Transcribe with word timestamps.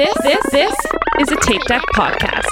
This 0.00 0.14
this 0.22 0.50
this 0.50 0.74
is 1.18 1.30
a 1.30 1.36
Tape 1.36 1.60
Deck 1.66 1.82
podcast. 1.94 2.48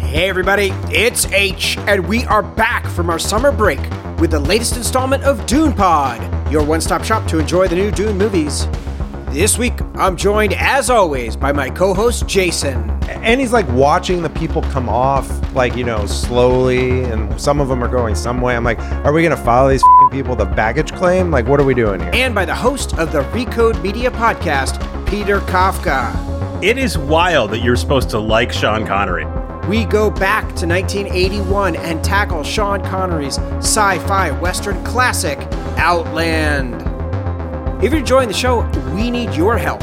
Hey 0.00 0.30
everybody, 0.30 0.70
it's 0.90 1.26
H, 1.26 1.76
and 1.80 2.08
we 2.08 2.24
are 2.24 2.42
back 2.42 2.86
from 2.86 3.10
our 3.10 3.18
summer 3.18 3.52
break 3.52 3.80
with 4.18 4.30
the 4.30 4.40
latest 4.40 4.78
installment 4.78 5.24
of 5.24 5.44
Dune 5.44 5.74
Pod, 5.74 6.50
your 6.50 6.64
one-stop 6.64 7.04
shop 7.04 7.28
to 7.28 7.38
enjoy 7.38 7.68
the 7.68 7.76
new 7.76 7.90
Dune 7.90 8.16
movies. 8.16 8.66
This 9.26 9.58
week, 9.58 9.74
I'm 9.96 10.16
joined 10.16 10.54
as 10.54 10.88
always 10.88 11.36
by 11.36 11.52
my 11.52 11.68
co-host 11.68 12.26
Jason. 12.26 12.95
And 13.08 13.40
he's 13.40 13.52
like 13.52 13.68
watching 13.68 14.22
the 14.22 14.30
people 14.30 14.62
come 14.62 14.88
off 14.88 15.28
like 15.54 15.76
you 15.76 15.84
know 15.84 16.06
slowly 16.06 17.04
and 17.04 17.40
some 17.40 17.60
of 17.60 17.68
them 17.68 17.82
are 17.82 17.88
going 17.88 18.14
some 18.14 18.40
way 18.40 18.56
i'm 18.56 18.64
like 18.64 18.78
are 19.04 19.12
we 19.12 19.22
gonna 19.22 19.36
follow 19.36 19.68
these 19.70 19.82
f***ing 19.82 20.10
people 20.10 20.34
the 20.36 20.44
baggage 20.44 20.92
claim 20.92 21.30
like 21.30 21.46
what 21.46 21.60
are 21.60 21.64
we 21.64 21.74
doing 21.74 22.00
here 22.00 22.10
And 22.14 22.34
by 22.34 22.44
the 22.44 22.54
host 22.54 22.98
of 22.98 23.12
the 23.12 23.22
Recode 23.30 23.80
Media 23.82 24.10
podcast, 24.10 24.78
Peter 25.06 25.40
Kafka. 25.40 26.62
It 26.62 26.78
is 26.78 26.96
wild 26.98 27.50
that 27.52 27.58
you're 27.60 27.76
supposed 27.76 28.10
to 28.10 28.18
like 28.18 28.50
Sean 28.52 28.86
Connery. 28.86 29.26
We 29.68 29.84
go 29.84 30.10
back 30.10 30.42
to 30.56 30.66
1981 30.66 31.76
and 31.76 32.02
tackle 32.02 32.42
Sean 32.42 32.82
Connery's 32.84 33.38
sci-fi 33.58 34.30
western 34.40 34.82
classic, 34.84 35.38
Outland. 35.76 36.74
If 37.84 37.90
you're 37.92 38.00
enjoying 38.00 38.28
the 38.28 38.34
show, 38.34 38.62
we 38.94 39.10
need 39.10 39.34
your 39.34 39.58
help. 39.58 39.82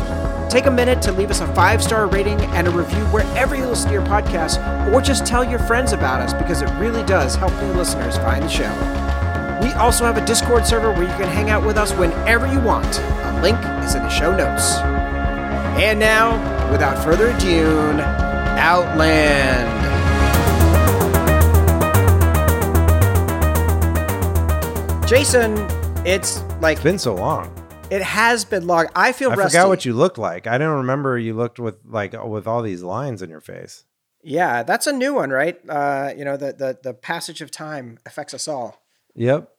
Take 0.53 0.67
a 0.67 0.71
minute 0.71 1.01
to 1.01 1.11
leave 1.11 1.31
us 1.31 1.41
a 1.41 1.47
five-star 1.55 2.05
rating 2.05 2.39
and 2.39 2.67
a 2.67 2.69
review 2.69 3.03
wherever 3.05 3.55
you 3.55 3.65
listen 3.65 3.87
to 3.87 3.93
your 3.93 4.05
podcast, 4.05 4.93
or 4.93 5.01
just 5.01 5.25
tell 5.25 5.43
your 5.43 5.57
friends 5.57 5.93
about 5.93 6.21
us 6.21 6.31
because 6.31 6.61
it 6.61 6.69
really 6.79 7.01
does 7.05 7.33
help 7.33 7.51
new 7.53 7.73
listeners 7.73 8.17
find 8.17 8.43
the 8.43 8.47
show. 8.47 8.71
We 9.63 9.73
also 9.73 10.05
have 10.05 10.15
a 10.15 10.23
Discord 10.23 10.67
server 10.67 10.91
where 10.91 11.09
you 11.09 11.17
can 11.17 11.27
hang 11.27 11.49
out 11.49 11.65
with 11.65 11.75
us 11.75 11.91
whenever 11.93 12.45
you 12.45 12.59
want. 12.59 12.99
A 12.99 13.39
link 13.41 13.57
is 13.83 13.95
in 13.95 14.03
the 14.03 14.09
show 14.09 14.29
notes. 14.29 14.75
And 15.81 15.99
now, 15.99 16.37
without 16.71 17.03
further 17.03 17.31
ado, 17.31 17.99
Outland. 18.59 19.67
Jason, 25.09 25.57
it's 26.05 26.43
like 26.61 26.77
it's 26.77 26.83
been 26.83 26.99
so 26.99 27.15
long 27.15 27.62
it 27.91 28.01
has 28.01 28.45
been 28.45 28.65
long. 28.67 28.87
I 28.95 29.11
feel 29.11 29.31
i 29.31 29.35
rusty. 29.35 29.57
forgot 29.57 29.69
what 29.69 29.85
you 29.85 29.93
looked 29.93 30.17
like 30.17 30.47
i 30.47 30.57
don't 30.57 30.77
remember 30.77 31.17
you 31.17 31.33
looked 31.33 31.59
with 31.59 31.75
like 31.85 32.13
with 32.25 32.47
all 32.47 32.61
these 32.61 32.81
lines 32.83 33.21
in 33.21 33.29
your 33.29 33.41
face 33.41 33.85
Yeah, 34.23 34.63
that's 34.63 34.87
a 34.87 34.93
new 34.93 35.13
one, 35.13 35.31
right? 35.31 35.59
Uh, 35.67 36.13
you 36.15 36.23
know, 36.23 36.37
the, 36.37 36.53
the 36.53 36.77
the 36.81 36.93
passage 36.93 37.41
of 37.41 37.51
time 37.51 37.97
affects 38.05 38.33
us 38.33 38.47
all. 38.47 38.81
yep 39.15 39.49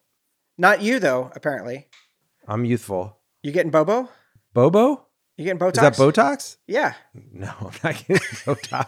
Not 0.57 0.81
you 0.83 0.99
though, 0.99 1.31
apparently. 1.35 1.89
i'm 2.49 2.65
youthful 2.65 3.19
You 3.43 3.53
getting 3.53 3.71
Bobo? 3.71 4.09
bobo 4.55 5.07
You 5.37 5.45
getting 5.45 5.59
Botox? 5.59 5.73
is 5.77 5.81
that 5.81 5.95
botox 5.97 6.57
Yeah. 6.67 6.95
no 7.33 7.53
I'm 7.61 7.79
not 7.85 7.97
getting 8.07 8.17
botox 8.47 8.87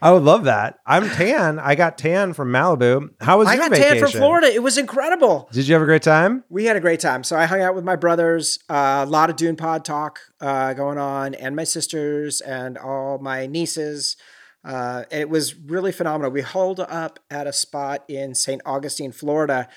i 0.00 0.10
would 0.12 0.22
love 0.22 0.44
that 0.44 0.78
i'm 0.86 1.08
tan 1.10 1.58
i 1.58 1.74
got 1.74 1.98
tan 1.98 2.32
from 2.32 2.48
malibu 2.52 3.08
how 3.20 3.38
was 3.38 3.48
I 3.48 3.54
your 3.54 3.62
got 3.64 3.70
vacation 3.72 3.92
tan 3.98 4.02
from 4.02 4.12
Florida. 4.12 4.54
It 4.54 4.62
was 4.62 4.78
incredible. 4.78 5.48
did 5.52 5.66
you 5.66 5.74
have 5.74 5.82
a 5.82 5.86
great 5.86 6.02
time 6.02 6.44
We 6.48 6.66
had 6.66 6.76
a 6.76 6.80
great 6.80 7.00
time. 7.00 7.24
So 7.24 7.36
I 7.36 7.46
hung 7.46 7.60
out 7.60 7.74
with 7.74 7.84
my 7.84 7.96
brothers, 7.96 8.58
uh, 8.70 9.04
a 9.06 9.10
lot 9.10 9.30
of 9.30 9.36
Dune 9.36 9.56
Pod 9.56 9.84
talk 9.84 10.20
uh, 10.40 10.74
going 10.74 10.98
on, 10.98 11.34
and 11.34 11.56
my 11.56 11.64
sisters 11.64 12.40
and 12.40 12.78
all 12.78 13.18
my 13.18 13.46
nieces. 13.46 14.16
Uh, 14.64 15.04
it 15.10 15.28
was 15.28 15.54
really 15.56 15.92
phenomenal. 15.92 16.30
We 16.30 16.42
holed 16.42 16.80
up 16.80 17.18
at 17.30 17.46
a 17.46 17.52
spot 17.52 18.04
in 18.08 18.34
St. 18.34 18.60
Augustine, 18.66 19.12
Florida, 19.12 19.68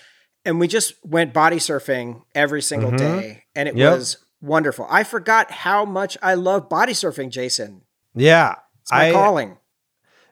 and 0.46 0.60
we 0.60 0.68
just 0.68 0.94
went 1.06 1.34
body 1.34 1.58
surfing 1.58 2.22
every 2.36 2.62
single 2.62 2.92
day, 2.92 3.44
and 3.56 3.68
it 3.68 3.72
Mm-hmm. 3.72 3.80
Yep. 3.80 3.94
was 3.98 4.18
wonderful. 4.42 4.86
I 4.90 5.04
forgot 5.04 5.52
how 5.52 5.86
much 5.86 6.18
I 6.22 6.34
love 6.36 6.70
body 6.70 6.94
surfing, 6.94 7.30
Jason. 7.30 7.82
yeah 8.16 8.56
It's 8.82 8.92
my 8.92 9.10
I, 9.10 9.12
calling. 9.12 9.58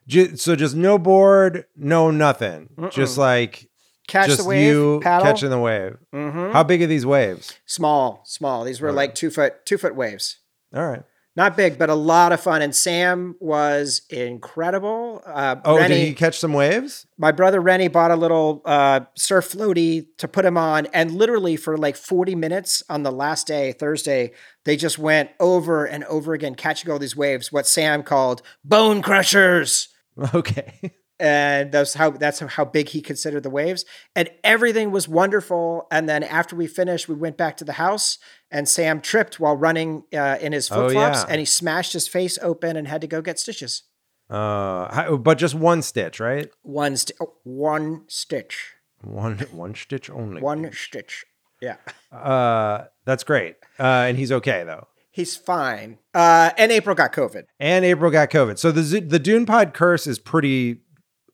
Ju- 0.09 0.36
so 0.36 0.56
just 0.56 0.75
no 0.75 0.97
board, 0.97 1.66
no 1.78 2.09
nothing. 2.12 2.70
Just 2.92 3.18
like 3.18 3.70
Catch 4.08 4.28
just 4.28 4.40
the 4.42 4.46
wave, 4.50 4.66
you 4.66 5.00
paddle. 5.03 5.25
catching 5.25 5.52
the 5.52 5.59
wave. 5.59 5.97
Mhm. 6.14 6.52
How 6.52 6.64
big 6.64 6.81
are 6.81 6.88
these 6.88 7.06
waves? 7.06 7.53
Small, 7.68 8.24
small. 8.25 8.64
These 8.64 8.81
were 8.81 8.92
like 8.92 9.14
two 9.14 9.30
foot, 9.30 9.66
two 9.66 9.78
foot 9.78 9.96
waves. 9.96 10.40
All 10.75 10.86
right. 10.88 11.03
Not 11.36 11.56
big, 11.56 11.78
but 11.78 11.90
a 11.90 11.96
lot 11.96 12.31
of 12.34 12.42
fun. 12.42 12.62
And 12.64 12.75
Sam 12.75 13.36
was 13.40 14.02
incredible. 14.09 15.22
Uh, 15.25 15.58
Oh, 15.64 15.78
Rennie, 15.78 15.96
did 15.96 16.08
he 16.08 16.14
catch 16.14 16.40
some 16.40 16.53
waves? 16.53 17.06
my 17.18 17.31
brother 17.31 17.62
Rennie 17.62 17.88
bought 17.88 18.12
a 18.12 18.16
little 18.16 18.62
uh, 18.66 19.02
surf 19.16 19.52
floaty 19.53 20.08
to 20.18 20.28
put 20.28 20.44
him 20.44 20.58
on, 20.58 20.88
and 20.88 21.12
literally 21.12 21.56
for 21.56 21.78
like 21.78 21.96
40 21.96 22.34
minutes 22.36 22.81
on 22.90 23.03
the 23.03 23.12
last 23.12 23.46
day, 23.47 23.72
Thursday, 23.74 24.31
they 24.66 24.76
just 24.76 24.97
went 24.97 25.30
over 25.40 25.86
and 25.86 26.03
over 26.06 26.34
again, 26.34 26.56
catching 26.56 26.91
all 26.91 27.00
these 27.00 27.16
waves. 27.16 27.52
What 27.52 27.68
Sam 27.68 28.02
called 28.03 28.41
bone 28.66 29.02
crushers. 29.02 29.90
Okay. 30.35 30.91
and 31.19 31.72
that's 31.72 31.94
how 31.96 32.12
that's 32.12 32.40
how 32.40 32.66
big 32.66 32.90
he 32.90 33.02
considered 33.02 33.44
the 33.44 33.50
waves 33.50 33.84
and 34.16 34.30
everything 34.44 34.91
was 34.91 35.07
wonderful 35.07 35.88
and 35.91 36.07
then 36.07 36.24
after 36.24 36.56
we 36.56 36.66
finished 36.68 37.09
we 37.09 37.16
went 37.16 37.35
back 37.38 37.57
to 37.57 37.66
the 37.66 37.74
house 37.74 38.18
and 38.50 38.68
sam 38.69 39.02
tripped 39.02 39.40
while 39.40 39.56
running 39.58 40.03
uh, 40.13 40.38
in 40.41 40.53
his 40.53 40.72
Oh, 40.72 40.75
flip-flops 40.75 41.19
yeah. 41.19 41.25
and 41.29 41.40
he 41.40 41.46
smashed 41.46 41.94
his 41.94 42.08
face 42.08 42.38
open 42.41 42.78
and 42.78 42.88
had 42.88 43.02
to 43.02 43.08
go 43.08 43.22
get 43.22 43.38
stitches 43.40 43.84
Uh, 44.29 45.18
but 45.18 45.38
just 45.38 45.56
one 45.56 45.81
stitch, 45.81 46.19
right? 46.19 46.50
one 46.62 46.96
sti- 46.96 47.16
oh, 47.22 47.34
one 47.44 48.03
stitch 48.08 48.75
One 49.02 49.40
one 49.52 49.75
stitch 49.75 50.09
only. 50.09 50.41
one 50.41 50.72
stitch 50.74 51.25
yeah 51.62 51.78
Uh, 52.12 52.85
that's 53.06 53.24
great. 53.25 53.56
Uh, 53.79 54.06
and 54.08 54.18
he's 54.18 54.31
okay 54.31 54.63
though. 54.63 54.88
He's 55.19 55.35
fine 55.35 55.97
uh, 56.13 56.50
and 56.57 56.72
april 56.72 56.96
got 56.96 57.12
covid 57.13 57.44
And 57.59 57.84
April 57.85 58.09
got 58.12 58.30
COVID. 58.30 58.57
So 58.57 58.72
the 58.72 59.00
the 59.02 59.19
Dune 59.19 59.46
Pod 59.46 59.74
curse 59.74 60.07
is 60.07 60.18
pretty 60.19 60.81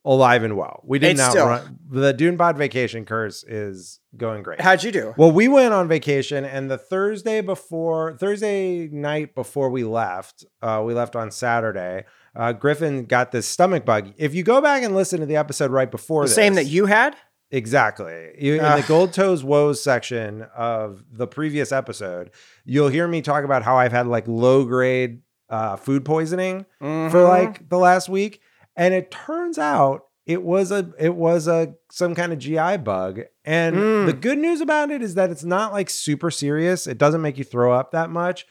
alive 0.04 0.44
and 0.44 0.56
well. 0.56 0.82
We 0.86 1.00
did 1.00 1.12
It's 1.12 1.18
not 1.20 1.32
still- 1.32 1.48
run 1.48 1.80
the 1.90 2.14
Dune 2.14 2.38
Pod 2.38 2.58
vacation 2.58 3.06
curse 3.06 3.44
is 3.44 4.00
going 4.18 4.44
great. 4.44 4.60
how'd 4.62 4.84
you 4.84 4.92
do 4.92 5.14
Well, 5.18 5.32
we 5.32 5.48
went 5.48 5.74
on 5.74 5.88
vacation, 5.88 6.44
and 6.46 6.70
the 6.70 6.78
Thursday 6.78 7.42
before, 7.42 8.16
Thursday 8.18 8.88
night 8.88 9.34
before 9.36 9.70
we 9.70 9.84
left, 9.84 10.46
uh, 10.62 10.82
we 10.86 10.94
left 10.94 11.16
on 11.16 11.32
Saturday. 11.32 12.06
Uh, 12.36 12.52
Griffin 12.54 13.06
got 13.06 13.32
this 13.32 13.48
stomach 13.48 13.86
bug. 13.86 14.14
If 14.18 14.36
you 14.36 14.44
go 14.44 14.62
back 14.62 14.84
and 14.84 14.94
listen 14.96 15.20
to 15.22 15.26
the 15.26 15.38
episode 15.38 15.72
right 15.72 15.90
before 15.90 16.24
the 16.24 16.28
this, 16.28 16.36
same 16.36 16.56
that 16.56 16.66
you 16.66 16.86
had 16.88 17.16
exactly 17.52 18.32
in 18.38 18.58
the 18.58 18.84
gold 18.88 19.14
toes 19.14 19.44
woes 19.44 19.82
section 19.84 20.44
of 20.56 21.04
the 21.12 21.28
previous 21.28 21.72
episode, 21.72 22.32
you'll 22.66 22.90
hear 22.90 23.08
me 23.08 23.22
talk 23.22 23.44
about 23.44 23.64
how 23.64 23.78
I've 23.78 23.92
had 23.92 24.08
like 24.08 24.28
low 24.28 24.66
grade 24.66 25.22
uh, 25.50 25.76
food 25.76 26.04
poisoning 26.06 26.66
for 26.80 26.86
Mhm. 26.88 27.28
like 27.28 27.70
the 27.70 27.78
last 27.78 28.10
week, 28.10 28.42
and 28.76 28.94
it 28.94 29.12
turns 29.12 29.58
out 29.60 30.06
it 30.26 30.42
was 30.42 30.72
a 30.72 30.92
it 30.98 31.14
was 31.14 31.48
a 31.48 31.76
some 31.92 32.16
kind 32.16 32.34
of 32.34 32.40
GI 32.40 32.78
bug. 32.78 33.22
And 33.46 33.76
Mm. 33.76 34.06
the 34.08 34.14
good 34.14 34.40
news 34.40 34.60
about 34.60 34.90
it 34.90 35.04
is 35.04 35.14
that 35.14 35.30
it's 35.30 35.44
not 35.44 35.72
like 35.72 35.88
super 35.90 36.32
serious. 36.32 36.88
It 36.88 36.98
doesn't 36.98 37.22
make 37.22 37.38
you 37.38 37.44
throw 37.44 37.74
up 37.74 37.92
that 37.92 38.10
much, 38.10 38.48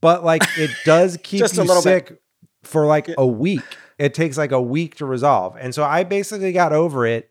but 0.00 0.24
like 0.24 0.42
it 0.58 0.70
does 0.84 1.16
keep 1.22 1.38
Just 1.38 1.58
a 1.58 1.62
you 1.62 1.68
little 1.68 1.82
bit. 1.82 2.08
sick 2.08 2.18
for 2.64 2.86
like 2.86 3.08
a 3.16 3.26
week. 3.26 3.62
It 3.98 4.14
takes 4.14 4.36
like 4.36 4.50
a 4.50 4.60
week 4.60 4.96
to 4.96 5.06
resolve. 5.06 5.54
And 5.60 5.72
so 5.72 5.84
I 5.84 6.02
basically 6.02 6.52
got 6.52 6.72
over 6.72 7.06
it 7.06 7.30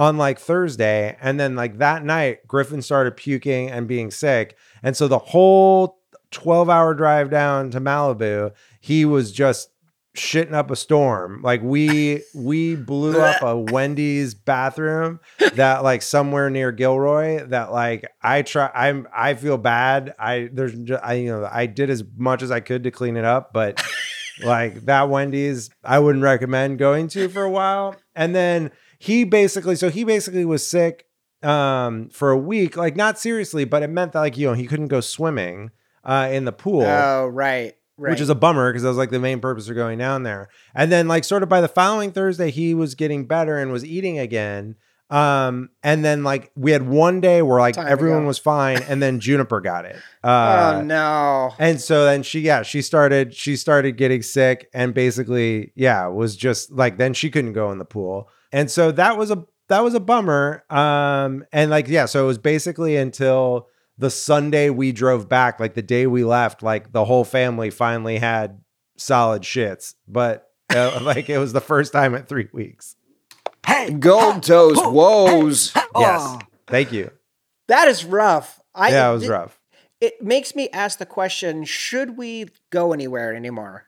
on 0.00 0.16
like 0.16 0.38
Thursday. 0.38 1.14
And 1.20 1.38
then 1.38 1.54
like 1.54 1.76
that 1.76 2.02
night, 2.02 2.48
Griffin 2.48 2.80
started 2.80 3.18
puking 3.18 3.70
and 3.70 3.86
being 3.86 4.10
sick. 4.10 4.56
And 4.82 4.96
so 4.96 5.06
the 5.06 5.18
whole 5.18 6.00
12 6.30 6.70
hour 6.70 6.94
drive 6.94 7.28
down 7.28 7.70
to 7.72 7.80
Malibu, 7.82 8.52
he 8.80 9.04
was 9.04 9.30
just 9.30 9.68
shitting 10.16 10.54
up 10.54 10.70
a 10.70 10.76
storm. 10.76 11.42
Like 11.42 11.60
we 11.62 12.22
we 12.34 12.76
blew 12.76 13.20
up 13.20 13.42
a 13.42 13.58
Wendy's 13.72 14.32
bathroom 14.32 15.20
that 15.52 15.84
like 15.84 16.00
somewhere 16.00 16.48
near 16.48 16.72
Gilroy 16.72 17.44
that 17.48 17.70
like 17.70 18.10
I 18.22 18.40
try 18.40 18.70
I'm 18.74 19.06
I 19.14 19.34
feel 19.34 19.58
bad. 19.58 20.14
I 20.18 20.48
there's 20.50 20.78
just, 20.78 21.04
I 21.04 21.14
you 21.14 21.28
know 21.28 21.46
I 21.52 21.66
did 21.66 21.90
as 21.90 22.02
much 22.16 22.40
as 22.40 22.50
I 22.50 22.60
could 22.60 22.84
to 22.84 22.90
clean 22.90 23.18
it 23.18 23.26
up, 23.26 23.52
but 23.52 23.84
like 24.42 24.86
that 24.86 25.10
Wendy's 25.10 25.68
I 25.84 25.98
wouldn't 25.98 26.24
recommend 26.24 26.78
going 26.78 27.08
to 27.08 27.28
for 27.28 27.42
a 27.42 27.50
while. 27.50 27.96
And 28.16 28.34
then 28.34 28.70
he 29.00 29.24
basically 29.24 29.74
so 29.74 29.88
he 29.88 30.04
basically 30.04 30.44
was 30.44 30.64
sick 30.64 31.06
um 31.42 32.10
for 32.10 32.30
a 32.30 32.36
week, 32.36 32.76
like 32.76 32.94
not 32.94 33.18
seriously, 33.18 33.64
but 33.64 33.82
it 33.82 33.88
meant 33.88 34.12
that 34.12 34.20
like 34.20 34.36
you 34.36 34.46
know 34.46 34.52
he 34.52 34.66
couldn't 34.66 34.88
go 34.88 35.00
swimming 35.00 35.70
uh 36.04 36.28
in 36.30 36.44
the 36.44 36.52
pool 36.52 36.82
oh 36.82 37.26
right 37.26 37.74
right 37.96 38.10
which 38.10 38.20
is 38.20 38.28
a 38.28 38.34
bummer 38.34 38.70
because 38.70 38.82
that 38.82 38.88
was 38.88 38.96
like 38.98 39.10
the 39.10 39.18
main 39.18 39.40
purpose 39.40 39.68
of 39.68 39.74
going 39.74 39.98
down 39.98 40.22
there. 40.22 40.48
And 40.74 40.92
then, 40.92 41.08
like, 41.08 41.24
sort 41.24 41.42
of 41.42 41.48
by 41.48 41.60
the 41.60 41.68
following 41.68 42.12
Thursday, 42.12 42.50
he 42.50 42.74
was 42.74 42.94
getting 42.94 43.26
better 43.26 43.58
and 43.58 43.72
was 43.72 43.84
eating 43.84 44.18
again. 44.18 44.76
Um, 45.10 45.70
and 45.82 46.04
then 46.04 46.22
like 46.22 46.52
we 46.54 46.70
had 46.70 46.86
one 46.86 47.20
day 47.20 47.42
where 47.42 47.58
like 47.58 47.74
Time 47.74 47.88
everyone 47.88 48.26
was 48.26 48.38
fine, 48.38 48.82
and 48.82 49.02
then 49.02 49.18
Juniper 49.18 49.60
got 49.60 49.84
it. 49.84 49.96
Uh, 50.22 50.74
oh 50.76 50.82
no. 50.82 51.54
and 51.58 51.80
so 51.80 52.04
then 52.04 52.22
she, 52.22 52.40
yeah, 52.40 52.60
she 52.60 52.82
started, 52.82 53.34
she 53.34 53.56
started 53.56 53.96
getting 53.96 54.20
sick 54.20 54.68
and 54.74 54.92
basically, 54.92 55.72
yeah, 55.74 56.06
was 56.08 56.36
just 56.36 56.70
like, 56.70 56.98
then 56.98 57.14
she 57.14 57.30
couldn't 57.30 57.54
go 57.54 57.72
in 57.72 57.78
the 57.78 57.86
pool. 57.86 58.28
And 58.52 58.70
so 58.70 58.92
that 58.92 59.16
was 59.16 59.30
a, 59.30 59.44
that 59.68 59.84
was 59.84 59.94
a 59.94 60.00
bummer. 60.00 60.64
Um, 60.70 61.44
and 61.52 61.70
like, 61.70 61.88
yeah, 61.88 62.06
so 62.06 62.24
it 62.24 62.26
was 62.26 62.38
basically 62.38 62.96
until 62.96 63.68
the 63.98 64.10
Sunday 64.10 64.70
we 64.70 64.92
drove 64.92 65.28
back, 65.28 65.60
like 65.60 65.74
the 65.74 65.82
day 65.82 66.06
we 66.06 66.24
left, 66.24 66.62
like 66.62 66.92
the 66.92 67.04
whole 67.04 67.24
family 67.24 67.70
finally 67.70 68.18
had 68.18 68.60
solid 68.96 69.42
shits, 69.42 69.94
but 70.08 70.50
uh, 70.74 71.00
like 71.02 71.28
it 71.28 71.38
was 71.38 71.52
the 71.52 71.60
first 71.60 71.92
time 71.92 72.14
in 72.14 72.24
three 72.24 72.48
weeks. 72.52 72.96
Hey, 73.66 73.90
gold 73.90 74.42
toes 74.42 74.78
woes. 74.78 75.72
Yes. 75.96 76.38
Thank 76.66 76.92
you. 76.92 77.10
That 77.68 77.88
is 77.88 78.04
rough. 78.04 78.60
I 78.74 78.90
Yeah, 78.90 79.10
it 79.10 79.12
was 79.12 79.28
rough. 79.28 79.60
It 80.00 80.22
makes 80.22 80.54
me 80.54 80.70
ask 80.70 80.98
the 80.98 81.06
question, 81.06 81.64
should 81.64 82.16
we 82.16 82.46
go 82.70 82.92
anywhere 82.92 83.34
anymore? 83.34 83.86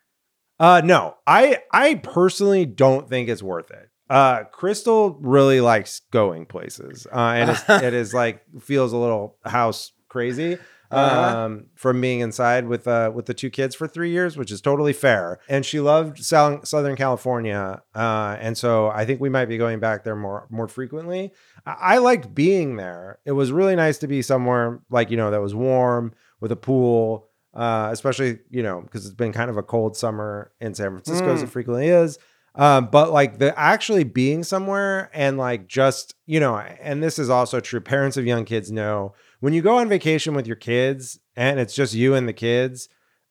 Uh 0.61 0.82
no, 0.85 1.17
I 1.26 1.62
I 1.73 1.94
personally 1.97 2.67
don't 2.67 3.09
think 3.09 3.29
it's 3.29 3.43
worth 3.43 3.70
it. 3.70 3.88
Uh 4.12 4.44
Crystal 4.53 5.17
really 5.20 5.61
likes 5.61 6.00
going 6.11 6.44
places. 6.47 7.06
Uh 7.12 7.19
and 7.37 7.50
it's, 7.50 7.62
it 7.69 7.94
is 7.94 8.12
like 8.12 8.43
feels 8.61 8.93
a 8.93 8.97
little 8.97 9.37
house 9.44 9.93
crazy 10.09 10.59
Uh-huh. 10.91 11.38
um 11.38 11.67
from 11.75 12.00
being 12.03 12.20
inside 12.20 12.67
with 12.69 12.87
uh 12.87 13.11
with 13.14 13.25
the 13.26 13.32
two 13.32 13.49
kids 13.49 13.75
for 13.75 13.88
3 13.88 14.11
years, 14.11 14.37
which 14.37 14.50
is 14.53 14.61
totally 14.61 14.93
fair. 14.93 15.38
And 15.49 15.64
she 15.64 15.81
loved 15.81 16.19
Sou- 16.23 16.61
Southern 16.64 16.97
California. 16.97 17.82
Uh 17.94 18.37
and 18.38 18.59
so 18.59 18.88
I 18.88 19.06
think 19.06 19.19
we 19.20 19.31
might 19.31 19.47
be 19.49 19.56
going 19.56 19.81
back 19.81 20.05
there 20.05 20.17
more 20.17 20.47
more 20.50 20.69
frequently. 20.69 21.32
I, 21.64 21.94
I 21.94 21.99
liked 21.99 22.35
being 22.35 22.76
there. 22.76 23.19
It 23.25 23.32
was 23.32 23.50
really 23.50 23.76
nice 23.76 23.97
to 23.99 24.06
be 24.06 24.20
somewhere 24.20 24.81
like, 24.91 25.11
you 25.11 25.17
know, 25.17 25.31
that 25.31 25.41
was 25.41 25.55
warm 25.55 26.12
with 26.41 26.53
a 26.53 26.56
pool 26.56 27.29
uh, 27.55 27.88
especially 27.93 28.38
you 28.50 28.62
know 28.62 28.81
because 28.81 29.05
it's 29.06 29.14
been 29.14 29.32
kind 29.32 29.50
of 29.50 29.56
a 29.59 29.62
cold 29.62 29.97
summer 29.97 30.53
in 30.61 30.75
San 30.75 30.88
Francisco 30.91 31.32
as 31.35 31.43
it 31.43 31.49
frequently 31.50 31.88
is. 31.88 32.19
Um, 32.54 32.88
but 32.93 33.10
like 33.12 33.38
the 33.38 33.58
actually 33.58 34.04
being 34.04 34.44
somewhere 34.44 35.10
and 35.14 35.38
like 35.38 35.66
just 35.69 36.14
you 36.26 36.38
know, 36.40 36.56
and 36.58 37.02
this 37.02 37.19
is 37.19 37.31
also 37.31 37.60
true. 37.60 37.81
Parents 37.81 38.16
of 38.16 38.26
young 38.26 38.44
kids 38.44 38.70
know 38.70 39.14
when 39.40 39.52
you 39.52 39.62
go 39.62 39.78
on 39.78 39.88
vacation 39.88 40.34
with 40.34 40.46
your 40.46 40.56
kids 40.56 41.19
and 41.34 41.58
it's 41.58 41.75
just 41.75 41.94
you 41.94 42.14
and 42.14 42.28
the 42.28 42.32
kids. 42.34 42.88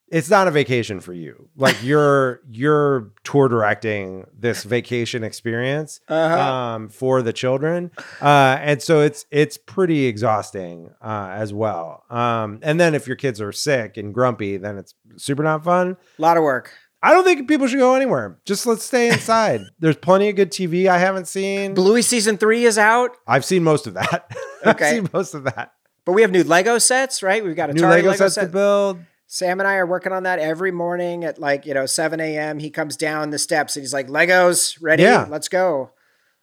It's 0.08 0.28
not 0.28 0.46
a 0.46 0.50
vacation 0.50 1.00
for 1.00 1.14
you. 1.14 1.48
Like 1.56 1.76
you're 1.82 2.40
you're 2.50 3.12
tour 3.24 3.48
directing 3.48 4.26
this 4.38 4.62
vacation 4.62 5.24
experience 5.24 6.00
Uh-huh. 6.06 6.52
um, 6.52 6.88
for 6.90 7.22
the 7.22 7.32
children, 7.32 7.90
uh, 8.20 8.58
and 8.60 8.82
so 8.82 9.00
it's 9.00 9.24
it's 9.30 9.56
pretty 9.56 10.04
exhausting 10.04 10.90
uh, 11.00 11.28
as 11.32 11.54
well. 11.54 12.02
Um, 12.10 12.58
and 12.62 12.78
then 12.78 12.94
if 12.94 13.06
your 13.06 13.16
kids 13.16 13.40
are 13.40 13.52
sick 13.52 13.96
and 13.96 14.12
grumpy, 14.12 14.58
then 14.58 14.76
it's 14.76 14.94
super 15.16 15.42
not 15.42 15.64
fun. 15.64 15.96
A 16.18 16.22
lot 16.22 16.36
of 16.36 16.42
work. 16.42 16.74
I 17.02 17.12
don't 17.12 17.24
think 17.24 17.48
people 17.48 17.66
should 17.66 17.78
go 17.80 17.94
anywhere. 17.94 18.38
Just 18.44 18.64
let's 18.66 18.84
stay 18.84 19.08
inside. 19.08 19.62
There's 19.80 19.96
plenty 19.96 20.28
of 20.28 20.36
good 20.36 20.52
TV 20.52 20.86
I 20.86 20.98
haven't 20.98 21.26
seen. 21.26 21.74
Bluey 21.74 22.02
season 22.02 22.38
three 22.38 22.64
is 22.64 22.78
out, 22.78 23.10
I've 23.26 23.44
seen 23.44 23.64
most 23.64 23.86
of 23.86 23.94
that. 23.94 24.30
I've 24.64 24.76
Okay. 24.76 24.90
seen 24.92 25.08
most 25.12 25.34
of 25.34 25.44
that. 25.44 25.72
but 26.04 26.12
we 26.12 26.22
have 26.22 26.30
new 26.30 26.44
Lego 26.44 26.78
sets, 26.78 27.22
right? 27.22 27.44
We've 27.44 27.56
got 27.56 27.70
a 27.70 27.72
New 27.72 27.82
Lego, 27.82 28.08
Lego, 28.10 28.16
sets 28.18 28.34
set. 28.36 28.42
to 28.46 28.48
build. 28.52 29.00
Sam 29.26 29.60
and 29.60 29.66
I 29.66 29.76
are 29.76 29.86
working 29.86 30.12
on 30.12 30.24
that 30.24 30.38
every 30.38 30.70
morning 30.70 31.24
at 31.24 31.38
like, 31.40 31.64
you 31.66 31.72
know, 31.74 31.86
7 31.86 32.20
a.m. 32.20 32.58
He 32.58 32.70
comes 32.70 32.96
down 32.96 33.30
the 33.30 33.38
steps 33.38 33.74
and 33.76 33.82
he's 33.82 33.94
like, 33.94 34.08
Legos, 34.08 34.78
ready? 34.80 35.02
Yeah. 35.04 35.26
Let's 35.28 35.48
go. 35.48 35.90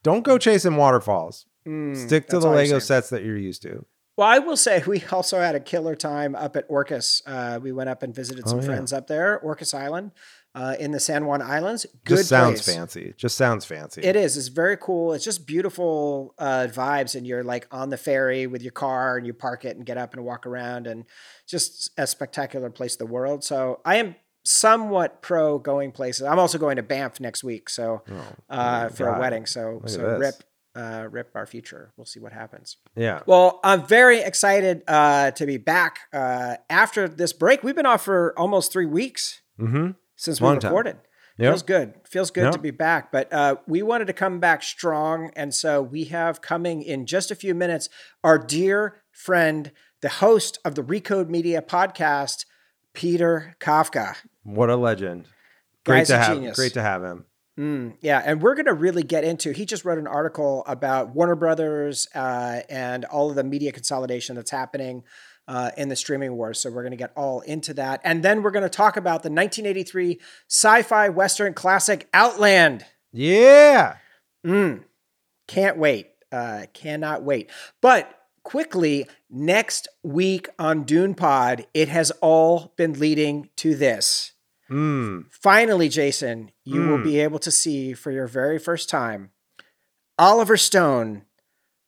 Don't 0.04 0.24
go 0.24 0.38
chasing 0.38 0.76
waterfalls. 0.76 1.46
Mm, 1.68 1.96
Stick 1.96 2.28
to 2.30 2.40
the 2.40 2.50
Lego 2.50 2.80
sets 2.80 3.10
that 3.12 3.24
you're 3.24 3.38
used 3.38 3.62
to. 3.62 3.86
Well, 4.18 4.28
I 4.28 4.40
will 4.40 4.58
say 4.58 4.82
we 4.88 5.04
also 5.12 5.40
had 5.40 5.54
a 5.56 5.60
killer 5.60 5.96
time 5.96 6.36
up 6.36 6.56
at 6.56 6.68
Orcas. 6.68 7.22
Uh, 7.28 7.60
we 7.62 7.72
went 7.72 7.90
up 7.90 8.02
and 8.02 8.14
visited 8.14 8.50
some 8.50 8.58
Oh, 8.58 8.62
yeah. 8.62 8.68
friends 8.68 8.92
up 8.92 9.08
there, 9.08 9.40
Orcas 9.46 9.74
Island, 9.78 10.12
uh, 10.56 10.76
in 10.80 10.92
the 10.92 11.00
San 11.00 11.26
Juan 11.26 11.42
Islands. 11.42 11.86
Good 12.06 12.18
Just 12.18 12.30
sounds 12.30 12.62
place. 12.62 12.76
fancy. 12.76 13.14
Just 13.18 13.38
sounds 13.38 13.66
fancy. 13.66 14.02
It 14.02 14.16
is. 14.16 14.36
It's 14.38 14.48
very 14.48 14.78
cool. 14.78 15.14
It's 15.14 15.24
just 15.24 15.46
beautiful 15.46 16.34
uh, 16.38 16.68
vibes, 16.70 17.16
and 17.16 17.26
you're 17.28 17.44
like 17.44 17.68
on 17.72 17.90
the 17.90 17.98
ferry 17.98 18.48
with 18.48 18.62
your 18.62 18.72
car, 18.72 19.18
and 19.18 19.26
you 19.28 19.34
park 19.34 19.66
it 19.66 19.78
and 19.78 19.86
get 19.86 19.98
up 19.98 20.14
and 20.14 20.24
walk 20.26 20.46
around, 20.48 20.88
and 20.88 21.06
just 21.48 21.92
a 21.98 22.08
spectacular 22.08 22.70
place 22.70 22.96
in 22.96 23.06
the 23.06 23.12
world. 23.12 23.44
So 23.44 23.82
I 23.86 23.98
am 23.98 24.16
somewhat 24.44 25.22
pro 25.22 25.60
going 25.60 25.92
places. 25.92 26.24
I'm 26.24 26.40
also 26.40 26.58
going 26.58 26.78
to 26.78 26.84
Banff 26.84 27.20
next 27.20 27.44
week, 27.44 27.70
so 27.70 28.04
Oh, 28.10 28.26
uh, 28.50 28.90
for 28.90 29.08
a 29.08 29.20
wedding. 29.20 29.46
So 29.46 29.82
at 29.84 29.90
so 29.92 30.18
rip, 30.18 30.36
uh, 30.76 31.08
rip 31.12 31.30
our 31.36 31.46
future. 31.46 31.92
We'll 31.98 32.06
see 32.06 32.20
what 32.20 32.34
happens. 32.34 32.78
Yeah. 32.96 33.22
Well, 33.28 33.60
I'm 33.64 33.86
very 33.86 34.22
excited 34.22 34.82
uh, 34.88 35.32
to 35.32 35.46
be 35.46 35.58
back 35.58 36.00
uh, 36.14 36.56
after 36.70 37.08
this 37.08 37.34
break. 37.34 37.64
We've 37.64 37.76
been 37.76 37.86
off 37.86 38.04
for 38.04 38.34
almost 38.38 38.72
three 38.72 38.86
weeks 38.88 39.42
Mm-hmm. 39.60 39.92
Since 40.20 40.42
we 40.42 40.48
Long 40.48 40.60
time. 40.60 40.70
recorded. 40.72 40.98
Yep. 41.38 41.52
Feels 41.52 41.64
good. 41.64 41.94
Feels 42.04 42.32
good 42.32 42.44
Yep. 42.46 42.52
to 42.54 42.60
be 42.60 42.72
back. 42.72 43.12
But 43.14 43.32
uh, 43.32 43.56
we 43.66 43.82
wanted 43.82 44.08
to 44.08 44.14
come 44.14 44.40
back 44.42 44.62
strong. 44.62 45.32
And 45.38 45.54
so 45.56 45.82
we 45.82 46.04
have 46.06 46.42
coming 46.42 46.82
in 46.82 47.06
just 47.06 47.32
a 47.32 47.36
few 47.36 47.56
minutes 47.56 47.88
our 48.26 48.38
dear 48.38 49.02
friend, 49.12 49.72
the 50.02 50.10
host 50.10 50.60
of 50.66 50.76
the 50.76 50.84
Recode 50.84 51.30
Media 51.30 51.62
podcast, 51.62 52.44
Peter 52.94 53.56
Kafka. 53.62 54.16
What 54.44 54.70
a 54.70 54.76
legend. 54.76 55.26
Great 55.86 56.00
Guy's 56.00 56.08
to 56.08 56.16
a 56.16 56.18
have. 56.18 56.34
genius. 56.36 56.56
Great 56.58 56.74
to 56.74 56.82
have 56.82 57.04
him. 57.04 57.26
Mm, 57.58 57.96
yeah, 58.02 58.22
and 58.26 58.42
we're 58.42 58.56
going 58.56 58.66
to 58.68 58.74
really 58.74 59.04
get 59.04 59.24
into. 59.26 59.52
He 59.52 59.66
just 59.66 59.84
wrote 59.84 59.98
an 59.98 60.08
article 60.08 60.64
about 60.66 61.14
Warner 61.16 61.36
Brothers 61.36 62.08
uh, 62.16 62.62
and 62.70 63.04
all 63.06 63.30
of 63.30 63.36
the 63.36 63.44
media 63.44 63.72
consolidation 63.74 64.36
that's 64.38 64.52
happening 64.52 65.04
uh, 65.50 65.72
in 65.76 65.90
the 65.90 65.96
streaming 65.98 66.38
wars. 66.38 66.60
So 66.62 66.70
we're 66.70 66.84
going 66.84 66.92
to 66.92 66.98
get 66.98 67.12
all 67.18 67.42
into 67.42 67.74
that, 67.74 68.00
and 68.06 68.24
then 68.24 68.42
we're 68.44 68.52
going 68.52 68.64
to 68.64 68.70
talk 68.70 68.96
about 68.96 69.24
the 69.24 69.30
1983 69.30 70.20
sci-fi 70.48 71.10
western 71.10 71.54
classic 71.54 72.08
Outland. 72.14 72.86
Yeah. 73.12 73.96
Mm, 74.46 74.84
can't 75.48 75.78
wait. 75.78 76.08
Uh, 76.32 76.68
cannot 76.74 77.24
wait. 77.24 77.50
But 77.82 78.16
quickly, 78.44 79.08
next 79.30 79.88
week 80.04 80.48
on 80.60 80.84
Dune 80.84 81.16
Pod, 81.16 81.66
it 81.74 81.90
has 81.90 82.12
all 82.22 82.72
been 82.78 82.94
leading 82.94 83.50
to 83.58 83.74
this. 83.76 84.34
Mm. 84.70 85.26
Finally, 85.32 85.90
Jason, 85.90 86.52
you 86.64 86.82
will 86.82 87.00
Mm. 87.00 87.04
be 87.04 87.20
able 87.20 87.40
to 87.40 87.50
see 87.52 87.94
for 87.94 88.12
your 88.12 88.28
very 88.28 88.60
first 88.60 88.88
time 88.88 89.32
Oliver 90.20 90.58
Stone, 90.58 91.24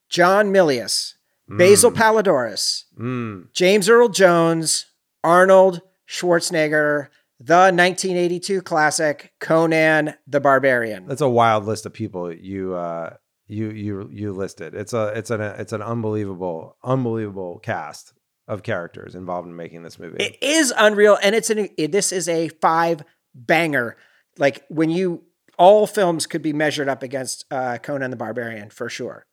John 0.08 0.52
Milius, 0.52 1.14
Basil 1.48 1.90
Poledouris, 1.90 2.84
Mm. 2.98 3.52
James 3.52 3.88
Earl 3.88 4.08
Jones, 4.08 4.86
Arnold 5.24 5.82
Schwarzenegger, 6.08 7.08
the 7.38 7.72
1982 7.72 8.62
classic 8.62 9.32
Conan 9.40 10.14
the 10.26 10.40
Barbarian. 10.40 11.06
That's 11.06 11.20
a 11.20 11.28
wild 11.28 11.64
list 11.64 11.86
of 11.86 11.92
people 11.92 12.32
you 12.32 12.74
uh 12.74 13.16
you 13.48 13.70
you 13.70 14.08
you 14.12 14.32
listed. 14.32 14.74
It's 14.74 14.92
a 14.92 15.08
it's 15.08 15.30
an 15.30 15.40
it's 15.40 15.72
an 15.72 15.82
unbelievable 15.82 16.76
unbelievable 16.84 17.58
cast 17.58 18.12
of 18.46 18.62
characters 18.62 19.14
involved 19.14 19.48
in 19.48 19.56
making 19.56 19.82
this 19.82 19.98
movie. 19.98 20.22
It 20.22 20.42
is 20.42 20.72
unreal, 20.76 21.18
and 21.22 21.34
it's 21.34 21.50
an 21.50 21.68
it, 21.76 21.92
this 21.92 22.12
is 22.12 22.28
a 22.28 22.48
five 22.48 23.02
banger. 23.34 23.96
Like 24.38 24.64
when 24.68 24.90
you 24.90 25.24
all 25.58 25.86
films 25.86 26.26
could 26.26 26.42
be 26.42 26.52
measured 26.52 26.88
up 26.88 27.02
against 27.02 27.44
uh, 27.50 27.78
Conan 27.78 28.10
the 28.10 28.16
Barbarian 28.16 28.70
for 28.70 28.88
sure. 28.88 29.26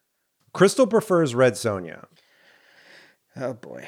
Crystal 0.53 0.88
prefers 0.88 1.36
Red 1.36 1.53
Sonja. 1.53 2.06
Oh 3.36 3.53
boy. 3.53 3.88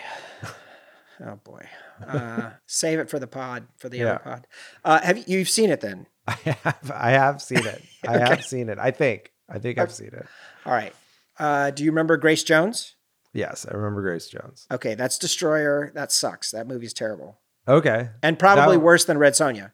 Oh 1.24 1.36
boy. 1.44 1.68
Uh, 2.08 2.52
save 2.66 3.00
it 3.00 3.10
for 3.10 3.20
the 3.20 3.28
pod, 3.28 3.68
for 3.78 3.90
the 3.90 3.98
Yeah. 3.98 4.06
other 4.14 4.20
pod. 4.24 4.48
Uh, 4.84 5.00
have 5.02 5.18
you, 5.20 5.24
you've 5.28 5.50
seen 5.50 5.70
it 5.70 5.82
then? 5.82 6.08
I 6.28 6.34
have 6.64 6.92
I 6.94 7.10
have 7.12 7.42
seen 7.42 7.66
it. 7.66 7.82
I 8.08 8.18
have 8.18 8.44
seen 8.44 8.70
it. 8.70 8.78
I 8.80 8.92
think. 8.92 9.32
I 9.50 9.60
think 9.60 9.78
I've 9.78 9.92
seen 9.92 10.08
it. 10.14 10.26
All 10.66 10.74
right. 10.74 10.94
Uh, 11.38 11.72
do 11.72 11.84
you 11.84 11.92
remember 11.92 12.18
Grace 12.18 12.44
Jones? 12.44 12.96
Yes, 13.34 13.66
I 13.70 13.74
remember 13.76 14.02
Grace 14.02 14.28
Jones. 14.28 14.66
Okay, 14.72 14.94
that's 14.96 15.18
Destroyer. 15.18 15.92
That 15.96 16.12
sucks. 16.12 16.52
That 16.52 16.68
movie's 16.68 16.94
terrible. 16.94 17.40
Okay. 17.68 18.10
And 18.24 18.38
probably 18.40 18.78
That- 18.78 18.84
worse 18.84 19.06
than 19.06 19.18
Red 19.18 19.34
Sonja. 19.34 19.72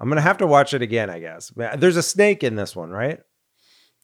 I'm 0.00 0.08
gonna 0.08 0.20
have 0.20 0.38
to 0.38 0.46
watch 0.46 0.74
it 0.74 0.82
again, 0.82 1.10
I 1.10 1.18
guess. 1.18 1.52
There's 1.76 1.96
a 1.96 2.02
snake 2.02 2.44
in 2.44 2.54
this 2.56 2.76
one, 2.76 2.90
right? 2.90 3.20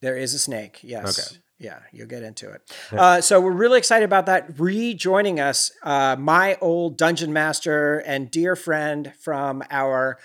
There 0.02 0.16
is 0.16 0.34
a 0.34 0.38
snake. 0.40 0.80
Yes. 0.82 1.18
Okay. 1.18 1.40
Yeah, 1.58 1.78
you'll 1.92 2.08
get 2.08 2.22
into 2.24 2.50
it. 2.50 2.62
Uh, 2.92 3.20
so 3.20 3.40
we're 3.40 3.52
really 3.52 3.78
excited 3.78 4.04
about 4.04 4.26
that. 4.26 4.58
Rejoining 4.58 5.38
us, 5.40 5.70
uh, 5.82 6.16
my 6.18 6.56
old 6.60 6.98
dungeon 6.98 7.32
master 7.32 7.98
and 8.00 8.30
dear 8.30 8.56
friend 8.56 9.12
from 9.20 9.62
our 9.70 10.18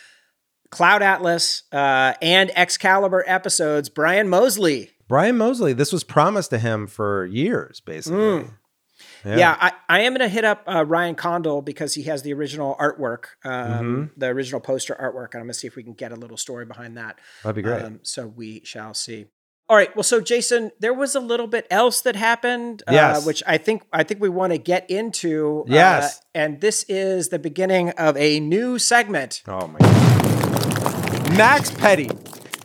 Cloud 0.71 1.01
Atlas 1.03 1.63
uh, 1.71 2.13
and 2.21 2.51
Excalibur 2.55 3.24
episodes, 3.27 3.89
Brian 3.89 4.27
Mosley. 4.27 4.89
Brian 5.07 5.38
Mosley. 5.38 5.74
This 5.74 5.91
was 5.93 6.03
promised 6.03 6.50
to 6.51 6.59
him 6.59 6.88
for 6.88 7.25
years, 7.25 7.79
basically. 7.79 8.19
Mm. 8.19 8.53
Yeah, 9.25 9.55
I, 9.59 9.71
I 9.88 10.00
am 10.01 10.13
going 10.13 10.21
to 10.21 10.29
hit 10.33 10.45
up 10.45 10.63
uh, 10.67 10.86
Ryan 10.86 11.15
Condal 11.15 11.62
because 11.62 11.93
he 11.93 12.03
has 12.03 12.21
the 12.24 12.33
original 12.33 12.75
artwork, 12.79 13.25
um, 13.43 13.51
Mm-hmm. 13.53 14.03
the 14.19 14.27
original 14.27 14.62
poster 14.62 14.95
artwork, 14.95 15.33
and 15.33 15.41
I'm 15.41 15.48
going 15.48 15.50
to 15.50 15.53
see 15.53 15.67
if 15.67 15.75
we 15.75 15.83
can 15.83 15.93
get 15.93 16.12
a 16.12 16.15
little 16.15 16.38
story 16.38 16.65
behind 16.65 16.98
that. 16.98 17.19
That'd 17.43 17.55
be 17.55 17.62
great. 17.62 17.83
Um, 17.83 18.00
so 18.03 18.27
we 18.27 18.62
shall 18.63 18.93
see. 18.93 19.25
All 19.70 19.76
right. 19.78 19.96
Well, 19.96 20.04
so 20.04 20.20
Jason, 20.20 20.72
there 20.80 20.94
was 20.96 21.14
a 21.14 21.20
little 21.20 21.46
bit 21.46 21.68
else 21.70 22.02
that 22.02 22.16
happened, 22.16 22.82
Yes. 22.90 23.18
uh, 23.18 23.22
which 23.22 23.44
I 23.46 23.58
think 23.60 23.84
I 23.94 24.02
think 24.04 24.20
we 24.20 24.28
want 24.30 24.52
to 24.52 24.58
get 24.58 24.90
into. 24.90 25.62
uh, 25.70 25.74
Yes. 25.74 26.22
and 26.34 26.60
this 26.60 26.84
is 26.90 27.30
the 27.30 27.38
beginning 27.38 27.92
of 27.92 28.18
a 28.18 28.40
new 28.40 28.80
segment. 28.80 29.44
Oh 29.48 29.68
my 29.68 29.78
god. 29.80 31.38
Max 31.38 31.70
Petty. 31.70 32.10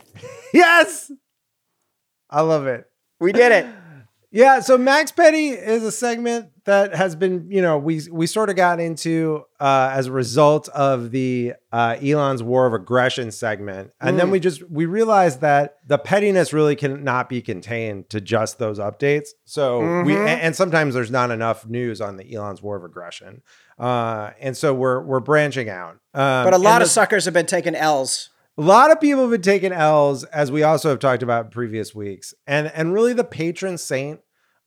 yes. 0.53 1.11
I 2.29 2.41
love 2.41 2.65
it. 2.67 2.85
We 3.19 3.31
did 3.31 3.51
it. 3.51 3.65
Yeah, 4.31 4.59
so 4.59 4.77
Max 4.77 5.13
Petty 5.13 5.49
is 5.51 5.81
a 5.83 5.93
segment 5.93 6.49
that 6.65 6.95
has 6.95 7.15
been, 7.15 7.47
you 7.49 7.61
know, 7.61 7.77
we 7.77 8.01
we 8.11 8.27
sort 8.27 8.49
of 8.49 8.55
got 8.55 8.79
into 8.79 9.43
uh, 9.59 9.91
as 9.93 10.07
a 10.07 10.11
result 10.11 10.67
of 10.69 11.11
the 11.11 11.53
uh, 11.71 11.95
Elon's 12.03 12.41
War 12.43 12.65
of 12.65 12.73
Aggression 12.73 13.31
segment, 13.31 13.91
and 14.01 14.19
then 14.19 14.31
we 14.31 14.39
just 14.39 14.69
we 14.69 14.85
realized 14.85 15.41
that 15.41 15.77
the 15.87 15.97
pettiness 15.97 16.53
really 16.53 16.75
cannot 16.75 17.29
be 17.29 17.41
contained 17.41 18.09
to 18.09 18.19
just 18.19 18.57
those 18.59 18.79
updates. 18.79 19.29
So 19.45 20.01
we 20.03 20.15
and, 20.15 20.27
and 20.29 20.55
sometimes 20.55 20.93
there's 20.95 21.11
not 21.11 21.31
enough 21.31 21.67
news 21.67 22.01
on 22.01 22.17
the 22.17 22.33
Elon's 22.35 22.61
War 22.61 22.75
of 22.75 22.83
Aggression, 22.83 23.41
uh, 23.79 24.31
and 24.39 24.57
so 24.57 24.73
we're 24.73 25.01
we're 25.01 25.19
branching 25.19 25.69
out. 25.69 25.93
Um, 26.13 26.45
But 26.45 26.53
a 26.53 26.57
lot 26.57 26.81
of 26.81 26.87
the- 26.87 26.93
suckers 26.93 27.25
have 27.25 27.33
been 27.33 27.45
taking 27.45 27.75
L's. 27.75 28.29
a 28.57 28.61
lot 28.61 28.89
of 28.91 28.99
people 28.99 29.21
have 29.21 29.31
been 29.31 29.41
taking 29.41 29.71
L's, 29.71 30.23
as 30.25 30.51
we 30.51 30.63
also 30.63 30.89
have 30.89 30.99
talked 30.99 31.21
about 31.21 31.45
in 31.45 31.51
previous 31.51 31.93
weeks. 31.93 32.33
And 32.47 32.71
and 32.73 32.93
really 32.93 33.13
the 33.13 33.23
patron 33.23 33.77
saint 33.77 34.21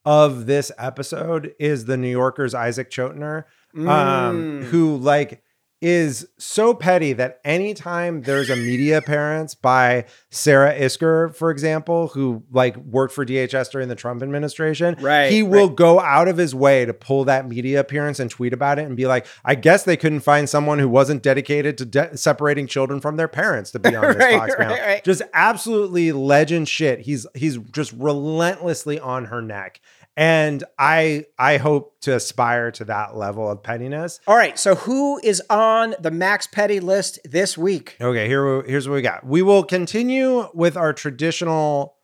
of 0.09 0.47
this 0.47 0.73
episode 0.79 1.53
is 1.61 1.85
the 1.85 1.99
New 1.99 2.11
Yorker's 2.11 2.55
Isaac 2.55 2.91
Chotiner, 2.91 3.45
um, 3.77 4.63
who 4.71 4.97
like 4.97 5.43
is 5.81 6.27
so 6.39 6.75
petty 6.75 7.13
that 7.13 7.39
anytime 7.45 8.23
there's 8.23 8.51
a 8.51 8.57
media 8.57 8.99
appearance 8.99 9.55
by 9.55 10.05
Sarah 10.29 10.75
Isgur, 10.75 11.33
for 11.37 11.53
example, 11.53 12.09
who 12.09 12.43
like 12.51 12.77
worked 12.79 13.15
for 13.15 13.25
DHS 13.25 13.71
during 13.71 13.87
the 13.89 13.95
Trump 13.95 14.21
administration, 14.25 14.97
Right, 15.01 15.31
he 15.31 15.45
will 15.45 15.69
right. 15.69 15.77
go 15.77 16.01
out 16.01 16.27
of 16.27 16.37
his 16.37 16.53
way 16.53 16.85
to 16.85 16.93
pull 16.93 17.25
that 17.27 17.47
media 17.49 17.79
appearance 17.79 18.19
and 18.19 18.29
tweet 18.29 18.53
about 18.53 18.81
it 18.81 18.87
and 18.87 18.97
be 18.97 19.07
like, 19.07 19.25
I 19.45 19.55
guess 19.55 19.85
they 19.85 19.97
couldn't 19.97 20.21
find 20.21 20.49
someone 20.49 20.81
who 20.81 20.89
wasn't 20.89 21.23
dedicated 21.23 21.79
to 21.79 21.85
de- 21.85 22.17
separating 22.17 22.67
children 22.67 23.01
from 23.01 23.17
their 23.17 23.29
parents 23.29 23.71
to 23.71 23.79
be 23.79 23.95
on 23.95 24.03
this 24.07 24.17
Right, 24.17 24.37
Fox 24.39 24.55
panel. 24.57 24.77
right. 24.79 25.05
Just 25.05 25.23
absolutely 25.33 26.11
legend 26.11 26.69
shit. 26.69 27.01
He's 27.03 27.25
he's 27.37 27.57
just 27.71 27.93
relentlessly 27.93 28.99
on 28.99 29.27
her 29.27 29.41
neck. 29.43 29.81
And 30.19 30.65
I 30.81 31.27
I 31.39 31.59
hope 31.59 32.01
to 32.01 32.17
aspire 32.17 32.73
to 32.73 32.85
that 32.87 33.17
level 33.17 33.49
of 33.49 33.63
pettiness. 33.63 34.19
All 34.27 34.37
right. 34.37 34.59
So 34.59 34.75
who 34.75 35.21
is 35.23 35.41
on 35.49 35.95
the 36.01 36.11
Max 36.11 36.49
Petty 36.49 36.81
list 36.81 37.21
this 37.25 37.57
week? 37.57 37.97
Okay, 38.01 38.27
here 38.27 38.63
we- 38.63 38.69
here's 38.69 38.89
what 38.89 38.97
we 38.97 39.03
got. 39.03 39.25
We 39.25 39.43
will 39.43 39.63
continue 39.63 40.49
with 40.55 40.77
our 40.77 40.93
traditional 40.93 41.95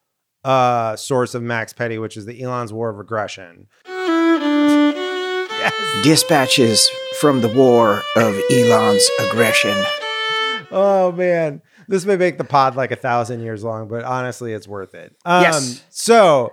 uh 0.45 0.95
source 0.95 1.35
of 1.35 1.43
Max 1.43 1.73
Petty, 1.73 1.99
which 1.99 2.17
is 2.17 2.25
the 2.25 2.41
Elon's 2.41 2.73
War 2.73 2.89
of 2.89 3.01
Aggression. 3.01 3.67
Dispatches 6.03 6.89
from 7.19 7.41
the 7.41 7.49
war 7.49 8.03
of 8.17 8.39
Elon's 8.53 9.09
aggression. 9.29 9.75
Oh 10.71 11.13
man, 11.17 11.63
this 11.89 12.05
may 12.05 12.17
make 12.17 12.37
the 12.37 12.45
pod 12.45 12.77
like 12.77 12.91
a 12.91 12.97
thousand 12.97 13.41
years 13.41 13.65
long, 13.65 13.89
but 13.89 14.05
honestly, 14.05 14.53
it's 14.53 14.69
worth 14.69 14.95
it. 14.95 15.17
Um, 15.25 15.43
Yes. 15.43 15.83
So, 15.91 16.53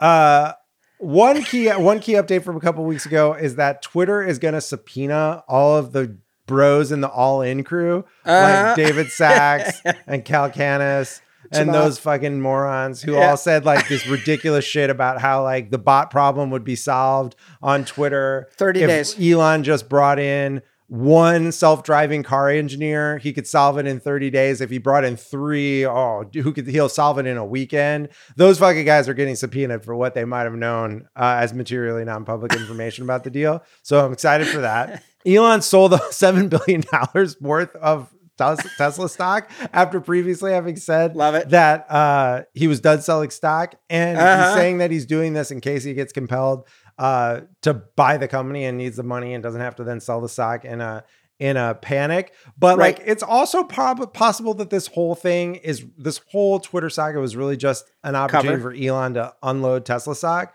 uh, 0.00 0.52
one 0.98 1.42
key 1.42 1.68
one 1.70 2.00
key 2.00 2.14
update 2.14 2.42
from 2.42 2.56
a 2.56 2.60
couple 2.60 2.84
weeks 2.84 3.06
ago 3.06 3.34
is 3.34 3.56
that 3.56 3.82
Twitter 3.82 4.22
is 4.22 4.38
going 4.38 4.54
to 4.54 4.60
subpoena 4.60 5.42
all 5.48 5.76
of 5.76 5.92
the 5.92 6.16
bros 6.46 6.92
in 6.92 7.00
the 7.00 7.08
All 7.08 7.42
In 7.42 7.64
crew, 7.64 8.04
Uh-huh. 8.24 8.66
like 8.68 8.76
David 8.76 9.10
Sacks 9.10 9.80
and 10.06 10.24
Calacanis. 10.24 11.20
And 11.52 11.72
those 11.72 11.98
fucking 12.00 12.40
morons 12.40 13.02
who 13.02 13.12
Yeah. 13.14 13.30
all 13.30 13.36
said 13.36 13.64
like 13.64 13.86
this 13.88 14.04
ridiculous 14.08 14.64
shit 14.64 14.90
about 14.90 15.20
how 15.20 15.44
like 15.44 15.70
the 15.70 15.78
bot 15.78 16.10
problem 16.10 16.50
would 16.50 16.64
be 16.64 16.74
solved 16.74 17.36
on 17.62 17.84
Twitter 17.84 18.48
30 18.56 18.82
if 18.82 18.88
days. 18.88 19.16
Elon 19.20 19.62
just 19.62 19.88
brought 19.88 20.18
in 20.18 20.60
one 20.88 21.50
self-driving 21.52 22.22
car 22.22 22.48
engineer, 22.48 23.18
he 23.18 23.32
could 23.32 23.46
solve 23.46 23.76
it 23.78 23.86
in 23.86 23.98
30 24.00 24.30
days. 24.30 24.60
If 24.60 24.70
he 24.70 24.78
brought 24.78 25.04
in 25.04 25.16
three, 25.16 25.84
oh, 25.84 26.24
who 26.32 26.52
could 26.52 26.66
he'll 26.68 26.88
solve 26.88 27.18
it 27.18 27.26
in 27.26 27.36
a 27.36 27.44
weekend? 27.44 28.08
Those 28.36 28.58
fucking 28.58 28.84
guys 28.84 29.08
are 29.08 29.14
getting 29.14 29.34
subpoenaed 29.36 29.84
for 29.84 29.96
what 29.96 30.14
they 30.14 30.24
might 30.24 30.42
have 30.44 30.54
known 30.54 31.08
uh, 31.16 31.38
as 31.40 31.52
materially 31.52 32.04
non-public 32.04 32.52
information 32.54 33.04
about 33.04 33.24
the 33.24 33.30
deal. 33.30 33.62
So 33.82 34.04
I'm 34.04 34.12
excited 34.12 34.46
for 34.46 34.58
that. 34.60 35.02
Elon 35.26 35.60
sold 35.62 35.98
seven 36.10 36.48
billion 36.48 36.82
dollars 36.82 37.40
worth 37.40 37.74
of 37.76 38.08
Tesla 38.38 39.08
stock 39.08 39.50
after 39.72 39.98
previously 39.98 40.52
having 40.52 40.76
said 40.76 41.16
Love 41.16 41.34
it. 41.34 41.48
that 41.48 41.90
uh, 41.90 42.42
he 42.52 42.66
was 42.68 42.80
done 42.80 43.00
selling 43.00 43.30
stock, 43.30 43.74
and 43.88 44.18
Uh-huh. 44.18 44.44
he's 44.50 44.54
saying 44.56 44.78
that 44.78 44.90
he's 44.90 45.06
doing 45.06 45.32
this 45.32 45.50
in 45.50 45.60
case 45.62 45.84
he 45.84 45.94
gets 45.94 46.12
compelled 46.12 46.68
uh, 46.98 47.40
to 47.62 47.74
buy 47.74 48.16
the 48.16 48.28
company 48.28 48.64
and 48.64 48.78
needs 48.78 48.96
the 48.96 49.02
money 49.02 49.34
and 49.34 49.42
doesn't 49.42 49.60
have 49.60 49.76
to 49.76 49.84
then 49.84 50.00
sell 50.00 50.20
the 50.20 50.28
stock 50.28 50.64
in 50.64 50.80
a 50.80 51.04
in 51.38 51.58
a 51.58 51.74
panic. 51.74 52.32
But 52.58 52.78
Right. 52.78 52.98
like, 52.98 53.06
it's 53.06 53.22
also 53.22 53.62
prob- 53.62 54.14
possible 54.14 54.54
that 54.54 54.70
this 54.70 54.86
whole 54.86 55.14
thing 55.14 55.56
is 55.56 55.84
this 55.98 56.20
whole 56.30 56.58
Twitter 56.60 56.88
saga 56.88 57.20
was 57.20 57.36
really 57.36 57.58
just 57.58 57.84
an 58.02 58.14
opportunity 58.16 58.56
Cover. 58.56 58.70
for 58.70 58.74
Elon 58.76 59.14
to 59.14 59.34
unload 59.42 59.84
Tesla 59.84 60.14
stock. 60.16 60.54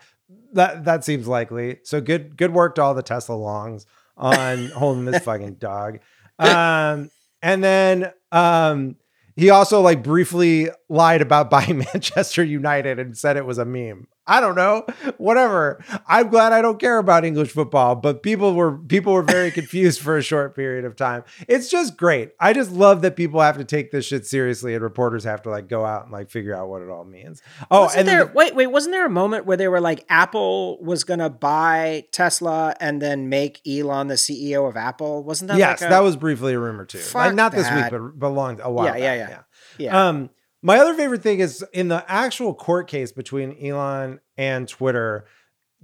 That 0.54 0.84
that 0.84 1.04
seems 1.04 1.28
likely. 1.28 1.78
So 1.84 2.00
good 2.00 2.36
good 2.36 2.52
work 2.52 2.74
to 2.76 2.82
all 2.82 2.94
the 2.94 3.02
Tesla 3.02 3.34
longs 3.34 3.86
on 4.16 4.66
holding 4.74 5.04
this 5.04 5.22
fucking 5.22 5.54
dog. 5.54 6.00
Um, 6.38 7.10
and 7.42 7.62
then 7.62 8.12
um, 8.32 8.96
he 9.36 9.50
also 9.50 9.80
like 9.80 10.02
briefly 10.02 10.68
lied 10.88 11.22
about 11.22 11.48
buying 11.56 11.78
Manchester 11.78 12.42
United 12.42 12.98
and 12.98 13.16
said 13.16 13.36
it 13.36 13.46
was 13.46 13.58
a 13.58 13.64
meme. 13.64 14.08
I 14.26 14.40
don't 14.40 14.54
know. 14.54 14.86
Whatever. 15.18 15.84
I'm 16.06 16.28
glad 16.28 16.52
I 16.52 16.62
don't 16.62 16.78
care 16.78 16.98
about 16.98 17.24
English 17.24 17.50
football, 17.50 17.96
but 17.96 18.22
people 18.22 18.54
were 18.54 18.78
people 18.78 19.12
were 19.12 19.22
very 19.22 19.50
confused 19.60 20.00
for 20.00 20.16
a 20.16 20.22
short 20.22 20.54
period 20.54 20.84
of 20.84 20.94
time. 20.94 21.24
It's 21.48 21.68
just 21.68 21.96
great. 21.96 22.30
I 22.38 22.52
just 22.52 22.70
love 22.70 23.02
that 23.02 23.16
people 23.16 23.40
have 23.40 23.58
to 23.58 23.64
take 23.64 23.90
this 23.90 24.04
shit 24.06 24.24
seriously 24.24 24.74
and 24.74 24.82
reporters 24.82 25.24
have 25.24 25.42
to 25.42 25.50
like 25.50 25.68
go 25.68 25.84
out 25.84 26.04
and 26.04 26.12
like 26.12 26.30
figure 26.30 26.54
out 26.54 26.68
what 26.68 26.82
it 26.82 26.88
all 26.88 27.04
means. 27.04 27.42
Oh, 27.70 27.82
Wasn't 27.82 28.00
and 28.00 28.08
there, 28.08 28.24
the- 28.26 28.32
wait, 28.32 28.54
wait, 28.54 28.68
wasn't 28.68 28.92
there 28.92 29.06
a 29.06 29.10
moment 29.10 29.44
where 29.44 29.56
they 29.56 29.66
were 29.68 29.80
like 29.80 30.04
Apple 30.08 30.78
was 30.82 31.02
gonna 31.02 31.30
buy 31.30 32.04
Tesla 32.12 32.76
and 32.80 33.02
then 33.02 33.28
make 33.28 33.60
Elon 33.66 34.06
the 34.06 34.14
CEO 34.14 34.68
of 34.68 34.76
Apple? 34.76 35.24
Wasn't 35.24 35.48
that 35.48 35.58
yes, 35.58 35.80
like 35.80 35.88
a- 35.88 35.90
that 35.90 36.02
was 36.02 36.16
briefly 36.16 36.54
a 36.54 36.58
rumor 36.60 36.84
too. 36.84 37.00
Like, 37.12 37.34
not 37.34 37.50
this 37.52 37.68
week, 37.72 37.86
but 37.90 38.18
but 38.18 38.28
long 38.28 38.60
a 38.60 38.70
while. 38.70 38.86
Yeah, 38.86 38.96
yeah, 38.96 39.26
back, 39.26 39.44
yeah. 39.78 39.84
yeah. 39.86 40.08
Um, 40.08 40.30
my 40.62 40.78
other 40.78 40.94
favorite 40.94 41.22
thing 41.22 41.40
is 41.40 41.64
in 41.72 41.88
the 41.88 42.04
actual 42.10 42.54
court 42.54 42.88
case 42.88 43.12
between 43.12 43.56
Elon 43.64 44.20
and 44.36 44.68
Twitter. 44.68 45.26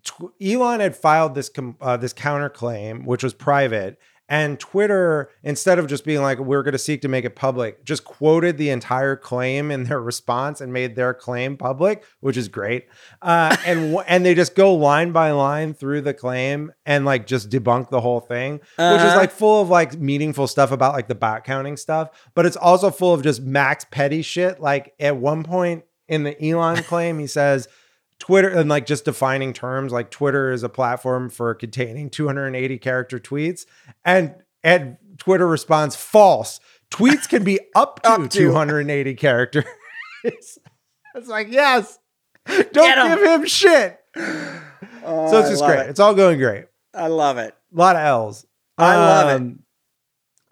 Tw- 0.05 0.33
Elon 0.41 0.81
had 0.81 0.97
filed 0.97 1.35
this 1.35 1.51
uh, 1.81 1.97
this 1.97 2.15
counterclaim, 2.15 3.05
which 3.05 3.25
was 3.25 3.35
private, 3.35 3.99
and 4.29 4.61
Twitter, 4.61 5.31
instead 5.43 5.79
of 5.79 5.87
just 5.87 6.05
being 6.05 6.21
like 6.21 6.39
we're 6.39 6.63
going 6.63 6.73
to 6.73 6.79
seek 6.79 7.01
to 7.03 7.09
make 7.09 7.25
it 7.25 7.35
public, 7.35 7.85
just 7.85 8.05
quoted 8.05 8.59
the 8.59 8.69
entire 8.71 9.17
claim 9.17 9.71
in 9.71 9.85
their 9.85 10.01
response 10.01 10.61
and 10.61 10.73
made 10.73 10.97
their 10.97 11.15
claim 11.15 11.57
public, 11.57 12.05
which 12.21 12.37
is 12.37 12.49
great. 12.49 12.87
Uh, 13.23 13.57
and 13.67 13.97
and 14.07 14.27
they 14.27 14.35
just 14.35 14.55
go 14.55 14.75
line 14.75 15.13
by 15.13 15.31
line 15.31 15.73
through 15.75 16.03
the 16.03 16.13
claim 16.15 16.73
and 16.85 17.05
like 17.05 17.27
just 17.27 17.49
debunk 17.51 17.91
the 17.91 18.01
whole 18.01 18.21
thing, 18.21 18.55
which 18.55 18.63
is 18.79 18.79
Uh-huh. 18.79 19.17
like 19.17 19.31
full 19.31 19.63
of 19.63 19.69
like 19.71 19.99
meaningful 19.99 20.47
stuff 20.47 20.71
about 20.73 20.93
like 20.95 21.09
the 21.09 21.15
bot 21.15 21.45
counting 21.45 21.77
stuff, 21.77 22.11
but 22.35 22.45
it's 22.47 22.57
also 22.57 22.91
full 22.91 23.15
of 23.15 23.23
just 23.23 23.41
max 23.43 23.85
petty 23.91 24.23
shit. 24.23 24.61
Like 24.61 24.95
at 25.01 25.17
one 25.17 25.43
point 25.43 25.85
in 26.07 26.23
the 26.23 26.43
Elon 26.47 26.83
claim, 26.85 27.19
he 27.19 27.27
says 27.27 27.69
Twitter 28.19 28.49
and 28.49 28.69
like 28.69 28.85
just 28.87 29.05
defining 29.05 29.53
terms 29.53 29.93
like 29.93 30.11
Twitter 30.11 30.51
is 30.51 30.63
a 30.63 30.69
platform 30.69 31.31
for 31.31 31.55
containing 31.55 32.11
280 32.11 32.79
character 32.79 33.19
tweets, 33.19 33.65
and 34.05 34.35
and 34.65 34.97
Twitter 35.19 35.47
responds 35.47 35.95
false. 35.97 36.61
Tweets 36.91 37.29
can 37.29 37.45
be 37.45 37.61
up 37.77 38.03
to, 38.03 38.11
Up 38.11 38.23
to. 38.23 38.29
280 38.39 39.15
characters. 39.15 39.65
it's 40.25 40.59
like 41.27 41.49
yes, 41.51 41.99
don't 42.47 42.73
Get 42.73 42.99
'em. 42.99 43.09
give 43.19 43.41
him 43.41 43.47
shit. 43.47 43.99
Oh, 44.17 45.31
so 45.31 45.39
it's 45.41 45.51
just 45.51 45.65
great. 45.65 45.81
it. 45.81 45.91
It's 45.91 46.01
all 46.01 46.15
going 46.15 46.39
great. 46.39 46.65
I 46.95 47.07
love 47.07 47.39
it. 47.39 47.55
A 47.75 47.79
lot 47.79 47.97
of 47.97 48.03
L's. 48.03 48.47
I 48.77 48.97
love 48.97 49.29
it. 49.31 49.35
Um, 49.37 49.59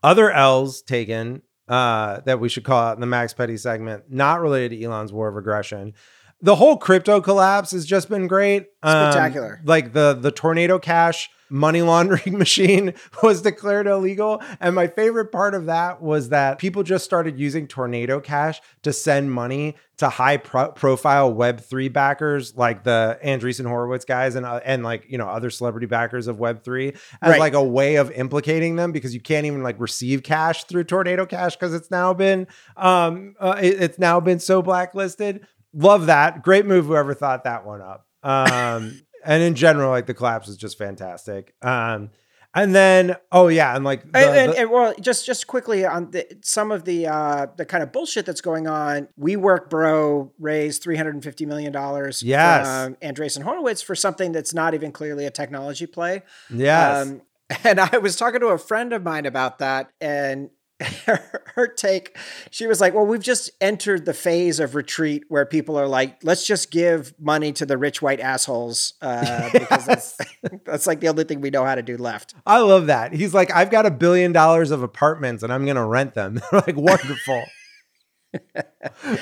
Other 0.02 0.30
L's 0.30 0.82
taken 0.82 1.42
uh, 1.68 2.20
that 2.26 2.38
we 2.38 2.48
should 2.48 2.64
call 2.64 2.80
out 2.80 2.96
in 2.96 3.00
the 3.00 3.06
Max 3.06 3.32
Petty 3.34 3.56
segment, 3.56 4.04
not 4.10 4.40
related 4.40 4.76
to 4.78 4.84
Elon's 4.84 5.12
war 5.12 5.28
of 5.28 5.36
aggression. 5.36 5.94
The 6.42 6.56
whole 6.56 6.76
crypto 6.76 7.20
collapse 7.20 7.70
has 7.70 7.86
just 7.86 8.08
been 8.08 8.26
great. 8.26 8.66
Um, 8.82 9.10
Spectacular. 9.12 9.60
like 9.64 9.92
the 9.94 10.14
the 10.14 10.30
tornado 10.30 10.78
cash 10.78 11.30
money 11.48 11.80
laundering 11.80 12.36
machine 12.38 12.92
was 13.22 13.40
declared 13.40 13.86
illegal. 13.86 14.42
And 14.60 14.74
my 14.74 14.88
favorite 14.88 15.30
part 15.32 15.54
of 15.54 15.66
that 15.66 16.02
was 16.02 16.28
that 16.30 16.58
people 16.58 16.82
just 16.82 17.04
started 17.04 17.38
using 17.38 17.68
tornado 17.68 18.18
cash 18.20 18.60
to 18.82 18.92
send 18.92 19.30
money 19.32 19.76
to 19.98 20.08
high 20.08 20.36
pro- 20.38 20.72
profile 20.72 21.32
web3 21.32 21.90
backers 21.92 22.54
like 22.56 22.82
the 22.82 23.16
Andreessen 23.24 23.64
Horowitz 23.66 24.04
guys 24.04 24.34
and 24.34 24.44
uh, 24.44 24.60
and 24.64 24.82
like, 24.82 25.06
you 25.08 25.16
know, 25.18 25.28
other 25.28 25.50
celebrity 25.50 25.86
backers 25.86 26.26
of 26.26 26.36
web3 26.36 26.94
as 27.22 27.30
Right. 27.30 27.40
like 27.40 27.54
a 27.54 27.62
way 27.64 27.94
of 27.94 28.10
implicating 28.10 28.74
them 28.76 28.90
because 28.92 29.14
you 29.14 29.20
can't 29.20 29.46
even 29.46 29.62
like 29.62 29.78
receive 29.80 30.22
cash 30.22 30.64
through 30.64 30.84
tornado 30.84 31.24
cash 31.26 31.54
because 31.56 31.72
it's 31.74 31.90
now 31.90 32.12
been 32.12 32.46
um 32.76 33.36
uh, 33.40 33.56
it- 33.62 33.80
it's 33.80 33.98
now 33.98 34.18
been 34.20 34.38
so 34.40 34.60
blacklisted 34.62 35.46
love 35.72 36.06
that. 36.06 36.42
Great 36.42 36.66
move, 36.66 36.86
whoever 36.86 37.14
thought 37.14 37.44
that 37.44 37.64
one 37.66 37.80
up. 37.82 38.06
Um, 38.22 39.00
and 39.24 39.42
in 39.42 39.54
general, 39.54 39.90
like 39.90 40.06
the 40.06 40.14
collapse 40.14 40.48
is 40.48 40.56
just 40.56 40.78
fantastic. 40.78 41.54
Um, 41.62 42.10
and 42.54 42.74
then, 42.74 43.16
oh 43.32 43.48
yeah, 43.48 43.76
and 43.76 43.84
like 43.84 44.00
the, 44.10 44.18
and, 44.18 44.36
and, 44.38 44.52
the- 44.52 44.58
and, 44.60 44.70
well, 44.70 44.94
just 44.98 45.26
just 45.26 45.46
quickly 45.46 45.84
on 45.84 46.10
the, 46.12 46.26
some 46.42 46.72
of 46.72 46.84
the 46.86 47.06
uh, 47.06 47.46
the 47.54 47.66
kind 47.66 47.82
of 47.82 47.92
bullshit 47.92 48.24
that's 48.24 48.40
going 48.40 48.66
on. 48.66 49.08
WeWork 49.20 49.68
Bro 49.68 50.32
raised 50.38 50.82
three 50.82 50.96
hundred 50.96 51.14
and 51.16 51.22
fifty 51.22 51.44
million 51.44 51.70
dollars. 51.70 52.22
Yes. 52.22 52.66
from 52.86 52.94
Andreessen 52.96 53.42
Horowitz 53.42 53.82
for 53.82 53.94
something 53.94 54.32
that's 54.32 54.54
not 54.54 54.72
even 54.72 54.90
clearly 54.90 55.26
a 55.26 55.30
technology 55.30 55.84
play. 55.86 56.22
yes, 56.50 57.06
Um, 57.06 57.20
and 57.62 57.78
I 57.78 57.98
was 57.98 58.16
talking 58.16 58.40
to 58.40 58.46
a 58.46 58.58
friend 58.58 58.94
of 58.94 59.02
mine 59.02 59.26
about 59.26 59.58
that, 59.58 59.90
and 60.00 60.48
her, 61.06 61.42
her 61.54 61.66
take, 61.66 62.16
she 62.50 62.66
was 62.66 62.80
like, 62.80 62.92
"Well, 62.92 63.06
we've 63.06 63.22
just 63.22 63.50
entered 63.60 64.04
the 64.04 64.12
phase 64.12 64.60
of 64.60 64.74
retreat 64.74 65.24
where 65.28 65.46
people 65.46 65.78
are 65.78 65.86
like, 65.86 66.22
let's 66.22 66.46
just 66.46 66.70
give 66.70 67.14
money 67.18 67.52
to 67.52 67.64
the 67.64 67.78
rich 67.78 68.02
white 68.02 68.20
assholes 68.20 68.94
uh, 69.00 69.50
because 69.52 69.86
that's 69.86 70.18
that's 70.64 70.86
like 70.86 71.00
the 71.00 71.08
only 71.08 71.24
thing 71.24 71.40
we 71.40 71.50
know 71.50 71.64
how 71.64 71.74
to 71.74 71.82
do 71.82 71.96
left." 71.96 72.34
I 72.44 72.58
love 72.58 72.86
that. 72.86 73.12
He's 73.12 73.32
like, 73.32 73.50
I've 73.54 73.70
got 73.70 73.86
a 73.86 73.90
billion 73.90 74.32
dollars 74.32 74.70
of 74.70 74.82
apartments 74.82 75.42
and 75.42 75.52
I'm 75.52 75.64
going 75.64 75.76
to 75.76 75.84
rent 75.84 76.14
them. 76.14 76.40
like, 76.52 76.76
wonderful. 76.76 77.42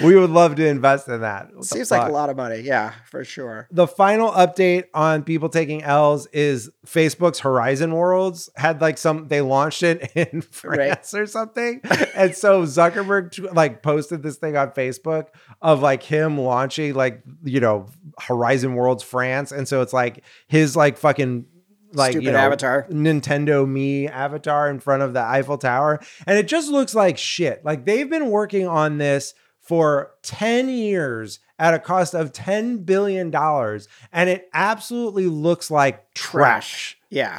We 0.03 0.17
would 0.17 0.31
love 0.31 0.57
to 0.57 0.67
invest 0.67 1.09
in 1.09 1.21
that. 1.21 1.55
What 1.55 1.65
Seems 1.65 1.91
like 1.91 2.09
a 2.09 2.13
lot 2.13 2.31
of 2.31 2.37
money, 2.37 2.61
yeah, 2.61 2.93
for 3.07 3.25
sure. 3.25 3.69
The 3.71 3.87
final 3.87 4.31
update 4.31 4.85
on 4.95 5.25
people 5.25 5.49
taking 5.49 5.83
L's 5.83 6.27
is 6.29 6.71
Facebook's 6.87 7.41
Horizon 7.41 7.93
Worlds 7.93 8.51
had 8.57 8.81
like 8.81 8.99
some, 8.99 9.29
they 9.29 9.41
launched 9.41 9.83
it 9.83 10.11
in 10.15 10.43
France 10.43 11.15
or 11.15 11.27
something. 11.27 11.81
and 12.15 12.35
so 12.35 12.65
Zuckerberg 12.65 13.55
like 13.55 13.83
posted 13.83 14.23
this 14.23 14.37
thing 14.37 14.57
on 14.57 14.71
Facebook 14.71 15.29
of 15.63 15.81
like 15.83 16.03
him 16.03 16.39
launching 16.39 16.95
like, 16.95 17.23
you 17.43 17.61
know, 17.61 17.87
Horizon 18.19 18.75
Worlds 18.75 19.03
France. 19.03 19.53
And 19.53 19.67
so 19.67 19.83
it's 19.83 19.93
like 19.93 20.25
his 20.49 20.77
like 20.77 20.99
fucking 20.99 21.47
like 21.95 22.13
Stupid 22.13 22.27
you 22.27 22.33
know 22.33 22.39
avatar. 22.39 22.87
Nintendo 22.91 23.67
Mii 23.67 24.11
avatar 24.11 24.69
in 24.71 24.81
front 24.81 25.03
of 25.03 25.13
the 25.15 25.21
Eiffel 25.21 25.59
Tower, 25.59 26.01
and 26.27 26.39
it 26.39 26.47
just 26.49 26.71
looks 26.71 26.95
like 26.95 27.19
shit. 27.19 27.65
Like 27.65 27.85
they've 27.85 28.09
been 28.09 28.31
working 28.31 28.67
on 28.67 28.99
this 28.99 29.35
for 29.61 30.13
10 30.23 30.69
years 30.69 31.39
at 31.59 31.73
a 31.73 31.79
cost 31.79 32.15
of 32.15 32.33
10 32.33 32.79
billion 32.79 33.31
dollars 33.31 33.89
and 34.13 34.29
it 34.29 34.49
absolutely 34.53 35.27
looks 35.27 35.71
like 35.71 36.13
trash. 36.13 36.99
Yeah, 37.09 37.39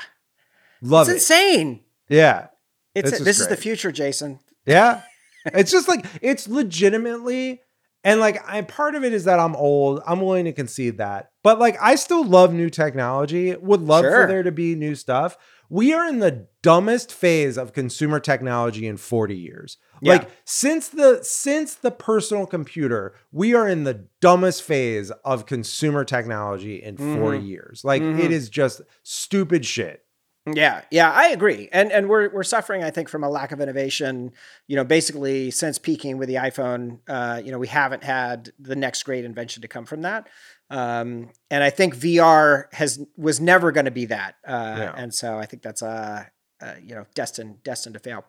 Love 0.82 1.08
it's 1.08 1.30
it. 1.30 1.34
insane. 1.34 1.80
Yeah. 2.10 2.48
It's, 2.96 3.12
This 3.12 3.20
is 3.20 3.26
this 3.26 3.40
is 3.42 3.48
the 3.50 3.58
future, 3.58 3.92
Jason. 3.92 4.40
Yeah. 4.66 5.02
it's 5.46 5.70
just 5.72 5.88
like 5.88 6.06
it's 6.22 6.48
legitimately 6.48 7.62
and 8.06 8.22
like 8.22 8.42
I 8.48 8.62
part 8.62 8.96
of 8.96 9.04
it 9.04 9.12
is 9.12 9.26
that 9.26 9.40
I'm 9.40 9.56
old. 9.58 10.02
I'm 10.08 10.22
willing 10.22 10.46
to 10.46 10.54
concede 10.54 11.00
that. 11.00 11.32
But 11.44 11.60
like 11.60 11.76
I 11.82 11.96
still 11.96 12.24
love 12.24 12.54
new 12.54 12.70
technology. 12.70 13.54
Would 13.56 13.82
love 13.82 14.04
Sure. 14.06 14.22
for 14.22 14.28
there 14.28 14.44
to 14.44 14.52
be 14.52 14.76
new 14.76 14.96
stuff. 14.96 15.38
We 15.68 15.94
are 15.94 16.08
in 16.08 16.20
the 16.20 16.48
dumbest 16.62 17.12
phase 17.12 17.58
of 17.58 17.74
consumer 17.74 18.20
technology 18.20 18.86
in 18.88 18.98
40 18.98 19.36
years. 19.36 19.78
Yeah. 20.00 20.14
Like 20.14 20.30
since 20.46 20.90
the 20.90 21.20
since 21.24 21.74
the 21.74 21.90
personal 21.90 22.46
computer, 22.46 23.16
we 23.32 23.56
are 23.56 23.68
in 23.68 23.84
the 23.84 24.06
dumbest 24.22 24.62
phase 24.62 25.10
of 25.24 25.48
consumer 25.48 26.06
technology 26.06 26.76
in 26.84 26.98
40 26.98 27.40
years. 27.40 27.82
Like 27.84 28.04
Mhm. 28.04 28.20
it 28.24 28.32
is 28.32 28.50
just 28.50 28.82
stupid 29.02 29.66
shit. 29.66 30.05
Yeah, 30.54 30.82
yeah, 30.92 31.12
I 31.12 31.30
agree. 31.30 31.70
And 31.72 31.92
and 31.92 32.08
we're 32.08 32.30
we're 32.30 32.44
suffering, 32.44 32.84
I 32.84 32.92
think, 32.92 33.10
from 33.10 33.24
a 33.24 33.30
lack 33.30 33.52
of 33.52 33.60
innovation. 33.62 34.32
You 34.68 34.76
know, 34.76 34.84
basically 34.84 35.50
since 35.50 35.80
peaking 35.80 36.18
with 36.18 36.28
the 36.30 36.36
iPhone, 36.36 37.00
uh, 37.08 37.42
you 37.44 37.52
know, 37.52 37.58
we 37.58 37.68
haven't 37.68 38.04
had 38.04 38.52
the 38.60 38.76
next 38.76 39.04
great 39.04 39.26
invention 39.26 39.64
to 39.64 39.68
come 39.68 39.86
from 39.86 40.04
that. 40.04 40.28
Um, 40.70 41.30
and 41.50 41.64
I 41.64 41.72
think 41.72 41.96
VR 41.96 42.66
has 42.74 43.04
was 43.18 43.40
never 43.40 43.72
going 43.72 43.86
to 43.86 43.92
be 43.92 44.06
that. 44.06 44.36
Uh, 44.48 44.76
Yeah. 44.78 44.94
And 44.96 45.14
so 45.14 45.40
I 45.40 45.48
think 45.48 45.64
that's 45.64 45.82
uh, 45.82 46.26
uh, 46.62 46.76
you 46.84 46.94
know 46.94 47.06
destined 47.16 47.64
destined 47.64 47.96
to 47.96 48.00
fail. 48.00 48.26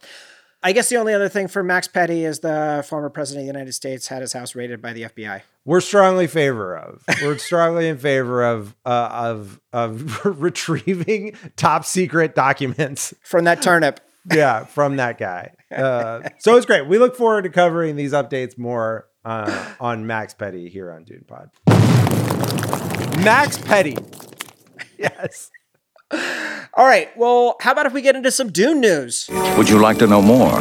I 0.62 0.72
guess 0.72 0.88
the 0.88 0.96
only 0.96 1.14
other 1.14 1.28
thing 1.28 1.48
for 1.48 1.62
Max 1.62 1.86
Petty 1.86 2.25
is 2.25 2.40
the 2.40 2.84
former 2.88 3.08
president 3.10 3.42
of 3.42 3.46
the 3.46 3.52
United 3.58 3.72
States 3.72 4.08
had 4.08 4.22
his 4.22 4.32
house 4.32 4.54
raided 4.54 4.82
by 4.82 4.92
the 4.92 5.02
FBI. 5.02 5.42
we're 5.64 5.80
strongly 5.80 6.26
favor 6.26 6.76
of. 6.76 7.04
We're 7.22 7.38
strongly 7.38 7.88
in 7.88 7.98
favor 7.98 8.42
of 8.44 8.75
uh, 8.84 9.08
of 9.12 9.60
of 9.73 10.25
retrieving 10.42 11.36
top 11.56 11.84
secret 11.84 12.34
documents. 12.34 13.14
From 13.23 13.45
that 13.45 13.62
turnip. 13.62 14.00
Yeah, 14.32 14.64
from 14.64 14.97
that 14.97 15.19
guy. 15.19 15.52
Uh, 15.71 16.28
so 16.38 16.56
it's 16.56 16.66
great. 16.66 16.88
We 16.88 16.99
look 16.99 17.14
forward 17.16 17.42
to 17.42 17.49
covering 17.50 17.95
these 17.95 18.12
updates 18.12 18.58
more 18.58 19.06
uh, 19.25 19.73
on 19.78 20.06
Max 20.06 20.34
Petty 20.34 20.69
here 20.69 20.90
on 20.90 21.04
Dune 21.04 21.25
Pod. 21.28 21.50
Max 23.23 23.58
Petty. 23.58 23.97
Yes. 24.99 25.50
All 26.75 26.86
right. 26.86 27.08
Well, 27.16 27.56
how 27.60 27.73
about 27.73 27.86
if 27.86 27.92
we 27.92 28.02
get 28.02 28.16
into 28.16 28.30
some 28.30 28.50
Dune 28.52 28.80
news? 28.80 29.28
Would 29.56 29.69
you 29.69 29.80
like 29.80 29.99
to 29.99 30.06
know 30.06 30.23
more? 30.23 30.60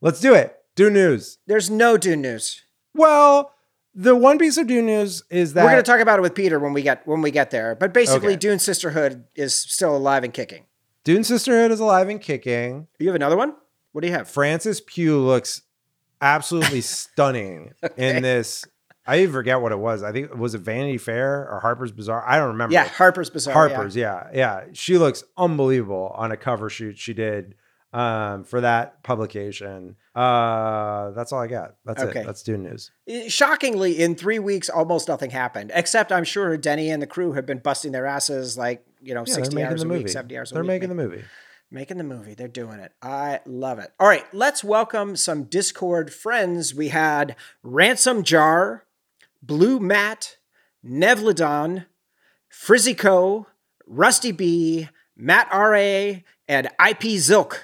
Let's 0.00 0.20
do 0.20 0.34
it. 0.34 0.56
Dune 0.76 0.94
news. 0.94 1.38
There's 1.46 1.68
no 1.70 1.96
Dune 1.96 2.22
news. 2.22 2.62
Well, 2.94 3.52
the 3.94 4.16
one 4.16 4.38
piece 4.38 4.56
of 4.56 4.66
Dune 4.66 4.86
news 4.86 5.22
is 5.30 5.52
that 5.54 5.64
We're 5.64 5.72
going 5.72 5.82
to 5.84 5.90
talk 5.90 6.00
about 6.00 6.18
it 6.18 6.22
with 6.22 6.34
Peter 6.34 6.58
when 6.58 6.72
we 6.72 6.82
get 6.82 7.06
when 7.06 7.22
we 7.22 7.30
get 7.30 7.50
there. 7.50 7.74
But 7.74 7.92
basically, 7.92 8.28
Okay. 8.28 8.36
Dune 8.36 8.58
Sisterhood 8.58 9.24
is 9.34 9.54
still 9.54 9.96
alive 9.96 10.24
and 10.24 10.32
kicking. 10.32 10.64
Dune 11.04 11.24
Sisterhood 11.24 11.70
is 11.70 11.80
alive 11.80 12.08
and 12.08 12.20
kicking. 12.20 12.86
You 12.98 13.06
have 13.08 13.16
another 13.16 13.36
one? 13.36 13.54
What 13.92 14.02
do 14.02 14.06
you 14.08 14.14
have? 14.14 14.28
Francis 14.28 14.80
Pugh 14.84 15.18
looks 15.18 15.62
absolutely 16.20 16.80
stunning 16.82 17.72
in 17.96 18.22
this. 18.22 18.64
I 19.06 19.20
even 19.20 19.32
forget 19.32 19.60
what 19.60 19.72
it 19.72 19.78
was. 19.78 20.02
I 20.02 20.12
think 20.12 20.30
it 20.30 20.38
was 20.38 20.54
it 20.54 20.58
Vanity 20.60 20.98
Fair 20.98 21.48
or 21.50 21.60
Harper's 21.60 21.90
Bazaar. 21.92 22.22
I 22.28 22.36
don't 22.38 22.48
remember. 22.48 22.74
Yeah, 22.74 22.86
Harper's 22.88 23.30
Bazaar. 23.30 23.52
Harper's. 23.54 23.96
Yeah. 23.96 24.28
yeah, 24.32 24.64
She 24.72 24.98
looks 24.98 25.24
unbelievable 25.36 26.12
on 26.16 26.30
a 26.32 26.36
cover 26.36 26.68
shoot 26.70 26.98
she 26.98 27.14
did 27.14 27.54
um, 27.92 28.44
for 28.44 28.60
that 28.60 29.02
publication. 29.02 29.96
Uh, 30.14 31.10
that's 31.12 31.32
all 31.32 31.40
I 31.40 31.46
got. 31.46 31.76
That's 31.84 32.02
Okay. 32.02 32.20
it. 32.20 32.26
That's 32.26 32.42
Dune 32.42 32.62
news. 32.64 32.90
Shockingly, 33.28 33.98
in 34.00 34.14
three 34.14 34.38
weeks, 34.38 34.68
almost 34.68 35.08
nothing 35.08 35.30
happened. 35.30 35.72
Except 35.74 36.12
I'm 36.12 36.24
sure 36.24 36.56
Denny 36.56 36.90
and 36.90 37.02
the 37.02 37.06
crew 37.06 37.32
have 37.32 37.46
been 37.46 37.58
busting 37.58 37.92
their 37.92 38.06
asses 38.06 38.56
like 38.58 38.84
you 39.02 39.14
know 39.14 39.24
Yeah, 39.26 39.34
60 39.34 39.62
hours 39.62 39.82
a 39.82 39.86
movie. 39.86 40.00
week, 40.04 40.08
70 40.10 40.36
hours 40.38 40.50
a 40.50 40.54
They're 40.54 40.62
week. 40.62 40.68
making 40.68 40.88
the 40.90 40.94
movie. 40.94 41.24
Making 41.72 41.98
the 41.98 42.04
movie. 42.04 42.34
They're 42.34 42.48
doing 42.48 42.80
it. 42.80 42.92
I 43.00 43.40
love 43.46 43.78
it. 43.78 43.92
All 44.00 44.06
right, 44.08 44.24
let's 44.34 44.62
welcome 44.64 45.14
some 45.16 45.44
Discord 45.44 46.12
friends. 46.12 46.74
We 46.74 46.88
had 46.88 47.36
Ransom 47.62 48.24
Jar, 48.24 48.84
Blue 49.42 49.80
Matt, 49.80 50.36
Nevladon, 50.84 51.86
Frizzico, 52.52 53.46
Rusty 53.86 54.32
B, 54.32 54.88
Matt 55.16 55.48
R.A., 55.50 56.24
and 56.48 56.66
IP 56.66 57.16
Zilk. 57.16 57.54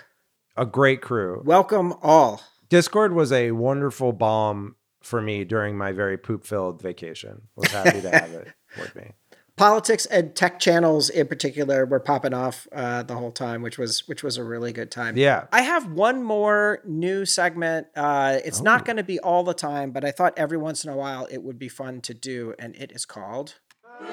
A 0.56 0.64
great 0.64 1.02
crew. 1.02 1.42
Welcome 1.44 1.92
all. 2.02 2.42
Discord 2.68 3.12
was 3.12 3.32
a 3.32 3.50
wonderful 3.50 4.12
balm 4.12 4.76
for 5.02 5.20
me 5.20 5.44
during 5.44 5.76
my 5.76 5.92
very 5.92 6.16
poop 6.16 6.44
filled 6.46 6.80
vacation. 6.80 7.42
Was 7.56 7.70
happy 7.70 8.00
to 8.00 8.10
have 8.10 8.30
it 8.32 8.48
with 8.78 8.94
me. 8.94 9.12
Politics 9.56 10.04
and 10.06 10.34
tech 10.34 10.60
channels 10.60 11.08
in 11.08 11.26
particular 11.26 11.86
were 11.86 11.98
popping 11.98 12.34
off 12.34 12.68
uh, 12.72 13.02
the 13.02 13.14
whole 13.14 13.32
time, 13.32 13.62
which 13.62 13.78
was 13.78 14.06
which 14.06 14.22
was 14.22 14.36
a 14.36 14.44
really 14.44 14.70
good 14.70 14.90
time. 14.90 15.16
Yeah. 15.16 15.46
I 15.50 15.62
have 15.62 15.90
one 15.90 16.22
more 16.22 16.82
new 16.84 17.24
segment. 17.24 17.86
Uh, 17.96 18.38
it's 18.44 18.60
not 18.60 18.84
going 18.84 18.98
to 18.98 19.02
be 19.02 19.18
all 19.18 19.44
the 19.44 19.54
time, 19.54 19.92
but 19.92 20.04
I 20.04 20.10
thought 20.10 20.34
every 20.36 20.58
once 20.58 20.84
in 20.84 20.90
a 20.90 20.96
while 20.96 21.26
it 21.30 21.42
would 21.42 21.58
be 21.58 21.68
fun 21.68 22.02
to 22.02 22.12
do, 22.12 22.54
and 22.58 22.76
it 22.76 22.92
is 22.92 23.06
called. 23.06 23.54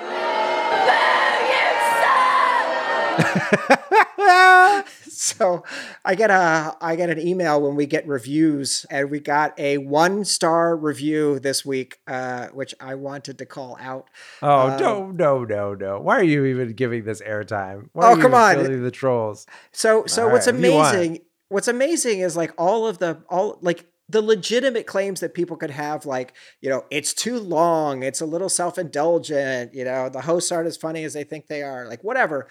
so 5.10 5.64
I 6.06 6.16
get 6.16 6.30
a 6.30 6.76
I 6.82 6.96
get 6.96 7.10
an 7.10 7.20
email 7.20 7.62
when 7.62 7.76
we 7.76 7.86
get 7.86 8.08
reviews, 8.08 8.86
and 8.90 9.10
we 9.12 9.20
got 9.20 9.58
a 9.60 9.78
one 9.78 10.26
star 10.26 10.76
review 10.76 11.40
this 11.40 11.66
week, 11.66 12.00
uh, 12.08 12.48
which 12.48 12.74
I 12.80 12.96
wanted 12.96 13.38
to 13.40 13.46
call 13.46 13.78
out. 13.80 14.08
Oh, 14.42 14.70
Um, 14.70 14.80
no, 14.80 15.12
no, 15.12 15.44
no, 15.44 15.74
no. 15.74 16.00
Why 16.00 16.18
are 16.20 16.24
you 16.24 16.46
even 16.46 16.74
giving 16.74 17.04
this 17.04 17.22
airtime? 17.22 17.90
Why 17.94 18.08
Oh, 18.08 18.12
are 18.14 18.16
you 18.16 18.22
come 18.22 18.34
on. 18.34 18.82
the 18.84 18.92
trolls. 18.92 19.46
So 19.72 20.06
so 20.06 20.26
All 20.26 20.32
what's 20.32 20.48
right, 20.48 20.56
if 20.56 20.62
you 20.64 20.72
want. 20.74 20.96
amazing 20.96 21.20
what's 21.50 21.68
amazing 21.68 22.20
is 22.20 22.36
like 22.36 22.52
all 22.58 22.88
of 22.88 22.98
the 22.98 23.22
all 23.30 23.60
like 23.62 23.86
the 24.10 24.22
legitimate 24.22 24.86
claims 24.88 25.20
that 25.20 25.34
people 25.34 25.56
could 25.56 25.70
have 25.70 26.06
like 26.06 26.34
you 26.62 26.70
know 26.70 26.84
it's 26.90 27.14
too 27.14 27.40
long 27.40 28.02
it's 28.04 28.22
a 28.22 28.26
little 28.26 28.50
self-indulgent 28.50 29.74
you 29.74 29.84
know 29.86 30.10
the 30.10 30.22
hosts 30.22 30.52
aren't 30.52 30.68
as 30.68 30.76
funny 30.78 31.04
as 31.04 31.14
they 31.14 31.24
think 31.24 31.48
they 31.48 31.62
are 31.62 31.88
like 31.88 32.04
whatever 32.04 32.48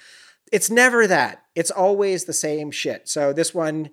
it's 0.53 0.71
never 0.71 1.07
that. 1.07 1.43
It's 1.55 1.71
always 1.71 2.27
the 2.27 2.33
same 2.33 2.71
shit. 2.71 3.09
So 3.09 3.33
this 3.33 3.55
one 3.55 3.91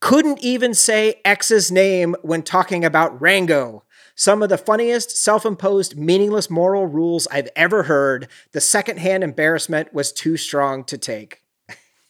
couldn't 0.00 0.42
even 0.42 0.72
say 0.72 1.20
x's 1.24 1.70
name 1.70 2.16
when 2.22 2.42
talking 2.42 2.84
about 2.84 3.20
rango. 3.20 3.82
Some 4.14 4.42
of 4.42 4.48
the 4.48 4.58
funniest 4.58 5.16
self-imposed 5.16 5.96
meaningless 5.96 6.48
moral 6.48 6.86
rules 6.86 7.26
i've 7.30 7.48
ever 7.56 7.82
heard. 7.82 8.28
The 8.52 8.60
secondhand 8.60 9.24
embarrassment 9.24 9.92
was 9.92 10.12
too 10.12 10.36
strong 10.36 10.84
to 10.84 10.96
take. 10.96 11.40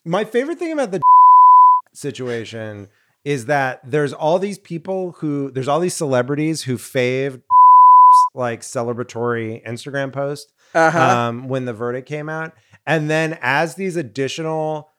My 0.05 0.25
favorite 0.25 0.59
thing 0.59 0.73
about 0.73 0.93
the 0.93 1.01
situation 1.93 2.89
is 3.25 3.47
that 3.47 3.81
there's 3.89 4.13
all 4.13 4.39
these 4.39 4.59
people 4.59 5.13
who 5.19 5.51
there's 5.51 5.69
all 5.69 5.81
these 5.81 5.97
celebrities 5.97 6.63
who 6.63 6.77
fave 6.77 7.43
like 8.35 8.61
celebratory 8.61 9.65
Instagram 9.67 10.13
post 10.13 10.53
Uh-huh. 10.75 10.99
um, 10.99 11.49
when 11.49 11.65
the 11.65 11.73
verdict 11.73 12.09
came 12.09 12.29
out. 12.29 12.53
And 12.87 13.09
then 13.11 13.39
as 13.43 13.75
these 13.75 13.97
additional 13.97 14.91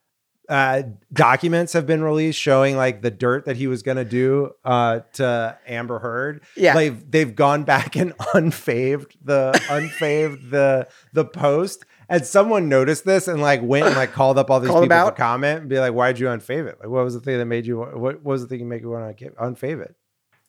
uh, 0.50 0.84
documents 1.14 1.72
have 1.74 1.86
been 1.88 2.04
released 2.04 2.38
showing 2.40 2.76
like 2.76 3.02
the 3.02 3.12
dirt 3.12 3.46
that 3.46 3.56
he 3.56 3.68
was 3.68 3.84
going 3.84 3.96
to 3.98 4.04
do 4.06 4.52
uh, 4.66 5.00
to 5.14 5.58
Amber 5.66 6.00
Heard, 6.00 6.42
Yeah. 6.58 6.74
like 6.76 7.10
they've 7.10 7.34
gone 7.34 7.64
back 7.64 7.96
and 7.96 8.14
unfaved 8.34 9.16
the 9.24 9.60
unfaved 9.70 10.52
the 10.52 10.88
the 11.14 11.24
post. 11.26 11.86
And 12.10 12.26
someone 12.26 12.68
noticed 12.68 13.06
this 13.06 13.30
and 13.30 13.42
like 13.42 13.62
went 13.64 13.86
and 13.86 13.96
like 13.96 14.12
called 14.12 14.38
up 14.38 14.52
all 14.52 14.60
these 14.60 14.70
Called 14.70 14.84
people 14.84 15.06
to 15.06 15.12
comment 15.14 15.62
and 15.62 15.70
be 15.70 15.80
like, 15.80 15.94
"Why'd 15.94 16.20
you 16.20 16.26
unfave 16.28 16.68
it? 16.68 16.78
Like, 16.82 16.90
what 16.90 17.06
was 17.06 17.14
the 17.14 17.22
thing 17.22 17.38
that 17.38 17.46
made 17.46 17.66
you? 17.66 17.80
What 17.80 18.22
was 18.22 18.42
the 18.42 18.48
thing 18.50 18.60
that 18.60 18.66
made 18.66 18.82
you 18.82 18.90
want 18.90 19.18
to 19.18 19.30
unfave 19.30 19.82
it?" 19.82 19.96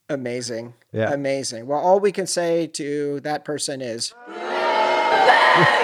Amazing. 0.09 0.75
Yeah. 0.93 1.13
Amazing. 1.13 1.67
Well, 1.69 1.79
all 1.79 2.01
we 2.01 2.11
can 2.11 2.27
say 2.27 2.67
to 2.69 3.21
that 3.21 3.45
person 3.45 3.81
is 3.81 4.13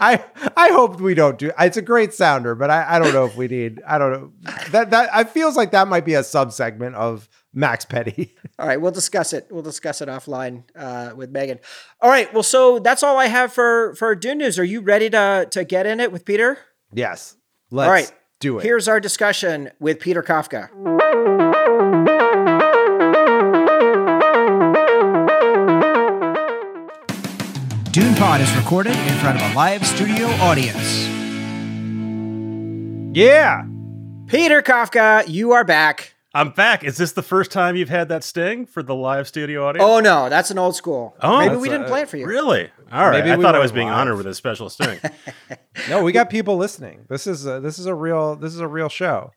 I 0.00 0.24
I 0.56 0.70
hope 0.70 1.00
we 1.00 1.14
don't 1.14 1.38
do. 1.38 1.50
It's 1.58 1.76
a 1.76 1.82
great 1.82 2.14
sounder, 2.14 2.54
but 2.54 2.70
I, 2.70 2.96
I 2.96 2.98
don't 2.98 3.12
know 3.12 3.24
if 3.24 3.36
we 3.36 3.48
need. 3.48 3.82
I 3.86 3.98
don't 3.98 4.12
know 4.12 4.32
that 4.70 4.90
that 4.90 5.14
I 5.14 5.24
feels 5.24 5.56
like 5.56 5.72
that 5.72 5.88
might 5.88 6.04
be 6.04 6.14
a 6.14 6.22
sub 6.22 6.52
segment 6.52 6.94
of 6.94 7.28
Max 7.52 7.84
Petty. 7.84 8.34
All 8.58 8.66
right, 8.66 8.80
we'll 8.80 8.92
discuss 8.92 9.32
it. 9.32 9.48
We'll 9.50 9.62
discuss 9.62 10.00
it 10.00 10.08
offline 10.08 10.64
uh, 10.76 11.14
with 11.14 11.30
Megan. 11.30 11.58
All 12.00 12.10
right, 12.10 12.32
well, 12.32 12.42
so 12.42 12.78
that's 12.78 13.02
all 13.02 13.18
I 13.18 13.26
have 13.26 13.52
for 13.52 13.94
for 13.96 14.14
Dune 14.14 14.38
news. 14.38 14.58
Are 14.58 14.64
you 14.64 14.80
ready 14.80 15.10
to 15.10 15.48
to 15.50 15.64
get 15.64 15.86
in 15.86 16.00
it 16.00 16.12
with 16.12 16.24
Peter? 16.24 16.58
yes, 16.92 17.36
let's 17.70 17.86
all 17.86 17.92
right, 17.92 18.12
do 18.40 18.58
it. 18.58 18.62
Here's 18.62 18.88
our 18.88 19.00
discussion 19.00 19.70
with 19.80 20.00
Peter 20.00 20.22
Kafka. 20.22 20.68
Pod 28.18 28.40
is 28.40 28.52
recorded 28.56 28.96
in 28.96 29.14
front 29.18 29.40
of 29.40 29.48
a 29.50 29.54
live 29.54 29.86
studio 29.86 30.26
audience. 30.42 31.06
yeah, 33.16 33.64
Peter 34.26 34.60
Kafka, 34.60 35.28
you 35.28 35.52
are 35.52 35.62
back. 35.64 36.14
I'm 36.34 36.50
back. 36.50 36.82
Is 36.82 36.96
this 36.96 37.12
the 37.12 37.22
first 37.22 37.52
time 37.52 37.76
you've 37.76 37.88
had 37.88 38.08
that 38.08 38.24
sting 38.24 38.66
for 38.66 38.82
the 38.82 38.94
live 38.94 39.28
studio 39.28 39.66
audience? 39.66 39.84
Oh 39.88 40.00
no, 40.00 40.28
that's 40.28 40.50
an 40.50 40.58
old 40.58 40.74
school. 40.74 41.14
Oh, 41.20 41.38
maybe 41.38 41.56
we 41.56 41.68
didn't 41.68 41.86
a- 41.86 41.88
play 41.88 42.02
it 42.02 42.08
for 42.08 42.16
you. 42.16 42.26
Really? 42.26 42.68
All 42.92 43.08
right. 43.08 43.18
Maybe 43.20 43.30
I 43.30 43.36
we 43.36 43.42
thought 43.44 43.54
I 43.54 43.60
was 43.60 43.72
being 43.72 43.86
live. 43.88 43.98
honored 43.98 44.16
with 44.16 44.26
a 44.26 44.34
special 44.34 44.68
sting. 44.68 44.98
no, 45.88 46.02
we 46.02 46.10
got 46.12 46.28
people 46.28 46.56
listening. 46.56 47.06
This 47.08 47.26
is 47.28 47.46
a, 47.46 47.60
this 47.60 47.78
is 47.78 47.86
a 47.86 47.94
real 47.94 48.34
this 48.36 48.52
is 48.52 48.60
a 48.60 48.68
real 48.68 48.88
show. 48.88 49.30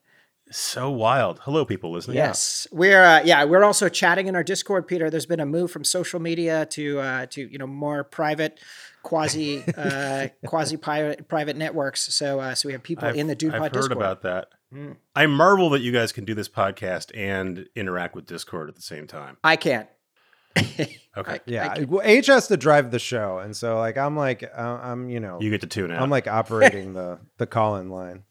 So 0.51 0.89
wild. 0.91 1.39
Hello, 1.43 1.65
people 1.65 1.91
listening. 1.91 2.17
Yes, 2.17 2.67
we're 2.71 3.03
uh, 3.03 3.21
yeah 3.23 3.43
we're 3.45 3.63
also 3.63 3.89
chatting 3.89 4.27
in 4.27 4.35
our 4.35 4.43
Discord, 4.43 4.87
Peter. 4.87 5.09
There's 5.09 5.25
been 5.25 5.39
a 5.39 5.45
move 5.45 5.71
from 5.71 5.83
social 5.83 6.19
media 6.19 6.65
to 6.71 6.99
uh, 6.99 7.25
to 7.27 7.47
you 7.47 7.57
know 7.57 7.67
more 7.67 8.03
private, 8.03 8.59
quasi 9.03 9.63
uh, 9.77 10.27
quasi 10.45 10.77
private 10.77 11.27
private 11.27 11.57
networks. 11.57 12.13
So 12.13 12.39
uh, 12.39 12.55
so 12.55 12.67
we 12.67 12.73
have 12.73 12.83
people 12.83 13.07
I've, 13.07 13.15
in 13.15 13.27
the 13.27 13.35
Dude 13.35 13.53
I've 13.53 13.61
Pod 13.61 13.75
heard 13.75 13.81
Discord. 13.81 13.97
about 13.97 14.21
that. 14.23 14.49
Mm. 14.73 14.95
I 15.15 15.25
marvel 15.25 15.69
that 15.71 15.81
you 15.81 15.91
guys 15.91 16.11
can 16.11 16.23
do 16.25 16.33
this 16.33 16.47
podcast 16.47 17.11
and 17.15 17.67
interact 17.75 18.15
with 18.15 18.25
Discord 18.25 18.69
at 18.69 18.75
the 18.75 18.81
same 18.81 19.07
time. 19.07 19.37
I 19.43 19.55
can't. 19.55 19.87
Okay. 21.17 21.39
Yeah, 21.45 21.73
I- 21.77 21.83
well, 21.83 22.01
H 22.05 22.27
has 22.27 22.47
to 22.47 22.55
drive 22.55 22.89
the 22.91 22.99
show, 22.99 23.39
and 23.39 23.53
so 23.53 23.77
like 23.77 23.97
I'm 23.97 24.15
like 24.15 24.43
uh, 24.43 24.79
I'm 24.81 25.09
you 25.09 25.19
know 25.19 25.41
You 25.41 25.49
get 25.49 25.59
to 25.59 25.67
tune 25.67 25.91
out. 25.91 26.01
I'm 26.01 26.09
like 26.09 26.25
operating 26.27 26.93
the 26.93 27.19
the 27.37 27.45
call 27.45 27.75
in 27.75 27.89
line. 27.89 28.23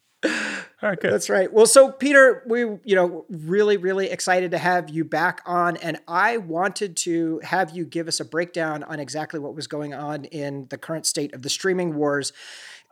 All 0.82 0.88
right, 0.88 0.98
good. 0.98 1.12
That's 1.12 1.28
right. 1.28 1.52
Well, 1.52 1.66
so 1.66 1.92
Peter, 1.92 2.42
we 2.46 2.60
you 2.60 2.94
know 2.94 3.26
really 3.28 3.76
really 3.76 4.10
excited 4.10 4.52
to 4.52 4.58
have 4.58 4.88
you 4.88 5.04
back 5.04 5.42
on, 5.44 5.76
and 5.78 5.98
I 6.08 6.38
wanted 6.38 6.96
to 6.98 7.40
have 7.44 7.70
you 7.76 7.84
give 7.84 8.08
us 8.08 8.18
a 8.18 8.24
breakdown 8.24 8.82
on 8.84 8.98
exactly 8.98 9.38
what 9.40 9.54
was 9.54 9.66
going 9.66 9.92
on 9.92 10.24
in 10.26 10.66
the 10.70 10.78
current 10.78 11.04
state 11.04 11.34
of 11.34 11.42
the 11.42 11.50
streaming 11.50 11.94
wars. 11.94 12.32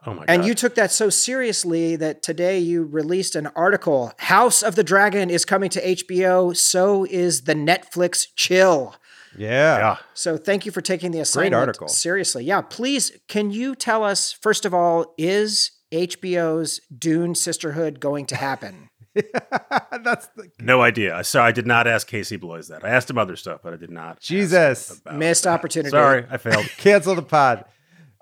oh 0.04 0.12
my 0.12 0.26
god. 0.26 0.26
And 0.28 0.44
you 0.44 0.54
took 0.54 0.74
that 0.74 0.92
so 0.92 1.08
seriously 1.08 1.96
that 1.96 2.22
today 2.22 2.58
you 2.58 2.84
released 2.84 3.34
an 3.34 3.46
article. 3.56 4.12
House 4.18 4.62
of 4.62 4.74
the 4.74 4.84
Dragon 4.84 5.30
is 5.30 5.46
coming 5.46 5.70
to 5.70 5.82
HBO. 5.82 6.54
So 6.54 7.04
is 7.04 7.42
the 7.42 7.54
Netflix 7.54 8.26
chill. 8.36 8.96
Yeah. 9.36 9.78
yeah. 9.78 9.96
So 10.14 10.36
thank 10.36 10.66
you 10.66 10.72
for 10.72 10.80
taking 10.80 11.10
the 11.12 11.20
assignment 11.20 11.54
article. 11.54 11.88
seriously. 11.88 12.44
Yeah, 12.44 12.60
please, 12.60 13.12
can 13.28 13.50
you 13.50 13.74
tell 13.74 14.04
us 14.04 14.32
first 14.32 14.66
of 14.66 14.74
all, 14.74 15.14
is 15.16 15.70
HBO's 15.92 16.80
Dune 16.96 17.34
Sisterhood 17.34 18.00
going 18.00 18.26
to 18.26 18.36
happen? 18.36 18.90
That's 19.14 20.26
the, 20.36 20.50
No 20.60 20.80
idea. 20.82 21.24
So 21.24 21.42
I 21.42 21.50
did 21.52 21.66
not 21.66 21.86
ask 21.86 22.06
Casey 22.06 22.36
Bloys 22.36 22.68
that. 22.68 22.84
I 22.84 22.88
asked 22.90 23.10
him 23.10 23.18
other 23.18 23.36
stuff, 23.36 23.60
but 23.62 23.72
I 23.72 23.76
did 23.76 23.90
not. 23.90 24.16
ask 24.16 24.22
Jesus. 24.22 25.00
about 25.00 25.16
Missed 25.16 25.44
that. 25.44 25.54
opportunity. 25.54 25.90
Sorry, 25.90 26.24
I 26.30 26.36
failed. 26.36 26.66
cancel 26.76 27.14
the 27.14 27.22
pod. 27.22 27.64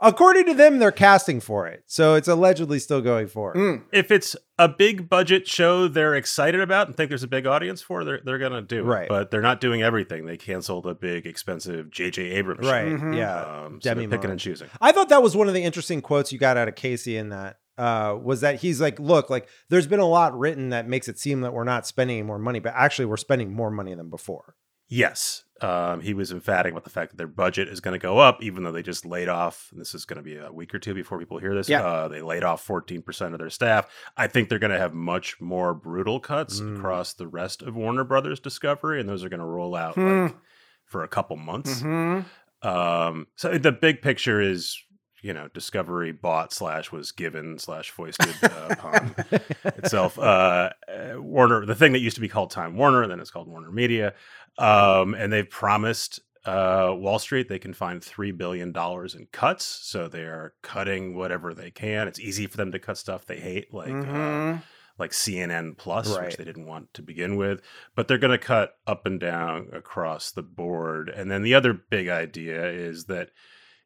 According 0.00 0.44
to 0.46 0.54
them, 0.54 0.78
they're 0.78 0.92
casting 0.92 1.40
for 1.40 1.66
it, 1.66 1.82
so 1.86 2.14
it's 2.14 2.28
allegedly 2.28 2.78
still 2.78 3.00
going 3.00 3.28
forward. 3.28 3.56
Mm. 3.56 3.82
if 3.92 4.10
it's 4.10 4.36
a 4.58 4.68
big 4.68 5.08
budget 5.08 5.46
show 5.46 5.86
they're 5.88 6.14
excited 6.14 6.60
about 6.60 6.86
and 6.86 6.96
think 6.96 7.08
there's 7.08 7.22
a 7.22 7.28
big 7.28 7.46
audience 7.46 7.80
for, 7.82 8.04
they're 8.04 8.20
they're 8.24 8.38
gonna 8.38 8.60
do 8.62 8.80
it. 8.80 8.82
Right. 8.84 9.08
But 9.08 9.30
they're 9.30 9.40
not 9.40 9.60
doing 9.60 9.82
everything. 9.82 10.26
They 10.26 10.36
canceled 10.36 10.86
a 10.86 10.94
big, 10.94 11.26
expensive 11.26 11.90
J.J. 11.90 12.22
Abrams 12.32 12.64
show. 12.66 12.72
Right? 12.72 12.86
Mhm. 12.88 13.16
Yeah. 13.16 13.40
Um, 13.66 13.80
so 13.80 13.88
Demi 13.90 14.06
picking 14.06 14.20
Moore. 14.24 14.30
and 14.32 14.40
choosing. 14.40 14.68
I 14.80 14.92
thought 14.92 15.08
that 15.08 15.22
was 15.22 15.34
one 15.36 15.48
of 15.48 15.54
the 15.54 15.62
interesting 15.62 16.02
quotes 16.02 16.32
you 16.32 16.38
got 16.38 16.56
out 16.56 16.68
of 16.68 16.74
Casey 16.74 17.16
in 17.16 17.30
that 17.30 17.56
uh, 17.78 18.16
was 18.22 18.40
that 18.42 18.56
he's 18.60 18.80
like, 18.80 18.98
look, 18.98 19.28
like 19.30 19.48
there's 19.68 19.86
been 19.86 20.00
a 20.00 20.06
lot 20.06 20.38
written 20.38 20.70
that 20.70 20.88
makes 20.88 21.08
it 21.08 21.18
seem 21.18 21.42
that 21.42 21.52
we're 21.52 21.64
not 21.64 21.86
spending 21.86 22.18
any 22.18 22.26
more 22.26 22.38
money, 22.38 22.58
but 22.58 22.72
actually 22.74 23.04
we're 23.06 23.16
spending 23.18 23.52
more 23.52 23.70
money 23.70 23.94
than 23.94 24.08
before. 24.10 24.54
Yes. 24.88 25.42
Um, 25.62 26.00
he 26.02 26.12
was 26.12 26.32
emphatic 26.32 26.72
about 26.72 26.84
the 26.84 26.90
fact 26.90 27.12
that 27.12 27.16
their 27.16 27.26
budget 27.26 27.68
is 27.68 27.80
going 27.80 27.98
to 27.98 27.98
go 28.02 28.18
up, 28.18 28.42
even 28.42 28.62
though 28.62 28.72
they 28.72 28.82
just 28.82 29.06
laid 29.06 29.28
off. 29.28 29.68
And 29.72 29.80
this 29.80 29.94
is 29.94 30.04
going 30.04 30.18
to 30.18 30.22
be 30.22 30.36
a 30.36 30.52
week 30.52 30.74
or 30.74 30.78
two 30.78 30.92
before 30.92 31.18
people 31.18 31.38
hear 31.38 31.54
this. 31.54 31.68
Yeah. 31.68 31.82
Uh, 31.82 32.08
they 32.08 32.20
laid 32.20 32.44
off 32.44 32.66
14% 32.66 33.32
of 33.32 33.38
their 33.38 33.48
staff. 33.48 33.88
I 34.18 34.26
think 34.26 34.48
they're 34.50 34.58
going 34.58 34.72
to 34.72 34.78
have 34.78 34.92
much 34.92 35.40
more 35.40 35.72
brutal 35.72 36.20
cuts 36.20 36.60
Mm. 36.60 36.76
across 36.76 37.14
the 37.14 37.26
rest 37.26 37.62
of 37.62 37.74
Warner 37.74 38.04
Brothers 38.04 38.38
Discovery, 38.38 39.00
and 39.00 39.08
those 39.08 39.24
are 39.24 39.30
going 39.30 39.40
to 39.40 39.46
roll 39.46 39.74
out 39.74 39.94
Hmm. 39.94 40.24
like 40.24 40.36
for 40.84 41.02
a 41.04 41.08
couple 41.08 41.36
months. 41.36 41.80
Mhm. 41.80 42.26
Um, 42.62 43.26
so 43.36 43.56
the 43.56 43.72
big 43.72 44.02
picture 44.02 44.40
is, 44.40 44.78
you 45.26 45.32
know, 45.34 45.48
Discovery 45.52 46.12
bought 46.12 46.52
slash 46.52 46.92
was 46.92 47.10
given 47.12 47.58
slash 47.58 47.90
foisted 47.90 48.34
uh, 48.44 48.68
upon 48.70 49.14
itself. 49.64 50.18
Uh, 50.18 50.70
uh, 50.88 51.14
Warner, 51.20 51.66
the 51.66 51.74
thing 51.74 51.92
that 51.92 51.98
used 52.00 52.14
to 52.14 52.20
be 52.20 52.28
called 52.28 52.50
Time 52.52 52.76
Warner, 52.76 53.06
then 53.08 53.18
it's 53.20 53.30
called 53.30 53.48
Warner 53.48 53.72
Media, 53.72 54.14
um, 54.58 55.14
and 55.14 55.32
they've 55.32 55.50
promised 55.50 56.20
uh, 56.44 56.92
Wall 56.94 57.18
Street 57.18 57.48
they 57.48 57.58
can 57.58 57.74
find 57.74 58.02
three 58.04 58.30
billion 58.30 58.70
dollars 58.70 59.16
in 59.16 59.26
cuts. 59.32 59.64
So 59.64 60.06
they 60.06 60.22
are 60.22 60.54
cutting 60.62 61.16
whatever 61.16 61.52
they 61.54 61.72
can. 61.72 62.06
It's 62.06 62.20
easy 62.20 62.46
for 62.46 62.56
them 62.56 62.70
to 62.70 62.78
cut 62.78 62.96
stuff 62.98 63.26
they 63.26 63.40
hate, 63.40 63.74
like. 63.74 63.90
Uh, 63.90 63.92
Mhm. 64.04 64.62
like 64.98 65.12
CNN 65.12 65.76
Plus, 65.76 66.08
Right. 66.16 66.24
which 66.26 66.36
they 66.38 66.44
didn't 66.44 66.64
want 66.66 66.94
to 66.94 67.02
begin 67.02 67.36
with, 67.36 67.60
but 67.94 68.08
they're 68.08 68.16
going 68.16 68.30
to 68.38 68.46
cut 68.54 68.72
up 68.86 69.04
and 69.04 69.20
down 69.20 69.68
across 69.74 70.30
the 70.30 70.42
board. 70.42 71.10
And 71.10 71.30
then 71.30 71.42
the 71.42 71.54
other 71.54 71.74
big 71.74 72.08
idea 72.08 72.64
is 72.70 73.04
that 73.06 73.28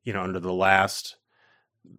you 0.04 0.12
know 0.12 0.22
under 0.22 0.38
the 0.38 0.52
last 0.52 1.16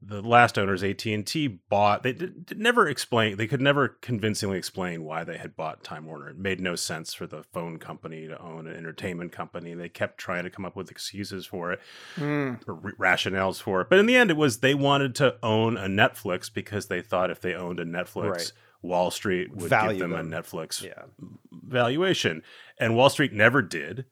the 0.01 0.21
last 0.21 0.57
owners 0.59 0.83
AT&T 0.83 1.47
bought 1.69 2.03
they 2.03 2.13
did, 2.13 2.45
did 2.45 2.59
never 2.59 2.87
explain 2.87 3.37
they 3.37 3.47
could 3.47 3.61
never 3.61 3.87
convincingly 3.87 4.57
explain 4.57 5.03
why 5.03 5.23
they 5.23 5.37
had 5.37 5.55
bought 5.55 5.83
Time 5.83 6.05
Warner. 6.05 6.29
It 6.29 6.37
made 6.37 6.59
no 6.59 6.75
sense 6.75 7.13
for 7.13 7.25
the 7.27 7.43
phone 7.51 7.77
company 7.79 8.27
to 8.27 8.39
own 8.41 8.67
an 8.67 8.75
entertainment 8.75 9.31
company. 9.31 9.73
They 9.73 9.89
kept 9.89 10.17
trying 10.17 10.43
to 10.43 10.49
come 10.49 10.65
up 10.65 10.75
with 10.75 10.91
excuses 10.91 11.45
for 11.45 11.71
it 11.71 11.79
Mm. 12.17 12.59
or 12.67 12.79
r- 12.83 12.93
rationales 13.15 13.61
for 13.61 13.81
it. 13.81 13.89
But 13.89 13.99
in 13.99 14.05
the 14.05 14.15
end, 14.15 14.29
it 14.31 14.37
was 14.37 14.59
they 14.59 14.73
wanted 14.75 15.15
to 15.15 15.35
own 15.43 15.77
a 15.77 15.87
Netflix 15.87 16.51
because 16.53 16.87
they 16.87 17.01
thought 17.01 17.31
if 17.31 17.41
they 17.41 17.53
owned 17.55 17.79
a 17.79 17.85
Netflix, 17.85 18.29
Right. 18.31 18.51
Wall 18.83 19.11
Street 19.11 19.55
would 19.55 19.69
Value 19.69 19.99
give 19.99 20.09
them, 20.09 20.29
them. 20.29 20.33
a 20.33 20.41
Netflix 20.41 20.81
Yeah. 20.83 21.03
valuation. 21.51 22.43
And 22.79 22.95
Wall 22.95 23.09
Street 23.09 23.33
never 23.33 23.61
did. 23.61 24.05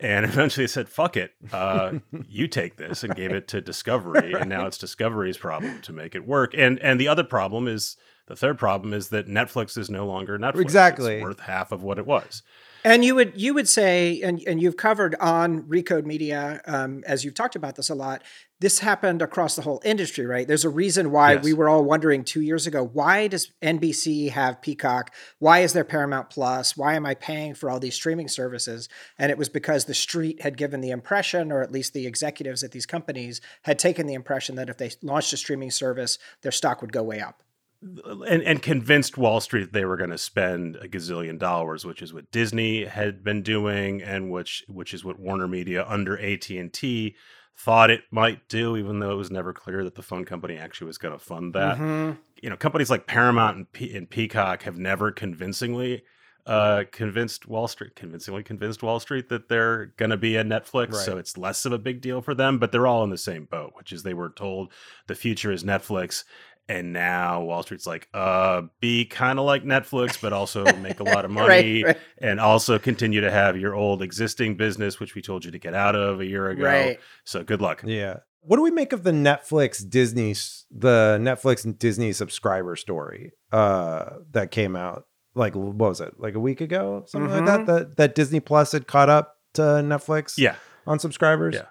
And 0.00 0.24
eventually 0.24 0.68
said, 0.68 0.88
fuck 0.88 1.16
it, 1.16 1.32
uh, 1.52 1.94
you 2.28 2.48
take 2.48 2.76
this 2.76 3.02
and 3.02 3.14
gave 3.14 3.32
it 3.32 3.48
to 3.48 3.60
Discovery. 3.60 4.32
And 4.32 4.48
now 4.48 4.66
it's 4.66 4.78
Discovery's 4.78 5.36
problem 5.36 5.80
to 5.82 5.92
make 5.92 6.14
it 6.14 6.26
work. 6.26 6.54
And 6.56 6.78
and 6.80 7.00
the 7.00 7.08
other 7.08 7.24
problem 7.24 7.66
is 7.66 7.96
the 8.26 8.36
third 8.36 8.58
problem 8.58 8.92
is 8.92 9.08
that 9.08 9.26
Netflix 9.26 9.76
is 9.78 9.90
no 9.90 10.06
longer 10.06 10.38
Netflix. 10.38 10.60
Exactly. 10.60 11.14
It's 11.16 11.22
worth 11.22 11.40
half 11.40 11.72
of 11.72 11.82
what 11.82 11.98
it 11.98 12.06
was. 12.06 12.42
And 12.84 13.04
you 13.04 13.14
would 13.16 13.40
you 13.40 13.54
would 13.54 13.68
say, 13.68 14.20
and, 14.22 14.40
and 14.46 14.62
you've 14.62 14.76
covered 14.76 15.14
on 15.16 15.62
Recode 15.62 16.04
Media, 16.06 16.60
um, 16.66 17.02
as 17.06 17.24
you've 17.24 17.34
talked 17.34 17.56
about 17.56 17.76
this 17.76 17.90
a 17.90 17.94
lot. 17.94 18.22
This 18.60 18.80
happened 18.80 19.22
across 19.22 19.54
the 19.54 19.62
whole 19.62 19.80
industry, 19.84 20.26
right? 20.26 20.46
There's 20.46 20.64
a 20.64 20.68
reason 20.68 21.12
why 21.12 21.34
Yes. 21.34 21.44
we 21.44 21.52
were 21.52 21.68
all 21.68 21.84
wondering 21.84 22.24
two 22.24 22.40
years 22.40 22.66
ago: 22.66 22.84
why 22.84 23.28
does 23.28 23.52
NBC 23.62 24.30
have 24.30 24.60
Peacock? 24.62 25.14
Why 25.38 25.60
is 25.60 25.72
there 25.72 25.84
Paramount 25.84 26.30
Plus? 26.30 26.76
Why 26.76 26.94
am 26.94 27.06
I 27.06 27.14
paying 27.14 27.54
for 27.54 27.70
all 27.70 27.78
these 27.80 27.94
streaming 27.94 28.28
services? 28.28 28.88
And 29.18 29.30
it 29.30 29.38
was 29.38 29.48
because 29.48 29.84
the 29.84 29.94
street 29.94 30.42
had 30.42 30.56
given 30.56 30.80
the 30.80 30.90
impression, 30.90 31.52
or 31.52 31.62
at 31.62 31.72
least 31.72 31.92
the 31.92 32.06
executives 32.06 32.62
at 32.64 32.72
these 32.72 32.86
companies 32.86 33.40
had 33.62 33.78
taken 33.78 34.06
the 34.06 34.14
impression 34.14 34.56
that 34.56 34.68
if 34.68 34.76
they 34.78 34.90
launched 35.02 35.32
a 35.32 35.36
streaming 35.36 35.70
service, 35.70 36.18
their 36.42 36.52
stock 36.52 36.80
would 36.80 36.92
go 36.92 37.02
way 37.02 37.20
up. 37.20 37.42
Right. 37.80 37.90
And 37.90 37.98
so 37.98 38.14
that's 38.18 38.30
why 38.30 38.50
and, 38.50 38.62
convinced 38.62 39.16
Wall 39.16 39.40
Street 39.40 39.72
they 39.72 39.84
were 39.84 39.96
going 39.96 40.10
to 40.10 40.18
spend 40.18 40.76
a 40.76 40.88
gazillion 40.88 41.38
dollars, 41.38 41.84
which 41.84 42.02
is 42.02 42.12
what 42.12 42.30
Disney 42.30 42.84
had 42.84 43.22
been 43.22 43.42
doing, 43.42 44.02
and 44.02 44.30
which 44.30 44.64
which 44.68 44.92
is 44.92 45.04
what 45.04 45.18
Warner 45.18 45.48
Media 45.48 45.84
under 45.88 46.18
AT 46.18 46.50
and 46.50 46.72
T 46.72 47.16
thought 47.56 47.90
it 47.90 48.02
might 48.10 48.48
do, 48.48 48.76
even 48.76 49.00
though 49.00 49.10
it 49.10 49.16
was 49.16 49.30
never 49.30 49.52
clear 49.52 49.82
that 49.84 49.96
the 49.96 50.02
phone 50.02 50.24
company 50.24 50.56
actually 50.56 50.86
was 50.86 50.98
going 50.98 51.16
to 51.16 51.24
fund 51.24 51.54
that. 51.54 51.76
Mm-hmm. 51.76 52.18
You 52.40 52.50
know, 52.50 52.56
companies 52.56 52.88
like 52.88 53.06
Paramount 53.06 53.56
and, 53.56 53.90
and 53.90 54.08
Peacock 54.08 54.62
have 54.62 54.78
never 54.78 55.10
convincingly 55.10 56.04
uh, 56.46 56.84
convinced 56.92 57.46
Wall 57.46 57.68
Street, 57.68 57.94
convincingly 57.94 58.42
convinced 58.42 58.82
Wall 58.82 59.00
Street 59.00 59.28
that 59.28 59.48
they're 59.48 59.86
going 59.98 60.10
to 60.10 60.16
be 60.16 60.36
a 60.36 60.44
Netflix. 60.44 60.94
So 60.94 61.18
it's 61.18 61.36
less 61.36 61.66
of 61.66 61.72
a 61.72 61.78
big 61.78 62.00
deal 62.00 62.22
for 62.22 62.34
them, 62.34 62.58
but 62.58 62.72
they're 62.72 62.86
all 62.86 63.04
in 63.04 63.10
the 63.10 63.18
same 63.18 63.44
boat, 63.44 63.72
which 63.74 63.92
is 63.92 64.02
they 64.02 64.14
were 64.14 64.30
told 64.30 64.72
the 65.08 65.14
future 65.14 65.52
is 65.52 65.62
Netflix. 65.62 66.24
And 66.70 66.92
now 66.92 67.40
Wall 67.42 67.62
Street's 67.62 67.86
like, 67.86 68.08
uh, 68.12 68.62
be 68.78 69.06
kind 69.06 69.38
of 69.38 69.46
like 69.46 69.64
Netflix, 69.64 70.20
but 70.20 70.34
also 70.34 70.64
make 70.76 71.00
a 71.00 71.04
lot 71.04 71.24
of 71.24 71.30
money 71.42 71.82
right. 71.82 71.96
and 72.18 72.38
also 72.38 72.78
continue 72.78 73.22
to 73.22 73.30
have 73.30 73.56
your 73.56 73.74
old 73.74 74.02
existing 74.02 74.56
business, 74.56 75.00
which 75.00 75.14
we 75.14 75.22
told 75.22 75.46
you 75.46 75.50
to 75.50 75.58
get 75.58 75.74
out 75.74 75.96
of 75.96 76.20
a 76.20 76.26
year 76.26 76.50
ago. 76.50 76.64
Right. 76.64 77.00
So 77.24 77.42
good 77.42 77.62
luck. 77.62 77.82
Yeah. 77.86 78.18
What 78.40 78.56
do 78.56 78.62
we 78.62 78.70
make 78.70 78.92
of 78.92 79.02
the 79.02 79.12
Netflix 79.12 79.88
Disney 79.88 80.34
the 80.70 81.18
Netflix 81.20 81.64
and 81.64 81.78
Disney 81.78 82.12
subscriber 82.12 82.76
story 82.76 83.32
uh 83.50 84.10
that 84.32 84.50
came 84.50 84.76
out 84.76 85.06
like 85.34 85.54
what 85.56 85.74
was 85.74 86.00
it? 86.02 86.14
Like 86.18 86.34
a 86.34 86.40
week 86.40 86.60
ago? 86.60 87.04
Something 87.06 87.30
like 87.30 87.46
that 87.46 87.66
that 87.66 87.96
that 87.96 88.14
Disney 88.14 88.40
Plus 88.40 88.72
had 88.72 88.86
caught 88.86 89.08
up 89.08 89.36
to 89.54 89.62
Netflix 89.62 90.36
Yeah. 90.36 90.56
on 90.86 90.98
subscribers? 90.98 91.54
Yeah. 91.54 91.66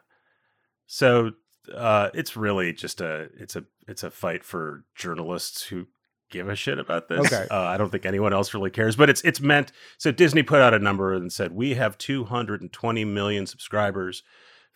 So 0.87 1.31
uh, 1.73 2.09
it's 2.13 2.35
really 2.35 2.73
just 2.73 3.01
a 3.01 3.29
it's 3.37 3.55
a 3.55 3.65
it's 3.87 4.03
a 4.03 4.11
fight 4.11 4.43
for 4.43 4.83
journalists 4.95 5.63
who 5.63 5.87
give 6.29 6.49
a 6.49 6.55
shit 6.55 6.79
about 6.79 7.07
this. 7.07 7.31
Okay. 7.31 7.47
Uh, 7.49 7.61
I 7.61 7.77
don't 7.77 7.89
think 7.91 8.05
anyone 8.05 8.33
else 8.33 8.53
really 8.53 8.71
cares, 8.71 8.95
but 8.95 9.09
it's 9.09 9.21
it's 9.21 9.39
meant. 9.39 9.71
So 9.97 10.11
Disney 10.11 10.43
put 10.43 10.61
out 10.61 10.73
a 10.73 10.79
number 10.79 11.13
and 11.13 11.31
said 11.31 11.53
we 11.53 11.75
have 11.75 11.97
220 11.97 13.05
million 13.05 13.45
subscribers 13.45 14.23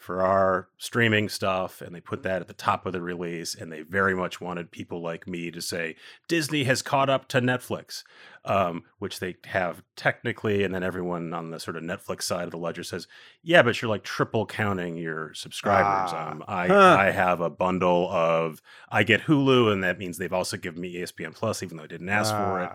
for 0.02 0.22
our 0.22 0.68
streaming 0.78 1.30
stuff, 1.30 1.80
and 1.82 1.96
they 1.96 2.02
put 2.02 2.24
that 2.24 2.42
at 2.42 2.48
the 2.48 2.54
top 2.54 2.86
of 2.86 2.94
the 2.94 3.02
release, 3.02 3.54
and 3.54 3.72
they 3.72 3.82
very 3.82 4.16
much 4.16 4.42
wanted 4.42 4.72
people 4.72 5.02
like 5.02 5.28
me 5.28 5.52
to 5.52 5.62
say 5.62 5.96
Disney 6.28 6.64
has 6.64 6.82
caught 6.82 7.10
up 7.10 7.28
to 7.30 7.40
Netflix, 7.40 8.04
um, 8.44 8.84
which 8.98 9.20
they 9.20 9.36
have 9.46 9.84
technically, 9.96 10.64
and 10.64 10.74
then 10.74 10.84
everyone 10.84 11.34
on 11.34 11.52
the 11.52 11.60
sort 11.60 11.78
of 11.78 11.84
Netflix 11.84 12.24
side 12.24 12.46
of 12.46 12.52
the 12.52 12.58
ledger 12.58 12.84
says, 12.84 13.08
yeah, 13.44 13.62
but 13.62 13.80
you're 13.82 13.90
like 13.90 14.04
triple 14.04 14.46
counting 14.46 14.98
your 14.98 15.34
subscribers. 15.34 16.12
Ah. 16.14 16.32
um, 16.32 16.44
I 16.48 16.68
Huh. 16.68 16.98
I 17.00 17.12
have 17.12 17.42
a 17.42 17.50
bundle 17.50 18.10
of 18.10 18.62
I 18.90 19.04
get 19.04 19.22
Hulu, 19.22 19.72
and 19.72 19.84
that 19.84 20.00
means 20.00 20.18
they've 20.18 20.34
also 20.34 20.58
given 20.58 20.82
me 20.82 20.96
ESPN 20.96 21.36
Plus, 21.36 21.62
even 21.62 21.78
though 21.78 21.84
I 21.84 21.88
didn't 21.88 22.10
ask 22.10 22.34
for 22.34 22.64
it. 22.64 22.72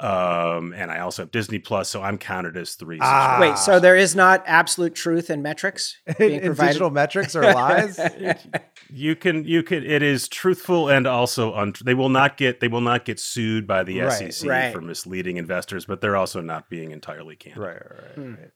Um, 0.00 0.72
and 0.72 0.90
I 0.90 1.00
also 1.00 1.22
have 1.22 1.30
Disney 1.30 1.58
Plus, 1.58 1.88
so 1.90 2.00
I'm 2.02 2.16
counted 2.16 2.56
as 2.56 2.74
three. 2.74 2.98
Ah. 3.02 3.36
Wait, 3.38 3.58
so 3.58 3.78
there 3.78 3.96
is 3.96 4.16
not 4.16 4.42
absolute 4.46 4.94
truth 4.94 5.28
in 5.28 5.42
metrics 5.42 5.96
being 6.18 6.36
And 6.36 6.44
provided? 6.46 6.68
digital 6.70 6.90
metrics 6.90 7.36
or 7.36 7.42
lies. 7.42 8.00
you 8.90 9.14
can 9.14 9.44
you 9.44 9.62
can 9.62 9.84
it 9.84 10.02
is 10.02 10.26
truthful 10.28 10.88
and 10.88 11.06
also 11.06 11.52
un- 11.54 11.74
they 11.84 11.94
will 11.94 12.08
not 12.08 12.36
get 12.38 12.60
they 12.60 12.68
will 12.68 12.80
not 12.80 13.04
get 13.04 13.20
sued 13.20 13.66
by 13.66 13.84
the 13.84 14.00
Right. 14.00 14.32
SEC 14.32 14.48
Right. 14.48 14.72
for 14.72 14.80
misleading 14.80 15.36
investors, 15.36 15.84
but 15.84 16.00
they're 16.00 16.16
also 16.16 16.40
not 16.40 16.70
being 16.70 16.90
entirely 16.92 17.36
candid. 17.36 17.62
right, 17.62 17.74
right, 17.76 18.00
right, 18.02 18.14
Hmm. 18.14 18.34
right. 18.36 18.50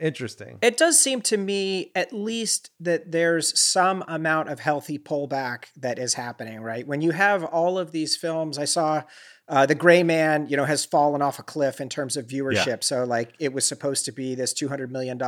Interesting. 0.00 0.58
It 0.62 0.76
does 0.78 0.98
seem 0.98 1.20
to 1.22 1.36
me, 1.36 1.92
at 1.94 2.12
least, 2.12 2.70
that 2.80 3.12
there's 3.12 3.56
some 3.60 4.02
amount 4.08 4.48
of 4.48 4.58
healthy 4.58 4.98
pullback 4.98 5.66
that 5.76 5.98
is 5.98 6.14
happening, 6.14 6.60
right? 6.60 6.84
When 6.84 7.02
you 7.02 7.12
have 7.12 7.44
all 7.44 7.78
of 7.78 7.92
these 7.92 8.16
films, 8.16 8.58
I 8.58 8.64
saw 8.64 9.02
uh, 9.48 9.66
The 9.66 9.74
Gray 9.74 10.02
Man, 10.02 10.46
you 10.48 10.56
know, 10.56 10.64
has 10.64 10.84
fallen 10.84 11.20
off 11.20 11.38
a 11.38 11.42
cliff 11.42 11.80
in 11.80 11.88
terms 11.88 12.16
of 12.16 12.26
viewership. 12.26 12.84
So, 12.84 13.04
like, 13.04 13.34
it 13.38 13.52
was 13.52 13.66
supposed 13.66 14.04
to 14.04 14.12
be 14.12 14.34
this 14.34 14.54
$200 14.54 14.90
million, 14.90 15.18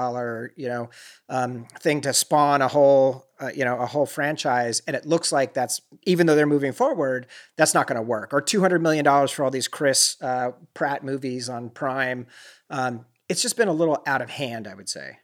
you 0.57 0.68
know, 0.68 0.90
um, 1.29 1.66
thing 1.81 2.00
to 2.03 2.12
spawn 2.12 2.62
a 2.62 2.68
whole, 2.68 3.27
uh, 3.40 3.50
you 3.55 3.64
know, 3.64 3.77
a 3.79 3.87
whole 3.87 4.07
franchise. 4.07 4.83
And 4.87 4.94
it 4.96 5.05
looks 5.05 5.33
like 5.33 5.53
that's, 5.53 5.81
even 6.05 6.27
though 6.27 6.37
they're 6.37 6.46
moving 6.46 6.72
forward, 6.72 7.27
that's 7.57 7.74
not 7.74 7.87
going 7.87 7.96
to 7.96 8.03
work. 8.03 8.33
Or 8.33 8.40
$200 8.40 8.81
million 8.81 9.05
for 9.29 9.44
all 9.44 9.50
these 9.50 9.68
Chris 9.68 10.16
uh, 10.22 10.53
Pratt 10.74 11.05
movies 11.05 11.48
on 11.48 11.70
Prime. 11.70 12.27
Um, 12.70 13.07
it's 13.29 13.42
just 13.42 13.57
been 13.57 13.68
a 13.68 13.72
little 13.72 14.03
out 14.07 14.22
of 14.22 14.31
hand, 14.31 14.68
I 14.68 14.74
would 14.74 14.88
say. 14.88 15.18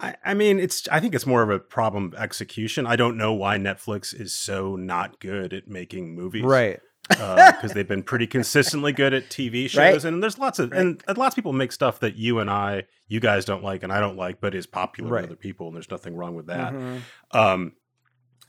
I, 0.00 0.14
I 0.24 0.34
mean, 0.34 0.60
it's. 0.60 0.86
I 0.88 1.00
think 1.00 1.14
it's 1.14 1.26
more 1.26 1.42
of 1.42 1.50
a 1.50 1.58
problem 1.58 2.14
execution. 2.16 2.86
I 2.86 2.94
don't 2.94 3.16
know 3.16 3.32
why 3.32 3.56
Netflix 3.58 4.18
is 4.18 4.32
so 4.32 4.76
not 4.76 5.18
good 5.18 5.52
at 5.52 5.66
making 5.66 6.14
movies, 6.14 6.44
Right. 6.44 6.78
Because 7.08 7.72
they've 7.72 7.88
been 7.88 8.02
pretty 8.02 8.26
consistently 8.26 8.92
good 8.92 9.14
at 9.14 9.28
TV 9.30 9.62
shows, 9.70 9.76
Right. 9.76 10.04
and 10.04 10.22
there's 10.22 10.38
lots 10.38 10.58
of 10.58 10.72
and, 10.72 11.02
and 11.08 11.16
lots 11.18 11.32
of 11.32 11.36
people 11.36 11.52
make 11.52 11.72
stuff 11.72 12.00
that 12.00 12.16
you 12.16 12.38
and 12.38 12.50
I, 12.50 12.84
you 13.08 13.18
guys 13.20 13.44
don't 13.44 13.62
like, 13.64 13.82
and 13.82 13.92
I 13.92 13.98
don't 14.00 14.16
like, 14.16 14.40
but 14.40 14.54
is 14.54 14.66
popular 14.66 15.10
Right. 15.10 15.22
with 15.22 15.30
other 15.30 15.36
people, 15.36 15.66
and 15.68 15.74
there's 15.76 15.90
nothing 15.90 16.14
wrong 16.16 16.34
with 16.34 16.46
that. 16.48 16.72
Mhm. 16.74 17.00
Um, 17.32 17.72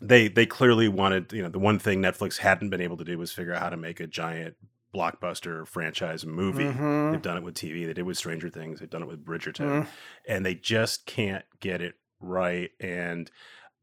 they 0.01 0.27
they 0.27 0.45
clearly 0.45 0.87
wanted, 0.87 1.31
you 1.33 1.41
know, 1.41 1.49
the 1.49 1.59
one 1.59 1.79
thing 1.79 2.01
Netflix 2.01 2.37
hadn't 2.37 2.69
been 2.69 2.81
able 2.81 2.97
to 2.97 3.03
do 3.03 3.17
was 3.17 3.31
figure 3.31 3.53
out 3.53 3.61
how 3.61 3.69
to 3.69 3.77
make 3.77 3.99
a 3.99 4.07
giant 4.07 4.55
blockbuster 4.93 5.67
franchise 5.67 6.25
movie. 6.25 6.63
Mhm. 6.65 7.11
They've 7.11 7.21
done 7.21 7.37
it 7.37 7.43
with 7.43 7.53
TV. 7.55 7.81
They 7.81 7.87
did 7.93 7.99
it 7.99 8.03
with 8.03 8.17
Stranger 8.17 8.49
Things. 8.49 8.79
They've 8.79 8.89
done 8.89 9.03
it 9.03 9.07
with 9.07 9.23
Bridgerton, 9.23 9.83
Mm. 9.83 9.87
and 10.27 10.45
they 10.45 10.55
just 10.55 11.05
can't 11.05 11.45
get 11.59 11.81
it 11.81 11.95
right. 12.19 12.71
And 12.79 13.29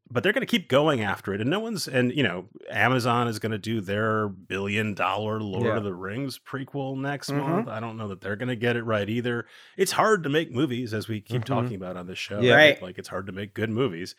but 0.09 0.23
they're 0.23 0.31
going 0.33 0.45
to 0.45 0.49
keep 0.51 0.69
going 0.69 1.01
after 1.01 1.33
it, 1.33 1.41
and 1.41 1.49
no 1.49 1.59
one's. 1.59 1.87
And 1.87 2.11
you 2.13 2.23
know, 2.23 2.45
Amazon 2.69 3.27
is 3.27 3.39
going 3.39 3.51
to 3.51 3.57
do 3.57 3.81
their 3.81 4.27
billion 4.29 4.93
dollar 4.93 5.39
Lord 5.39 5.65
Yeah. 5.65 5.77
of 5.77 5.83
the 5.83 5.93
Rings 5.93 6.39
prequel 6.39 6.97
next 6.97 7.29
Mhm. 7.29 7.37
month. 7.47 7.67
I 7.67 7.79
don't 7.79 7.97
know 7.97 8.07
that 8.07 8.21
they're 8.21 8.35
going 8.35 8.49
to 8.49 8.55
get 8.55 8.75
it 8.75 8.83
right 8.83 9.09
either. 9.09 9.45
It's 9.75 9.91
hard 9.93 10.23
to 10.23 10.29
make 10.29 10.51
movies, 10.51 10.93
as 10.93 11.07
we 11.07 11.19
keep 11.21 11.41
Mhm. 11.41 11.45
talking 11.45 11.75
about 11.75 11.97
on 11.97 12.07
this 12.07 12.17
show. 12.19 12.39
Yeah. 12.39 12.55
Right. 12.55 12.81
Like 12.81 12.97
it's 12.97 13.09
hard 13.09 13.25
to 13.27 13.31
make 13.33 13.53
good 13.53 13.69
movies. 13.69 14.15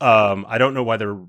Um, 0.00 0.44
I 0.48 0.58
don't 0.58 0.74
know 0.74 0.82
why 0.84 0.96
they're 0.96 1.20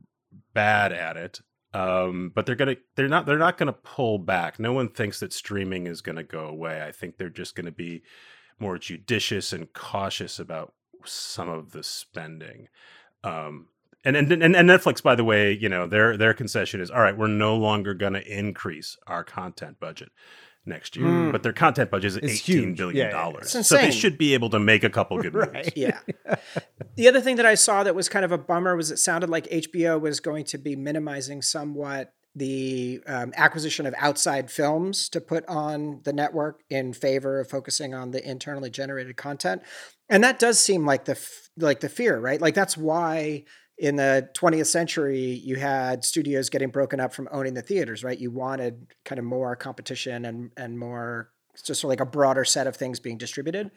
bad 0.54 0.92
at 0.94 1.18
it. 1.18 1.42
Um, 1.72 2.32
but 2.34 2.48
they're 2.48 2.56
gonna 2.56 2.78
they're 2.96 3.08
not 3.08 3.28
they're 3.28 3.38
not 3.38 3.60
gonna 3.60 3.74
pull 3.74 4.18
back. 4.18 4.60
No 4.60 4.74
one 4.74 4.90
thinks 4.90 5.20
that 5.20 5.32
streaming 5.32 5.86
is 5.86 6.02
gonna 6.02 6.24
go 6.24 6.46
away. 6.48 6.82
I 6.82 6.92
think 6.92 7.18
they're 7.18 7.30
just 7.30 7.56
gonna 7.56 7.72
be 7.72 8.02
more 8.58 8.80
judicious 8.80 9.54
and 9.54 9.72
cautious 9.72 10.40
about 10.40 10.74
some 11.06 11.48
of 11.48 11.72
the 11.72 11.84
spending. 11.84 12.70
Um, 13.24 13.68
and, 14.06 14.16
and 14.16 14.32
and 14.32 14.56
and 14.56 14.70
Netflix, 14.70 15.02
by 15.04 15.16
the 15.16 15.24
way, 15.24 15.52
you 15.54 15.70
know 15.70 15.88
their 15.88 16.16
their 16.18 16.34
concession 16.34 16.82
is 16.82 16.90
all 16.92 17.02
right. 17.02 17.18
We're 17.18 17.28
no 17.28 17.56
longer 17.56 17.94
going 17.94 18.14
to 18.14 18.26
increase 18.40 18.98
our 19.08 19.24
content 19.24 19.80
budget 19.80 20.10
next 20.66 20.96
year, 20.96 21.08
Mm. 21.08 21.32
but 21.32 21.42
their 21.42 21.54
content 21.54 21.90
budget 21.90 22.10
is 22.10 22.18
It's 22.18 22.26
eighteen 22.34 22.64
huge. 22.70 22.78
billion 22.78 22.98
Yeah, 22.98 23.04
yeah, 23.06 23.12
dollars. 23.12 23.56
yeah. 23.56 23.62
So 23.62 23.76
they 23.78 23.92
should 23.92 24.18
be 24.18 24.34
able 24.34 24.50
to 24.52 24.60
make 24.60 24.84
a 24.84 24.90
couple 24.90 25.18
good 25.22 25.34
movies. 25.34 25.52
Right. 25.54 25.74
Yeah. 25.78 26.00
the 26.96 27.08
other 27.08 27.22
thing 27.22 27.38
that 27.38 27.46
I 27.46 27.56
saw 27.56 27.84
that 27.84 27.96
was 27.96 28.10
kind 28.10 28.26
of 28.26 28.32
a 28.32 28.38
bummer 28.38 28.76
was 28.76 28.92
it 28.92 28.98
sounded 28.98 29.30
like 29.30 29.48
HBO 29.50 30.00
was 30.00 30.20
going 30.20 30.46
to 30.46 30.58
be 30.58 30.76
minimizing 30.76 31.42
somewhat 31.42 32.14
the 32.36 33.02
um, 33.08 33.34
acquisition 33.36 33.86
of 33.88 33.96
outside 33.98 34.52
films 34.52 35.10
to 35.10 35.20
put 35.20 35.44
on 35.48 36.02
the 36.04 36.14
network 36.14 36.62
in 36.70 36.94
favor 36.94 37.40
of 37.40 37.50
focusing 37.50 37.94
on 37.96 38.12
the 38.12 38.30
internally 38.30 38.70
generated 38.70 39.18
content, 39.18 39.64
and 40.10 40.24
that 40.24 40.38
does 40.40 40.60
seem 40.60 40.86
like 40.86 41.06
the 41.06 41.14
f- 41.14 41.50
like 41.58 41.80
the 41.80 41.90
fear, 41.90 42.20
right? 42.20 42.40
Like 42.40 42.54
that's 42.54 42.78
why 42.78 43.46
in 43.80 43.96
the 43.96 44.30
20th 44.36 44.68
century 44.68 45.20
you 45.22 45.56
had 45.56 46.04
studios 46.04 46.50
getting 46.50 46.70
broken 46.70 47.00
up 47.00 47.14
from 47.14 47.28
owning 47.32 47.54
the 47.54 47.62
theaters, 47.62 48.04
right? 48.04 48.20
You 48.20 48.32
wanted 48.32 48.88
kind 49.06 49.20
of 49.20 49.26
more 49.26 49.56
competition 49.56 50.26
and 50.26 50.52
and 50.58 50.78
more 50.78 51.32
just 51.66 51.82
sort 51.82 51.90
of 51.94 52.00
like 52.00 52.08
a 52.08 52.10
broader 52.10 52.46
set 52.46 52.68
of 52.68 52.76
things 52.78 53.02
being 53.02 53.18
distributed. 53.18 53.70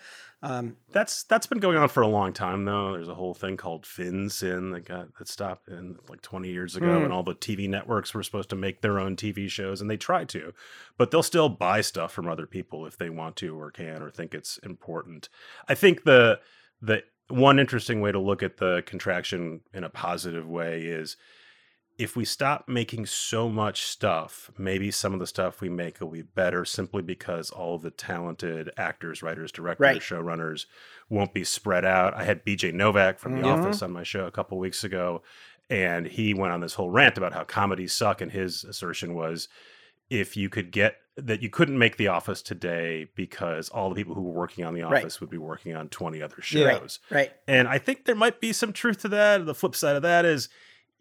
Um, 0.43 0.77
That's 0.93 1.25
that's 1.25 1.47
been 1.47 1.59
going 1.59 1.77
on 1.77 1.89
for 1.89 2.03
a 2.03 2.07
long 2.09 2.33
time 2.33 2.65
though. 2.65 2.93
There's 2.93 3.09
a 3.09 3.15
whole 3.15 3.35
thing 3.35 3.57
called 3.57 3.87
Fin-Syn 3.87 4.71
that 4.73 4.85
got 4.85 5.15
that 5.19 5.27
stopped 5.29 5.69
in 5.69 5.97
like 6.09 6.21
20 6.21 6.49
years 6.49 6.77
ago, 6.77 6.99
Hmm. 6.99 7.05
and 7.05 7.13
all 7.13 7.23
the 7.25 7.35
TV 7.35 7.69
networks 7.69 8.13
were 8.15 8.23
supposed 8.23 8.51
to 8.51 8.57
make 8.57 8.83
their 8.83 8.99
own 9.01 9.17
TV 9.17 9.49
shows, 9.49 9.81
and 9.81 9.89
they 9.91 9.97
try 9.97 10.25
to, 10.27 10.53
but 10.99 11.11
they'll 11.11 11.23
still 11.25 11.49
buy 11.49 11.81
stuff 11.81 12.13
from 12.13 12.29
other 12.29 12.47
people 12.47 12.87
if 12.87 12.97
they 12.99 13.11
want 13.11 13.35
to 13.37 13.59
or 13.59 13.71
can 13.71 14.03
or 14.03 14.11
think 14.11 14.35
it's 14.35 14.59
important. 14.59 15.29
I 15.69 15.75
think 15.75 16.05
the 16.05 16.41
the 16.81 17.03
one 17.33 17.59
interesting 17.59 18.01
way 18.01 18.13
to 18.13 18.19
look 18.19 18.43
at 18.43 18.59
the 18.59 18.83
contraction 18.87 19.61
in 19.73 19.85
a 19.85 19.89
positive 19.91 20.49
way 20.49 20.83
is 20.83 21.17
if 21.99 22.17
we 22.17 22.25
stop 22.25 22.69
making 22.69 23.07
so 23.07 23.49
much 23.49 23.83
stuff, 23.83 24.51
maybe 24.59 24.91
some 24.91 25.13
of 25.13 25.21
the 25.21 25.27
stuff 25.27 25.61
we 25.61 25.69
make 25.69 26.01
will 26.01 26.11
be 26.11 26.23
better 26.23 26.65
simply 26.65 27.03
because 27.03 27.51
all 27.51 27.75
of 27.77 27.83
the 27.83 27.91
talented 27.91 28.71
actors, 28.77 29.23
writers, 29.23 29.53
directors, 29.53 29.81
Right. 29.81 30.01
showrunners 30.01 30.67
won't 31.09 31.35
be 31.35 31.45
spread 31.45 31.85
out. 31.85 32.15
I 32.15 32.25
had 32.25 32.45
BJ 32.45 32.73
Novak 32.73 33.19
from 33.19 33.35
The 33.35 33.43
Mhm. 33.43 33.53
Office 33.53 33.83
on 33.83 33.93
my 33.93 34.03
show 34.03 34.27
a 34.27 34.31
couple 34.31 34.59
weeks 34.59 34.85
ago, 34.85 35.23
and 35.69 36.07
he 36.07 36.35
went 36.35 36.53
on 36.53 36.61
this 36.61 36.75
whole 36.75 36.91
rant 36.91 37.19
about 37.19 37.35
how 37.35 37.45
comedies 37.45 37.93
suck. 37.93 38.21
And 38.21 38.33
his 38.33 38.65
assertion 38.65 39.15
was 39.15 39.49
if 40.13 40.37
you 40.37 40.49
could 40.49 40.71
get 40.71 40.97
that 41.17 41.43
you 41.43 41.51
couldn't 41.51 41.79
make 41.79 41.97
The 41.99 42.09
Office 42.09 42.41
today 42.43 43.07
because 43.15 43.69
all 43.69 43.89
the 43.91 43.95
people 43.95 44.15
who 44.15 44.23
were 44.23 44.33
working 44.33 44.65
on 44.65 44.73
The 44.75 44.83
Right. 44.83 45.03
Office 45.03 45.21
would 45.21 45.29
be 45.31 45.37
working 45.39 45.75
on 45.77 45.89
20 45.89 46.23
other 46.23 46.37
Yeah. 46.51 46.79
shows. 46.79 47.01
right. 47.11 47.31
And 47.47 47.69
I 47.69 47.77
think 47.79 48.05
there 48.07 48.15
might 48.15 48.41
be 48.41 48.53
some 48.53 48.73
truth 48.73 48.99
to 49.03 49.09
that. 49.09 49.45
The 49.45 49.55
flip 49.55 49.75
side 49.75 49.97
of 49.97 50.03
that 50.03 50.25
is 50.25 50.49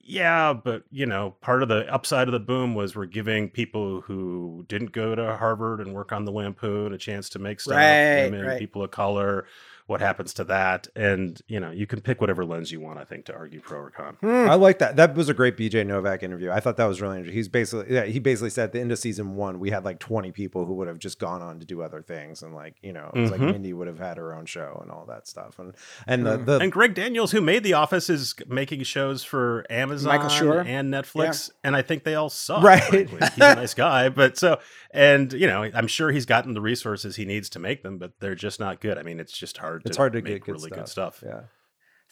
Yeah, 0.03 0.53
but 0.53 0.83
you 0.89 1.05
know, 1.05 1.35
part 1.41 1.61
of 1.61 1.69
the 1.69 1.91
upside 1.93 2.27
of 2.27 2.31
the 2.31 2.39
boom 2.39 2.73
was 2.73 2.95
we're 2.95 3.05
giving 3.05 3.49
people 3.49 4.01
who 4.01 4.65
didn't 4.67 4.91
go 4.93 5.13
to 5.13 5.37
Harvard 5.37 5.79
and 5.79 5.93
work 5.93 6.11
on 6.11 6.25
the 6.25 6.31
Lampoon 6.31 6.91
a 6.91 6.97
chance 6.97 7.29
to 7.29 7.39
make 7.39 7.61
stuff. 7.61 7.75
Right, 7.77 8.23
women, 8.31 8.45
right. 8.47 8.59
people 8.59 8.83
of 8.83 8.89
color. 8.91 9.45
What 9.91 9.99
happens 10.01 10.33
to 10.35 10.43
that? 10.45 10.87
And 10.95 11.39
you 11.47 11.59
know, 11.59 11.69
you 11.71 11.85
can 11.85 11.99
pick 12.01 12.21
whatever 12.21 12.45
lens 12.45 12.71
you 12.71 12.79
want. 12.79 12.97
I 12.97 13.03
think 13.03 13.25
to 13.25 13.33
argue 13.35 13.59
pro 13.59 13.79
or 13.79 13.89
con. 13.91 14.17
I 14.23 14.55
like 14.55 14.79
that. 14.79 14.95
That 14.95 15.15
was 15.15 15.27
a 15.29 15.33
great 15.33 15.57
BJ 15.57 15.85
Novak 15.85 16.23
interview. 16.23 16.49
I 16.49 16.59
thought 16.61 16.77
that 16.77 16.85
was 16.85 17.01
really 17.01 17.17
interesting. 17.17 17.37
He's 17.37 17.49
basically, 17.49 17.93
yeah, 17.93 18.05
he 18.05 18.19
basically 18.19 18.49
said 18.51 18.63
at 18.65 18.71
the 18.71 18.79
end 18.79 18.91
of 18.91 18.99
season 18.99 19.35
one, 19.35 19.59
we 19.59 19.69
had 19.69 19.83
like 19.83 19.99
20 19.99 20.31
people 20.31 20.65
who 20.65 20.73
would 20.75 20.87
have 20.87 20.97
just 20.99 21.19
gone 21.19 21.41
on 21.41 21.59
to 21.59 21.65
do 21.65 21.81
other 21.81 22.01
things. 22.01 22.41
And 22.41 22.55
like, 22.55 22.75
you 22.81 22.93
know, 22.93 23.11
it's 23.13 23.31
like 23.31 23.41
Mhm. 23.41 23.51
Mindy 23.51 23.73
would 23.73 23.87
have 23.87 23.99
had 23.99 24.17
her 24.17 24.33
own 24.33 24.45
show 24.45 24.79
and 24.81 24.89
all 24.91 25.05
that 25.07 25.27
stuff. 25.27 25.59
And, 25.59 25.73
and 26.07 26.25
the, 26.25 26.37
the, 26.37 26.59
And 26.59 26.71
Greg 26.71 26.93
Daniels, 26.93 27.31
who 27.31 27.41
made 27.41 27.63
The 27.63 27.73
Office, 27.73 28.09
is 28.09 28.33
making 28.47 28.83
shows 28.83 29.23
for 29.25 29.65
Amazon 29.69 30.07
Michael 30.15 30.29
Schur. 30.29 30.65
and 30.65 30.93
Netflix, 30.93 31.51
and 31.63 31.75
I 31.75 31.81
think 31.81 32.05
they 32.05 32.15
all 32.15 32.29
suck. 32.29 32.63
Right. 32.63 33.09
he's 33.09 33.21
a 33.37 33.55
nice 33.55 33.73
guy, 33.73 34.07
but 34.09 34.37
so 34.37 34.59
and 34.93 35.33
you 35.33 35.47
know, 35.47 35.63
I'm 35.73 35.87
sure 35.87 36.11
he's 36.11 36.25
gotten 36.25 36.53
the 36.53 36.61
resources 36.61 37.15
he 37.17 37.25
needs 37.25 37.49
to 37.49 37.59
make 37.59 37.83
them, 37.83 37.97
but 37.97 38.13
they're 38.19 38.35
just 38.35 38.59
not 38.59 38.79
good. 38.81 38.97
I 38.97 39.03
mean, 39.03 39.19
it's 39.19 39.37
just 39.37 39.57
hard. 39.57 39.80
It's 39.85 39.97
to 39.97 40.01
hard 40.01 40.13
to 40.13 40.21
make 40.21 40.25
get 40.33 40.43
good 40.45 40.51
really 40.53 40.67
stuff. 40.69 40.77
good 40.79 40.87
stuff. 40.89 41.23
Yeah. 41.25 41.41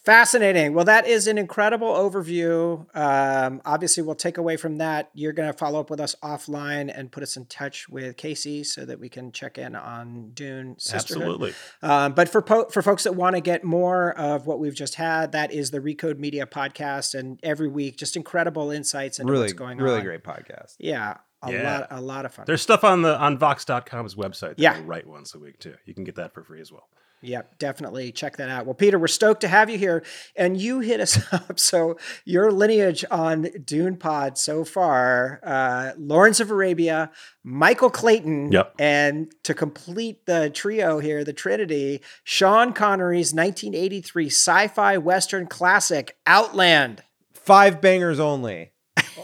Fascinating. 0.02 0.72
Well, 0.72 0.86
that 0.86 1.06
is 1.06 1.26
an 1.26 1.36
incredible 1.36 1.88
overview. 1.92 2.86
Um, 2.96 3.60
obviously, 3.66 4.02
we'll 4.02 4.14
take 4.14 4.38
away 4.38 4.56
from 4.56 4.78
that. 4.78 5.10
You're 5.12 5.34
going 5.34 5.52
to 5.52 5.56
follow 5.58 5.78
up 5.78 5.90
with 5.90 6.00
us 6.00 6.16
offline 6.22 6.90
and 6.92 7.12
put 7.12 7.22
us 7.22 7.36
in 7.36 7.44
touch 7.44 7.86
with 7.86 8.16
Casey 8.16 8.64
so 8.64 8.86
that 8.86 8.98
we 8.98 9.10
can 9.10 9.30
check 9.30 9.58
in 9.58 9.76
on 9.76 10.30
Dune 10.32 10.76
Sisterhood. 10.78 11.22
Absolutely. 11.24 11.54
Um, 11.82 12.14
but 12.14 12.30
for 12.30 12.40
po- 12.40 12.70
for 12.70 12.80
folks 12.80 13.04
that 13.04 13.14
want 13.14 13.36
to 13.36 13.42
get 13.42 13.62
more 13.62 14.18
of 14.18 14.46
what 14.46 14.58
we've 14.58 14.74
just 14.74 14.94
had, 14.94 15.32
that 15.32 15.52
is 15.52 15.70
the 15.70 15.80
Recode 15.80 16.16
Media 16.18 16.46
podcast, 16.46 17.14
and 17.14 17.38
every 17.42 17.68
week 17.68 17.98
just 17.98 18.16
incredible 18.16 18.70
insights 18.70 19.18
into 19.18 19.30
Really, 19.30 19.42
what's 19.44 19.52
going 19.52 19.76
really 19.76 19.98
on. 19.98 20.04
Really 20.06 20.18
great 20.18 20.24
podcast. 20.24 20.76
Yeah, 20.78 21.18
a 21.42 21.52
Yeah. 21.52 21.78
lot, 21.80 21.86
a 21.90 22.00
lot 22.00 22.24
of 22.24 22.32
fun. 22.32 22.46
There's 22.46 22.62
stuff 22.62 22.84
on 22.84 23.02
the 23.02 23.18
on 23.18 23.36
Vox.com's 23.36 24.14
website. 24.14 24.56
That 24.56 24.60
Yeah. 24.60 24.80
we 24.80 24.86
write 24.86 25.06
once 25.06 25.34
a 25.34 25.38
week 25.38 25.58
too. 25.58 25.74
You 25.84 25.92
can 25.92 26.04
get 26.04 26.14
that 26.14 26.32
for 26.32 26.42
free 26.42 26.62
as 26.62 26.72
well. 26.72 26.88
Yep, 27.22 27.58
definitely 27.58 28.12
check 28.12 28.38
that 28.38 28.48
out. 28.48 28.64
Well, 28.64 28.74
Peter, 28.74 28.98
we're 28.98 29.06
stoked 29.06 29.42
to 29.42 29.48
have 29.48 29.68
you 29.68 29.76
here, 29.76 30.02
and 30.36 30.58
you 30.58 30.80
hit 30.80 31.00
us 31.00 31.20
up. 31.32 31.60
So 31.60 31.98
your 32.24 32.50
lineage 32.50 33.04
on 33.10 33.42
Dune 33.64 33.96
Pod 33.96 34.38
so 34.38 34.64
far: 34.64 35.38
uh, 35.42 35.92
Lawrence 35.98 36.40
of 36.40 36.50
Arabia, 36.50 37.10
Michael 37.44 37.90
Clayton, 37.90 38.52
Yep. 38.52 38.74
and 38.78 39.30
to 39.42 39.52
complete 39.52 40.24
the 40.24 40.48
trio 40.48 40.98
here, 40.98 41.22
the 41.22 41.34
Trinity, 41.34 42.00
Sean 42.24 42.72
Connery's 42.72 43.34
1983 43.34 44.26
sci-fi 44.26 44.96
western 44.96 45.46
classic 45.46 46.16
Outland. 46.26 47.02
Five 47.34 47.80
bangers 47.82 48.18
only. 48.18 48.72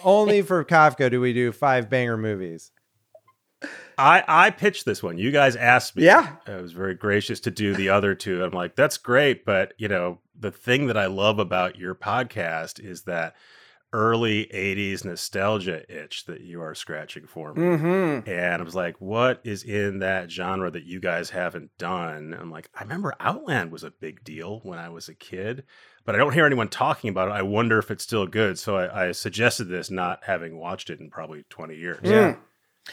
only 0.05 0.43
for 0.43 0.65
Kafka 0.65 1.11
do 1.11 1.21
we 1.21 1.33
do 1.33 1.51
five 1.53 1.89
banger 1.89 2.17
movies. 2.19 2.73
I 3.99 4.25
I 4.27 4.51
pitched 4.51 4.85
this 4.85 5.03
one. 5.03 5.19
You 5.19 5.31
guys 5.31 5.57
asked 5.57 5.97
me. 5.97 6.05
Yeah. 6.05 6.37
I 6.47 6.57
was 6.57 6.73
very 6.73 6.95
gracious 6.95 7.41
to 7.41 7.51
do 7.51 7.75
the 7.75 7.89
other 7.89 8.15
two. 8.15 8.45
I'm 8.45 8.53
like, 8.53 8.77
that's 8.77 8.99
great, 8.99 9.45
but 9.45 9.75
you 9.79 9.89
know, 9.89 10.19
the 10.39 10.51
thing 10.51 10.87
that 10.87 10.97
I 10.97 11.07
love 11.07 11.39
about 11.39 11.77
your 11.77 11.95
podcast 11.95 12.79
is 12.79 13.03
that 13.03 13.35
early 13.93 14.47
80s 14.53 15.05
nostalgia 15.05 15.83
itch 15.91 16.27
that 16.27 16.43
you 16.43 16.61
are 16.61 16.75
scratching 16.75 17.27
for 17.27 17.55
me. 17.55 17.63
Mm-hmm. 17.63 18.29
And 18.29 18.61
I 18.61 18.65
was 18.65 18.75
like, 18.75 19.01
what 19.01 19.41
is 19.45 19.63
in 19.63 20.01
that 20.01 20.31
genre 20.31 20.71
that 20.71 20.85
you 20.85 21.01
guys 21.01 21.31
haven't 21.31 21.71
done? 21.79 22.37
I'm 22.39 22.51
like, 22.51 22.69
I 22.75 22.83
remember 22.83 23.15
Outland 23.21 23.71
was 23.71 23.85
a 23.85 23.91
big 23.91 24.25
deal 24.25 24.61
when 24.65 24.79
I 24.79 24.89
was 24.89 25.09
a 25.09 25.15
kid, 25.15 25.65
but 26.05 26.15
I 26.15 26.19
don't 26.19 26.35
hear 26.35 26.45
anyone 26.45 26.69
talking 26.69 27.09
about 27.09 27.29
it. 27.29 27.33
I 27.33 27.43
wonder 27.43 27.79
if 27.79 27.91
it's 27.91 28.05
still 28.05 28.27
good. 28.27 28.59
So 28.59 28.77
I, 28.77 29.09
I 29.09 29.13
suggested 29.13 29.65
this, 29.65 29.91
not 29.91 30.25
having 30.25 30.59
watched 30.59 30.91
it 30.91 31.01
in 31.01 31.09
probably 31.09 31.45
20 31.49 31.77
years. 31.77 32.01
Yeah. 32.03 32.37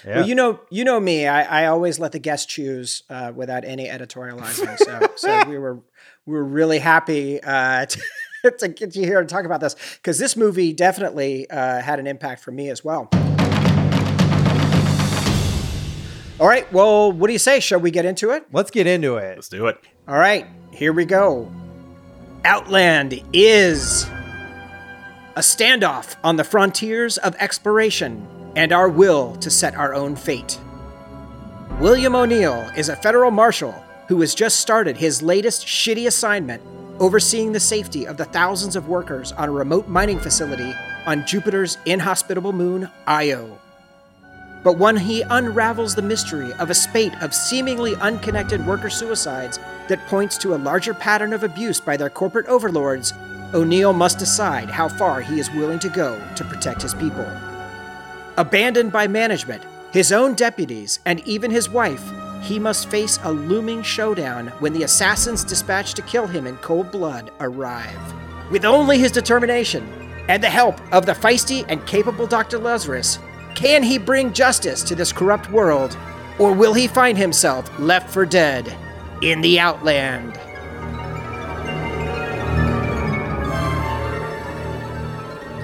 Yeah. 0.06 0.17
Well, 0.17 0.27
you 0.27 0.36
know, 0.36 0.60
you 0.69 0.84
know 0.84 0.99
me. 0.99 1.27
I, 1.27 1.63
I 1.63 1.67
always 1.67 1.99
let 1.99 2.12
the 2.12 2.19
guests 2.19 2.45
choose 2.45 3.03
uh, 3.10 3.32
without 3.36 3.63
any 3.63 3.88
editorializing. 3.88 4.77
So, 4.77 5.08
so 5.15 5.49
we 5.49 5.58
were 5.58 5.79
we 6.25 6.34
were 6.34 6.43
really 6.43 6.79
happy 6.79 7.41
uh, 7.41 7.86
to, 8.43 8.51
to 8.51 8.67
get 8.67 8.95
you 8.95 9.06
here 9.06 9.19
and 9.19 9.29
talk 9.29 9.45
about 9.45 9.62
this 9.62 9.75
because 9.95 10.19
this 10.19 10.36
movie 10.36 10.73
definitely 10.73 11.49
uh, 11.49 11.82
had 11.82 11.99
an 11.99 12.08
impact 12.08 12.43
for 12.43 12.51
me 12.51 12.69
as 12.69 12.84
well. 12.84 13.10
All 16.39 16.47
right. 16.47 16.71
Well, 16.73 17.12
what 17.12 17.27
do 17.27 17.34
you 17.34 17.39
say? 17.39 17.60
Shall 17.60 17.79
we 17.79 17.91
get 17.91 18.06
into 18.06 18.32
it? 18.32 18.45
Let's 18.51 18.71
get 18.71 18.88
into 18.88 19.17
it. 19.17 19.36
Let's 19.36 19.49
do 19.49 19.67
it. 19.67 19.77
All 20.08 20.17
right. 20.17 20.47
Here 20.71 20.91
we 20.91 21.06
go. 21.06 21.51
Outland 22.43 23.21
is 23.32 24.03
a 25.36 25.39
standoff 25.39 26.15
on 26.23 26.36
the 26.36 26.43
frontiers 26.43 27.17
of 27.19 27.36
exploration 27.36 28.27
and 28.55 28.71
our 28.71 28.89
will 28.89 29.35
to 29.37 29.49
set 29.49 29.75
our 29.75 29.93
own 29.93 30.15
fate. 30.15 30.59
William 31.79 32.15
O'Neill 32.15 32.69
is 32.77 32.89
a 32.89 32.95
federal 32.95 33.31
marshal 33.31 33.73
who 34.07 34.21
has 34.21 34.35
just 34.35 34.59
started 34.59 34.97
his 34.97 35.21
latest 35.21 35.65
shitty 35.65 36.07
assignment 36.07 36.61
overseeing 36.99 37.51
the 37.51 37.59
safety 37.59 38.05
of 38.05 38.17
the 38.17 38.25
thousands 38.25 38.75
of 38.75 38.87
workers 38.87 39.31
on 39.33 39.49
a 39.49 39.51
remote 39.51 39.87
mining 39.87 40.19
facility 40.19 40.73
on 41.05 41.25
Jupiter's 41.25 41.77
inhospitable 41.85 42.53
moon, 42.53 42.89
Io. 43.07 43.59
But 44.63 44.77
when 44.77 44.95
he 44.95 45.23
unravels 45.23 45.95
the 45.95 46.01
mystery 46.01 46.53
of 46.53 46.69
a 46.69 46.75
spate 46.75 47.13
of 47.21 47.33
seemingly 47.33 47.95
unconnected 47.95 48.65
worker 48.65 48.89
suicides 48.89 49.59
that 49.89 50.05
points 50.07 50.37
to 50.37 50.55
a 50.55 50.57
larger 50.57 50.93
pattern 50.93 51.33
of 51.33 51.43
abuse 51.43 51.81
by 51.81 51.97
their 51.97 52.09
corporate 52.09 52.47
overlords, 52.47 53.11
O'Neill 53.53 53.91
must 53.91 54.19
decide 54.19 54.69
how 54.69 54.87
far 54.87 55.21
he 55.21 55.39
is 55.39 55.51
willing 55.51 55.79
to 55.79 55.89
go 55.89 56.21
to 56.35 56.45
protect 56.45 56.81
his 56.81 56.93
people. 56.93 57.27
Abandoned 58.38 58.91
by 58.91 59.08
management, 59.08 59.63
his 59.91 60.12
own 60.12 60.34
deputies, 60.34 61.00
and 61.06 61.19
even 61.28 61.52
his 61.52 61.69
wife, 61.69 62.04
he 62.41 62.58
must 62.58 62.89
face 62.89 63.19
a 63.24 63.32
looming 63.32 63.84
showdown 63.84 64.48
when 64.60 64.74
the 64.74 64.82
assassins 64.84 65.43
dispatched 65.43 65.96
to 65.98 66.02
kill 66.02 66.26
him 66.26 66.48
in 66.48 66.58
cold 66.58 66.89
blood 66.89 67.30
arrive. 67.39 68.00
With 68.50 68.65
only 68.65 68.98
his 68.98 69.12
determination 69.12 69.88
and 70.28 70.41
the 70.41 70.50
help 70.50 70.82
of 70.91 71.06
the 71.06 71.13
feisty 71.13 71.63
and 71.69 71.86
capable 71.86 72.26
Dr. 72.26 72.58
Lazarus, 72.58 73.19
can 73.54 73.84
he 73.84 74.00
bring 74.00 74.34
justice 74.34 74.82
to 74.82 74.96
this 74.96 75.13
corrupt 75.13 75.52
world, 75.52 75.96
or 76.39 76.54
will 76.54 76.74
he 76.74 76.88
find 76.88 77.15
himself 77.15 77.69
left 77.78 78.10
for 78.10 78.26
dead 78.26 78.76
in 79.22 79.41
the 79.41 79.60
Outland? 79.60 80.34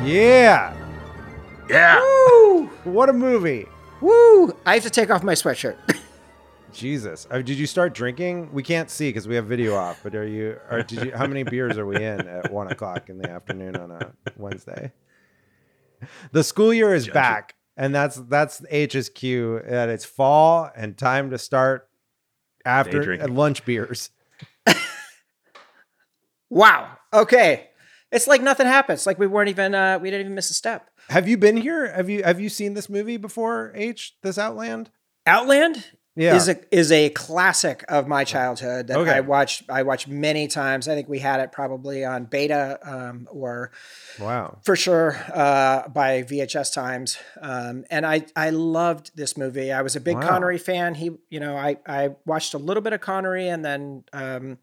Yeah. 0.08 0.79
Yeah. 1.70 2.00
Woo! 2.02 2.66
What 2.84 3.10
a 3.10 3.14
movie. 3.14 3.68
Woo! 4.02 4.52
I 4.66 4.74
have 4.76 4.84
to 4.84 4.90
take 4.90 5.10
off 5.12 5.24
my 5.24 5.34
sweatshirt. 5.34 5.78
Jesus. 6.74 7.28
Uh, 7.30 7.42
did 7.42 7.58
you 7.58 7.68
start 7.68 7.94
drinking? 7.94 8.52
We 8.54 8.64
can't 8.64 8.90
see 8.90 9.10
because 9.10 9.28
we 9.28 9.36
have 9.36 9.46
video 9.46 9.76
off, 9.76 10.00
but 10.04 10.16
are 10.16 10.26
you, 10.26 10.58
or 10.70 10.84
did 10.84 11.06
you, 11.06 11.12
how 11.16 11.28
many 11.28 11.44
beers 11.50 11.78
are 11.78 11.86
we 11.86 11.98
in 11.98 12.28
at 12.28 12.52
one 12.52 12.72
o'clock 12.72 13.10
in 13.10 13.18
the 13.18 13.30
afternoon 13.30 13.76
on 13.76 13.92
a 13.92 14.14
Wednesday? 14.38 14.92
The 16.32 16.44
school 16.44 16.74
year 16.74 16.94
is 16.94 17.06
Judge 17.06 17.12
it. 17.12 17.14
back, 17.14 17.56
and 17.78 17.94
that's, 17.94 18.16
that's 18.16 18.62
HSQ 18.62 19.14
cue 19.14 19.62
that 19.68 19.90
it's 19.90 20.06
fall 20.06 20.70
and 20.76 20.98
time 20.98 21.30
to 21.32 21.38
start 21.38 21.90
after 22.66 23.02
drinking. 23.02 23.30
uh, 23.30 23.34
lunch 23.34 23.66
beers. 23.66 24.10
wow. 26.50 26.98
Okay. 27.14 27.68
It's 28.12 28.28
like 28.28 28.42
nothing 28.42 28.66
happens. 28.66 29.06
Like 29.06 29.20
we 29.20 29.28
weren't 29.28 29.50
even, 29.50 29.76
uh, 29.76 30.00
we 30.00 30.10
didn't 30.10 30.22
even 30.26 30.36
miss 30.36 30.50
a 30.50 30.54
step. 30.54 30.89
Have 31.10 31.28
you 31.28 31.38
been 31.38 31.58
here? 31.58 31.92
Have 31.92 32.10
you, 32.10 32.24
have 32.24 32.40
you 32.40 32.50
seen 32.50 32.74
this 32.76 32.90
movie 32.90 33.18
before, 33.18 33.72
H, 33.76 34.16
this 34.22 34.38
Outland? 34.38 34.90
Outland 35.26 35.84
Yeah. 36.16 36.36
is 36.36 36.48
a 36.50 36.58
is 36.76 36.92
a 36.92 37.10
classic 37.10 37.84
of 37.88 38.08
my 38.08 38.24
childhood 38.24 38.88
that 38.88 38.98
Okay. 38.98 39.12
I 39.12 39.20
watched 39.22 39.64
I 39.70 39.84
watched 39.84 40.08
many 40.08 40.48
times. 40.48 40.88
I 40.88 40.96
think 40.96 41.08
we 41.08 41.20
had 41.20 41.40
it 41.40 41.52
probably 41.52 42.04
on 42.06 42.26
beta 42.26 42.80
um, 42.84 43.28
or 43.32 43.72
wow. 44.20 44.58
for 44.64 44.76
sure 44.76 45.16
uh, 45.34 45.88
by 45.90 46.24
VHS 46.24 46.74
times. 46.74 47.18
Um, 47.42 47.86
and 47.90 48.06
I 48.06 48.26
I 48.36 48.50
loved 48.50 49.12
this 49.16 49.38
movie. 49.38 49.72
I 49.72 49.82
was 49.82 49.96
a 49.96 50.02
big 50.02 50.16
Wow. 50.16 50.28
Connery 50.28 50.58
fan. 50.58 50.96
He 50.96 51.12
you 51.30 51.40
know 51.40 51.56
I 51.56 51.78
I 51.88 52.16
watched 52.26 52.54
a 52.54 52.58
little 52.60 52.82
bit 52.82 52.94
of 52.94 53.02
Connery 53.02 53.48
and 53.50 53.64
then. 53.64 54.04
Um, 54.14 54.58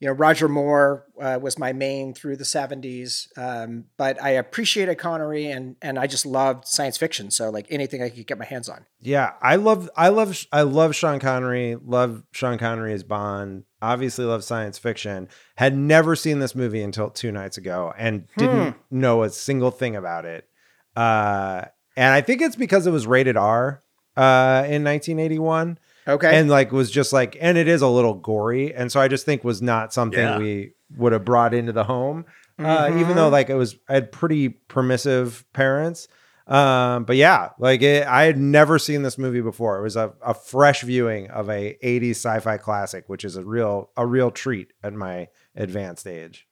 you 0.00 0.06
know, 0.06 0.12
Roger 0.12 0.48
Moore 0.48 1.06
uh, 1.20 1.38
was 1.42 1.58
my 1.58 1.72
main 1.72 2.14
through 2.14 2.36
the 2.36 2.44
'70s, 2.44 3.26
um, 3.36 3.86
but 3.96 4.22
I 4.22 4.30
appreciated 4.30 4.96
Connery 4.96 5.50
and 5.50 5.76
and 5.82 5.98
I 5.98 6.06
just 6.06 6.24
loved 6.24 6.66
science 6.66 6.96
fiction. 6.96 7.30
So 7.30 7.50
like 7.50 7.66
anything 7.70 8.02
I 8.02 8.08
could 8.08 8.26
get 8.26 8.38
my 8.38 8.44
hands 8.44 8.68
on. 8.68 8.86
Yeah, 9.00 9.32
I 9.42 9.56
love, 9.56 9.90
I 9.96 10.08
love, 10.08 10.44
I 10.52 10.62
love 10.62 10.94
Sean 10.94 11.18
Connery. 11.18 11.76
Love 11.76 12.22
Sean 12.32 12.58
Connery 12.58 12.92
as 12.92 13.02
Bond. 13.02 13.64
Obviously, 13.82 14.24
love 14.24 14.44
science 14.44 14.78
fiction. 14.78 15.28
Had 15.56 15.76
never 15.76 16.14
seen 16.14 16.38
this 16.38 16.54
movie 16.54 16.82
until 16.82 17.10
two 17.10 17.32
nights 17.32 17.58
ago, 17.58 17.92
and 17.98 18.28
didn't 18.36 18.76
know 18.90 19.24
a 19.24 19.30
single 19.30 19.70
thing 19.70 19.96
about 19.96 20.24
it. 20.24 20.48
Uh, 20.96 21.64
and 21.96 22.14
I 22.14 22.20
think 22.20 22.40
it's 22.40 22.56
because 22.56 22.86
it 22.86 22.92
was 22.92 23.06
rated 23.06 23.36
R 23.36 23.82
uh, 24.16 24.62
in 24.66 24.84
1981, 24.84 25.78
Okay. 26.08 26.38
and 26.38 26.48
like 26.48 26.72
was 26.72 26.90
just 26.90 27.12
like, 27.12 27.36
and 27.40 27.58
it 27.58 27.68
is 27.68 27.82
a 27.82 27.88
little 27.88 28.14
gory, 28.14 28.74
and 28.74 28.90
so 28.90 28.98
I 29.00 29.08
just 29.08 29.26
think 29.26 29.44
was 29.44 29.60
not 29.62 29.92
something 29.92 30.18
Yeah. 30.18 30.38
we 30.38 30.72
would 30.96 31.12
have 31.12 31.24
brought 31.24 31.52
into 31.54 31.72
the 31.72 31.84
home. 31.84 32.24
uh, 32.58 32.90
even 32.98 33.14
though 33.14 33.28
like 33.28 33.50
it 33.50 33.54
was 33.54 33.76
I 33.88 33.94
had 33.94 34.10
pretty 34.10 34.48
permissive 34.48 35.44
parents. 35.52 36.08
Um, 36.46 37.04
but 37.04 37.16
yeah, 37.16 37.50
like 37.58 37.82
it, 37.82 38.06
I 38.06 38.24
had 38.24 38.38
never 38.38 38.78
seen 38.78 39.02
this 39.02 39.18
movie 39.18 39.42
before. 39.42 39.78
It 39.78 39.82
was 39.82 39.96
a, 39.96 40.14
a 40.24 40.32
fresh 40.32 40.80
viewing 40.82 41.28
of 41.30 41.50
a 41.50 41.76
80s 41.84 42.12
sci-fi 42.12 42.56
classic, 42.56 43.04
which 43.06 43.22
is 43.24 43.36
a 43.36 43.44
real 43.44 43.90
a 43.98 44.06
real 44.06 44.30
treat 44.30 44.72
at 44.82 44.94
my 44.94 45.28
advanced 45.54 46.06
age. 46.06 46.46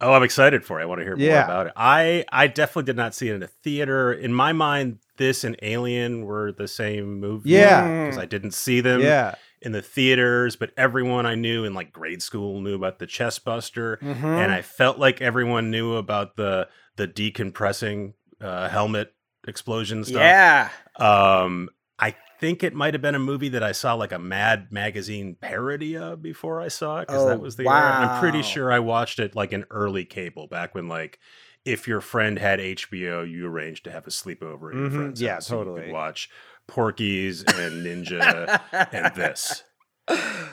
Oh, 0.00 0.12
I'm 0.14 0.22
excited 0.22 0.64
for 0.64 0.78
it. 0.80 0.84
I 0.84 0.86
want 0.86 1.00
to 1.00 1.04
hear 1.04 1.16
more 1.16 1.26
Yeah. 1.26 1.44
about 1.44 1.66
it. 1.66 1.72
I 1.76 2.24
I 2.32 2.46
definitely 2.46 2.84
did 2.84 2.96
not 2.96 3.12
see 3.14 3.28
it 3.28 3.34
in 3.34 3.42
a 3.42 3.48
theater. 3.48 4.12
In 4.12 4.32
my 4.32 4.52
mind, 4.52 4.98
this 5.20 5.44
and 5.44 5.54
Alien 5.62 6.24
were 6.24 6.50
the 6.50 6.66
same 6.66 7.20
movie. 7.20 7.50
Yeah. 7.50 8.06
because 8.06 8.18
I 8.18 8.26
didn't 8.26 8.52
see 8.54 8.80
them 8.80 9.00
Yeah. 9.00 9.36
in 9.62 9.70
the 9.70 9.82
theaters, 9.82 10.56
but 10.56 10.72
everyone 10.76 11.26
I 11.26 11.36
knew 11.36 11.64
in 11.64 11.74
like 11.74 11.92
grade 11.92 12.22
school 12.22 12.60
knew 12.60 12.74
about 12.74 12.98
the 12.98 13.06
Chest 13.06 13.44
Buster, 13.44 13.98
Mhm. 14.02 14.24
and 14.24 14.50
I 14.52 14.62
felt 14.62 14.98
like 14.98 15.20
everyone 15.22 15.70
knew 15.70 15.94
about 15.94 16.34
the 16.36 16.66
the 16.96 17.06
decompressing 17.06 18.14
uh, 18.42 18.68
helmet 18.68 19.14
explosion 19.46 20.02
stuff. 20.04 20.20
yeah. 20.20 20.68
Um, 20.98 21.68
I 21.98 22.14
think 22.40 22.62
it 22.64 22.74
might 22.74 22.94
have 22.94 23.02
been 23.02 23.14
a 23.14 23.18
movie 23.18 23.50
that 23.50 23.62
I 23.62 23.72
saw 23.72 23.94
like 23.94 24.12
a 24.12 24.18
Mad 24.18 24.68
Magazine 24.70 25.36
parody 25.40 25.96
of 25.96 26.22
before 26.22 26.60
I 26.60 26.68
saw 26.68 26.98
it 27.00 27.08
because 27.08 27.22
Oh, 27.22 27.28
that 27.28 27.40
was 27.40 27.56
the 27.56 27.64
era. 27.68 27.74
I'm 28.08 28.20
pretty 28.20 28.42
sure 28.42 28.72
I 28.72 28.78
watched 28.78 29.18
it 29.18 29.34
like 29.36 29.52
an 29.52 29.64
early 29.70 30.04
cable 30.06 30.46
back 30.46 30.74
when 30.74 30.88
like 30.88 31.18
if 31.64 31.86
your 31.88 32.00
friend 32.00 32.38
had 32.38 32.58
HBO, 32.60 33.22
you 33.28 33.46
arranged 33.46 33.84
to 33.84 33.90
have 33.90 34.06
a 34.06 34.10
sleepover 34.10 34.70
at 34.70 34.76
your 34.78 34.88
Mhm. 34.90 34.96
friend's 34.96 35.20
Yeah, 35.22 35.34
house. 35.34 35.46
so 35.46 35.58
you 35.58 35.64
totally. 35.64 35.82
could 35.86 35.92
watch 35.92 36.30
Porky's 36.66 37.42
and 37.42 37.84
Ninja 37.84 38.60
and 38.92 39.14
this. 39.14 39.64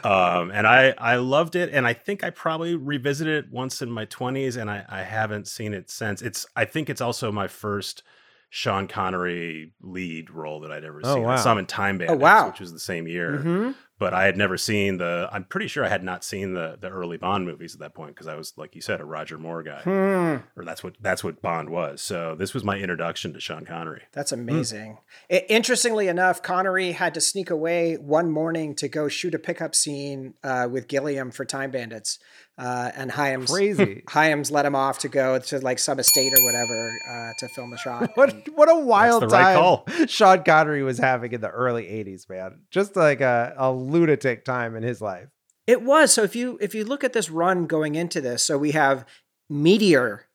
Um, 0.03 0.51
and 0.51 0.67
I 0.67 0.93
I 0.99 1.15
loved 1.15 1.55
it, 1.55 1.71
and 1.73 1.87
I 1.87 1.93
think 1.93 2.23
I 2.23 2.29
probably 2.29 2.75
revisited 2.75 3.45
it 3.45 3.51
once 3.51 3.81
in 3.81 3.89
my 3.89 4.05
20s, 4.05 4.55
and 4.55 4.69
I 4.69 4.85
I 4.87 5.01
haven't 5.01 5.47
seen 5.47 5.73
it 5.73 5.89
since. 5.89 6.21
It's 6.21 6.45
I 6.55 6.65
think 6.65 6.91
it's 6.91 7.01
also 7.01 7.31
my 7.31 7.47
first 7.47 8.03
Sean 8.51 8.87
Connery 8.87 9.73
lead 9.81 10.29
role 10.29 10.59
that 10.61 10.71
I'd 10.71 10.83
ever 10.83 11.01
Oh, 11.03 11.15
seen. 11.15 11.23
I 11.23 11.27
wow. 11.29 11.35
saw 11.37 11.53
him 11.53 11.57
in 11.57 11.65
Time 11.65 11.97
Bandits, 11.97 12.21
wow. 12.21 12.49
which 12.49 12.59
was 12.59 12.71
the 12.71 12.79
same 12.79 13.07
year, 13.07 13.39
Mhm. 13.43 13.75
But 13.99 14.13
I 14.13 14.25
had 14.25 14.37
never 14.37 14.57
seen 14.57 14.97
the. 14.97 15.27
I'm 15.31 15.43
pretty 15.43 15.67
sure 15.67 15.83
I 15.83 15.89
had 15.89 16.03
not 16.03 16.23
seen 16.23 16.53
the 16.53 16.77
the 16.79 16.89
early 16.89 17.17
Bond 17.17 17.45
movies 17.45 17.73
at 17.73 17.79
that 17.81 17.93
point 17.93 18.15
because 18.15 18.27
I 18.27 18.35
was 18.35 18.53
like 18.57 18.75
you 18.75 18.81
said 18.81 19.01
a 19.01 19.05
Roger 19.05 19.37
Moore 19.37 19.63
guy, 19.63 19.81
Hmm. 19.81 20.37
or 20.59 20.63
that's 20.65 20.83
what 20.83 20.95
that's 21.01 21.23
what 21.23 21.41
Bond 21.41 21.69
was. 21.69 22.01
So 22.01 22.35
this 22.35 22.53
was 22.53 22.63
my 22.63 22.77
introduction 22.77 23.33
to 23.33 23.39
Sean 23.39 23.65
Connery. 23.65 24.03
That's 24.13 24.31
amazing. 24.31 24.97
I- 25.31 25.45
interestingly 25.49 26.07
enough, 26.07 26.41
Connery 26.41 26.91
had 26.93 27.13
to 27.15 27.21
sneak 27.21 27.49
away 27.49 27.95
one 27.95 28.29
morning 28.31 28.75
to 28.75 28.87
go 28.87 29.07
shoot 29.07 29.33
a 29.33 29.39
pickup 29.39 29.73
scene 29.75 30.33
uh, 30.43 30.67
with 30.71 30.87
Gilliam 30.87 31.31
for 31.31 31.45
Time 31.45 31.71
Bandits, 31.71 32.19
uh, 32.57 32.91
and 32.95 33.11
Hyams 33.11 33.51
Crazy. 33.51 34.03
Hyams 34.09 34.49
let 34.51 34.65
him 34.65 34.75
off 34.75 34.99
to 34.99 35.07
go 35.09 35.37
to 35.39 35.59
like 35.59 35.79
some 35.79 35.99
estate 35.99 36.33
or 36.37 36.43
whatever 36.43 36.91
uh, 37.09 37.31
to 37.39 37.47
film 37.49 37.73
a 37.73 37.77
shot. 37.77 38.11
What 38.15 38.33
what 38.55 38.69
a 38.69 38.75
wild 38.79 39.23
the 39.23 39.27
right 39.27 39.41
time 39.53 39.55
call. 39.57 39.87
Sean 40.07 40.43
Connery 40.43 40.83
was 40.83 40.97
having 40.97 41.31
in 41.33 41.41
the 41.41 41.49
early 41.49 41.83
80s, 41.83 42.27
man. 42.29 42.61
Just 42.71 42.95
like 42.95 43.21
a, 43.21 43.53
a 43.57 43.71
lunatic 43.71 44.43
time 44.45 44.75
in 44.75 44.83
his 44.83 45.01
life. 45.01 45.27
It 45.67 45.81
was. 45.81 46.11
So 46.13 46.23
if 46.23 46.35
you 46.35 46.57
if 46.61 46.73
you 46.73 46.83
look 46.83 47.03
at 47.03 47.13
this 47.13 47.29
run 47.29 47.65
going 47.67 47.95
into 47.95 48.21
this, 48.21 48.43
so 48.43 48.57
we 48.57 48.71
have 48.71 49.05
Meteor, 49.49 50.25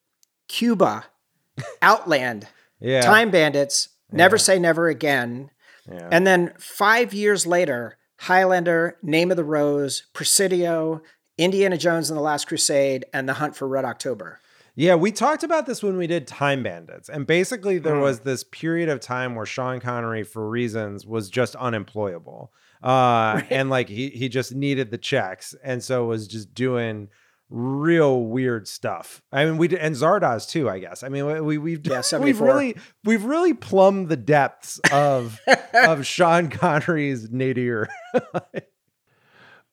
Cuba, 0.48 1.06
Outland, 1.80 2.48
Yeah. 2.80 3.00
Time 3.00 3.30
Bandits, 3.30 3.88
Never 4.10 4.36
Yeah. 4.36 4.40
Say 4.42 4.58
Never 4.58 4.88
Again, 4.88 5.50
Yeah. 5.90 6.08
and 6.12 6.26
then 6.26 6.52
five 6.58 7.12
years 7.14 7.46
later, 7.46 7.96
Highlander, 8.20 8.98
Name 9.02 9.30
of 9.30 9.36
the 9.36 9.44
Rose, 9.44 10.04
Presidio, 10.12 11.02
Indiana 11.44 11.76
Jones 11.78 12.10
and 12.10 12.16
the 12.16 12.22
Last 12.22 12.46
Crusade, 12.46 13.04
and 13.12 13.28
The 13.28 13.34
Hunt 13.34 13.56
for 13.56 13.66
Red 13.68 13.84
October. 13.84 14.40
Yeah, 14.74 14.94
we 14.94 15.12
talked 15.12 15.42
about 15.42 15.66
this 15.66 15.82
when 15.82 15.98
we 15.98 16.06
did 16.06 16.26
Time 16.26 16.62
Bandits. 16.62 17.10
And 17.10 17.26
basically, 17.26 17.76
there 17.78 17.96
Mm. 17.96 18.02
was 18.02 18.20
this 18.20 18.42
period 18.42 18.88
of 18.88 19.00
time 19.00 19.34
where 19.34 19.44
Sean 19.44 19.80
Connery, 19.80 20.22
for 20.22 20.48
reasons, 20.48 21.04
was 21.06 21.28
just 21.28 21.54
unemployable. 21.56 22.52
Uh, 22.82 23.42
And 23.50 23.68
like 23.68 23.88
he, 23.90 24.08
he 24.08 24.28
just 24.30 24.54
needed 24.54 24.90
the 24.90 24.96
checks. 24.98 25.54
And 25.62 25.84
so 25.84 26.06
was 26.06 26.26
just 26.26 26.54
doing 26.54 27.08
real 27.50 28.22
weird 28.22 28.66
stuff. 28.66 29.20
I 29.30 29.44
mean, 29.44 29.58
we 29.58 29.68
did, 29.68 29.78
and 29.80 29.94
Zardoz 29.94 30.48
too, 30.48 30.70
I 30.70 30.78
guess. 30.78 31.02
I 31.02 31.10
mean, 31.10 31.26
we, 31.26 31.40
we, 31.42 31.58
we've, 31.58 31.86
Yeah, 31.86 32.00
we've 32.18 32.40
really, 32.40 32.74
we've 33.04 33.24
really 33.24 33.52
plumbed 33.52 34.08
the 34.08 34.16
depths 34.16 34.80
of, 34.90 35.38
of 35.74 36.06
Sean 36.06 36.48
Connery's 36.48 37.30
nadir. 37.30 37.88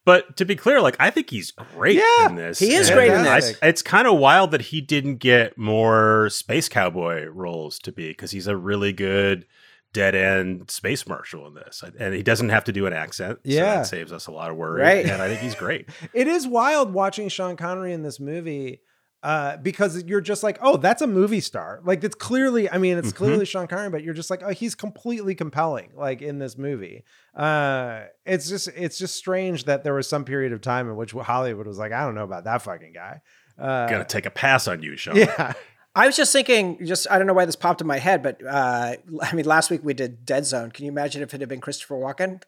But 0.09 0.37
to 0.37 0.45
be 0.45 0.55
clear, 0.55 0.81
like 0.81 0.95
I 0.99 1.11
think 1.11 1.29
he's 1.29 1.51
great 1.75 1.97
Yeah, 1.97 2.29
in 2.29 2.35
this. 2.35 2.57
he 2.57 2.73
is 2.73 2.89
And 2.89 2.95
great 2.97 3.11
in 3.11 3.19
I- 3.27 3.39
this. 3.41 3.57
it's 3.61 3.81
kind 3.83 4.07
of 4.07 4.17
wild 4.17 4.49
that 4.51 4.61
he 4.61 4.81
didn't 4.81 5.17
get 5.17 5.57
more 5.57 6.29
space 6.31 6.67
cowboy 6.67 7.25
roles 7.25 7.77
to 7.79 7.91
be 7.91 8.07
because 8.09 8.31
he's 8.31 8.47
a 8.47 8.57
really 8.57 8.91
good 8.91 9.45
dead 9.93 10.15
end 10.15 10.69
space 10.71 11.07
marshal 11.07 11.45
in 11.47 11.53
this, 11.53 11.83
and 11.99 12.13
he 12.13 12.23
doesn't 12.23 12.49
have 12.49 12.63
to 12.63 12.71
do 12.71 12.85
an 12.87 12.93
accent. 12.93 13.37
so 13.43 13.51
Yeah. 13.51 13.75
that 13.77 13.87
saves 13.87 14.11
us 14.11 14.25
a 14.27 14.31
lot 14.31 14.49
of 14.51 14.55
worry. 14.57 14.81
Right. 14.81 15.05
and 15.05 15.21
I 15.21 15.27
think 15.27 15.41
he's 15.41 15.55
great. 15.55 15.89
it 16.13 16.27
is 16.27 16.47
wild 16.47 16.93
watching 16.93 17.27
Sean 17.29 17.55
Connery 17.55 17.93
in 17.93 18.01
this 18.03 18.19
movie 18.19 18.81
uh, 19.21 19.57
because 19.57 20.03
you're 20.05 20.21
just 20.21 20.43
like, 20.43 20.57
oh, 20.61 20.77
that's 20.77 21.01
a 21.01 21.07
movie 21.07 21.41
star. 21.41 21.81
Like 21.83 22.03
it's 22.03 22.15
clearly, 22.15 22.69
I 22.69 22.77
mean, 22.77 22.97
it's 22.97 23.11
Mhm. 23.11 23.15
clearly 23.15 23.45
Sean 23.45 23.67
Connery, 23.67 23.89
but 23.89 24.03
you're 24.03 24.13
just 24.13 24.29
like, 24.29 24.41
oh, 24.43 24.49
he's 24.49 24.75
completely 24.75 25.35
compelling, 25.35 25.89
like 25.95 26.21
in 26.21 26.39
this 26.39 26.57
movie. 26.57 27.03
Uh, 27.35 28.03
it's 28.25 28.47
just, 28.47 28.69
it's 28.75 28.97
just 28.97 29.15
strange 29.15 29.65
that 29.65 29.83
there 29.83 29.93
was 29.93 30.07
some 30.07 30.23
period 30.25 30.53
of 30.53 30.61
time 30.61 30.89
in 30.89 30.95
which 30.95 31.11
Hollywood 31.11 31.67
was 31.67 31.77
like, 31.77 31.91
I 31.91 32.05
don't 32.05 32.15
know 32.15 32.23
about 32.23 32.45
that 32.45 32.61
fucking 32.61 32.93
guy. 32.93 33.21
Uh, 33.57 33.87
Gonna 33.89 34.05
take 34.05 34.25
a 34.25 34.31
pass 34.31 34.67
on 34.69 34.81
you, 34.81 34.95
Sean. 34.95 35.17
yeah, 35.17 35.51
I 35.95 36.05
was 36.05 36.15
just 36.15 36.31
thinking, 36.31 36.85
just 36.85 37.07
I 37.11 37.17
don't 37.17 37.27
know 37.27 37.33
why 37.33 37.45
this 37.45 37.57
popped 37.57 37.81
in 37.81 37.87
my 37.87 37.99
head, 37.99 38.23
but 38.23 38.41
uh, 38.45 38.95
I 39.21 39.35
mean, 39.35 39.45
last 39.45 39.69
week 39.69 39.81
we 39.83 39.93
did 39.93 40.25
Dead 40.25 40.45
Zone. 40.45 40.71
Can 40.71 40.85
you 40.85 40.91
imagine 40.91 41.21
if 41.21 41.33
it 41.33 41.41
had 41.41 41.49
been 41.49 41.59
Christopher 41.59 41.95
Walken? 41.95 42.41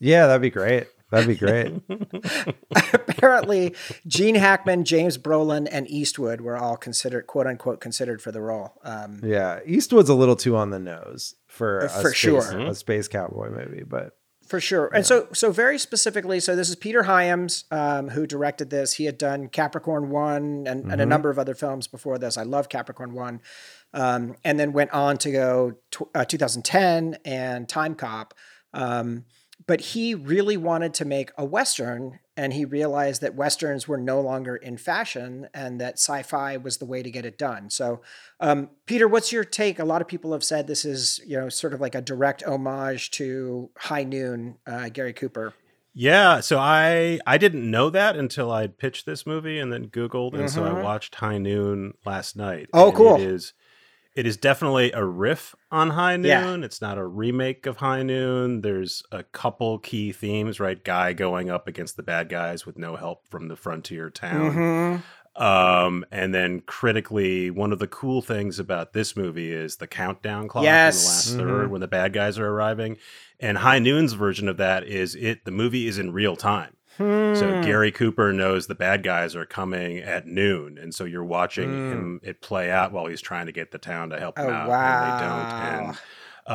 yeah, 0.00 0.26
that'd 0.26 0.42
be 0.42 0.50
great. 0.50 0.88
That'd 1.10 1.28
be 1.28 1.34
great. 1.34 1.74
Apparently, 2.94 3.74
Gene 4.06 4.36
Hackman, 4.36 4.84
James 4.84 5.18
Brolin, 5.18 5.68
and 5.70 5.90
Eastwood 5.90 6.40
were 6.40 6.56
all 6.56 6.76
considered, 6.76 7.26
quote 7.26 7.46
unquote, 7.46 7.80
considered 7.80 8.22
for 8.22 8.30
the 8.30 8.40
role. 8.40 8.74
Um, 8.84 9.20
yeah, 9.24 9.60
Eastwood's 9.66 10.08
a 10.08 10.14
little 10.14 10.36
too 10.36 10.56
on 10.56 10.70
the 10.70 10.78
nose 10.78 11.34
for 11.46 11.80
a 11.80 11.88
For 11.88 12.10
space, 12.10 12.16
sure. 12.16 12.60
a 12.60 12.74
space 12.74 13.08
cowboy 13.08 13.50
movie, 13.50 13.82
but 13.82 14.16
For 14.46 14.60
sure. 14.60 14.88
And 14.94 15.04
so, 15.04 15.26
so 15.32 15.50
very 15.50 15.78
specifically, 15.78 16.38
so 16.38 16.54
this 16.54 16.68
is 16.68 16.76
Peter 16.76 17.02
Hyams 17.02 17.64
um, 17.72 18.10
who 18.10 18.26
directed 18.26 18.70
this. 18.70 18.94
He 18.94 19.04
had 19.04 19.18
done 19.18 19.48
Capricorn 19.48 20.10
One 20.10 20.64
and, 20.68 20.90
and 20.92 21.00
a 21.00 21.06
number 21.06 21.30
of 21.30 21.38
other 21.38 21.56
films 21.56 21.88
before 21.88 22.18
this. 22.18 22.38
I 22.38 22.44
love 22.44 22.68
Capricorn 22.68 23.14
One, 23.14 23.40
um, 23.92 24.36
and 24.44 24.60
then 24.60 24.72
went 24.72 24.92
on 24.92 25.18
to 25.18 25.32
go 25.32 25.72
uh, 26.14 26.24
2010 26.24 27.18
and 27.24 27.68
Time 27.68 27.96
Cop. 27.96 28.34
Um, 28.72 29.24
but 29.66 29.80
he 29.80 30.14
really 30.14 30.56
wanted 30.56 30.94
to 30.94 31.04
make 31.04 31.30
a 31.36 31.44
western, 31.44 32.20
and 32.36 32.52
he 32.52 32.64
realized 32.64 33.20
that 33.20 33.34
westerns 33.34 33.86
were 33.86 33.98
no 33.98 34.20
longer 34.20 34.56
in 34.56 34.78
fashion, 34.78 35.48
and 35.52 35.80
that 35.80 35.94
sci-fi 35.94 36.56
was 36.56 36.78
the 36.78 36.86
way 36.86 37.02
to 37.02 37.10
get 37.10 37.24
it 37.26 37.36
done. 37.36 37.70
So, 37.70 38.00
um, 38.40 38.70
Peter, 38.86 39.06
what's 39.06 39.32
your 39.32 39.44
take? 39.44 39.78
A 39.78 39.84
lot 39.84 40.00
of 40.00 40.08
people 40.08 40.32
have 40.32 40.44
said 40.44 40.66
this 40.66 40.84
is, 40.84 41.20
you 41.26 41.38
know, 41.38 41.48
sort 41.48 41.74
of 41.74 41.80
like 41.80 41.94
a 41.94 42.00
direct 42.00 42.42
homage 42.42 43.10
to 43.12 43.70
High 43.76 44.04
Noon, 44.04 44.56
uh, 44.66 44.88
Gary 44.88 45.12
Cooper. 45.12 45.52
Yeah, 45.92 46.38
so 46.38 46.56
I 46.58 47.18
I 47.26 47.36
didn't 47.36 47.68
know 47.68 47.90
that 47.90 48.16
until 48.16 48.50
I 48.52 48.68
pitched 48.68 49.06
this 49.06 49.26
movie 49.26 49.58
and 49.58 49.72
then 49.72 49.88
Googled, 49.88 50.38
and 50.38 50.48
so 50.48 50.64
I 50.64 50.70
Mhm. 50.70 50.82
watched 50.82 51.16
High 51.16 51.38
Noon 51.38 51.94
last 52.06 52.36
night. 52.36 52.68
Oh, 52.72 52.92
cool. 52.92 53.16
It 53.16 53.22
is 53.22 53.52
it 54.20 54.26
is 54.26 54.36
definitely 54.36 54.92
a 54.92 55.02
riff 55.02 55.54
on 55.70 55.88
High 55.90 56.18
Noon. 56.18 56.60
Yeah. 56.60 56.64
It's 56.66 56.82
not 56.82 56.98
a 56.98 57.06
remake 57.06 57.64
of 57.64 57.78
High 57.78 58.02
Noon. 58.02 58.60
There's 58.60 59.02
a 59.10 59.22
couple 59.22 59.78
key 59.78 60.12
themes, 60.12 60.60
right? 60.60 60.84
Guy 60.84 61.14
going 61.14 61.48
up 61.48 61.66
against 61.66 61.96
the 61.96 62.02
bad 62.02 62.28
guys 62.28 62.66
with 62.66 62.76
no 62.76 62.96
help 62.96 63.26
from 63.30 63.48
the 63.48 63.56
frontier 63.56 64.10
town. 64.10 65.02
Mhm. 65.36 65.42
Um, 65.42 66.04
and 66.10 66.34
then 66.34 66.60
critically, 66.66 67.50
one 67.50 67.72
of 67.72 67.78
the 67.78 67.86
cool 67.86 68.20
things 68.20 68.58
about 68.58 68.92
this 68.92 69.16
movie 69.16 69.50
is 69.52 69.76
the 69.76 69.86
countdown 69.86 70.48
clock 70.48 70.64
Yes. 70.64 71.30
in 71.30 71.38
the 71.38 71.44
last 71.44 71.48
Mhm. 71.48 71.58
third 71.60 71.70
when 71.70 71.80
the 71.80 71.88
bad 71.88 72.12
guys 72.12 72.38
are 72.38 72.48
arriving. 72.48 72.98
And 73.38 73.56
High 73.58 73.78
Noon's 73.78 74.12
version 74.12 74.48
of 74.50 74.58
that 74.58 74.84
is 74.84 75.14
it 75.14 75.46
the 75.46 75.50
movie 75.50 75.86
is 75.86 75.98
in 75.98 76.12
real 76.12 76.36
time. 76.36 76.74
So 77.00 77.54
Hmm. 77.54 77.62
Gary 77.62 77.90
Cooper 77.90 78.32
knows 78.32 78.66
the 78.66 78.74
bad 78.74 79.02
guys 79.02 79.34
are 79.34 79.46
coming 79.46 79.98
at 79.98 80.26
noon, 80.26 80.76
and 80.78 80.94
so 80.94 81.04
you're 81.04 81.24
watching 81.24 81.70
Mm. 81.70 81.92
him 81.92 82.20
it 82.22 82.42
play 82.42 82.70
out 82.70 82.92
while 82.92 83.06
he's 83.06 83.22
trying 83.22 83.46
to 83.46 83.52
get 83.52 83.70
the 83.70 83.78
town 83.78 84.10
to 84.10 84.18
help 84.18 84.38
him 84.38 84.46
Oh, 84.46 84.52
out, 84.52 84.68
wow. 84.68 85.04
and 85.04 85.06
they 85.12 85.26
don't. 85.26 85.96
And 85.96 85.98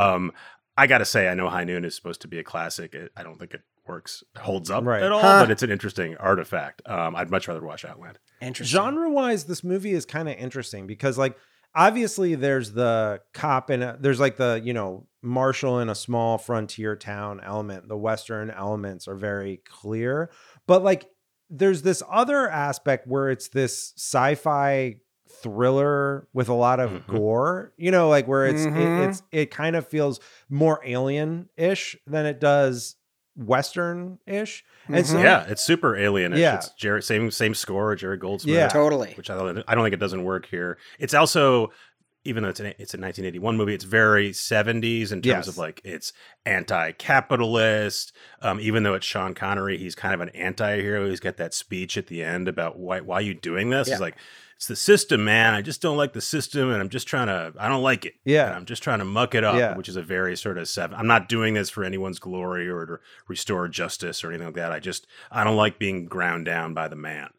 um, 0.02 0.32
I 0.78 0.86
got 0.88 1.00
to 1.00 1.06
say, 1.06 1.28
I 1.30 1.34
know 1.34 1.50
High 1.50 1.64
Noon 1.64 1.84
is 1.86 1.96
supposed 1.96 2.22
to 2.22 2.28
be 2.28 2.38
a 2.38 2.43
classic. 2.43 2.93
It, 2.93 3.12
I 3.18 3.24
don't 3.24 3.39
think 3.39 3.54
it 3.54 3.62
works 3.88 4.24
holds 4.38 4.70
up 4.70 4.84
Right. 4.86 5.02
at 5.02 5.12
all, 5.12 5.22
Huh. 5.22 5.43
but 5.43 5.52
it's 5.52 5.64
an 5.64 5.72
interesting 5.72 6.16
artifact. 6.18 6.82
Um, 6.86 7.16
I'd 7.16 7.32
much 7.32 7.48
rather 7.48 7.62
watch 7.62 7.84
Outland. 7.86 8.20
Interesting. 8.41 8.78
genre 8.80 9.10
wise 9.10 9.46
this 9.46 9.64
movie 9.64 9.93
is 9.93 10.06
kind 10.06 10.28
of 10.30 10.36
interesting 10.36 10.86
because 10.86 11.18
like 11.18 11.38
obviously 11.74 12.36
there's 12.36 12.72
the 12.74 13.22
cop 13.34 13.70
and 13.70 13.98
there's 14.02 14.20
like 14.20 14.38
the 14.38 14.62
you 14.64 14.74
know 14.74 15.08
marshal 15.26 15.80
in 15.80 15.90
a 15.90 15.96
small 15.96 16.38
frontier 16.38 16.96
town 16.96 17.42
element 17.44 17.88
the 17.88 17.98
western 17.98 18.50
elements 18.52 19.08
are 19.08 19.16
very 19.16 19.62
clear 19.68 20.30
but 20.68 20.84
like 20.84 21.08
there's 21.50 21.82
this 21.82 22.02
other 22.12 22.50
aspect 22.50 23.08
where 23.08 23.30
it's 23.30 23.50
this 23.50 23.94
sci-fi 23.98 24.96
thriller 25.30 26.28
with 26.34 26.50
a 26.50 26.54
lot 26.54 26.80
of 26.80 26.90
Mhm. 26.92 27.08
gore. 27.08 27.74
You 27.78 27.92
know, 27.92 28.10
like 28.10 28.28
where 28.28 28.48
it's 28.48 28.62
Mhm. 28.66 28.76
it, 29.04 29.10
it's 29.10 29.24
it 29.32 29.52
kind 29.52 29.76
of 29.76 29.88
feels 29.88 30.20
more 30.50 30.80
alien 30.84 31.50
ish 31.58 31.96
than 32.08 32.26
it 32.26 32.40
does 32.40 32.96
western 33.36 34.18
ish. 34.26 34.64
And 34.88 35.06
so. 35.06 35.20
Yeah, 35.20 35.46
it's 35.48 35.62
super 35.64 35.96
alien-ish. 35.96 36.40
Yeah. 36.40 36.56
It's 36.56 36.70
Jerry, 36.72 37.02
same 37.04 37.30
same 37.32 37.54
score, 37.54 37.96
Jerry 37.96 38.18
Goldsmith. 38.18 38.56
Yeah. 38.56 38.68
Totally. 38.68 39.14
which 39.16 39.30
I 39.30 39.36
don't, 39.36 39.64
I 39.68 39.76
don't 39.76 39.84
think 39.84 39.94
it 39.94 40.00
doesn't 40.00 40.24
work 40.24 40.46
here. 40.46 40.78
It's 41.00 41.14
also, 41.14 41.72
even 42.26 42.44
though 42.44 42.50
it's 42.50 42.60
an, 42.60 42.68
it's 42.68 42.94
a 42.94 42.98
1981 43.00 43.56
movie, 43.56 43.74
it's 43.74 43.84
very 43.86 44.32
70s 44.32 45.12
in 45.12 45.22
terms 45.22 45.26
Yes. 45.26 45.48
of 45.48 45.58
like 45.58 45.80
it's 45.86 46.12
anti-capitalist. 46.46 48.14
Um, 48.42 48.60
even 48.60 48.84
though 48.84 48.94
it's 48.94 49.06
Sean 49.06 49.34
Connery, 49.34 49.78
he's 49.78 49.96
kind 49.96 50.14
of 50.14 50.22
an 50.22 50.30
anti-hero. 50.30 51.10
He's 51.10 51.20
got 51.20 51.38
that 51.38 51.54
speech 51.54 51.98
at 51.98 52.08
the 52.08 52.24
end 52.24 52.48
about 52.48 52.78
why 52.78 53.00
why 53.02 53.20
you 53.22 53.34
doing 53.34 53.70
this. 53.70 53.88
Yeah. 53.88 53.96
He's 53.96 54.02
like, 54.02 54.16
it's 54.56 54.68
the 54.68 54.76
system, 54.76 55.26
man. 55.26 55.54
I 55.54 55.62
just 55.62 55.82
don't 55.82 55.98
like 55.98 56.14
the 56.14 56.22
system, 56.22 56.72
and 56.72 56.82
I'm 56.82 56.88
just 56.90 57.08
trying 57.08 57.28
to. 57.28 57.54
I 57.60 57.68
don't 57.68 57.84
like 57.84 58.06
it. 58.06 58.14
Yeah. 58.24 58.46
and 58.48 58.56
I'm 58.56 58.66
just 58.66 58.82
trying 58.84 59.00
to 59.00 59.06
muck 59.06 59.36
it 59.36 59.44
up, 59.44 59.56
Yeah. 59.58 59.76
which 59.76 59.90
is 59.90 59.98
a 59.98 60.02
very 60.02 60.38
sort 60.38 60.58
of 60.58 60.68
seven. 60.70 60.98
I'm 60.98 61.08
not 61.08 61.28
doing 61.28 61.56
this 61.56 61.70
for 61.70 61.84
anyone's 61.84 62.20
glory 62.20 62.70
or 62.70 62.86
to 62.86 63.00
restore 63.28 63.68
justice 63.68 64.24
or 64.24 64.30
anything 64.30 64.48
like 64.48 64.56
that. 64.56 64.72
I 64.72 64.80
just 64.80 65.08
I 65.32 65.44
don't 65.44 65.58
like 65.58 65.78
being 65.80 66.06
ground 66.06 66.46
down 66.46 66.74
by 66.74 66.88
the 66.88 66.96
man. 66.96 67.30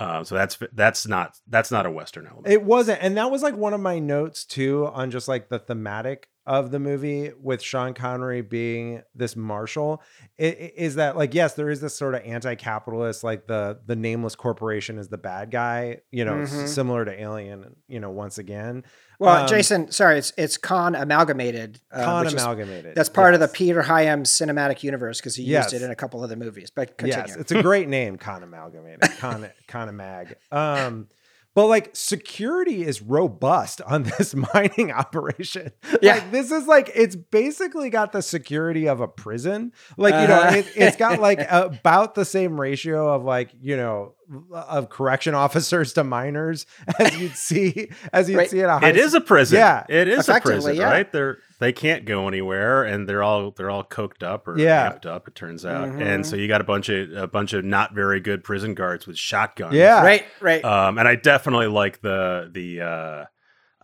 Uh, 0.00 0.24
so 0.24 0.34
that's 0.34 0.58
that's 0.72 1.06
not 1.06 1.36
that's 1.46 1.70
not 1.70 1.86
a 1.86 1.90
Western 1.90 2.26
element. 2.26 2.48
It 2.48 2.64
wasn't, 2.64 3.02
and 3.02 3.16
that 3.16 3.30
was 3.30 3.42
like 3.42 3.56
one 3.56 3.72
of 3.72 3.80
my 3.80 3.98
notes 4.00 4.44
too 4.44 4.86
on 4.92 5.10
just 5.10 5.28
like 5.28 5.48
the 5.48 5.58
thematic 5.58 6.28
of 6.46 6.70
the 6.70 6.78
movie 6.78 7.32
with 7.40 7.62
Sean 7.62 7.94
Connery 7.94 8.42
being 8.42 9.02
this 9.14 9.34
marshal. 9.34 10.02
Is 10.38 10.96
that 10.96 11.16
like 11.16 11.32
yes, 11.34 11.54
there 11.54 11.70
is 11.70 11.80
this 11.80 11.96
sort 11.96 12.14
of 12.14 12.22
anti-capitalist, 12.24 13.24
like 13.24 13.46
the 13.46 13.78
the 13.86 13.96
nameless 13.96 14.34
corporation 14.34 14.98
is 14.98 15.08
the 15.08 15.16
bad 15.18 15.50
guy, 15.50 16.00
you 16.10 16.24
know, 16.24 16.34
Mhm. 16.34 16.68
similar 16.68 17.04
to 17.04 17.18
Alien, 17.20 17.76
you 17.88 17.98
know, 18.00 18.10
once 18.10 18.36
again. 18.38 18.84
Well, 19.18 19.42
Um, 19.42 19.46
Jason, 19.48 19.90
sorry, 19.90 20.18
it's 20.18 20.32
it's 20.36 20.58
Con 20.58 20.94
Amalgamated. 20.94 21.80
uh, 21.92 22.04
Con 22.04 22.24
which 22.24 22.34
is- 22.34 22.42
amalgamated. 22.42 22.94
that's 22.94 23.08
part 23.08 23.32
of 23.34 23.40
the. 23.40 23.48
Peter 23.48 23.82
Hyams 23.82 24.30
cinematic 24.30 24.82
universe 24.82 25.20
because 25.20 25.36
he 25.36 25.44
Yes. 25.44 25.66
used 25.72 25.82
it 25.82 25.84
in 25.84 25.90
a 25.92 25.94
couple 25.94 26.22
of 26.24 26.28
the 26.28 26.36
movies. 26.36 26.70
But 26.70 26.98
continue. 26.98 27.24
Yes, 27.28 27.36
it's 27.36 27.52
a 27.52 27.62
great 27.62 27.88
name, 27.98 28.18
Con 28.18 28.42
Amalgamated, 28.42 29.00
Con 29.18 29.48
Con 29.68 29.88
Amag. 29.88 30.34
Um, 30.50 31.06
but 31.54 31.66
like 31.66 31.90
security 31.94 32.82
is 32.84 33.00
robust 33.02 33.80
on 33.82 34.02
this 34.18 34.34
mining 34.34 34.92
operation. 34.92 35.70
Yeah. 36.02 36.14
Like 36.14 36.30
this 36.30 36.50
is 36.50 36.66
like 36.66 36.90
it's 36.94 37.16
basically 37.16 37.90
got 37.90 38.12
the 38.12 38.22
security 38.22 38.88
of 38.88 39.00
a 39.00 39.08
prison. 39.08 39.72
Like 39.96 40.14
you 40.14 40.28
know, 40.28 40.40
Uh-huh. 40.40 40.56
it, 40.56 40.72
it's 40.74 40.96
got 40.96 41.20
like 41.20 41.40
about 41.50 42.14
the 42.14 42.24
same 42.24 42.60
ratio 42.60 43.12
of 43.14 43.24
like 43.24 43.50
you 43.60 43.76
know 43.76 44.14
of 44.52 44.88
correction 44.88 45.34
officers 45.44 45.92
to 45.94 46.02
miners 46.04 46.66
as 46.98 47.18
you'd 47.18 47.36
see 47.36 47.90
as 48.12 48.28
you'd 48.28 48.38
Right. 48.38 48.50
see 48.50 48.60
at 48.62 48.68
a 48.70 48.78
high 48.78 48.88
it 48.90 48.96
is 48.96 49.14
a 49.14 49.20
prison. 49.20 49.58
Yeah. 49.58 49.84
it 49.88 50.08
is 50.08 50.28
a 50.28 50.40
prison, 50.40 50.76
yeah. 50.76 50.90
right? 50.90 51.10
They're 51.12 51.38
they 51.60 51.72
can't 51.72 52.04
go 52.04 52.26
anywhere, 52.28 52.82
and 52.84 53.08
they're 53.08 53.22
all 53.22 53.50
they're 53.52 53.70
all 53.70 53.84
coked 53.84 54.22
up 54.22 54.46
or 54.48 54.58
Yeah. 54.58 54.90
amped 54.92 55.06
up. 55.06 55.28
It 55.28 55.34
turns 55.34 55.64
out, 55.64 55.88
Mhm. 55.88 56.02
and 56.04 56.26
so 56.26 56.36
you 56.36 56.48
got 56.48 56.60
a 56.60 56.64
bunch 56.64 56.88
of 56.88 57.12
a 57.12 57.26
bunch 57.26 57.52
of 57.52 57.64
not 57.64 57.94
very 57.94 58.20
good 58.20 58.42
prison 58.44 58.74
guards 58.74 59.06
with 59.06 59.16
shotguns. 59.18 59.74
Yeah. 59.74 60.02
right, 60.02 60.24
right. 60.40 60.64
um, 60.64 60.98
and 60.98 61.06
I 61.08 61.14
definitely 61.16 61.68
like 61.68 62.00
the 62.02 62.50
the. 62.52 62.80
Uh, 62.80 63.24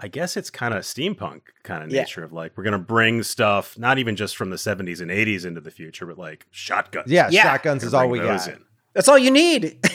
I 0.02 0.08
guess 0.08 0.38
it's 0.38 0.48
kind 0.48 0.72
of 0.72 0.80
steampunk 0.84 1.42
kind 1.62 1.84
of 1.84 1.90
Yeah. 1.90 2.00
nature 2.00 2.24
of 2.24 2.32
like 2.32 2.56
we're 2.56 2.64
gonna 2.64 2.78
bring 2.78 3.22
stuff 3.22 3.78
not 3.78 3.98
even 3.98 4.16
just 4.16 4.34
from 4.34 4.48
the 4.48 4.56
70s 4.56 5.02
and 5.02 5.10
80s 5.10 5.44
into 5.44 5.60
the 5.60 5.70
future, 5.70 6.06
but 6.06 6.16
like 6.16 6.46
shotguns. 6.50 7.10
Yeah, 7.10 7.28
Yeah. 7.30 7.42
shotguns 7.42 7.84
is 7.84 7.92
all 7.92 8.08
we 8.08 8.18
got. 8.18 8.48
in. 8.48 8.64
That's 8.94 9.08
all 9.08 9.18
you 9.18 9.30
need. 9.30 9.78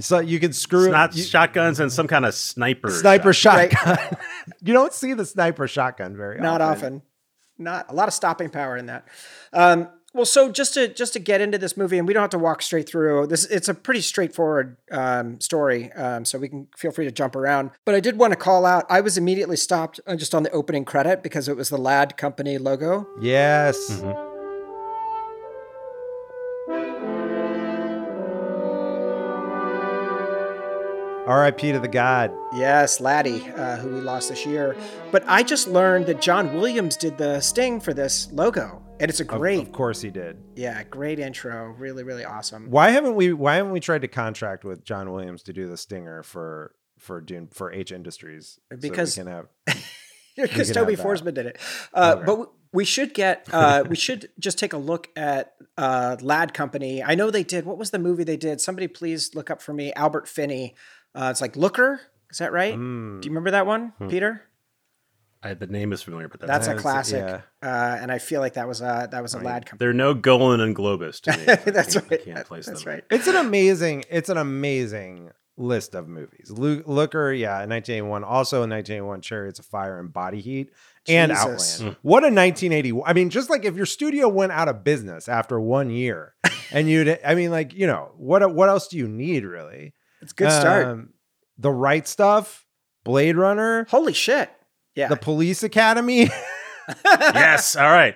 So 0.00 0.20
you 0.20 0.40
can 0.40 0.54
screw 0.54 0.84
It's 0.84 0.90
not 0.92 1.14
you- 1.14 1.22
shotguns 1.22 1.78
and 1.78 1.92
some 1.92 2.08
kind 2.08 2.24
of 2.24 2.32
sniper. 2.34 2.88
sniper 2.88 3.34
shot. 3.34 3.70
shotgun. 3.70 4.16
you 4.62 4.72
don't 4.72 4.92
see 4.94 5.12
the 5.12 5.26
sniper 5.26 5.68
shotgun 5.68 6.16
very 6.16 6.40
Not 6.40 6.62
often. 6.62 6.94
often. 6.94 7.02
Not 7.62 7.86
a 7.88 7.94
lot 7.94 8.08
of 8.08 8.14
stopping 8.14 8.50
power 8.50 8.76
in 8.76 8.86
that. 8.86 9.06
Um, 9.52 9.88
well, 10.14 10.26
so 10.26 10.52
just 10.52 10.74
to 10.74 10.88
just 10.88 11.14
to 11.14 11.18
get 11.18 11.40
into 11.40 11.56
this 11.56 11.76
movie, 11.76 11.96
and 11.96 12.06
we 12.06 12.12
don't 12.12 12.20
have 12.20 12.30
to 12.30 12.38
walk 12.38 12.60
straight 12.60 12.86
through 12.86 13.28
this. 13.28 13.46
It's 13.46 13.68
a 13.68 13.74
pretty 13.74 14.02
straightforward 14.02 14.76
um, 14.90 15.40
story, 15.40 15.90
um, 15.92 16.26
so 16.26 16.38
we 16.38 16.48
can 16.50 16.68
feel 16.76 16.90
free 16.90 17.06
to 17.06 17.10
jump 17.12 17.34
around. 17.34 17.70
But 17.86 17.94
I 17.94 18.00
did 18.00 18.18
want 18.18 18.32
to 18.32 18.38
call 18.38 18.66
out. 18.66 18.84
I 18.90 19.00
was 19.00 19.16
immediately 19.16 19.56
stopped 19.56 20.00
uh, 20.06 20.16
just 20.16 20.34
on 20.34 20.42
the 20.42 20.50
opening 20.50 20.84
credit 20.84 21.22
because 21.22 21.48
it 21.48 21.56
was 21.56 21.70
the 21.70 21.78
Ladd 21.78 22.18
Company 22.18 22.58
logo. 22.58 23.08
Yes. 23.20 23.90
Mm-hmm. 23.90 24.31
R.I.P. 31.26 31.70
to 31.72 31.78
the 31.78 31.86
God. 31.88 32.32
Yes, 32.52 33.00
Laddie, 33.00 33.48
uh, 33.52 33.76
who 33.76 33.94
we 33.94 34.00
lost 34.00 34.28
this 34.28 34.44
year. 34.44 34.74
But 35.12 35.22
I 35.28 35.42
just 35.44 35.68
learned 35.68 36.06
that 36.06 36.20
John 36.20 36.52
Williams 36.54 36.96
did 36.96 37.16
the 37.16 37.40
sting 37.40 37.78
for 37.80 37.94
this 37.94 38.28
logo, 38.32 38.82
and 38.98 39.08
it's 39.08 39.20
a 39.20 39.22
Of- 39.22 39.28
great, 39.28 39.60
Of, 39.68 39.72
course 39.72 40.00
he 40.00 40.10
did. 40.10 40.38
yeah, 40.56 40.82
great 40.82 41.20
intro. 41.20 41.74
Really, 41.78 42.02
really 42.02 42.24
awesome. 42.24 42.70
Why 42.70 42.90
haven't 42.90 43.14
we? 43.14 43.32
Why 43.32 43.54
haven't 43.56 43.72
we 43.72 43.78
tried 43.80 44.02
to 44.02 44.08
contract 44.08 44.64
with 44.64 44.84
John 44.84 45.12
Williams 45.12 45.42
to 45.44 45.52
do 45.52 45.68
the 45.68 45.76
stinger 45.76 46.22
for 46.24 46.74
for 46.98 47.20
Dune 47.20 47.46
for 47.52 47.72
H 47.72 47.92
Industries? 47.92 48.58
so 48.70 48.76
we 48.82 48.88
Because- 48.90 49.14
can 49.14 49.28
have 49.28 49.46
because 50.36 50.72
Toby. 50.72 50.96
Forsman 50.96 51.34
did 51.34 51.46
it. 51.46 51.58
Uh, 51.94 52.16
Okay. 52.16 52.24
But 52.26 52.50
we 52.72 52.84
should 52.84 53.14
get, 53.14 53.46
uh, 53.52 53.84
we 53.88 53.96
should 53.96 54.30
just 54.38 54.58
take 54.58 54.72
a 54.72 54.78
look 54.78 55.08
at 55.16 55.54
uh, 55.76 56.16
Ladd 56.20 56.54
Company. 56.54 57.02
I 57.02 57.14
know 57.14 57.30
they 57.30 57.42
did. 57.44 57.64
What 57.66 57.78
was 57.78 57.90
the 57.90 57.98
movie 57.98 58.24
they 58.24 58.36
did? 58.36 58.60
Somebody 58.60 58.88
please 58.88 59.34
look 59.34 59.50
up 59.50 59.60
for 59.62 59.72
me. 59.72 59.92
Albert 59.94 60.28
Finney. 60.28 60.74
Uh, 61.14 61.28
it's 61.30 61.40
like 61.40 61.56
Looker. 61.56 62.00
Is 62.30 62.38
that 62.38 62.52
right? 62.52 62.74
Mm. 62.74 63.20
Do 63.20 63.26
you 63.26 63.30
remember 63.30 63.50
that 63.50 63.66
one, 63.66 63.92
Hmm. 63.98 64.08
Peter? 64.08 64.42
I, 65.44 65.54
the 65.54 65.66
name 65.66 65.92
is 65.92 66.02
familiar, 66.02 66.28
but 66.28 66.40
that's, 66.40 66.66
That's 66.68 66.78
a 66.78 66.80
classic. 66.80 67.18
yeah. 67.18 67.40
Uh, 67.62 67.98
and 68.00 68.12
I 68.12 68.18
feel 68.18 68.40
like 68.40 68.54
that 68.54 68.68
was 68.68 68.80
a 68.80 69.08
that 69.10 69.20
was 69.22 69.34
a 69.34 69.38
Ladd 69.40 69.66
Company. 69.66 69.78
There 69.80 69.90
are 69.90 69.92
no 69.92 70.14
Golan 70.14 70.60
and 70.60 70.74
Globus 70.74 71.20
to 71.22 71.32
me. 71.36 71.42
I 71.48 71.56
That's 71.70 71.94
can't- 71.94 72.06
I 72.06 72.14
right. 72.14 72.24
can't 72.24 72.46
place 72.46 72.66
That's 72.66 72.84
them. 72.84 72.92
right. 72.94 73.04
It's 73.10 73.26
an 73.26 73.34
amazing. 73.34 74.04
It's 74.08 74.28
an 74.28 74.36
amazing 74.38 75.32
list 75.56 75.96
of 75.96 76.06
movies. 76.08 76.48
Lu- 76.50 76.84
Looker, 76.86 77.32
yeah, 77.32 77.60
in 77.64 77.70
1981. 77.70 78.22
Also 78.22 78.62
in 78.62 78.70
1981, 78.70 79.20
Chariots 79.20 79.58
of 79.58 79.66
Fire 79.66 79.98
and 79.98 80.12
Body 80.12 80.40
Heat 80.40 80.70
and 81.08 81.32
Jesus. 81.32 81.80
Outland. 81.80 81.96
What 82.02 82.22
a 82.22 82.26
1981. 82.26 83.08
I 83.08 83.12
mean, 83.12 83.30
just 83.30 83.50
like 83.50 83.64
if 83.64 83.76
your 83.76 83.86
studio 83.86 84.28
went 84.28 84.52
out 84.52 84.68
of 84.68 84.84
business 84.84 85.28
after 85.28 85.60
one 85.60 85.90
year, 85.90 86.34
and 86.72 86.88
you'd, 86.88 87.18
I 87.24 87.34
mean, 87.34 87.50
like 87.50 87.74
you 87.74 87.86
know, 87.86 88.12
what 88.16 88.54
what 88.54 88.68
else 88.68 88.88
do 88.88 88.96
you 88.96 89.08
need 89.08 89.44
really? 89.44 89.94
It's 90.20 90.32
a 90.32 90.34
good 90.34 90.52
start. 90.52 90.86
Um, 90.86 91.10
the 91.58 91.70
right 91.70 92.06
stuff, 92.06 92.66
Blade 93.04 93.36
Runner, 93.36 93.86
Holy 93.90 94.12
shit. 94.12 94.50
Yeah. 94.94 95.08
the 95.08 95.16
Police 95.16 95.62
Academy. 95.62 96.28
yes. 97.04 97.76
All 97.76 97.90
right. 97.90 98.14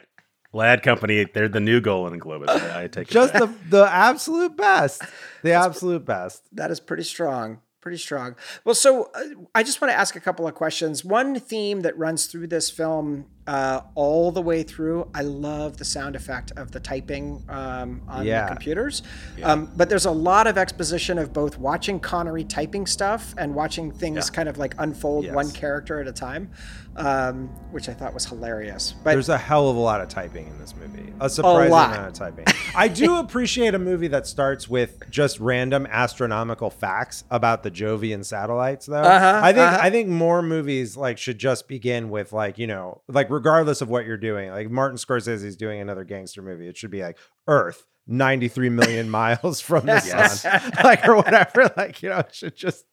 Ladd 0.52 0.82
Company. 0.82 1.26
They're 1.32 1.48
the 1.48 1.60
new 1.60 1.80
Golan 1.80 2.14
and 2.14 2.22
Globus. 2.22 2.48
I, 2.48 2.84
I 2.84 2.86
take 2.86 3.08
it 3.08 3.12
just 3.12 3.32
the 3.34 3.52
the 3.68 3.86
absolute 3.90 4.56
best. 4.56 5.02
The 5.42 5.52
absolute 5.52 6.04
best. 6.04 6.42
That 6.52 6.70
is 6.70 6.80
pretty 6.80 7.02
strong. 7.02 7.60
Pretty 7.86 7.98
strong. 7.98 8.34
Well, 8.64 8.74
so 8.74 9.12
uh, 9.14 9.44
I 9.54 9.62
just 9.62 9.80
want 9.80 9.92
to 9.92 9.96
ask 9.96 10.16
a 10.16 10.20
couple 10.20 10.48
of 10.48 10.56
questions. 10.56 11.04
One 11.04 11.38
theme 11.38 11.82
that 11.82 11.96
runs 11.96 12.26
through 12.26 12.48
this 12.48 12.68
film 12.68 13.26
uh, 13.46 13.80
all 13.94 14.32
the 14.32 14.42
way 14.42 14.62
through, 14.62 15.08
I 15.14 15.22
love 15.22 15.76
the 15.76 15.84
sound 15.84 16.16
effect 16.16 16.52
of 16.56 16.72
the 16.72 16.80
typing 16.80 17.44
um, 17.48 18.02
on 18.08 18.26
Yeah. 18.26 18.42
the 18.42 18.48
computers. 18.48 19.02
Um, 19.42 19.70
but 19.76 19.88
there's 19.88 20.06
a 20.06 20.10
lot 20.10 20.46
of 20.46 20.58
exposition 20.58 21.18
of 21.18 21.32
both 21.32 21.58
watching 21.58 22.00
Connery 22.00 22.44
typing 22.44 22.86
stuff 22.86 23.34
and 23.38 23.54
watching 23.54 23.92
things 23.92 24.30
kind 24.30 24.48
of 24.48 24.58
like 24.58 24.74
unfold 24.78 25.24
Yes. 25.26 25.34
one 25.34 25.50
character 25.52 26.00
at 26.00 26.08
a 26.08 26.12
time, 26.12 26.50
um, 26.96 27.48
which 27.70 27.88
I 27.88 27.94
thought 27.94 28.12
was 28.14 28.26
hilarious. 28.26 28.94
But 29.04 29.12
There's 29.12 29.28
a 29.28 29.38
hell 29.38 29.68
of 29.68 29.76
a 29.76 29.80
lot 29.80 30.00
of 30.00 30.08
typing 30.08 30.46
in 30.48 30.58
this 30.58 30.74
movie. 30.74 31.12
A 31.20 31.30
surprising 31.30 31.70
lot. 31.72 31.90
amount 31.94 32.08
of 32.08 32.12
typing. 32.14 32.44
I 32.74 32.88
do 32.88 33.16
appreciate 33.18 33.74
a 33.74 33.78
movie 33.78 34.08
that 34.08 34.26
starts 34.26 34.68
with 34.68 35.08
just 35.10 35.40
random 35.40 35.86
astronomical 35.90 36.68
facts 36.70 37.24
about 37.30 37.62
the 37.62 37.70
Jovian 37.70 38.24
satellites, 38.24 38.86
though. 38.86 38.96
Uh-huh, 39.02 39.40
I 39.42 39.52
think 39.52 39.66
uh-huh. 39.66 39.78
I 39.80 39.90
think 39.90 40.08
more 40.08 40.42
movies 40.42 40.96
like 40.96 41.16
should 41.18 41.38
just 41.38 41.68
begin 41.68 42.10
with 42.10 42.32
like 42.32 42.58
you 42.58 42.66
know 42.66 43.00
like 43.08 43.30
regardless 43.36 43.80
of 43.82 43.88
what 43.88 44.06
you're 44.06 44.16
doing. 44.16 44.50
Like 44.50 44.70
Martin 44.70 44.96
Scorsese's 44.96 45.44
is 45.44 45.56
doing 45.56 45.80
another 45.80 46.04
gangster 46.04 46.40
movie. 46.42 46.66
It 46.68 46.76
should 46.76 46.90
be 46.90 47.02
like 47.02 47.18
Earth. 47.46 47.86
93 48.08 48.68
million 48.70 49.10
miles 49.10 49.60
from 49.60 49.84
the 49.86 50.00
Yes. 50.06 50.42
sun 50.42 50.60
like 50.84 51.06
or 51.08 51.16
whatever 51.16 51.68
like 51.76 52.02
you 52.04 52.08
know 52.08 52.18
it 52.20 52.32
should 52.32 52.54
just 52.54 52.84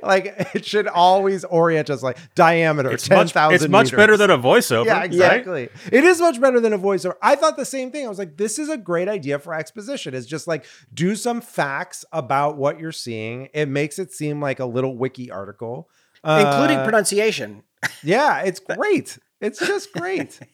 like 0.00 0.26
it 0.54 0.64
should 0.64 0.86
always 0.86 1.42
orient 1.44 1.90
us 1.90 2.02
like 2.04 2.16
diameter 2.36 2.92
It's 2.92 3.10
much, 3.10 3.32
10,000 3.32 3.54
it's 3.56 3.68
much 3.68 3.86
meters. 3.86 3.96
better 3.96 4.16
than 4.16 4.30
a 4.30 4.38
voiceover. 4.38 4.84
Yeah, 4.86 4.92
right? 4.98 5.04
exactly. 5.06 5.68
It 5.90 6.04
is 6.04 6.20
much 6.20 6.40
better 6.40 6.60
than 6.60 6.72
a 6.72 6.78
voiceover. 6.78 7.14
I 7.20 7.34
thought 7.34 7.56
the 7.56 7.64
same 7.64 7.90
thing. 7.90 8.04
I 8.06 8.08
was 8.08 8.18
like, 8.18 8.36
this 8.36 8.58
is 8.60 8.68
a 8.68 8.76
great 8.78 9.08
idea 9.08 9.38
for 9.40 9.54
exposition. 9.54 10.14
Is 10.14 10.26
just 10.26 10.46
like 10.46 10.64
do 10.94 11.16
some 11.16 11.40
facts 11.40 12.04
about 12.12 12.56
what 12.56 12.78
you're 12.78 12.92
seeing. 12.92 13.48
It 13.52 13.66
makes 13.68 13.98
it 13.98 14.12
seem 14.12 14.40
like 14.40 14.60
a 14.60 14.66
little 14.66 14.96
wiki 14.96 15.30
article. 15.32 15.88
including 16.22 16.78
Uh, 16.78 16.84
pronunciation. 16.84 17.62
Yeah, 18.04 18.42
it's 18.42 18.60
great. 18.60 19.18
It's 19.40 19.58
just 19.58 19.92
great. 19.92 20.38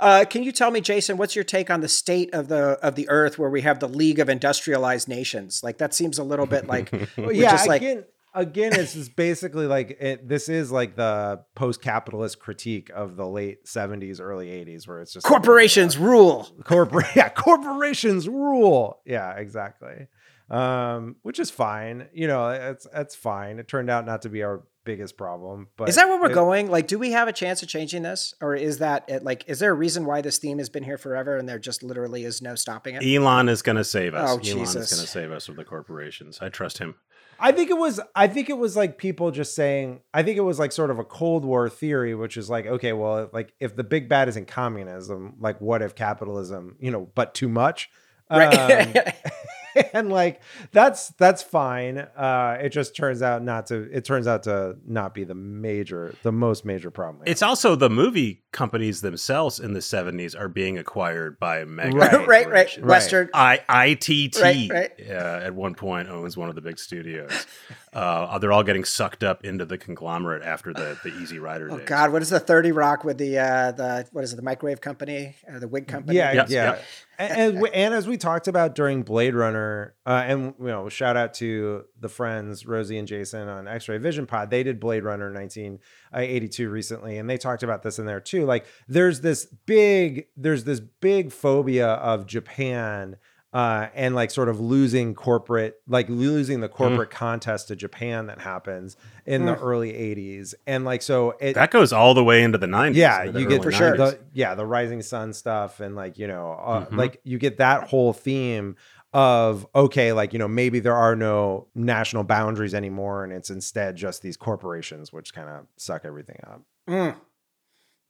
Uh, 0.00 0.24
can 0.24 0.42
you 0.42 0.50
tell 0.50 0.70
me, 0.70 0.80
Jason, 0.80 1.18
what's 1.18 1.36
your 1.36 1.44
take 1.44 1.70
on 1.70 1.82
the 1.82 1.88
state 1.88 2.32
of 2.34 2.48
the 2.48 2.78
of 2.82 2.94
the 2.94 3.06
Earth, 3.10 3.38
where 3.38 3.50
we 3.50 3.60
have 3.60 3.80
the 3.80 3.88
League 3.88 4.18
of 4.18 4.30
Industrialized 4.30 5.08
Nations? 5.08 5.60
Like 5.62 5.76
that 5.76 5.92
seems 5.92 6.18
a 6.18 6.24
little 6.24 6.46
bit 6.46 6.66
like 6.66 6.90
Well, 7.18 7.32
yeah, 7.32 7.50
just 7.50 7.68
like 7.68 7.82
again, 7.82 8.04
again, 8.34 8.72
it's 8.74 8.94
just 8.94 9.14
basically 9.14 9.66
like 9.66 9.98
it, 10.00 10.26
this 10.26 10.48
is 10.48 10.72
like 10.72 10.96
the 10.96 11.44
post-capitalist 11.54 12.38
critique 12.38 12.90
of 12.94 13.16
the 13.16 13.26
late 13.26 13.66
'70s, 13.66 14.20
early 14.20 14.46
'80s, 14.48 14.88
where 14.88 15.00
it's 15.02 15.12
just 15.12 15.26
like, 15.26 15.30
Corporations 15.30 15.98
rule. 15.98 16.48
corporate 16.64 17.06
yeah 17.14 17.28
corporations 17.28 18.26
rule 18.26 19.00
yeah 19.04 19.32
exactly 19.34 20.06
um 20.50 21.16
which 21.22 21.38
is 21.38 21.50
fine 21.50 22.08
you 22.12 22.26
know 22.26 22.48
it's 22.48 22.86
it's 22.94 23.14
fine 23.14 23.58
it 23.58 23.68
turned 23.68 23.90
out 23.90 24.04
not 24.06 24.22
to 24.22 24.28
be 24.28 24.42
our 24.42 24.62
biggest 24.84 25.16
problem 25.16 25.68
but 25.76 25.88
Is 25.88 25.94
that 25.96 26.08
where 26.08 26.20
we're 26.20 26.30
it- 26.30 26.34
going? 26.34 26.70
Like, 26.70 26.86
do 26.86 26.98
we 26.98 27.12
have 27.12 27.28
a 27.28 27.32
chance 27.32 27.62
of 27.62 27.68
changing 27.68 28.02
this, 28.02 28.34
or 28.40 28.54
is 28.54 28.78
that 28.78 29.04
it, 29.08 29.22
like? 29.24 29.44
Is 29.48 29.58
there 29.58 29.70
a 29.70 29.74
reason 29.74 30.04
why 30.06 30.20
this 30.20 30.38
theme 30.38 30.58
has 30.58 30.68
been 30.68 30.82
here 30.84 30.98
forever, 30.98 31.36
and 31.36 31.48
there 31.48 31.58
just 31.58 31.82
literally 31.82 32.24
is 32.24 32.42
no 32.42 32.54
stopping 32.54 32.94
it? 32.94 33.02
Elon 33.04 33.48
is 33.48 33.62
going 33.62 33.76
to 33.76 33.84
save 33.84 34.14
us. 34.14 34.28
Oh, 34.28 34.32
Elon 34.34 34.42
Jesus. 34.42 34.90
is 34.90 34.96
going 34.98 35.04
to 35.06 35.10
save 35.10 35.30
us 35.30 35.46
from 35.46 35.56
the 35.56 35.64
corporations. 35.64 36.38
I 36.40 36.48
trust 36.48 36.78
him. 36.78 36.94
i 37.40 37.50
think 37.50 37.70
it 37.70 37.76
was 37.78 37.98
i 38.14 38.28
think 38.28 38.48
it 38.50 38.58
was 38.58 38.76
like 38.76 38.98
people 38.98 39.30
just 39.32 39.54
saying 39.54 40.00
i 40.14 40.22
think 40.22 40.36
it 40.36 40.42
was 40.42 40.58
like 40.60 40.70
sort 40.70 40.90
of 40.90 40.98
a 41.00 41.04
cold 41.04 41.44
war 41.44 41.68
theory 41.68 42.14
which 42.14 42.36
is 42.36 42.48
like 42.48 42.66
okay 42.66 42.92
well 42.92 43.28
like 43.32 43.52
if 43.58 43.74
the 43.74 43.82
big 43.82 44.08
bad 44.08 44.28
isn't 44.28 44.46
communism 44.46 45.34
like 45.40 45.60
what 45.60 45.82
if 45.82 45.94
capitalism 45.94 46.76
you 46.78 46.90
know 46.90 47.08
but 47.14 47.34
too 47.34 47.48
much 47.48 47.90
Right. 48.30 48.96
Um, 48.96 49.12
and 49.92 50.10
like 50.10 50.40
that's 50.72 51.08
that's 51.10 51.42
fine 51.42 51.98
uh 51.98 52.56
it 52.60 52.70
just 52.70 52.96
turns 52.96 53.22
out 53.22 53.42
not 53.42 53.66
to 53.66 53.88
it 53.92 54.04
turns 54.04 54.26
out 54.26 54.42
to 54.44 54.76
not 54.86 55.14
be 55.14 55.24
the 55.24 55.34
major 55.34 56.14
the 56.22 56.32
most 56.32 56.64
major 56.64 56.90
problem 56.90 57.22
It's 57.26 57.42
also 57.42 57.74
the 57.74 57.90
movie 57.90 58.42
companies 58.52 59.00
themselves 59.00 59.58
in 59.58 59.72
the 59.72 59.80
70s 59.80 60.38
are 60.38 60.48
being 60.48 60.78
acquired 60.78 61.38
by 61.38 61.64
mega 61.64 61.96
Right. 61.96 62.26
right, 62.26 62.48
right. 62.48 62.84
Western. 62.84 63.28
I 63.34 63.60
ITT 63.68 64.36
Right, 64.40 64.70
right. 64.70 64.92
Uh, 65.00 65.40
at 65.42 65.54
one 65.54 65.74
point 65.74 66.08
owns 66.08 66.36
one 66.36 66.48
of 66.48 66.54
the 66.54 66.60
big 66.60 66.78
studios. 66.78 67.46
Uh, 67.92 68.38
they're 68.38 68.52
all 68.52 68.62
getting 68.62 68.84
sucked 68.84 69.22
up 69.22 69.44
into 69.44 69.66
the 69.66 69.76
conglomerate 69.76 70.42
after 70.42 70.72
the 70.72 70.98
the 71.04 71.10
Easy 71.20 71.38
Rider 71.38 71.68
Oh 71.70 71.76
days. 71.76 71.86
God, 71.86 72.10
what 72.10 72.22
is 72.22 72.30
the 72.30 72.40
Thirty 72.40 72.72
Rock 72.72 73.04
with 73.04 73.18
the 73.18 73.38
uh, 73.38 73.72
the 73.72 74.06
what 74.12 74.24
is 74.24 74.32
it? 74.32 74.36
The 74.36 74.42
microwave 74.42 74.80
company, 74.80 75.36
uh, 75.52 75.58
the 75.58 75.68
wig 75.68 75.86
company. 75.86 76.16
Yeah, 76.16 76.32
Yep, 76.32 76.46
yeah. 76.48 76.64
yep. 76.64 76.84
And, 77.18 77.56
and, 77.58 77.68
and 77.68 77.94
as 77.94 78.08
we 78.08 78.16
talked 78.16 78.48
about 78.48 78.74
during 78.74 79.02
Blade 79.02 79.34
Runner, 79.34 79.94
uh, 80.06 80.24
and 80.26 80.54
you 80.58 80.66
know, 80.66 80.88
shout 80.88 81.16
out 81.16 81.34
to 81.34 81.84
the 82.00 82.08
friends 82.08 82.64
Rosie 82.66 82.96
and 82.96 83.06
Jason 83.06 83.46
on 83.48 83.68
X-Ray 83.68 83.98
Vision 83.98 84.26
Pod. 84.26 84.50
They 84.50 84.62
did 84.62 84.80
Blade 84.80 85.04
Runner 85.04 85.30
1982 85.30 86.68
recently, 86.70 87.18
and 87.18 87.28
they 87.28 87.36
talked 87.36 87.62
about 87.62 87.82
this 87.82 87.98
in 87.98 88.06
there 88.06 88.20
too. 88.20 88.46
Like, 88.46 88.66
there's 88.88 89.20
this 89.20 89.44
big, 89.44 90.26
there's 90.36 90.64
this 90.64 90.80
big 90.80 91.32
phobia 91.32 91.88
of 91.88 92.26
Japan. 92.26 93.16
Uh, 93.52 93.88
and 93.94 94.14
like 94.14 94.30
sort 94.30 94.48
of 94.48 94.58
losing 94.60 95.14
corporate, 95.14 95.76
like 95.86 96.08
losing 96.08 96.60
the 96.60 96.68
corporate 96.70 97.10
contest 97.10 97.68
to 97.68 97.76
Japan 97.76 98.26
that 98.28 98.40
happens 98.40 98.96
in 99.26 99.44
the 99.44 99.58
early 99.58 99.92
80s. 99.92 100.54
And 100.66 100.86
like, 100.86 101.02
so 101.02 101.34
it, 101.38 101.52
That 101.52 101.70
goes 101.70 101.92
all 101.92 102.14
the 102.14 102.24
way 102.24 102.42
into 102.42 102.56
the 102.56 102.66
90s. 102.66 102.94
yeah 102.94 103.26
the 103.30 103.40
you 103.40 103.46
get 103.46 103.56
early 103.60 103.64
For 103.64 103.72
sure. 103.72 103.96
the 103.98 104.18
yeah 104.32 104.54
the 104.54 104.64
rising 104.64 105.02
sun 105.02 105.34
stuff 105.34 105.80
and 105.80 105.94
like 105.94 106.18
you 106.18 106.26
know 106.28 106.52
uh, 106.52 106.86
Mhm. 106.86 106.96
like 106.96 107.20
you 107.24 107.36
get 107.38 107.58
that 107.58 107.88
whole 107.88 108.14
theme 108.14 108.76
of 109.12 109.66
okay 109.74 110.14
like 110.14 110.32
you 110.32 110.38
know 110.38 110.48
maybe 110.48 110.80
there 110.80 110.96
are 110.96 111.14
no 111.14 111.66
national 111.74 112.24
boundaries 112.24 112.72
anymore 112.72 113.22
and 113.24 113.34
it's 113.34 113.50
instead 113.50 113.96
just 113.96 114.22
these 114.22 114.38
corporations 114.38 115.12
which 115.12 115.34
kind 115.34 115.50
of 115.50 115.66
suck 115.76 116.06
everything 116.06 116.40
up 116.46 116.62
Mm. 116.88 117.14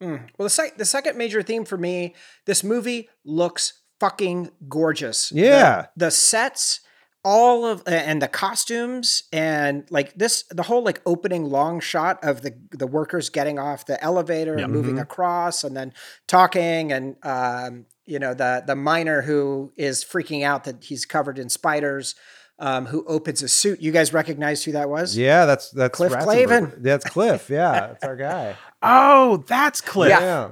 Mm. 0.01 0.29
Well, 0.37 0.45
the, 0.45 0.49
sec- 0.49 0.77
the 0.77 0.85
second 0.85 1.17
major 1.17 1.41
theme 1.43 1.63
for 1.65 1.77
me, 1.77 2.15
this 2.45 2.63
movie 2.63 3.09
looks 3.23 3.82
fucking 3.99 4.51
gorgeous. 4.67 5.31
Yeah. 5.31 5.87
The, 5.95 6.11
sets, 6.11 6.81
all 7.25 7.65
of, 7.65 7.83
and 7.87 8.21
the 8.21 8.27
costumes, 8.27 9.23
and 9.31 9.85
like 9.89 10.13
this, 10.15 10.43
the 10.51 10.63
whole 10.63 10.83
like 10.83 11.01
opening 11.05 11.45
long 11.45 11.79
shot 11.79 12.21
of 12.23 12.41
the 12.41 12.53
the 12.71 12.85
workers 12.87 13.29
getting 13.29 13.57
off 13.57 13.85
the 13.85 14.01
elevator 14.03 14.57
Yeah. 14.57 14.65
and 14.65 14.73
moving 14.73 14.99
across, 14.99 15.63
and 15.63 15.75
then 15.77 15.93
talking, 16.27 16.91
and 16.91 17.15
um, 17.23 17.85
you 18.05 18.19
know 18.19 18.33
the 18.33 18.63
the 18.67 18.75
miner 18.75 19.21
who 19.21 19.71
is 19.77 20.03
freaking 20.03 20.43
out 20.43 20.65
that 20.65 20.83
he's 20.83 21.05
covered 21.05 21.39
in 21.39 21.47
spiders. 21.47 22.15
Um, 22.59 22.85
who 22.87 23.03
opens 23.07 23.41
a 23.41 23.47
suit? 23.47 23.81
You 23.81 23.91
guys 23.91 24.13
recognized 24.13 24.63
who 24.65 24.73
that 24.73 24.87
was? 24.89 25.17
yeah 25.17 25.45
that's 25.45 25.71
that's 25.71 25.95
Cliff 25.95 26.11
Ratzenberger. 26.13 26.47
Clavin. 26.73 26.83
that's 26.83 27.03
cliff 27.05 27.49
yeah 27.49 27.71
that's 27.71 28.03
our 28.03 28.15
guy 28.15 28.55
Oh, 28.83 29.43
that's 29.47 29.81
Cliff. 29.81 30.09
Yeah. 30.11 30.51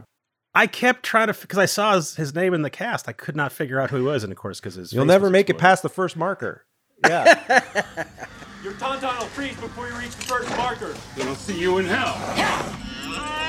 I 0.54 0.68
kept 0.68 1.04
trying 1.04 1.28
to 1.28 1.34
because 1.34 1.58
I 1.60 1.66
saw 1.66 1.95
his, 1.95 2.16
his 2.16 2.36
name 2.36 2.54
in 2.54 2.62
the 2.62 2.70
cast. 2.70 3.08
I 3.08 3.14
could 3.14 3.36
not 3.36 3.52
figure 3.52 3.80
out 3.80 3.89
who 3.89 3.97
he 3.97 4.04
was, 4.04 4.24
and 4.24 4.32
of 4.32 4.38
course, 4.38 4.60
because 4.60 4.76
his 4.76 4.91
you'll 4.91 5.04
face 5.06 5.10
never 5.10 5.26
was 5.28 5.32
make 5.32 5.49
it 5.49 5.58
past 5.58 5.82
the 5.84 5.89
first 5.89 6.18
marker 6.18 6.66
yeah 7.08 7.64
Your 8.64 8.74
tauntaun 8.74 9.18
will 9.18 9.26
freeze 9.28 9.56
before 9.56 9.88
you 9.88 9.95
reach 9.95 10.16
the 10.16 10.24
first 10.26 10.49
marker. 10.56 10.93
Then 11.18 11.28
I'll 11.28 11.36
see 11.36 11.60
you 11.60 11.80
in 11.80 11.86
hell. 11.86 12.16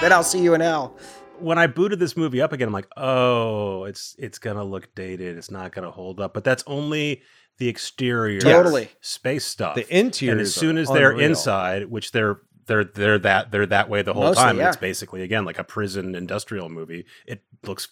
Then 0.00 0.10
I'll 0.10 0.24
see 0.24 0.42
you 0.42 0.54
in 0.54 0.62
hell. 0.62 0.96
When 1.38 1.58
I 1.58 1.66
booted 1.66 1.98
this 1.98 2.16
movie 2.16 2.40
up 2.40 2.52
again, 2.52 2.68
I'm 2.68 2.72
like, 2.72 2.88
oh, 2.96 3.84
it's 3.84 4.14
it's 4.18 4.38
gonna 4.38 4.64
look 4.64 4.94
dated. 4.94 5.36
It's 5.36 5.50
not 5.50 5.72
gonna 5.72 5.90
hold 5.90 6.18
up. 6.18 6.32
But 6.32 6.44
that's 6.44 6.64
only 6.66 7.22
the 7.58 7.68
exterior, 7.68 8.40
Totally. 8.40 8.88
space 9.02 9.44
stuff. 9.44 9.74
The 9.74 9.86
interior. 9.94 10.32
and 10.32 10.40
as 10.40 10.54
soon 10.54 10.78
as 10.78 10.88
they're 10.88 11.10
unreal. 11.10 11.28
inside, 11.28 11.90
which 11.90 12.12
they're 12.12 12.40
they're 12.66 12.84
they're 12.84 13.18
that 13.18 13.50
they're 13.50 13.66
that 13.66 13.88
way 13.88 14.02
the 14.02 14.14
whole 14.14 14.24
Mostly, 14.24 14.42
time. 14.44 14.58
yeah. 14.58 14.68
It's 14.68 14.76
basically 14.76 15.22
again 15.22 15.44
like 15.44 15.58
a 15.58 15.64
prison 15.64 16.14
industrial 16.14 16.68
movie. 16.68 17.04
It 17.26 17.42
looks 17.66 17.88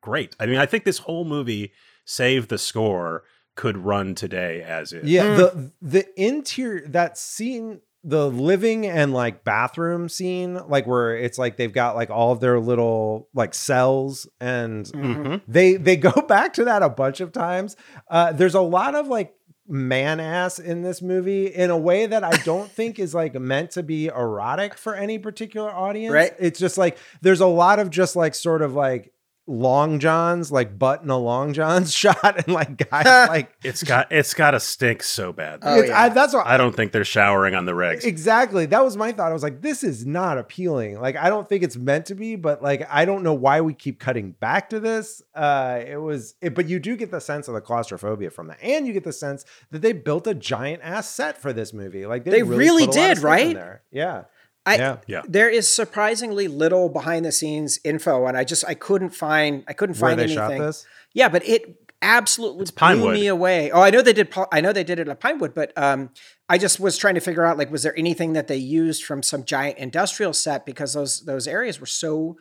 great. 0.00 0.34
I 0.40 0.46
mean, 0.46 0.58
I 0.58 0.66
think 0.66 0.84
this 0.84 0.98
whole 0.98 1.24
movie, 1.24 1.72
save 2.04 2.48
the 2.48 2.58
score, 2.58 3.24
could 3.54 3.76
run 3.78 4.14
today 4.14 4.62
as 4.62 4.92
is. 4.92 5.04
Yeah, 5.08 5.34
the 5.36 5.72
the 5.80 6.06
interior 6.20 6.86
that 6.88 7.16
scene, 7.16 7.80
the 8.02 8.28
living 8.30 8.86
and 8.86 9.12
like 9.14 9.44
bathroom 9.44 10.08
scene, 10.08 10.54
like 10.68 10.86
where 10.86 11.16
it's 11.16 11.38
like 11.38 11.56
they've 11.56 11.72
got 11.72 11.94
like 11.96 12.10
all 12.10 12.32
of 12.32 12.40
their 12.40 12.58
little 12.60 13.28
like 13.32 13.54
cells 13.54 14.26
and 14.40 14.86
Mhm. 14.86 15.40
they 15.48 15.74
they 15.76 15.96
go 15.96 16.10
back 16.28 16.52
to 16.54 16.64
that 16.64 16.82
a 16.82 16.88
bunch 16.90 17.20
of 17.20 17.32
times. 17.32 17.76
Uh 18.10 18.32
there's 18.32 18.54
a 18.54 18.60
lot 18.60 18.94
of 18.94 19.06
like 19.08 19.34
man 19.66 20.20
ass 20.20 20.58
in 20.58 20.82
this 20.82 21.00
movie 21.00 21.46
in 21.46 21.70
a 21.70 21.78
way 21.78 22.06
that 22.06 22.22
I 22.22 22.36
don't 22.44 22.70
think 22.70 22.98
is 22.98 23.14
like 23.14 23.34
meant 23.34 23.70
to 23.72 23.82
be 23.82 24.06
erotic 24.06 24.76
for 24.76 24.94
any 24.94 25.18
particular 25.18 25.70
audience. 25.70 26.12
Right. 26.12 26.34
It's 26.38 26.58
just 26.58 26.76
like 26.76 26.98
there's 27.22 27.40
a 27.40 27.46
lot 27.46 27.78
of 27.78 27.90
just 27.90 28.16
like 28.16 28.34
sort 28.34 28.62
of 28.62 28.74
like 28.74 29.13
long 29.46 29.98
johns, 29.98 30.50
like 30.50 30.78
butt 30.78 31.02
in 31.02 31.10
a 31.10 31.18
long 31.18 31.52
johns 31.52 31.92
shot, 31.94 32.36
and 32.36 32.48
like 32.48 32.88
guys 32.90 33.04
like 33.28 33.52
It's 33.62 33.82
got 33.82 34.10
it's 34.10 34.32
got 34.34 34.52
to 34.52 34.60
stink 34.60 35.02
so 35.02 35.32
bad. 35.32 35.60
Oh, 35.62 35.82
yeah. 35.82 36.02
I, 36.02 36.08
that's 36.08 36.32
what 36.32 36.46
I 36.46 36.56
don't 36.56 36.74
think 36.74 36.92
they're 36.92 37.04
showering 37.04 37.54
on 37.54 37.64
the 37.66 37.72
regs. 37.72 38.04
exactly 38.04 38.66
that 38.66 38.82
was 38.82 38.96
my 38.96 39.12
thought. 39.12 39.30
I 39.30 39.32
was 39.32 39.42
like, 39.42 39.60
this 39.60 39.84
is 39.84 40.06
not 40.06 40.38
appealing. 40.38 41.00
Like, 41.00 41.16
I 41.16 41.28
don't 41.28 41.48
think 41.48 41.62
it's 41.62 41.76
meant 41.76 42.06
to 42.06 42.14
be, 42.14 42.36
but 42.36 42.62
like, 42.62 42.86
I 42.90 43.04
don't 43.04 43.22
know 43.22 43.34
why 43.34 43.60
we 43.60 43.74
keep 43.74 44.00
cutting 44.00 44.32
back 44.32 44.70
to 44.70 44.80
this. 44.80 45.22
Uh, 45.34 45.80
it 45.86 45.96
was, 46.00 46.34
it, 46.40 46.54
but 46.54 46.68
you 46.68 46.78
do 46.78 46.96
get 46.96 47.10
the 47.10 47.20
sense 47.20 47.48
of 47.48 47.54
the 47.54 47.60
claustrophobia 47.60 48.30
from 48.30 48.46
that, 48.48 48.58
and 48.62 48.86
you 48.86 48.92
get 48.92 49.04
the 49.04 49.12
sense 49.12 49.44
that 49.70 49.82
they 49.82 49.92
built 49.92 50.26
a 50.26 50.34
giant 50.34 50.82
ass 50.82 51.08
set 51.08 51.36
for 51.36 51.52
this 51.52 51.72
movie. 51.72 52.06
Like, 52.06 52.24
they, 52.24 52.30
They 52.30 52.42
really 52.42 52.86
put 52.86 52.96
a 52.96 53.00
lot 53.00 53.10
of 53.10 53.14
did, 53.14 53.18
stuff 53.18 53.24
in 53.38 53.46
right? 53.46 53.54
there. 53.54 53.82
Yeah, 53.90 54.24
I, 54.66 54.76
yeah. 54.76 54.96
Yeah. 55.06 55.22
There 55.28 55.48
is 55.48 55.68
surprisingly 55.68 56.48
little 56.48 56.88
behind 56.88 57.24
the 57.24 57.32
scenes 57.32 57.78
info, 57.84 58.26
and 58.26 58.36
I 58.36 58.44
just 58.44 58.64
I 58.66 58.74
couldn't 58.74 59.10
find 59.10 59.64
I 59.68 59.72
couldn't 59.72 59.98
Where 60.00 60.10
find 60.10 60.18
they 60.20 60.24
anything. 60.24 60.58
shot 60.58 60.66
this? 60.66 60.86
Yeah, 61.12 61.28
but 61.28 61.46
it 61.46 61.86
absolutely 62.02 62.64
blew 62.64 62.72
Pinewood. 62.74 63.14
me 63.14 63.26
away. 63.26 63.70
Oh, 63.70 63.80
I 63.80 63.90
know 63.90 64.02
they 64.02 64.12
did. 64.12 64.32
I 64.52 64.60
know 64.60 64.72
they 64.72 64.84
did 64.84 64.98
it 64.98 65.08
at 65.08 65.20
Pinewood, 65.20 65.54
but 65.54 65.72
um, 65.76 66.10
I 66.48 66.58
just 66.58 66.80
was 66.80 66.96
trying 66.98 67.14
to 67.14 67.20
figure 67.20 67.44
out 67.44 67.58
like, 67.58 67.70
was 67.70 67.82
there 67.82 67.98
anything 67.98 68.32
that 68.34 68.46
they 68.48 68.56
used 68.56 69.04
from 69.04 69.22
some 69.22 69.44
giant 69.44 69.78
industrial 69.78 70.32
set 70.32 70.64
because 70.66 70.92
those 70.94 71.20
those 71.22 71.46
areas 71.46 71.80
were 71.80 71.86
so. 71.86 72.36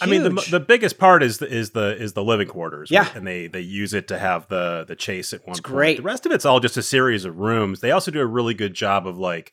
I 0.00 0.06
mean, 0.06 0.22
the, 0.22 0.30
the 0.50 0.60
biggest 0.60 0.98
part 0.98 1.22
is 1.22 1.36
the 1.36 1.46
is 1.46 1.70
the 1.70 1.94
is 2.00 2.14
the 2.14 2.24
living 2.24 2.48
quarters. 2.48 2.90
Yeah. 2.90 3.08
and 3.14 3.26
they 3.26 3.46
they 3.46 3.60
use 3.60 3.92
it 3.92 4.08
to 4.08 4.18
have 4.18 4.48
the 4.48 4.86
the 4.88 4.96
chase 4.96 5.34
at 5.34 5.40
one 5.46 5.54
point. 5.56 5.62
great. 5.62 5.96
The 5.98 6.02
rest 6.02 6.24
of 6.24 6.32
it's 6.32 6.46
all 6.46 6.60
just 6.60 6.78
a 6.78 6.82
series 6.82 7.26
of 7.26 7.38
rooms. 7.38 7.80
They 7.80 7.90
also 7.90 8.10
do 8.10 8.20
a 8.20 8.26
really 8.26 8.54
good 8.54 8.72
job 8.72 9.06
of 9.06 9.18
like, 9.18 9.52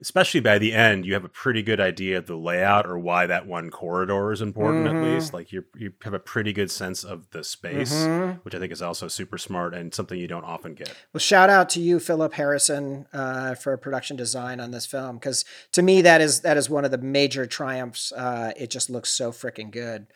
especially 0.00 0.40
by 0.40 0.58
the 0.58 0.72
end, 0.72 1.04
you 1.04 1.14
have 1.14 1.24
a 1.24 1.28
pretty 1.28 1.62
good 1.62 1.80
idea 1.80 2.18
of 2.18 2.26
the 2.26 2.36
layout 2.36 2.86
or 2.86 2.98
why 2.98 3.26
that 3.26 3.46
one 3.46 3.70
corridor 3.70 4.32
is 4.32 4.40
important. 4.40 4.86
Mm-hmm. 4.86 4.96
At 4.96 5.04
least, 5.04 5.34
like 5.34 5.52
you 5.52 5.64
you 5.76 5.92
have 6.02 6.14
a 6.14 6.18
pretty 6.18 6.52
good 6.52 6.70
sense 6.70 7.04
of 7.04 7.30
the 7.30 7.44
space, 7.44 7.92
Mm-hmm. 7.92 8.38
which 8.42 8.54
I 8.54 8.58
think 8.58 8.72
is 8.72 8.82
also 8.82 9.08
super 9.08 9.38
smart 9.38 9.74
and 9.74 9.94
something 9.94 10.18
you 10.18 10.28
don't 10.28 10.44
often 10.44 10.74
get. 10.74 10.94
Well, 11.12 11.20
shout 11.20 11.50
out 11.50 11.68
to 11.70 11.80
you, 11.80 11.98
Philip 12.00 12.32
Harrison, 12.34 13.06
uh, 13.12 13.54
for 13.54 13.76
production 13.76 14.16
design 14.16 14.60
on 14.60 14.70
this 14.70 14.86
film 14.86 15.16
because 15.16 15.44
to 15.72 15.82
me 15.82 16.02
that 16.02 16.20
is 16.20 16.40
that 16.40 16.56
is 16.56 16.70
one 16.70 16.84
of 16.84 16.90
the 16.90 16.98
major 16.98 17.46
triumphs. 17.46 18.12
Uh, 18.12 18.52
it 18.56 18.70
just 18.70 18.90
looks 18.90 19.10
so 19.10 19.32
freaking 19.32 19.70
good. 19.70 20.06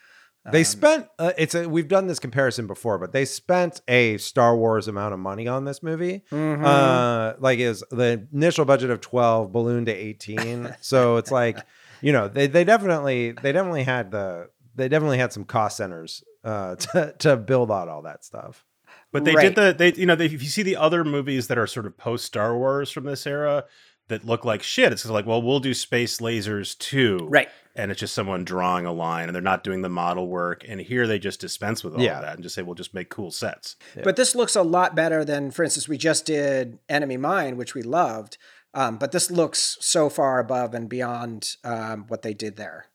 They 0.52 0.58
Um, 0.60 0.64
spent 0.64 1.08
uh, 1.18 1.32
it's 1.38 1.54
a, 1.54 1.66
we've 1.68 1.88
done 1.88 2.06
this 2.06 2.18
comparison 2.18 2.66
before, 2.66 2.98
but 2.98 3.12
they 3.12 3.24
spent 3.24 3.80
a 3.88 4.18
Star 4.18 4.54
Wars 4.56 4.88
amount 4.88 5.14
of 5.14 5.20
money 5.20 5.48
on 5.48 5.64
this 5.64 5.82
movie. 5.82 6.22
Mm-hmm. 6.30 6.64
Uh, 6.64 7.32
like 7.38 7.58
is 7.60 7.82
the 7.90 8.26
initial 8.32 8.64
budget 8.64 8.90
of 8.90 9.00
twelve 9.00 9.52
ballooned 9.52 9.86
to 9.86 9.92
eighteen, 9.92 10.74
so 10.80 11.16
it's 11.16 11.30
like 11.30 11.58
you 12.02 12.12
know 12.12 12.28
they 12.28 12.46
they 12.46 12.62
definitely 12.64 13.32
they 13.32 13.52
definitely 13.52 13.84
had 13.84 14.10
the 14.10 14.50
they 14.74 14.88
definitely 14.88 15.18
had 15.18 15.32
some 15.32 15.44
cost 15.44 15.78
centers 15.78 16.22
uh, 16.44 16.74
to 16.76 17.14
to 17.20 17.36
build 17.36 17.70
out 17.70 17.88
all 17.88 18.02
that 18.02 18.24
stuff. 18.24 18.64
But 19.12 19.24
they 19.24 19.34
Right. 19.34 19.54
did 19.54 19.54
the 19.54 19.74
they 19.78 19.98
you 19.98 20.04
know 20.06 20.14
they, 20.16 20.26
if 20.26 20.42
you 20.42 20.48
see 20.48 20.62
the 20.62 20.76
other 20.76 21.04
movies 21.04 21.46
that 21.48 21.56
are 21.56 21.66
sort 21.66 21.86
of 21.86 21.96
post 21.96 22.24
Star 22.26 22.56
Wars 22.58 22.90
from 22.90 23.04
this 23.04 23.26
era, 23.26 23.64
that 24.08 24.24
look 24.24 24.44
like 24.44 24.62
shit. 24.62 24.92
It's 24.92 25.04
like, 25.06 25.26
well, 25.26 25.40
we'll 25.42 25.60
do 25.60 25.74
space 25.74 26.18
lasers 26.18 26.76
too, 26.78 27.26
Right. 27.28 27.48
And 27.76 27.90
it's 27.90 27.98
just 27.98 28.14
someone 28.14 28.44
drawing 28.44 28.86
a 28.86 28.92
line, 28.92 29.28
and 29.28 29.34
they're 29.34 29.42
not 29.42 29.64
doing 29.64 29.82
the 29.82 29.88
model 29.88 30.28
work. 30.28 30.64
And 30.68 30.80
here 30.80 31.08
they 31.08 31.18
just 31.18 31.40
dispense 31.40 31.82
with 31.82 31.94
all 31.94 32.00
Yeah. 32.00 32.18
of 32.18 32.22
that 32.22 32.34
and 32.34 32.42
just 32.44 32.54
say, 32.54 32.62
we'll 32.62 32.76
just 32.76 32.94
make 32.94 33.08
cool 33.08 33.32
sets. 33.32 33.74
But 34.04 34.14
this 34.14 34.36
looks 34.36 34.54
a 34.54 34.62
lot 34.62 34.94
better 34.94 35.24
than, 35.24 35.50
for 35.50 35.64
instance, 35.64 35.88
we 35.88 35.98
just 35.98 36.24
did 36.24 36.78
Enemy 36.88 37.16
Mine, 37.16 37.56
which 37.56 37.74
we 37.74 37.82
loved. 37.82 38.38
Um, 38.74 38.96
but 38.96 39.10
this 39.10 39.28
looks 39.28 39.76
so 39.80 40.08
far 40.08 40.38
above 40.38 40.72
and 40.72 40.88
beyond 40.88 41.56
um, 41.64 42.04
what 42.06 42.22
they 42.22 42.32
did 42.32 42.54
there 42.56 42.86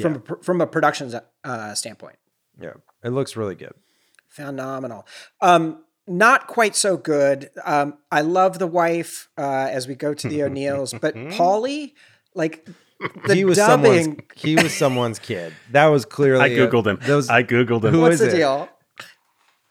from 0.00 0.16
a, 0.26 0.42
from 0.42 0.60
a 0.62 0.66
production 0.66 1.12
uh, 1.44 1.74
standpoint. 1.74 2.16
Yeah, 2.58 2.74
it 3.04 3.10
looks 3.10 3.36
really 3.36 3.54
good. 3.56 3.72
Phenomenal. 4.28 5.06
Um, 5.42 5.84
not 6.08 6.46
quite 6.46 6.74
so 6.74 6.96
good. 6.96 7.50
Um, 7.64 7.94
I 8.10 8.20
love 8.22 8.58
the 8.58 8.66
wife 8.66 9.28
uh, 9.38 9.68
as 9.70 9.86
we 9.88 9.94
go 9.94 10.14
to 10.14 10.28
the 10.28 10.42
O'Neills, 10.44 10.94
but 10.94 11.14
Paulie, 11.14 11.92
like 12.34 12.66
the 13.26 13.34
he 13.34 13.44
was 13.44 13.58
dubbing. 13.58 13.92
someone's 14.02 14.22
he 14.36 14.56
was 14.56 14.74
someone's 14.74 15.18
kid. 15.18 15.52
That 15.72 15.86
was 15.86 16.04
clearly 16.04 16.42
I 16.44 16.48
googled 16.50 16.86
him. 16.86 16.98
Those 17.02 17.28
I 17.28 17.42
googled 17.42 17.84
him. 17.84 17.92
Who 17.92 18.00
What's 18.00 18.14
is 18.14 18.20
the 18.20 18.28
it? 18.28 18.36
deal? 18.36 18.68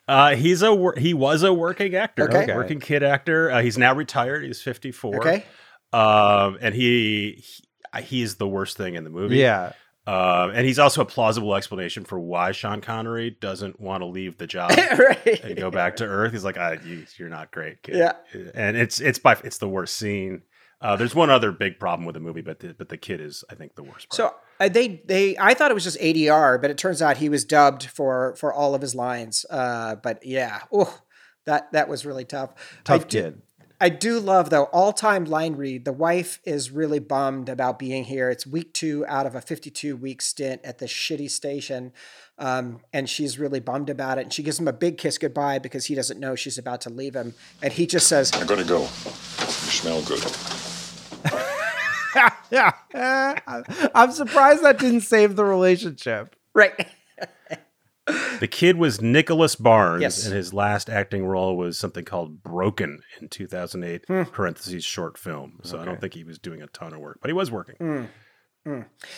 Uh, 0.06 0.34
he's 0.36 0.62
a 0.62 0.74
wor- 0.74 0.94
he 0.96 1.12
was 1.12 1.42
a 1.42 1.52
working 1.52 1.94
actor, 1.94 2.24
Okay. 2.28 2.44
Okay. 2.44 2.54
working 2.56 2.80
kid 2.80 3.02
actor. 3.02 3.50
Uh, 3.50 3.60
he's 3.60 3.76
now 3.76 3.94
retired. 3.94 4.42
He's 4.44 4.62
fifty 4.62 4.90
four. 4.90 5.16
Okay. 5.18 5.44
um, 5.92 6.56
and 6.62 6.74
he, 6.74 7.44
he 7.92 8.02
he's 8.02 8.36
the 8.36 8.48
worst 8.48 8.76
thing 8.78 8.94
in 8.94 9.04
the 9.04 9.10
movie. 9.10 9.36
yeah. 9.36 9.72
Um, 10.08 10.52
and 10.54 10.64
he's 10.64 10.78
also 10.78 11.02
a 11.02 11.04
plausible 11.04 11.54
explanation 11.54 12.04
for 12.06 12.18
why 12.18 12.52
Sean 12.52 12.80
Connery 12.80 13.36
doesn't 13.42 13.78
want 13.78 14.00
to 14.00 14.06
leave 14.06 14.38
the 14.38 14.46
job 14.46 14.70
right. 14.98 15.44
and 15.44 15.54
go 15.54 15.70
back 15.70 15.96
to 15.96 16.06
Earth. 16.06 16.32
He's 16.32 16.44
like, 16.44 16.56
ah, 16.58 16.76
you, 16.82 17.04
"You're 17.18 17.28
not 17.28 17.50
great, 17.50 17.82
kid." 17.82 17.96
Yeah. 17.96 18.12
and 18.54 18.74
it's 18.74 19.02
it's 19.02 19.18
by 19.18 19.36
it's 19.44 19.58
the 19.58 19.68
worst 19.68 19.96
scene. 19.96 20.42
Uh, 20.80 20.96
there's 20.96 21.14
one 21.14 21.28
other 21.28 21.52
big 21.52 21.78
problem 21.78 22.06
with 22.06 22.14
the 22.14 22.20
movie, 22.20 22.40
but 22.40 22.60
the, 22.60 22.72
but 22.72 22.88
the 22.88 22.96
kid 22.96 23.20
is, 23.20 23.44
I 23.50 23.54
think, 23.54 23.74
the 23.74 23.82
worst. 23.82 24.08
Part. 24.08 24.14
So 24.14 24.34
uh, 24.60 24.70
they 24.70 25.02
they 25.04 25.36
I 25.36 25.52
thought 25.52 25.70
it 25.70 25.74
was 25.74 25.84
just 25.84 25.98
ADR, 25.98 26.58
but 26.58 26.70
it 26.70 26.78
turns 26.78 27.02
out 27.02 27.18
he 27.18 27.28
was 27.28 27.44
dubbed 27.44 27.84
for 27.84 28.34
for 28.36 28.50
all 28.50 28.74
of 28.74 28.80
his 28.80 28.94
lines. 28.94 29.44
Uh, 29.50 29.96
but 29.96 30.24
yeah, 30.24 30.60
oh, 30.72 31.00
that 31.44 31.70
that 31.72 31.86
was 31.86 32.06
really 32.06 32.24
tough. 32.24 32.54
Tough 32.84 33.08
do- 33.08 33.20
kid. 33.20 33.42
I 33.80 33.90
do 33.90 34.18
love 34.18 34.50
though 34.50 34.64
all 34.64 34.92
time 34.92 35.24
line 35.24 35.54
read. 35.54 35.84
The 35.84 35.92
wife 35.92 36.40
is 36.44 36.70
really 36.70 36.98
bummed 36.98 37.48
about 37.48 37.78
being 37.78 38.04
here. 38.04 38.28
It's 38.28 38.46
week 38.46 38.72
two 38.74 39.06
out 39.06 39.24
of 39.24 39.34
a 39.36 39.40
52 39.40 39.96
week 39.96 40.20
stint 40.20 40.60
at 40.64 40.78
this 40.78 40.90
shitty 40.92 41.30
station. 41.30 41.92
Um, 42.38 42.80
and 42.92 43.08
she's 43.08 43.38
really 43.38 43.60
bummed 43.60 43.90
about 43.90 44.18
it. 44.18 44.22
And 44.22 44.32
she 44.32 44.42
gives 44.42 44.58
him 44.58 44.66
a 44.68 44.72
big 44.72 44.98
kiss 44.98 45.16
goodbye 45.18 45.58
because 45.58 45.86
he 45.86 45.94
doesn't 45.94 46.18
know 46.18 46.34
she's 46.34 46.58
about 46.58 46.80
to 46.82 46.90
leave 46.90 47.14
him. 47.14 47.34
And 47.62 47.72
he 47.72 47.86
just 47.86 48.08
says, 48.08 48.32
I'm 48.34 48.46
gonna 48.46 48.64
go. 48.64 48.80
You 48.80 48.88
smell 48.88 50.02
good. 50.02 50.24
yeah. 52.50 52.72
I'm 53.94 54.12
surprised 54.12 54.64
that 54.64 54.78
didn't 54.78 55.02
save 55.02 55.36
the 55.36 55.44
relationship. 55.44 56.34
right. 56.54 56.72
The 58.40 58.48
kid 58.48 58.76
was 58.76 59.00
Nicholas 59.00 59.54
Barnes, 59.56 60.02
Yes. 60.02 60.24
and 60.26 60.34
his 60.34 60.52
last 60.54 60.88
acting 60.88 61.26
role 61.26 61.56
was 61.56 61.78
something 61.78 62.04
called 62.04 62.42
Broken 62.42 63.00
in 63.20 63.28
2008, 63.28 64.04
Hmm. 64.06 64.22
parentheses 64.24 64.84
short 64.84 65.18
film. 65.18 65.60
So 65.64 65.78
I 65.78 65.84
don't 65.84 66.00
think 66.00 66.14
he 66.14 66.24
was 66.24 66.38
doing 66.38 66.62
a 66.62 66.66
ton 66.68 66.92
of 66.92 67.00
work, 67.00 67.18
but 67.20 67.28
he 67.28 67.34
was 67.34 67.50
working. 67.50 68.08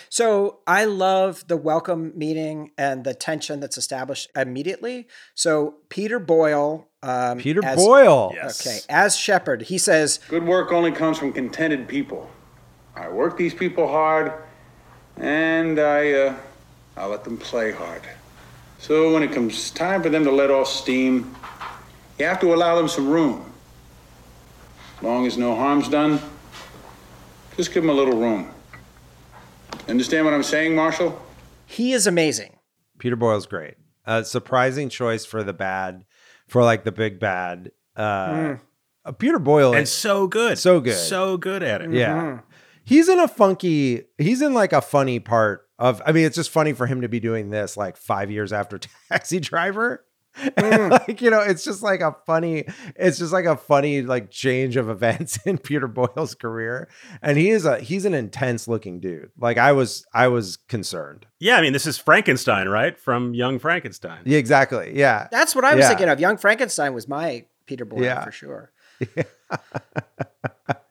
So 0.08 0.60
I 0.66 0.84
love 0.84 1.44
the 1.48 1.56
welcome 1.56 2.12
meeting 2.16 2.70
and 2.78 3.02
the 3.02 3.14
tension 3.14 3.58
that's 3.58 3.76
established 3.76 4.30
immediately. 4.36 5.08
So 5.34 5.74
Peter 5.88 6.20
Boyle, 6.20 6.86
um, 7.02 7.38
Peter 7.38 7.60
as- 7.64 7.76
Boyle. 7.76 8.30
Yes. 8.32 8.64
Okay, 8.64 8.78
as 8.88 9.16
Shepard, 9.16 9.62
he 9.62 9.76
says, 9.76 10.20
Good 10.28 10.46
work 10.46 10.70
only 10.72 10.92
comes 10.92 11.18
from 11.18 11.32
contented 11.32 11.88
people. 11.88 12.30
I 12.94 13.08
work 13.08 13.36
these 13.36 13.52
people 13.54 13.88
hard, 13.88 14.32
and 15.16 15.80
I, 15.80 16.12
uh, 16.12 16.34
I 16.96 17.06
let 17.06 17.24
them 17.24 17.36
play 17.36 17.72
hard. 17.72 18.02
So 18.80 19.12
when 19.12 19.22
it 19.22 19.32
comes 19.32 19.70
time 19.70 20.02
for 20.02 20.08
them 20.08 20.24
to 20.24 20.30
let 20.32 20.50
off 20.50 20.66
steam, 20.66 21.36
you 22.18 22.24
have 22.24 22.40
to 22.40 22.54
allow 22.54 22.76
them 22.76 22.88
some 22.88 23.08
room. 23.10 23.52
As 24.96 25.02
long 25.02 25.26
as 25.26 25.36
no 25.36 25.54
harm's 25.54 25.88
done, 25.88 26.18
just 27.56 27.74
give 27.74 27.82
them 27.82 27.90
a 27.90 27.92
little 27.94 28.18
room. 28.18 28.50
Understand 29.86 30.24
what 30.24 30.32
I'm 30.34 30.42
saying, 30.42 30.74
Marshall? 30.74 31.20
he 31.66 31.92
is 31.92 32.06
amazing. 32.06 32.56
Peter 32.98 33.16
Boyle's 33.16 33.46
great. 33.46 33.74
A 34.06 34.24
surprising 34.24 34.88
choice 34.88 35.24
for 35.24 35.42
the 35.42 35.52
bad, 35.52 36.04
for 36.48 36.64
like 36.64 36.84
the 36.84 36.90
big 36.92 37.20
bad. 37.20 37.70
Uh, 37.96 38.56
uh, 39.04 39.12
Peter 39.12 39.38
Boyle 39.38 39.72
And 39.72 39.82
is 39.82 39.92
so 39.92 40.26
good. 40.26 40.58
So 40.58 40.80
good. 40.80 40.96
So 40.96 41.36
good 41.36 41.62
at 41.62 41.82
it. 41.82 41.92
Yeah. 41.92 42.40
He's 42.82 43.08
in 43.08 43.20
a 43.20 43.28
funky, 43.28 44.04
he's 44.18 44.42
in 44.42 44.52
like 44.54 44.72
a 44.72 44.80
funny 44.80 45.20
part 45.20 45.68
of, 45.80 46.00
I 46.06 46.12
mean, 46.12 46.24
it's 46.26 46.36
just 46.36 46.50
funny 46.50 46.72
for 46.74 46.86
him 46.86 47.00
to 47.00 47.08
be 47.08 47.18
doing 47.18 47.50
this 47.50 47.76
like 47.76 47.96
five 47.96 48.30
years 48.30 48.52
after 48.52 48.78
Taxi 49.10 49.40
Driver. 49.40 50.04
Hmm. 50.36 50.48
And, 50.56 50.90
like, 51.08 51.20
you 51.20 51.30
know, 51.30 51.40
it's 51.40 51.64
just 51.64 51.82
like 51.82 52.00
a 52.02 52.14
funny, 52.26 52.66
it's 52.94 53.18
just 53.18 53.32
like 53.32 53.46
a 53.46 53.56
funny 53.56 54.02
like 54.02 54.30
change 54.30 54.76
of 54.76 54.88
events 54.88 55.38
in 55.46 55.58
Peter 55.58 55.88
Boyle's 55.88 56.36
career. 56.36 56.88
And 57.22 57.36
he 57.36 57.50
is 57.50 57.64
a, 57.64 57.80
he's 57.80 58.04
an 58.04 58.14
intense 58.14 58.68
looking 58.68 59.00
dude. 59.00 59.30
Like 59.38 59.58
I 59.58 59.72
was, 59.72 60.06
I 60.14 60.28
was 60.28 60.56
concerned. 60.56 61.26
Yeah, 61.40 61.56
I 61.56 61.62
mean, 61.62 61.72
this 61.72 61.86
is 61.86 61.98
Frankenstein, 61.98 62.68
right? 62.68 62.96
From 62.96 63.34
Young 63.34 63.58
Frankenstein. 63.58 64.20
Yeah, 64.24 64.38
exactly. 64.38 64.92
Yeah. 64.96 65.26
That's 65.32 65.56
what 65.56 65.64
I 65.64 65.74
was 65.74 65.82
Yeah. 65.84 65.88
thinking 65.88 66.08
of. 66.08 66.20
Young 66.20 66.36
Frankenstein 66.36 66.94
was 66.94 67.08
my 67.08 67.46
Peter 67.66 67.84
Boyle 67.84 68.02
Yeah. 68.04 68.22
for 68.22 68.30
sure. 68.30 68.70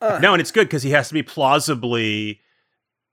No, 0.02 0.34
and 0.34 0.42
it's 0.42 0.52
good 0.52 0.68
because 0.68 0.84
he 0.84 0.92
has 0.92 1.08
to 1.10 1.14
be 1.14 1.24
plausibly. 1.24 2.42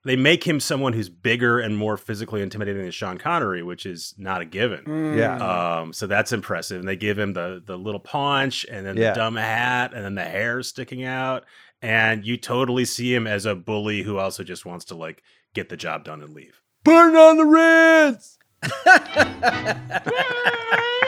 They 0.06 0.16
make 0.16 0.46
him 0.46 0.60
someone 0.60 0.92
who's 0.92 1.08
bigger 1.08 1.58
and 1.58 1.76
more 1.76 1.96
physically 1.96 2.40
intimidating 2.40 2.82
than 2.82 2.90
Sean 2.92 3.18
Connery, 3.18 3.62
which 3.62 3.86
is 3.86 4.14
not 4.16 4.40
a 4.40 4.44
given. 4.44 4.84
Mm. 4.84 5.18
Yeah. 5.18 5.78
Um, 5.80 5.92
so 5.92 6.06
that's 6.06 6.32
impressive. 6.32 6.80
And 6.80 6.88
they 6.88 6.96
give 6.96 7.18
him 7.18 7.32
the 7.32 7.62
the 7.64 7.76
little 7.76 8.00
paunch 8.00 8.64
and 8.70 8.86
then 8.86 8.96
Yeah. 8.96 9.10
the 9.10 9.16
dumb 9.16 9.36
hat 9.36 9.92
and 9.94 10.04
then 10.04 10.14
the 10.14 10.24
hair 10.24 10.62
sticking 10.62 11.04
out. 11.04 11.44
And 11.82 12.24
you 12.24 12.36
totally 12.36 12.84
see 12.84 13.12
him 13.14 13.26
as 13.26 13.46
a 13.46 13.54
bully 13.54 14.02
who 14.02 14.18
also 14.18 14.42
just 14.44 14.64
wants 14.64 14.84
to 14.86 14.94
like 14.94 15.22
get 15.54 15.68
the 15.68 15.76
job 15.76 16.04
done 16.04 16.22
and 16.22 16.34
leave. 16.34 16.60
Burn 16.84 17.16
on 17.16 17.36
the 17.36 17.44
Ritz. 17.44 18.38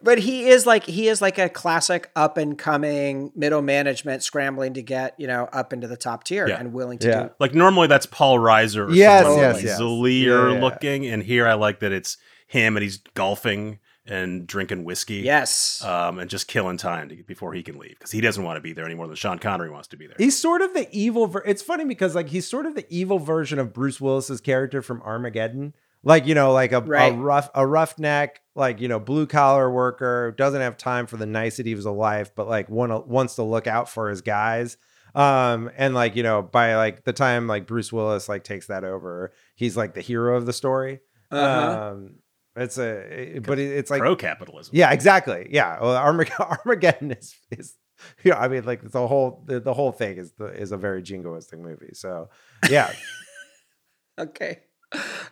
But 0.00 0.18
he 0.20 0.48
is 0.48 0.64
like 0.64 0.84
he 0.84 1.08
is 1.08 1.20
like 1.20 1.38
a 1.38 1.48
classic 1.48 2.10
up 2.14 2.36
and 2.36 2.56
coming 2.56 3.32
middle 3.34 3.62
management 3.62 4.22
scrambling 4.22 4.74
to 4.74 4.82
get, 4.82 5.14
you 5.18 5.26
know, 5.26 5.48
up 5.52 5.72
into 5.72 5.88
the 5.88 5.96
top 5.96 6.22
tier 6.24 6.46
Yeah. 6.48 6.58
and 6.60 6.72
willing 6.72 6.98
to 6.98 7.08
Yeah. 7.08 7.22
do 7.24 7.30
Like 7.40 7.54
normally 7.54 7.88
that's 7.88 8.06
Paul 8.06 8.38
Reiser 8.38 8.88
or 8.88 8.92
Yes, 8.92 9.24
someone 9.24 9.40
yes, 9.40 9.54
like 9.56 9.64
yes. 9.64 9.80
easier 9.80 10.48
Yeah, 10.50 10.54
yeah. 10.54 10.60
looking. 10.62 11.06
And 11.06 11.22
here 11.22 11.46
I 11.48 11.54
like 11.54 11.80
that 11.80 11.90
it's 11.92 12.16
him 12.46 12.76
and 12.76 12.82
he's 12.84 12.98
golfing 13.14 13.80
and 14.06 14.46
drinking 14.46 14.84
whiskey. 14.84 15.16
Yes. 15.16 15.84
Um, 15.84 16.18
and 16.18 16.30
just 16.30 16.48
killing 16.48 16.78
time 16.78 17.08
to, 17.10 17.16
before 17.24 17.52
he 17.52 17.62
can 17.62 17.76
leave 17.78 17.96
because 17.98 18.10
he 18.10 18.20
doesn't 18.22 18.42
want 18.42 18.56
to 18.56 18.60
be 18.62 18.72
there 18.72 18.86
any 18.86 18.94
more 18.94 19.06
than 19.06 19.16
Sean 19.16 19.38
Connery 19.38 19.68
wants 19.68 19.88
to 19.88 19.96
be 19.98 20.06
there. 20.06 20.14
He's 20.16 20.38
sort 20.38 20.62
of 20.62 20.72
the 20.74 20.88
evil. 20.92 21.26
Ver- 21.26 21.42
it's 21.44 21.60
funny 21.60 21.84
because 21.84 22.14
like 22.14 22.28
he's 22.30 22.48
sort 22.48 22.64
of 22.66 22.74
the 22.74 22.86
evil 22.88 23.18
version 23.18 23.58
of 23.58 23.74
Bruce 23.74 24.00
Willis's 24.00 24.40
character 24.40 24.80
from 24.80 25.02
Armageddon. 25.02 25.74
Like 26.04 26.26
you 26.26 26.34
know, 26.34 26.52
like 26.52 26.72
a, 26.72 26.80
Right. 26.80 27.12
a 27.12 27.16
rough 27.16 27.50
a 27.54 27.66
roughneck, 27.66 28.40
like 28.54 28.80
you 28.80 28.88
know, 28.88 29.00
blue 29.00 29.26
collar 29.26 29.70
worker 29.70 30.32
doesn't 30.36 30.60
have 30.60 30.76
time 30.76 31.06
for 31.06 31.16
the 31.16 31.26
niceties 31.26 31.84
of 31.84 31.94
life, 31.96 32.32
but 32.34 32.48
like 32.48 32.68
one 32.70 32.90
wants 33.08 33.34
to 33.36 33.42
look 33.42 33.66
out 33.66 33.88
for 33.88 34.08
his 34.08 34.20
guys. 34.20 34.76
Um, 35.14 35.70
and 35.76 35.94
like 35.94 36.14
you 36.16 36.22
know, 36.22 36.42
by 36.42 36.76
like 36.76 37.04
the 37.04 37.12
time 37.12 37.46
like 37.48 37.66
Bruce 37.66 37.92
Willis 37.92 38.28
like 38.28 38.44
takes 38.44 38.68
that 38.68 38.84
over, 38.84 39.32
he's 39.56 39.76
like 39.76 39.94
the 39.94 40.00
hero 40.00 40.36
of 40.36 40.46
the 40.46 40.52
story. 40.52 41.00
Uh-huh. 41.30 41.90
Um, 41.92 42.14
it's 42.56 42.78
a, 42.78 43.36
it- 43.36 43.42
but 43.46 43.58
it- 43.58 43.72
it's 43.76 43.90
like 43.90 44.00
Pro 44.00 44.14
capitalism. 44.16 44.70
yeah, 44.76 44.92
exactly. 44.92 45.48
Yeah, 45.50 45.80
well, 45.80 45.94
Armag- 46.00 46.38
Armageddon 46.66 47.10
is 47.12 47.34
is 47.50 47.74
yeah. 48.22 48.38
I 48.38 48.46
mean, 48.48 48.64
like 48.64 48.88
the 48.88 49.06
whole 49.08 49.42
the, 49.46 49.58
the 49.60 49.74
whole 49.74 49.90
thing 49.92 50.16
is 50.18 50.32
the 50.38 50.46
is 50.46 50.70
a 50.72 50.76
very 50.76 51.02
jingoistic 51.02 51.58
movie. 51.58 51.90
So 51.94 52.28
yeah, 52.70 52.92
Okay. 54.18 54.60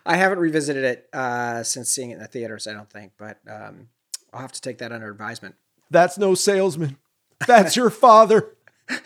I 0.07 0.15
haven't 0.15 0.39
revisited 0.39 0.83
it 0.83 1.09
uh, 1.13 1.63
since 1.63 1.89
seeing 1.89 2.11
it 2.11 2.15
in 2.15 2.19
the 2.19 2.27
theaters, 2.27 2.65
I 2.65 2.73
don't 2.73 2.89
think, 2.89 3.11
but 3.17 3.39
um, 3.49 3.89
I'll 4.33 4.41
have 4.41 4.53
to 4.53 4.61
take 4.61 4.79
that 4.79 4.91
under 4.91 5.11
advisement. 5.11 5.55
that's 5.91 6.17
no 6.17 6.33
salesman. 6.33 6.97
That's 7.45 7.75
your 7.75 7.89
father. 7.89 8.55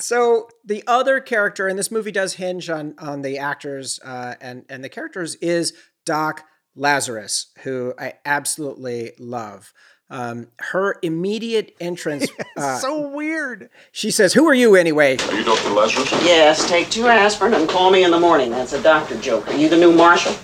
So 0.00 0.48
the 0.64 0.82
other 0.86 1.20
character, 1.20 1.68
and 1.68 1.78
this 1.78 1.90
movie 1.90 2.12
does 2.12 2.34
hinge 2.34 2.70
on 2.70 2.94
on 2.98 3.22
the 3.22 3.38
actors 3.38 4.00
uh, 4.04 4.34
and 4.40 4.64
and 4.68 4.82
the 4.82 4.88
characters, 4.88 5.34
is 5.36 5.74
Doc 6.04 6.44
Lazarus, 6.74 7.52
who 7.62 7.94
I 7.98 8.14
absolutely 8.24 9.12
love. 9.18 9.72
Um, 10.10 10.48
her 10.58 10.98
immediate 11.02 11.76
entrance, 11.80 12.28
uh, 12.56 12.78
so 12.78 13.08
weird. 13.08 13.70
she 13.92 14.10
says, 14.10 14.34
"Who 14.34 14.46
are 14.48 14.54
you 14.54 14.74
anyway?" 14.74 15.16
Are 15.16 15.34
you 15.34 15.44
Dr. 15.44 15.70
Lazarus? 15.70 16.10
Yes, 16.24 16.68
take 16.68 16.90
two 16.90 17.06
aspirin 17.06 17.54
and 17.54 17.68
call 17.68 17.90
me 17.92 18.02
in 18.02 18.10
the 18.10 18.18
morning. 18.18 18.50
That's 18.50 18.72
a 18.72 18.82
doctor 18.82 19.16
joke. 19.20 19.46
Are 19.48 19.54
you 19.56 19.68
the 19.68 19.76
new 19.76 19.92
marshal? 19.92 20.34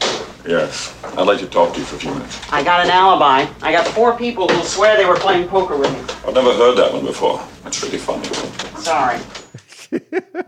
Yes. 0.47 0.95
I'd 1.03 1.27
like 1.27 1.41
to 1.41 1.47
talk 1.47 1.73
to 1.75 1.81
you 1.81 1.85
for 1.85 1.97
a 1.97 1.99
few 1.99 2.13
minutes. 2.13 2.41
I 2.53 2.63
got 2.63 2.85
an 2.85 2.91
alibi. 2.91 3.47
I 3.63 3.73
got 3.73 3.87
four 3.89 4.17
people 4.17 4.47
who'll 4.49 4.63
swear 4.63 4.97
they 4.97 5.05
were 5.05 5.17
playing 5.17 5.49
poker 5.49 5.77
with 5.77 5.91
me. 5.93 5.99
I've 6.27 6.35
never 6.35 6.55
heard 6.55 6.77
that 6.77 6.93
one 6.93 7.05
before. 7.05 7.43
That's 7.65 7.83
really 7.83 7.99
funny. 7.99 8.29
Sorry. 8.81 9.19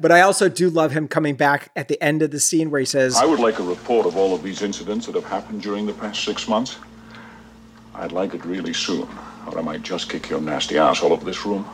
But 0.00 0.12
I 0.12 0.20
also 0.20 0.48
do 0.48 0.68
love 0.68 0.92
him 0.92 1.08
coming 1.08 1.34
back 1.34 1.70
at 1.74 1.88
the 1.88 2.00
end 2.02 2.22
of 2.22 2.30
the 2.30 2.38
scene 2.40 2.70
where 2.70 2.80
he 2.80 2.84
says, 2.84 3.16
I 3.16 3.24
would 3.24 3.40
like 3.40 3.58
a 3.58 3.62
report 3.62 4.06
of 4.06 4.16
all 4.16 4.34
of 4.34 4.42
these 4.42 4.62
incidents 4.62 5.06
that 5.06 5.14
have 5.14 5.24
happened 5.24 5.62
during 5.62 5.86
the 5.86 5.92
past 5.92 6.22
six 6.24 6.46
months. 6.48 6.76
I'd 7.98 8.12
like 8.12 8.34
it 8.34 8.44
really 8.44 8.72
soon, 8.72 9.08
or 9.46 9.58
I 9.58 9.62
might 9.62 9.82
just 9.82 10.08
kick 10.08 10.30
your 10.30 10.40
nasty 10.40 10.78
ass 10.78 11.02
all 11.02 11.12
over 11.12 11.24
this 11.24 11.44
room. 11.44 11.66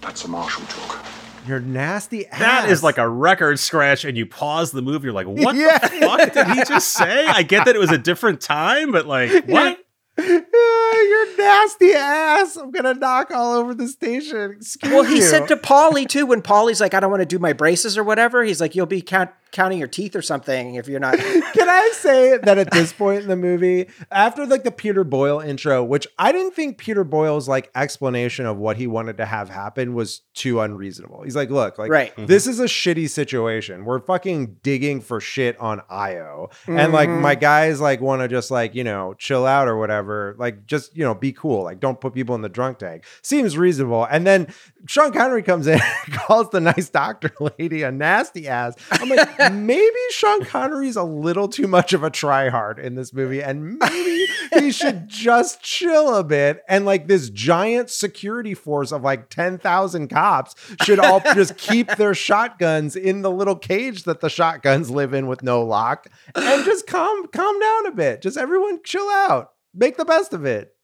That's 0.00 0.24
a 0.24 0.28
Marshall 0.28 0.64
joke. 0.66 0.98
Your 1.46 1.60
nasty 1.60 2.26
ass. 2.26 2.40
That 2.40 2.68
is 2.68 2.82
like 2.82 2.98
a 2.98 3.08
record 3.08 3.58
scratch, 3.60 4.04
and 4.04 4.16
you 4.16 4.26
pause 4.26 4.72
the 4.72 4.82
movie. 4.82 5.04
You're 5.06 5.14
like, 5.14 5.28
"What 5.28 5.54
Yeah. 5.54 5.78
the 5.78 5.88
fuck 6.00 6.32
did 6.32 6.46
he 6.48 6.64
just 6.64 6.88
say?" 6.88 7.26
I 7.26 7.42
get 7.44 7.64
that 7.66 7.76
it 7.76 7.78
was 7.78 7.92
a 7.92 7.98
different 7.98 8.40
time, 8.40 8.90
but 8.90 9.06
like, 9.06 9.30
what? 9.46 9.78
Your 10.18 11.36
nasty 11.38 11.92
ass. 11.92 12.56
I'm 12.56 12.70
gonna 12.70 12.94
knock 12.94 13.30
all 13.30 13.54
over 13.54 13.74
the 13.74 13.86
station. 13.86 14.52
Excuse 14.56 14.90
me. 14.90 14.94
Well, 14.96 15.04
he 15.04 15.16
you. 15.16 15.22
said 15.22 15.46
to 15.48 15.56
Paulie 15.56 16.08
too 16.08 16.26
when 16.26 16.42
Paulie's 16.42 16.80
like, 16.80 16.94
I 16.94 17.00
don't 17.00 17.10
want 17.10 17.20
to 17.22 17.26
do 17.26 17.38
my 17.38 17.52
braces 17.52 17.96
or 17.98 18.02
whatever. 18.04 18.42
He's 18.42 18.60
like, 18.60 18.74
you'll 18.74 18.86
be 18.86 19.02
count- 19.02 19.30
counting 19.52 19.78
your 19.78 19.88
teeth 19.88 20.14
or 20.14 20.22
something 20.22 20.74
if 20.74 20.88
you're 20.88 21.00
not. 21.00 21.16
Can 21.18 21.68
I 21.68 21.90
say 21.94 22.36
that 22.38 22.58
at 22.58 22.70
this 22.72 22.92
point 22.92 23.22
in 23.22 23.28
the 23.28 23.36
movie, 23.36 23.88
after 24.10 24.44
like 24.46 24.64
the 24.64 24.70
Peter 24.70 25.04
Boyle 25.04 25.40
intro, 25.40 25.82
which 25.84 26.06
I 26.18 26.32
didn't 26.32 26.52
think 26.54 26.78
Peter 26.78 27.04
Boyle's 27.04 27.48
like 27.48 27.70
explanation 27.74 28.44
of 28.46 28.56
what 28.58 28.76
he 28.76 28.86
wanted 28.86 29.16
to 29.18 29.24
have 29.26 29.48
happen 29.48 29.94
was 29.94 30.22
too 30.34 30.60
unreasonable. 30.60 31.22
He's 31.22 31.36
like, 31.36 31.50
look, 31.50 31.78
like 31.78 31.90
Right. 31.90 32.12
this 32.16 32.46
is 32.46 32.60
a 32.60 32.64
shitty 32.66 33.08
situation. 33.08 33.84
We're 33.84 34.00
fucking 34.00 34.56
digging 34.62 35.00
for 35.00 35.20
shit 35.20 35.58
on 35.58 35.80
IO. 35.88 36.50
And 36.66 36.92
like 36.92 37.08
Mhm. 37.08 37.20
my 37.20 37.34
guys 37.34 37.80
like 37.80 38.00
want 38.00 38.22
to 38.22 38.28
just 38.28 38.50
like, 38.50 38.74
you 38.74 38.84
know, 38.84 39.14
chill 39.14 39.46
out 39.46 39.68
or 39.68 39.76
whatever. 39.78 40.34
Like 40.38 40.66
just, 40.66 40.96
you 40.96 41.04
know, 41.04 41.14
be 41.14 41.32
cool. 41.32 41.64
Like 41.64 41.80
don't 41.80 42.00
put 42.00 42.12
people 42.14 42.34
in 42.34 42.42
the 42.42 42.48
drunk 42.48 42.78
tank. 42.78 43.04
Seems 43.22 43.56
reasonable. 43.56 44.04
And 44.10 44.26
then 44.26 44.48
Sean 44.88 45.12
Connery 45.12 45.42
comes 45.42 45.66
in, 45.66 45.80
calls 46.12 46.50
the 46.50 46.60
nice 46.60 46.88
doctor 46.88 47.32
lady 47.58 47.82
a 47.82 47.90
nasty 47.90 48.48
ass. 48.48 48.74
I'm 48.90 49.08
like, 49.08 49.28
maybe 49.52 49.96
Sean 50.10 50.44
Connery's 50.44 50.96
a 50.96 51.02
little 51.02 51.48
too 51.48 51.66
much 51.66 51.92
of 51.92 52.02
a 52.02 52.10
tryhard 52.10 52.78
in 52.78 52.94
this 52.94 53.12
movie, 53.12 53.42
and 53.42 53.78
maybe 53.78 54.26
he 54.54 54.70
should 54.72 55.08
just 55.08 55.62
chill 55.62 56.14
a 56.14 56.24
bit. 56.24 56.62
And 56.68 56.84
like 56.84 57.08
this 57.08 57.30
giant 57.30 57.90
security 57.90 58.54
force 58.54 58.92
of 58.92 59.02
like 59.02 59.28
10,000 59.30 60.08
cops 60.08 60.54
should 60.82 60.98
all 60.98 61.20
just 61.20 61.56
keep 61.56 61.96
their 61.96 62.14
shotguns 62.14 62.96
in 62.96 63.22
the 63.22 63.30
little 63.30 63.56
cage 63.56 64.04
that 64.04 64.20
the 64.20 64.30
shotguns 64.30 64.90
live 64.90 65.14
in 65.14 65.26
with 65.26 65.42
no 65.42 65.62
lock 65.62 66.06
and 66.34 66.64
just 66.64 66.86
calm 66.86 67.26
calm 67.28 67.60
down 67.60 67.86
a 67.86 67.92
bit. 67.92 68.22
Just 68.22 68.36
everyone 68.36 68.80
chill 68.84 69.08
out. 69.08 69.52
Make 69.74 69.96
the 69.96 70.04
best 70.04 70.32
of 70.32 70.44
it. 70.44 70.75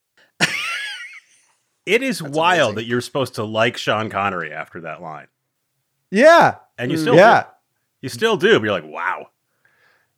It 1.85 2.01
is 2.03 2.21
wild 2.23 2.75
that 2.75 2.85
you're 2.85 3.01
supposed 3.01 3.35
to 3.35 3.43
like 3.43 3.77
Sean 3.77 4.09
Connery 4.09 4.53
after 4.53 4.81
that 4.81 5.01
line, 5.01 5.27
Yeah. 6.11 6.55
and 6.77 6.91
you 6.91 6.97
still 6.97 7.15
yeah. 7.15 7.41
do. 7.43 7.47
You 8.01 8.09
still 8.09 8.37
do. 8.37 8.59
But 8.59 8.63
you're 8.65 8.73
like, 8.73 8.85
wow. 8.85 9.27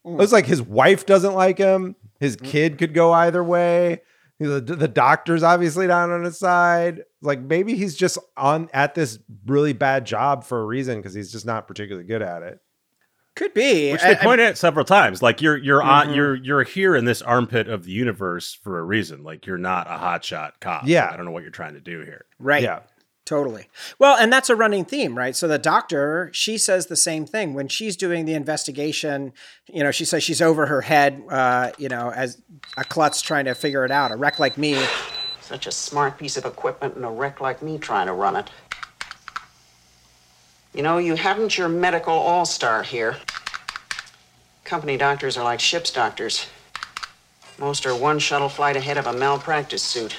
It 0.06 0.12
was 0.12 0.32
like 0.32 0.46
his 0.46 0.62
wife 0.62 1.06
doesn't 1.06 1.34
like 1.34 1.58
him. 1.58 1.96
His 2.20 2.38
Mm. 2.38 2.46
kid 2.46 2.78
could 2.78 2.94
go 2.94 3.12
either 3.12 3.44
way. 3.44 4.02
The, 4.40 4.60
the 4.60 4.88
doctor's 4.88 5.44
obviously 5.44 5.88
not 5.88 6.10
on 6.12 6.24
his 6.24 6.38
side. 6.38 7.04
Like 7.22 7.40
maybe 7.40 7.76
he's 7.76 7.96
just 7.96 8.18
on 8.38 8.70
at 8.74 8.94
this 8.94 9.18
really 9.46 9.74
bad 9.74 10.06
job 10.06 10.44
for 10.44 10.62
a 10.62 10.66
reason 10.66 10.98
because 11.00 11.14
he's 11.14 11.32
just 11.32 11.46
not 11.46 11.68
particularly 11.68 12.06
good 12.08 12.22
at 12.22 12.44
it. 12.44 12.60
Could 13.36 13.54
be. 13.54 13.92
Which 13.92 14.02
I- 14.02 14.14
they 14.14 14.20
I- 14.20 14.24
pointed 14.24 14.48
out 14.48 14.58
several 14.58 14.86
times. 14.86 15.22
Like 15.22 15.42
you're 15.42 15.58
you're 15.58 15.84
on 15.84 16.08
Mhm. 16.10 16.16
you're 16.16 16.36
you're 16.36 16.64
here 16.64 16.96
in 16.96 17.06
this 17.06 17.22
armpit 17.22 17.68
of 17.68 17.84
the 17.84 17.92
universe 17.92 18.58
for 18.64 18.80
a 18.80 18.84
reason. 18.84 19.24
Like 19.24 19.46
you're 19.46 19.58
not 19.58 19.88
a 19.88 19.98
hotshot 19.98 20.52
cop. 20.62 20.84
Yeah. 20.86 21.10
I 21.12 21.16
don't 21.18 21.26
know 21.26 21.32
what 21.32 21.44
you're 21.44 21.52
trying 21.52 21.74
to 21.74 21.82
do 21.82 22.00
here. 22.02 22.26
Right. 22.40 22.64
Yeah. 22.64 22.80
Totally. 23.26 23.68
Well, 23.98 24.16
and 24.18 24.32
that's 24.32 24.52
a 24.52 24.56
running 24.56 24.86
theme, 24.86 25.18
right? 25.18 25.36
So 25.36 25.48
the 25.48 25.58
doctor, 25.58 26.30
she 26.32 26.60
says 26.60 26.86
the 26.86 26.96
same 26.96 27.26
thing 27.26 27.56
when 27.56 27.68
she's 27.68 27.98
doing 27.98 28.26
the 28.26 28.36
investigation. 28.36 29.34
You 29.68 29.84
know, 29.84 29.90
she 29.90 30.06
says 30.06 30.24
she's 30.24 30.44
over 30.44 30.68
her 30.68 30.82
head. 30.82 31.24
Uh, 31.30 31.72
you 31.80 31.90
know, 31.90 32.12
as 32.16 32.40
a 32.78 32.84
klutz 32.84 33.22
trying 33.24 33.46
to 33.46 33.56
figure 33.56 33.84
it 33.84 33.90
out. 33.92 34.12
A 34.12 34.16
wreck 34.16 34.38
like 34.40 34.58
me. 34.60 34.78
Such 35.42 35.66
a 35.68 35.72
smart 35.72 36.18
piece 36.20 36.38
of 36.38 36.46
equipment 36.46 36.96
and 36.96 37.04
a 37.06 37.10
wreck 37.10 37.42
like 37.42 37.62
me 37.64 37.78
trying 37.80 38.08
to 38.08 38.14
run 38.14 38.36
it. 38.36 38.50
You 40.76 40.82
know, 40.84 40.98
you 40.98 41.16
haven't 41.16 41.58
your 41.58 41.70
medical 41.70 42.14
all 42.14 42.46
star 42.46 42.84
here. 42.84 43.16
Company 44.66 44.98
doctors 44.98 45.38
are 45.38 45.44
like 45.44 45.60
ship's 45.62 45.92
doctors. 45.92 46.48
Most 47.58 47.86
are 47.86 47.96
one 47.96 48.20
shuttle 48.20 48.50
flight 48.50 48.76
ahead 48.76 48.98
of 48.98 49.08
a 49.08 49.14
malpractice 49.14 49.84
suit. 49.84 50.18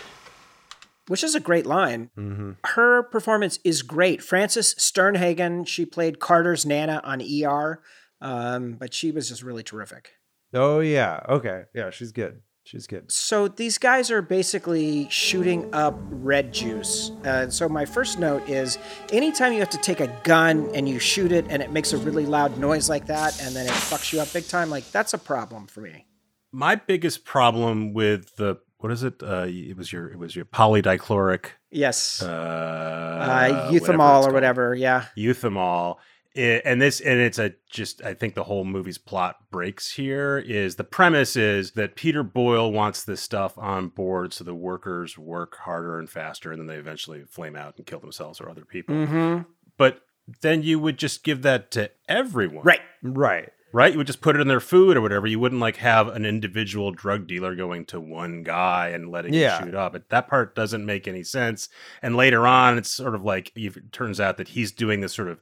which 1.08 1.22
is 1.22 1.34
a 1.36 1.40
great 1.40 1.66
line. 1.66 2.10
Mm-hmm. 2.18 2.52
Her 2.64 3.02
performance 3.04 3.60
is 3.62 3.82
great. 3.82 4.22
Frances 4.22 4.74
Sternhagen, 4.76 5.64
she 5.66 5.84
played 5.86 6.18
Carter's 6.18 6.66
Nana 6.66 7.00
on 7.04 7.22
ER, 7.22 7.80
um, 8.20 8.72
but 8.72 8.92
she 8.92 9.12
was 9.12 9.28
just 9.28 9.42
really 9.42 9.62
terrific. 9.62 10.12
Oh 10.52 10.80
yeah. 10.80 11.20
Okay. 11.28 11.64
Yeah, 11.74 11.90
she's 11.90 12.12
good. 12.12 12.40
She's 12.66 12.88
good. 12.88 13.12
So 13.12 13.46
these 13.46 13.78
guys 13.78 14.10
are 14.10 14.20
basically 14.20 15.08
shooting 15.08 15.72
up 15.72 15.94
red 16.10 16.52
juice. 16.52 17.12
Uh, 17.24 17.48
so 17.48 17.68
my 17.68 17.84
first 17.84 18.18
note 18.18 18.48
is 18.48 18.76
anytime 19.12 19.52
you 19.52 19.60
have 19.60 19.70
to 19.70 19.78
take 19.78 20.00
a 20.00 20.08
gun 20.24 20.68
and 20.74 20.88
you 20.88 20.98
shoot 20.98 21.30
it 21.30 21.46
and 21.48 21.62
it 21.62 21.70
makes 21.70 21.92
a 21.92 21.96
really 21.98 22.26
loud 22.26 22.58
noise 22.58 22.88
like 22.88 23.06
that 23.06 23.40
and 23.40 23.54
then 23.54 23.66
it 23.66 23.70
fucks 23.72 24.12
you 24.12 24.20
up 24.20 24.32
big 24.32 24.48
time, 24.48 24.68
like 24.68 24.90
that's 24.90 25.14
a 25.14 25.18
problem 25.18 25.68
for 25.68 25.80
me. 25.80 26.06
My 26.50 26.74
biggest 26.74 27.24
problem 27.24 27.94
with 27.94 28.34
the 28.34 28.56
what 28.78 28.90
is 28.92 29.04
it? 29.04 29.22
Uh, 29.22 29.46
it 29.48 29.76
was 29.76 29.92
your 29.92 30.08
it 30.08 30.18
was 30.18 30.34
your 30.34 30.44
polydichloric 30.44 31.46
Yes. 31.70 32.20
uh, 32.20 32.26
Uh, 32.26 33.68
whatever 33.70 33.72
Euthymol 33.78 34.18
it's 34.18 34.26
or 34.26 34.32
whatever. 34.32 34.74
Yeah. 34.74 35.04
Euthymol. 35.16 35.96
I- 36.36 36.62
and 36.64 36.80
this 36.80 37.00
and 37.00 37.18
it's 37.20 37.38
a 37.38 37.54
just 37.70 38.02
I 38.04 38.14
think 38.14 38.34
the 38.34 38.44
whole 38.44 38.64
movie's 38.64 38.98
plot 38.98 39.36
breaks 39.50 39.92
here 39.92 40.38
is 40.38 40.76
the 40.76 40.84
premise 40.84 41.36
is 41.36 41.72
that 41.72 41.96
Peter 41.96 42.22
Boyle 42.22 42.70
wants 42.72 43.02
this 43.04 43.20
stuff 43.20 43.56
on 43.58 43.88
board 43.88 44.32
so 44.32 44.44
the 44.44 44.54
workers 44.54 45.16
work 45.18 45.56
harder 45.58 45.98
and 45.98 46.08
faster 46.10 46.52
and 46.52 46.60
then 46.60 46.66
they 46.66 46.76
eventually 46.76 47.22
flame 47.24 47.56
out 47.56 47.76
and 47.76 47.86
kill 47.86 48.00
themselves 48.00 48.40
or 48.40 48.48
other 48.50 48.64
people. 48.64 48.94
Mm-hmm. 48.94 49.42
But 49.76 50.00
then 50.40 50.62
you 50.62 50.78
would 50.78 50.98
just 50.98 51.22
give 51.24 51.42
that 51.42 51.70
to 51.72 51.90
everyone. 52.08 52.64
Right. 52.64 52.80
Right. 53.02 53.50
Right? 53.72 53.92
You 53.92 53.98
would 53.98 54.06
just 54.06 54.22
put 54.22 54.36
it 54.36 54.40
in 54.40 54.48
their 54.48 54.60
food 54.60 54.96
or 54.96 55.00
whatever. 55.02 55.26
You 55.26 55.38
wouldn't 55.38 55.60
like 55.60 55.76
have 55.76 56.08
an 56.08 56.24
individual 56.24 56.92
drug 56.92 57.26
dealer 57.26 57.54
going 57.54 57.84
to 57.86 58.00
one 58.00 58.42
guy 58.42 58.88
and 58.88 59.10
letting 59.10 59.34
Yeah. 59.34 59.58
him 59.58 59.66
shoot 59.68 59.74
up. 59.74 59.92
But 59.92 60.08
that 60.08 60.28
part 60.28 60.54
doesn't 60.54 60.86
make 60.86 61.06
any 61.06 61.22
sense. 61.22 61.68
And 62.00 62.16
later 62.16 62.46
on, 62.46 62.78
it's 62.78 62.90
sort 62.90 63.14
of 63.14 63.22
like 63.22 63.52
it 63.54 63.92
turns 63.92 64.18
out 64.20 64.36
that 64.38 64.48
he's 64.48 64.72
doing 64.72 65.00
this 65.00 65.12
sort 65.14 65.28
of 65.28 65.40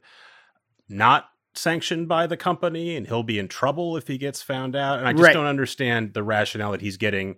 not 0.89 1.29
sanctioned 1.53 2.07
by 2.07 2.27
the 2.27 2.35
company 2.37 2.95
and 2.95 3.07
he'll 3.07 3.23
be 3.23 3.39
in 3.39 3.47
trouble 3.47 3.95
if 3.95 4.07
he 4.07 4.17
gets 4.17 4.41
found 4.41 4.75
out. 4.75 4.99
And 4.99 5.07
I 5.07 5.13
just 5.13 5.23
Right. 5.23 5.33
don't 5.33 5.45
understand 5.45 6.13
the 6.13 6.23
rationale 6.23 6.71
that 6.71 6.81
he's 6.81 6.97
getting 6.97 7.37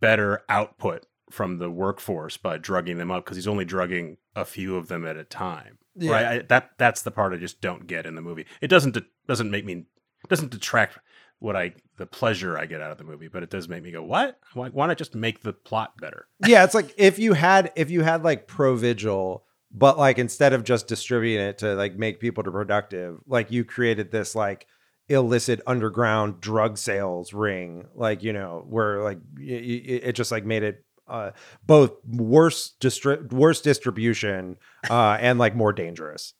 better 0.00 0.42
output 0.48 1.06
from 1.30 1.58
the 1.58 1.70
workforce 1.70 2.36
by 2.36 2.58
drugging 2.58 2.98
them 2.98 3.10
up 3.10 3.24
because 3.24 3.36
he's 3.36 3.46
only 3.48 3.64
drugging 3.64 4.16
a 4.34 4.44
few 4.44 4.76
of 4.76 4.88
them 4.88 5.06
at 5.06 5.16
a 5.16 5.24
time. 5.24 5.78
Yeah. 5.94 6.12
Right? 6.12 6.26
I, 6.26 6.38
that 6.48 6.70
that's 6.78 7.02
the 7.02 7.10
part 7.10 7.32
I 7.32 7.36
just 7.36 7.60
don't 7.60 7.86
get 7.86 8.06
in 8.06 8.14
the 8.14 8.22
movie. 8.22 8.46
It 8.60 8.68
doesn't 8.68 8.92
de- 8.94 9.06
doesn't 9.26 9.50
make 9.50 9.64
me 9.64 9.86
doesn't 10.28 10.50
detract 10.50 10.98
what 11.38 11.56
I 11.56 11.72
the 11.96 12.06
pleasure 12.06 12.58
I 12.58 12.66
get 12.66 12.80
out 12.80 12.90
of 12.92 12.98
the 12.98 13.04
movie, 13.04 13.28
but 13.28 13.42
it 13.42 13.50
does 13.50 13.68
make 13.68 13.82
me 13.82 13.90
go, 13.90 14.02
"What? 14.02 14.38
Why, 14.54 14.68
why 14.68 14.86
not 14.86 14.98
just 14.98 15.14
make 15.14 15.42
the 15.42 15.52
plot 15.52 15.96
better?" 15.98 16.26
yeah, 16.46 16.64
it's 16.64 16.74
like 16.74 16.94
if 16.96 17.18
you 17.18 17.32
had 17.34 17.72
if 17.76 17.90
you 17.90 18.02
had 18.02 18.22
like 18.22 18.46
Provigil, 18.46 19.42
but 19.72 19.98
like 19.98 20.18
instead 20.18 20.52
of 20.52 20.64
just 20.64 20.88
distributing 20.88 21.46
it 21.46 21.58
to 21.58 21.74
like 21.74 21.96
make 21.96 22.20
people 22.20 22.42
to 22.44 22.50
productive, 22.50 23.20
like 23.26 23.50
you 23.50 23.64
created 23.64 24.10
this 24.10 24.34
like 24.34 24.66
illicit 25.08 25.60
underground 25.66 26.40
drug 26.40 26.78
sales 26.78 27.32
ring, 27.32 27.86
like 27.94 28.22
you 28.22 28.32
know 28.32 28.64
where 28.68 29.02
like 29.02 29.18
y- 29.36 29.44
y- 29.46 30.00
it 30.02 30.12
just 30.12 30.32
like 30.32 30.44
made 30.44 30.62
it 30.62 30.84
uh, 31.08 31.30
both 31.66 31.92
worse 32.04 32.74
distri- 32.80 33.32
worse 33.32 33.60
distribution 33.60 34.56
uh, 34.88 35.16
and 35.20 35.38
like 35.38 35.54
more 35.54 35.72
dangerous. 35.72 36.34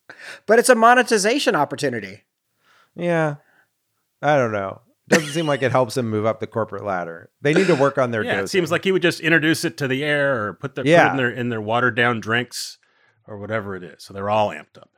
But 0.47 0.59
it's 0.59 0.69
a 0.69 0.75
monetization 0.75 1.55
opportunity. 1.55 2.23
Yeah, 2.95 3.37
I 4.23 4.37
don't 4.37 4.53
know. 4.53 4.81
Doesn't 5.09 5.31
seem 5.31 5.47
like 5.47 5.63
it 5.63 5.73
helps 5.73 5.95
them 5.95 6.09
move 6.09 6.25
up 6.25 6.39
the 6.39 6.47
corporate 6.47 6.85
ladder. 6.85 7.31
They 7.41 7.53
need 7.53 7.67
to 7.67 7.75
work 7.75 7.99
on 7.99 8.13
their 8.13 8.23
yeah, 8.23 8.33
dosing. 8.33 8.45
it 8.45 8.49
seems 8.49 8.71
like 8.71 8.85
he 8.85 8.93
would 8.93 9.03
just 9.03 9.19
introduce 9.19 9.65
it 9.65 9.77
to 9.79 9.89
the 9.89 10.05
air 10.05 10.47
or 10.47 10.55
put, 10.55 10.77
the, 10.77 10.83
put 10.83 10.89
it 10.89 11.11
in 11.11 11.17
their 11.17 11.31
in 11.31 11.49
their 11.49 11.61
watered 11.61 11.97
down 11.97 12.21
drinks 12.21 12.79
or 13.31 13.39
whatever 13.39 13.75
it 13.77 13.83
is. 13.83 14.05
So 14.05 14.13
they're 14.13 14.29
all 14.29 14.49
amped 14.51 14.77
up. 14.77 14.91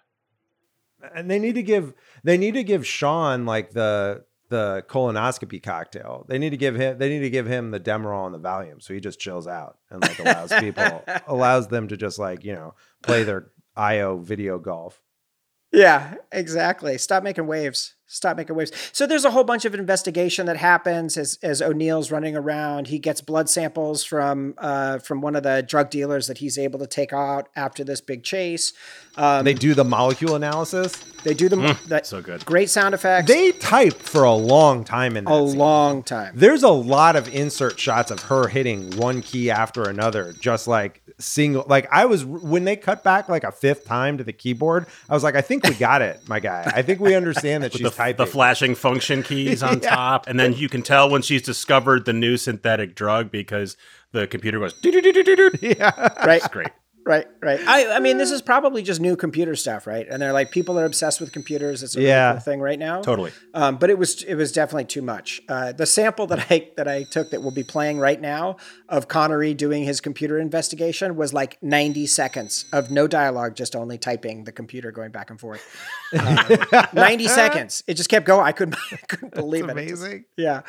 and 1.14 1.30
they 1.30 1.38
need 1.38 1.54
to 1.56 1.62
give 1.62 1.94
they 2.24 2.36
need 2.38 2.54
to 2.54 2.64
give 2.64 2.86
Sean 2.86 3.46
like 3.46 3.70
the 3.70 4.24
the 4.48 4.84
colonoscopy 4.88 5.62
cocktail. 5.62 6.26
They 6.28 6.38
need 6.38 6.50
to 6.50 6.56
give 6.56 6.74
him 6.74 6.98
they 6.98 7.08
need 7.08 7.20
to 7.20 7.30
give 7.30 7.46
him 7.46 7.70
the 7.70 7.80
Demerol 7.80 8.26
and 8.26 8.34
the 8.34 8.40
Valium 8.40 8.82
so 8.82 8.92
he 8.94 9.00
just 9.00 9.18
chills 9.20 9.46
out 9.46 9.78
and 9.90 10.02
like 10.02 10.18
allows 10.18 10.52
people 10.60 11.04
allows 11.26 11.68
them 11.68 11.88
to 11.88 11.96
just 11.96 12.18
like, 12.18 12.44
you 12.44 12.54
know, 12.54 12.74
play 13.02 13.22
their 13.22 13.50
IO 13.76 14.18
video 14.18 14.58
golf. 14.58 15.00
Yeah, 15.72 16.16
exactly. 16.30 16.98
Stop 16.98 17.22
making 17.22 17.46
waves. 17.46 17.94
Stop 18.12 18.36
making 18.36 18.54
waves. 18.54 18.72
So 18.92 19.06
there's 19.06 19.24
a 19.24 19.30
whole 19.30 19.42
bunch 19.42 19.64
of 19.64 19.74
investigation 19.74 20.44
that 20.44 20.58
happens 20.58 21.16
as 21.16 21.38
as 21.42 21.62
O'Neill's 21.62 22.10
running 22.10 22.36
around. 22.36 22.88
He 22.88 22.98
gets 22.98 23.22
blood 23.22 23.48
samples 23.48 24.04
from 24.04 24.52
uh, 24.58 24.98
from 24.98 25.22
one 25.22 25.34
of 25.34 25.44
the 25.44 25.64
drug 25.66 25.88
dealers 25.88 26.26
that 26.26 26.36
he's 26.36 26.58
able 26.58 26.78
to 26.80 26.86
take 26.86 27.14
out 27.14 27.48
after 27.56 27.82
this 27.84 28.02
big 28.02 28.22
chase. 28.22 28.74
Um, 29.16 29.46
they 29.46 29.54
do 29.54 29.72
the 29.72 29.84
molecule 29.84 30.36
analysis. 30.36 30.94
They 31.24 31.32
do 31.32 31.48
the 31.48 31.78
that, 31.88 32.06
so 32.06 32.20
good. 32.20 32.44
Great 32.44 32.68
sound 32.68 32.94
effects. 32.94 33.28
They 33.28 33.52
type 33.52 33.94
for 33.94 34.24
a 34.24 34.34
long 34.34 34.84
time 34.84 35.16
in 35.16 35.24
that 35.24 35.32
a 35.32 35.48
scene. 35.48 35.58
long 35.58 36.02
time. 36.02 36.32
There's 36.34 36.62
a 36.62 36.70
lot 36.70 37.16
of 37.16 37.32
insert 37.34 37.78
shots 37.78 38.10
of 38.10 38.20
her 38.24 38.48
hitting 38.48 38.96
one 38.96 39.22
key 39.22 39.50
after 39.50 39.84
another, 39.84 40.34
just 40.38 40.66
like 40.66 41.00
single. 41.18 41.64
Like 41.66 41.88
I 41.90 42.04
was 42.04 42.24
when 42.24 42.64
they 42.64 42.76
cut 42.76 43.04
back 43.04 43.28
like 43.28 43.44
a 43.44 43.52
fifth 43.52 43.86
time 43.86 44.18
to 44.18 44.24
the 44.24 44.32
keyboard, 44.32 44.86
I 45.08 45.14
was 45.14 45.22
like, 45.22 45.34
I 45.34 45.40
think 45.40 45.64
we 45.64 45.74
got 45.74 46.02
it, 46.02 46.28
my 46.28 46.40
guy. 46.40 46.70
I 46.74 46.82
think 46.82 47.00
we 47.00 47.14
understand 47.14 47.62
that 47.64 47.72
she's 47.76 47.82
the, 47.82 47.90
typing. 48.02 48.24
the 48.26 48.30
flashing 48.30 48.74
function 48.74 49.22
keys 49.22 49.62
on 49.62 49.80
Yeah. 49.82 49.90
top, 49.94 50.26
and 50.28 50.38
then 50.38 50.52
you 50.52 50.68
can 50.68 50.82
tell 50.82 51.08
when 51.10 51.22
she's 51.22 51.42
discovered 51.42 52.04
the 52.04 52.12
new 52.12 52.36
synthetic 52.36 52.94
drug 52.94 53.30
because 53.30 53.76
the 54.12 54.26
computer 54.26 54.58
goes. 54.58 54.74
"Doo-doo-doo-doo-doo-doo." 54.74 55.74
Right. 55.80 56.36
It's 56.36 56.48
great. 56.48 56.68
Right, 57.04 57.26
right. 57.40 57.58
I, 57.66 57.96
I 57.96 57.98
mean, 57.98 58.16
this 58.18 58.30
is 58.30 58.40
probably 58.42 58.80
just 58.82 59.00
new 59.00 59.16
computer 59.16 59.56
stuff, 59.56 59.88
right? 59.88 60.06
And 60.08 60.22
they're 60.22 60.32
like, 60.32 60.52
people 60.52 60.78
are 60.78 60.84
obsessed 60.84 61.20
with 61.20 61.32
computers. 61.32 61.82
It's 61.82 61.96
a 61.96 62.00
Yeah. 62.00 62.26
really 62.28 62.32
cool 62.34 62.40
thing 62.44 62.60
right 62.60 62.78
now. 62.78 63.02
Totally. 63.02 63.32
Um, 63.54 63.76
but 63.76 63.90
it 63.90 63.98
was 63.98 64.22
it 64.22 64.36
was 64.36 64.52
definitely 64.52 64.84
too 64.84 65.02
much. 65.02 65.42
Uh, 65.48 65.72
the 65.72 65.84
sample 65.84 66.28
that 66.28 66.46
I 66.48 66.68
that 66.76 66.86
I 66.86 67.02
took 67.02 67.30
that 67.30 67.42
will 67.42 67.50
be 67.50 67.64
playing 67.64 67.98
right 67.98 68.20
now 68.20 68.56
of 68.88 69.08
Connery 69.08 69.52
doing 69.52 69.82
his 69.82 70.00
computer 70.00 70.38
investigation 70.38 71.16
was 71.16 71.32
like 71.34 71.60
90 71.60 72.06
seconds 72.06 72.66
of 72.72 72.90
no 72.92 73.08
dialogue, 73.08 73.56
just 73.56 73.74
only 73.74 73.98
typing 73.98 74.44
the 74.44 74.52
computer 74.52 74.92
going 74.92 75.10
back 75.10 75.28
and 75.30 75.40
forth. 75.40 75.64
Um, 76.16 76.38
90 76.92 77.26
seconds. 77.26 77.82
It 77.88 77.94
just 77.94 78.10
kept 78.10 78.26
going. 78.26 78.46
I 78.46 78.52
couldn't 78.52 78.76
I 78.92 78.96
couldn't 79.08 79.34
believe 79.34 79.64
It's 79.68 79.72
it. 79.72 79.78
It 79.78 79.88
just- 79.88 80.02
amazing. 80.02 80.24
yeah. 80.36 80.60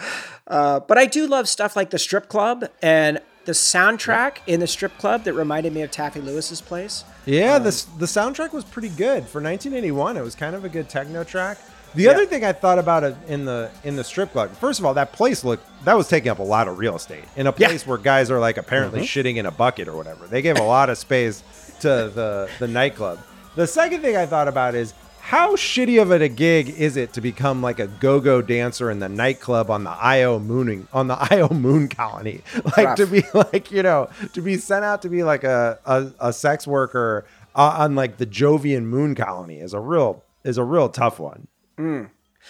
Uh, 0.48 0.80
but 0.80 0.98
I 0.98 1.06
do 1.06 1.28
love 1.28 1.48
stuff 1.48 1.76
like 1.76 1.92
the 1.92 2.00
strip 2.00 2.28
club 2.28 2.66
and 2.82 3.20
the 3.46 3.52
soundtrack 3.52 4.38
in 4.48 4.60
the 4.60 4.68
strip 4.68 4.98
club 4.98 5.24
that 5.26 5.34
reminded 5.34 5.74
me 5.74 5.82
of 5.82 5.92
Taffy 5.92 6.22
Lewis's 6.22 6.62
place. 6.62 7.04
Yeah, 7.26 7.56
Um, 7.56 7.64
the 7.64 7.86
the 8.00 8.06
soundtrack 8.06 8.54
was 8.54 8.64
pretty 8.64 8.90
good 8.90 9.28
for 9.28 9.42
1981. 9.42 10.18
It 10.18 10.22
was 10.22 10.36
kind 10.36 10.56
of 10.56 10.64
a 10.66 10.70
good 10.70 10.90
techno 10.90 11.24
track. 11.24 11.58
The 11.96 12.08
other 12.10 12.26
thing 12.26 12.44
I 12.44 12.54
thought 12.54 12.80
about 12.80 13.04
in 13.28 13.46
the 13.46 13.70
in 13.84 13.96
the 13.96 14.04
strip 14.04 14.32
club. 14.32 14.50
First 14.58 14.80
of 14.80 14.86
all, 14.86 14.96
that 14.96 15.12
place 15.14 15.44
looked 15.44 15.66
that 15.86 15.96
was 15.96 16.08
taking 16.08 16.32
up 16.32 16.40
a 16.40 16.44
lot 16.44 16.68
of 16.68 16.80
real 16.80 16.96
estate 16.96 17.26
in 17.36 17.46
a 17.46 17.54
Yeah. 17.56 17.68
place 17.68 17.86
where 17.86 17.98
guys 18.00 18.32
are 18.32 18.40
like 18.40 18.58
apparently 18.58 19.02
shitting 19.02 19.36
in 19.36 19.46
a 19.46 19.52
bucket 19.52 19.88
or 19.88 19.96
whatever. 19.96 20.26
They 20.26 20.42
gave 20.42 20.58
a 20.58 20.64
lot 20.64 20.90
of 20.90 20.98
space 20.98 21.44
to 21.82 21.88
the 22.14 22.50
the 22.60 22.68
nightclub. 22.68 23.20
The 23.56 23.68
second 23.68 24.02
thing 24.02 24.18
I 24.18 24.26
thought 24.26 24.48
about 24.48 24.74
is 24.74 24.94
how 25.24 25.56
shitty 25.56 26.02
of 26.02 26.12
a 26.12 26.28
gig 26.28 26.68
is 26.70 26.98
it 26.98 27.14
to 27.14 27.22
become 27.22 27.62
like 27.62 27.80
a 27.80 27.88
go-go 27.88 28.42
dancer 28.42 28.92
in 28.92 29.00
the 29.00 29.08
nightclub 29.08 29.70
on 29.70 29.86
the 29.86 29.90
Io 29.92 30.38
mooning 30.38 30.86
on 30.92 31.08
the 31.08 31.16
Io 31.32 31.48
moon 31.48 31.88
colony? 31.88 32.42
Like 32.78 32.88
Rough. 32.88 32.98
to 32.98 33.08
be 33.08 33.24
like, 33.34 33.72
you 33.72 33.84
know, 33.84 34.10
to 34.34 34.42
be 34.42 34.58
sent 34.58 34.84
out 34.84 35.02
to 35.04 35.10
be 35.10 35.24
like 35.24 35.46
a 35.46 35.80
a, 35.86 36.12
a 36.20 36.34
sex 36.34 36.68
worker 36.68 37.26
uh, 37.56 37.78
on 37.80 37.96
like 37.96 38.18
the 38.18 38.26
Jovian 38.26 38.84
moon 38.84 39.16
colony 39.16 39.60
is 39.60 39.74
a 39.74 39.80
real 39.80 40.24
is 40.44 40.58
a 40.58 40.64
real 40.64 40.90
tough 40.90 41.20
one. 41.20 41.48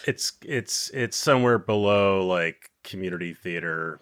It's 0.08 0.34
it's 0.44 0.90
it's 0.96 1.16
somewhere 1.16 1.60
below 1.60 2.26
like 2.26 2.72
community 2.84 3.36
theater, 3.36 4.00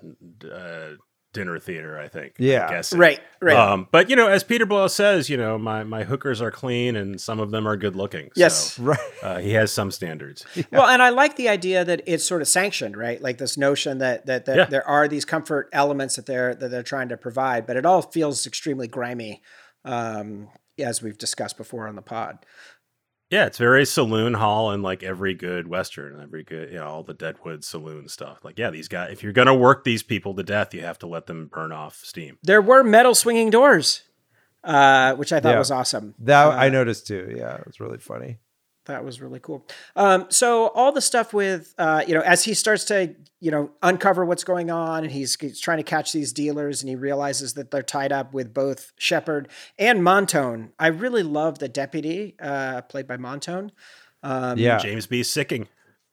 uh, 0.49 0.91
dinner 1.33 1.59
theater. 1.59 1.97
I 1.99 2.07
think. 2.07 2.33
Yeah. 2.37 2.67
I 2.67 2.69
guess 2.69 2.93
Right, 2.93 3.19
right. 3.41 3.55
Um, 3.57 3.87
but 3.91 4.09
you 4.09 4.15
know, 4.15 4.27
as 4.27 4.43
Peter 4.43 4.65
Boyle 4.65 4.89
says, 4.89 5.29
you 5.29 5.37
know, 5.37 5.57
my 5.57 5.83
my 5.83 6.03
hookers 6.03 6.41
are 6.41 6.51
clean 6.51 6.95
and 6.95 7.19
some 7.19 7.39
of 7.39 7.51
them 7.51 7.67
are 7.67 7.77
good 7.77 7.95
looking. 7.95 8.29
Yes. 8.35 8.73
So, 8.73 8.83
Right. 8.91 8.99
uh, 9.23 9.37
he 9.39 9.53
has 9.53 9.71
some 9.71 9.91
standards. 9.91 10.45
Well, 10.71 10.87
and 10.87 11.01
I 11.01 11.09
like 11.09 11.35
the 11.35 11.49
idea 11.49 11.85
that 11.85 12.01
it's 12.05 12.25
sort 12.25 12.41
of 12.41 12.47
sanctioned, 12.47 12.97
right? 12.97 13.21
Like 13.21 13.37
this 13.37 13.57
notion 13.57 13.97
that 13.99 14.25
that, 14.25 14.45
that 14.45 14.57
Yeah. 14.57 14.65
there 14.65 14.87
are 14.87 15.07
these 15.07 15.25
comfort 15.25 15.69
elements 15.73 16.15
that 16.17 16.25
they're 16.25 16.53
that 16.55 16.69
they're 16.69 16.83
trying 16.83 17.09
to 17.09 17.17
provide, 17.17 17.65
but 17.65 17.77
it 17.77 17.85
all 17.85 18.01
feels 18.01 18.45
extremely 18.45 18.87
grimy, 18.87 19.41
um, 19.85 20.49
as 20.79 21.01
we've 21.01 21.17
discussed 21.17 21.57
before 21.57 21.87
on 21.87 21.95
the 21.95 22.01
pod. 22.01 22.39
Yeah, 23.31 23.45
it's 23.45 23.57
very 23.57 23.85
saloon 23.85 24.33
hall 24.33 24.71
and 24.71 24.83
like 24.83 25.03
every 25.03 25.33
good 25.33 25.65
western, 25.67 26.19
every 26.21 26.43
good 26.43 26.69
you 26.69 26.75
know 26.79 26.85
all 26.85 27.03
the 27.03 27.13
Deadwood 27.13 27.63
saloon 27.63 28.09
stuff. 28.09 28.39
Like, 28.43 28.59
yeah, 28.59 28.69
these 28.69 28.89
guys. 28.89 29.11
If 29.13 29.23
you're 29.23 29.31
gonna 29.31 29.55
work 29.55 29.83
these 29.85 30.03
people 30.03 30.35
to 30.35 30.43
death, 30.43 30.73
you 30.73 30.81
have 30.81 30.99
to 30.99 31.07
let 31.07 31.27
them 31.27 31.47
burn 31.51 31.71
off 31.71 31.95
steam. 32.03 32.37
There 32.43 32.61
were 32.61 32.83
metal 32.83 33.15
swinging 33.15 33.49
doors, 33.49 34.01
uh, 34.65 35.15
which 35.15 35.31
I 35.31 35.39
thought 35.39 35.53
Yeah. 35.53 35.59
was 35.59 35.71
awesome. 35.71 36.13
That 36.19 36.47
Uh, 36.47 36.51
I 36.51 36.67
noticed 36.69 37.07
too. 37.07 37.33
Yeah, 37.35 37.55
it 37.55 37.65
was 37.65 37.79
really 37.79 37.99
funny. 37.99 38.39
That 38.85 39.05
was 39.05 39.21
really 39.21 39.39
cool. 39.39 39.65
Um, 39.95 40.25
so 40.29 40.69
all 40.69 40.91
the 40.91 41.01
stuff 41.01 41.33
with, 41.33 41.73
uh, 41.77 42.03
you 42.07 42.15
know, 42.15 42.21
as 42.21 42.43
he 42.43 42.53
starts 42.55 42.83
to, 42.85 43.15
you 43.39 43.51
know, 43.51 43.71
uncover 43.83 44.25
what's 44.25 44.43
going 44.43 44.71
on, 44.71 45.03
and 45.03 45.11
he's, 45.11 45.35
he's 45.39 45.59
trying 45.59 45.77
to 45.77 45.83
catch 45.83 46.13
these 46.13 46.33
dealers, 46.33 46.81
and 46.81 46.89
he 46.89 46.95
realizes 46.95 47.53
that 47.53 47.69
they're 47.69 47.83
tied 47.83 48.11
up 48.11 48.33
with 48.33 48.53
both 48.53 48.91
Shepard 48.97 49.49
and 49.77 50.01
Montone. 50.01 50.69
I 50.79 50.87
really 50.87 51.23
love 51.23 51.59
the 51.59 51.69
deputy, 51.69 52.35
uh, 52.41 52.81
played 52.81 53.07
by 53.07 53.17
Montone. 53.17 53.69
Um, 54.23 54.57
Yeah. 54.57 54.77
James 54.77 55.05
B. 55.07 55.21
Sikking 55.21 55.67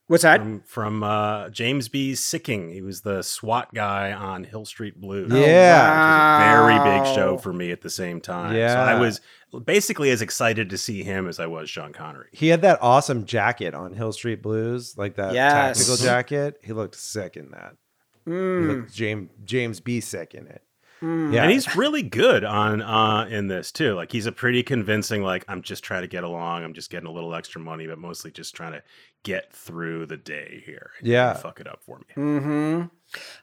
What's 0.09 0.23
that? 0.25 0.41
from 0.41 0.61
from 0.67 1.03
uh, 1.03 1.49
James 1.51 1.89
B. 1.89 2.13
Sikking. 2.13 2.73
He 2.73 2.83
was 2.83 3.03
the 3.03 3.23
SWAT 3.23 3.73
guy 3.75 4.13
on 4.13 4.43
Hill 4.45 4.65
Street 4.65 5.01
Blues. 5.01 5.31
Yeah. 5.33 6.39
very 6.59 6.79
big 6.99 7.15
show 7.15 7.39
for 7.39 7.53
me 7.53 7.71
at 7.71 7.83
the 7.83 7.91
same 7.91 8.21
time. 8.21 8.53
So 8.53 8.57
Yeah. 8.59 8.83
I 8.83 8.99
was 8.99 9.21
basically 9.65 10.11
as 10.11 10.21
excited 10.23 10.71
to 10.71 10.79
see 10.79 11.03
him 11.03 11.29
as 11.29 11.39
I 11.39 11.47
was 11.47 11.71
Sean 11.71 11.93
Connery. 11.93 12.29
He 12.33 12.49
had 12.49 12.63
that 12.63 12.79
awesome 12.83 13.25
jacket 13.27 13.75
on 13.75 13.93
Hill 13.95 14.13
Street 14.13 14.43
Blues, 14.43 14.95
like 14.99 15.17
that 15.17 15.35
Yes. 15.35 15.77
tactical 15.79 15.97
jacket. 16.05 16.59
He 16.63 16.73
looked 16.73 16.95
sick 16.97 17.37
in 17.37 17.51
that. 17.53 17.77
He 18.25 18.33
looked 18.33 18.93
James 18.95 19.31
James 19.45 19.81
B 19.81 20.01
sick 20.01 20.35
in 20.35 20.47
it. 20.47 20.63
Yeah, 21.01 21.43
And 21.43 21.51
he's 21.51 21.77
really 21.77 22.03
good 22.03 22.45
on 22.45 22.83
uh 22.83 23.27
in 23.31 23.49
this 23.49 23.71
too. 23.73 23.95
Like 23.95 24.11
he's 24.13 24.27
a 24.27 24.33
pretty 24.33 24.63
convincing 24.63 25.23
like 25.23 25.45
I'm 25.49 25.63
just 25.63 25.85
trying 25.85 26.03
to 26.03 26.09
get 26.09 26.25
along. 26.25 26.65
I'm 26.65 26.75
just 26.75 26.91
getting 26.91 27.09
a 27.09 27.13
little 27.13 27.35
extra 27.35 27.61
money, 27.61 27.87
but 27.87 27.99
mostly 27.99 28.31
just 28.31 28.55
trying 28.57 28.73
to 28.73 28.83
get 29.25 29.53
through 29.53 30.07
the 30.07 30.17
day 30.17 30.63
here. 30.65 30.91
Yeah. 31.03 31.35
fuck 31.35 31.61
it 31.61 31.67
up 31.67 31.83
for 31.85 31.99
me. 31.99 32.05
hmm 32.15 32.83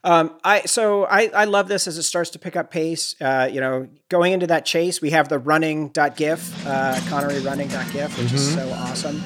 Um, 0.04 0.38
I 0.44 0.62
so 0.62 1.06
I, 1.06 1.30
I 1.34 1.46
love 1.46 1.68
this 1.68 1.88
as 1.88 1.98
it 1.98 2.04
starts 2.04 2.30
to 2.32 2.40
pick 2.40 2.56
up 2.56 2.72
pace. 2.72 3.16
Uh, 3.22 3.50
you 3.52 3.60
know, 3.62 3.88
going 4.10 4.34
into 4.34 4.48
that 4.48 4.66
chase, 4.66 5.02
we 5.02 5.10
have 5.12 5.30
the 5.30 5.40
running.gif, 5.40 6.68
uh, 6.68 7.00
Connery 7.10 7.40
running.gif, 7.40 8.18
which 8.18 8.34
is 8.34 8.54
so 8.54 8.70
awesome. 8.74 9.22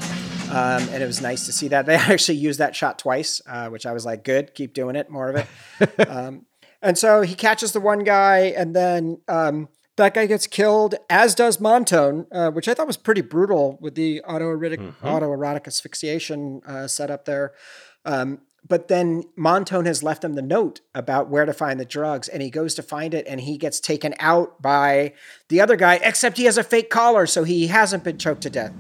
Um, 0.52 0.82
and 0.90 1.04
it 1.04 1.06
was 1.06 1.22
nice 1.22 1.46
to 1.46 1.52
see 1.52 1.68
that 1.68 1.86
they 1.88 1.96
actually 1.96 2.38
used 2.40 2.60
that 2.60 2.76
shot 2.76 2.98
twice, 3.00 3.42
uh, 3.48 3.70
which 3.70 3.86
I 3.86 3.92
was 3.92 4.06
like, 4.06 4.24
good, 4.24 4.56
keep 4.56 4.74
doing 4.74 4.96
it, 4.96 5.10
more 5.10 5.30
of 5.30 5.36
it. 5.80 6.08
um, 6.10 6.46
and 6.82 6.98
so 6.98 7.22
he 7.22 7.36
catches 7.36 7.72
the 7.72 7.80
one 7.80 8.00
guy, 8.04 8.54
and 8.56 8.76
then 8.76 9.22
um, 9.28 9.70
that 9.98 10.14
guy 10.14 10.26
gets 10.26 10.48
killed, 10.48 10.96
as 11.10 11.36
does 11.36 11.58
Montone, 11.58 12.26
uh, 12.32 12.52
which 12.52 12.68
I 12.68 12.74
thought 12.74 12.88
was 12.88 12.98
pretty 12.98 13.22
brutal 13.22 13.78
with 13.82 13.96
the 13.96 14.22
autoerotic, 14.28 14.94
autoerotic 15.02 15.68
asphyxiation 15.68 16.62
uh, 16.66 16.88
setup 16.88 17.26
there. 17.26 17.54
Um, 18.06 18.40
but 18.68 18.88
then 18.90 19.24
Montone 19.38 19.86
has 19.86 20.04
left 20.04 20.24
him 20.24 20.34
the 20.34 20.42
note 20.42 20.82
about 20.94 21.30
where 21.30 21.46
to 21.46 21.54
find 21.54 21.80
the 21.80 21.86
drugs, 21.86 22.28
and 22.28 22.42
he 22.42 22.50
goes 22.50 22.76
to 22.76 22.84
find 22.84 23.14
it, 23.14 23.26
and 23.28 23.42
he 23.42 23.58
gets 23.58 23.80
taken 23.80 24.14
out 24.20 24.62
by 24.62 25.14
the 25.48 25.60
other 25.62 25.76
guy, 25.76 25.96
except 26.04 26.38
he 26.38 26.44
has 26.46 26.58
a 26.58 26.64
fake 26.64 26.90
collar, 26.90 27.26
so 27.26 27.44
he 27.44 27.68
hasn't 27.68 28.04
been 28.04 28.18
choked 28.18 28.42
to 28.42 28.50
death. 28.50 28.74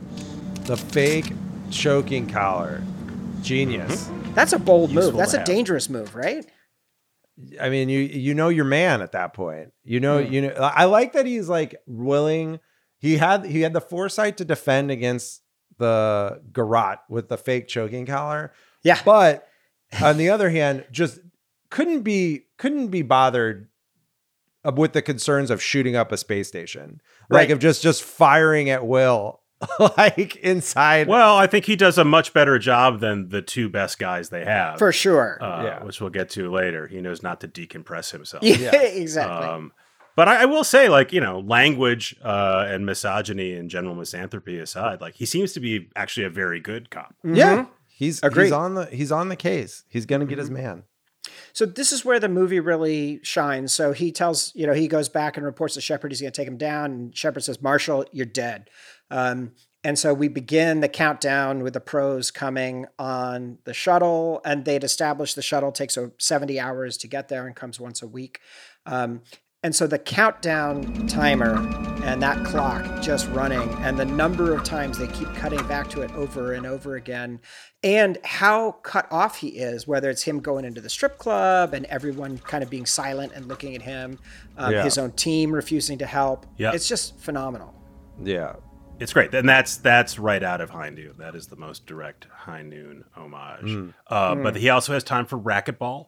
the 0.65 0.77
fake 0.77 1.31
choking 1.71 2.27
collar. 2.27 2.81
Genius. 3.41 4.09
That's 4.35 4.53
a 4.53 4.59
bold 4.59 4.91
move. 4.91 5.15
That's 5.15 5.33
a 5.33 5.43
dangerous 5.43 5.89
move, 5.89 6.13
right? 6.13 6.45
I 7.61 7.69
mean, 7.69 7.89
you 7.89 7.99
you 7.99 8.33
know 8.33 8.49
your 8.49 8.65
man 8.65 9.01
at 9.01 9.13
that 9.13 9.33
point. 9.33 9.71
You 9.83 9.99
know, 9.99 10.17
you 10.19 10.41
know. 10.41 10.49
I 10.49 10.85
like 10.85 11.13
that 11.13 11.25
he's 11.25 11.47
like 11.49 11.75
willing. 11.85 12.59
He 12.97 13.17
had 13.17 13.45
he 13.45 13.61
had 13.61 13.73
the 13.73 13.81
foresight 13.81 14.37
to 14.37 14.45
defend 14.45 14.91
against 14.91 15.41
the 15.77 16.41
garrote 16.51 16.99
with 17.09 17.29
the 17.29 17.37
fake 17.37 17.67
choking 17.67 18.05
collar. 18.05 18.51
Yeah. 18.83 19.01
But 19.03 19.47
on 20.01 20.17
the 20.17 20.29
other 20.29 20.49
hand, 20.49 20.85
just 20.91 21.19
couldn't 21.69 22.01
be 22.01 22.45
couldn't 22.57 22.87
be 22.87 23.01
bothered 23.01 23.69
with 24.75 24.93
the 24.93 25.01
concerns 25.01 25.49
of 25.49 25.61
shooting 25.61 25.95
up 25.95 26.11
a 26.11 26.17
space 26.17 26.47
station, 26.47 27.01
like 27.29 27.49
of 27.49 27.59
just 27.59 27.81
just 27.81 28.03
firing 28.03 28.69
at 28.69 28.85
will, 28.85 29.41
like 29.97 30.37
inside. 30.37 31.07
Well, 31.07 31.35
I 31.37 31.47
think 31.47 31.65
he 31.65 31.75
does 31.75 31.97
a 31.97 32.05
much 32.05 32.33
better 32.33 32.57
job 32.59 32.99
than 32.99 33.29
the 33.29 33.41
two 33.41 33.69
best 33.69 33.99
guys 33.99 34.29
they 34.29 34.45
have. 34.45 34.79
For 34.79 34.91
sure. 34.91 35.37
uh, 35.41 35.63
Yeah. 35.63 35.83
which 35.83 35.99
we'll 35.99 36.09
get 36.09 36.29
to 36.31 36.49
later. 36.51 36.87
He 36.87 37.01
knows 37.01 37.21
not 37.23 37.41
to 37.41 37.47
decompress 37.47 38.11
himself. 38.11 38.43
yeah, 38.43 38.75
exactly. 38.75 39.47
Um, 39.47 39.73
but 40.15 40.27
I, 40.27 40.43
I 40.43 40.45
will 40.45 40.63
say, 40.63 40.89
like 40.89 41.11
you 41.13 41.21
know, 41.21 41.39
language 41.39 42.15
uh, 42.23 42.65
and 42.67 42.85
misogyny 42.85 43.53
and 43.53 43.69
general 43.69 43.95
misanthropy 43.95 44.59
aside, 44.59 45.01
like 45.01 45.15
he 45.15 45.25
seems 45.25 45.53
to 45.53 45.59
be 45.59 45.89
actually 45.95 46.25
a 46.25 46.29
very 46.29 46.59
good 46.59 46.89
cop. 46.89 47.15
yeah, 47.23 47.65
he's 47.87 48.21
Agreed. 48.23 48.45
he's 48.45 48.51
on 48.53 48.75
the 48.75 48.85
he's 48.87 49.11
on 49.11 49.29
the 49.29 49.35
case. 49.37 49.83
He's 49.89 50.05
gonna 50.05 50.25
get 50.25 50.37
his 50.37 50.49
man. 50.49 50.83
So 51.53 51.65
this 51.65 51.91
is 51.91 52.03
where 52.05 52.19
the 52.19 52.29
movie 52.29 52.59
really 52.59 53.19
shines. 53.23 53.73
So 53.73 53.91
he 53.91 54.11
tells, 54.11 54.51
you 54.55 54.65
know, 54.67 54.73
he 54.73 54.87
goes 54.87 55.09
back 55.09 55.35
and 55.37 55.45
reports 55.45 55.73
to 55.75 55.81
Shepard 55.81 56.11
he's 56.11 56.21
going 56.21 56.31
to 56.31 56.35
take 56.35 56.47
him 56.47 56.57
down, 56.57 56.91
and 56.91 57.15
Shepard 57.17 57.43
says, 57.43 57.61
"Marshall, 57.61 58.05
you're 58.11 58.25
dead." 58.25 58.69
Um, 59.11 59.51
And 59.81 59.97
so 59.97 60.13
we 60.13 60.27
begin 60.27 60.81
the 60.81 60.89
countdown 60.89 61.63
with 61.63 61.71
the 61.73 61.79
pros 61.79 62.31
coming 62.31 62.85
on 62.99 63.59
the 63.63 63.73
shuttle, 63.73 64.41
and 64.43 64.65
they'd 64.65 64.83
established 64.83 65.37
the 65.37 65.41
shuttle 65.41 65.71
takes 65.71 65.97
uh, 65.97 66.09
70 66.17 66.59
hours 66.59 66.97
to 66.97 67.07
get 67.07 67.29
there 67.29 67.47
and 67.47 67.55
comes 67.55 67.79
once 67.79 68.01
a 68.01 68.07
week. 68.07 68.41
Um, 68.85 69.21
and 69.63 69.73
so 69.73 69.87
the 69.87 69.97
countdown 69.97 71.07
timer 71.07 71.55
and 72.03 72.21
that 72.21 72.43
clock 72.45 73.01
just 73.01 73.29
running, 73.29 73.69
and 73.81 73.97
the 73.97 74.03
number 74.03 74.53
of 74.53 74.65
times 74.65 74.97
they 74.97 75.07
keep 75.07 75.33
cutting 75.35 75.65
back 75.67 75.89
to 75.91 76.01
it 76.01 76.11
over 76.13 76.51
and 76.51 76.65
over 76.65 76.95
again, 76.97 77.39
and 77.81 78.17
how 78.25 78.73
cut 78.83 79.07
off 79.09 79.37
he 79.37 79.47
is, 79.47 79.87
whether 79.87 80.09
it's 80.09 80.23
him 80.23 80.41
going 80.41 80.65
into 80.65 80.81
the 80.81 80.89
strip 80.89 81.17
club 81.17 81.73
and 81.73 81.85
everyone 81.85 82.37
kind 82.39 82.63
of 82.65 82.69
being 82.69 82.85
silent 82.85 83.31
and 83.33 83.45
looking 83.47 83.75
at 83.75 83.81
him, 83.81 84.19
um, 84.57 84.73
Yeah. 84.73 84.83
his 84.83 84.97
own 84.97 85.11
team 85.13 85.53
refusing 85.53 85.97
to 85.99 86.05
help. 86.05 86.45
Yeah. 86.57 86.73
It's 86.73 86.87
just 86.87 87.17
phenomenal. 87.17 87.73
Yeah. 88.21 88.55
It's 88.99 89.13
great, 89.13 89.33
and 89.33 89.47
that's 89.47 89.77
that's 89.77 90.19
right 90.19 90.43
out 90.43 90.61
of 90.61 90.69
High 90.69 90.89
Noon. 90.89 91.13
That 91.17 91.35
is 91.35 91.47
the 91.47 91.55
most 91.55 91.85
direct 91.85 92.27
High 92.31 92.61
Noon 92.63 93.05
homage. 93.15 93.63
Mm. 93.65 93.93
Uh, 94.07 94.35
Hmm. 94.35 94.43
But 94.43 94.55
he 94.57 94.69
also 94.69 94.93
has 94.93 95.03
time 95.03 95.25
for 95.25 95.37
racquetball, 95.39 96.07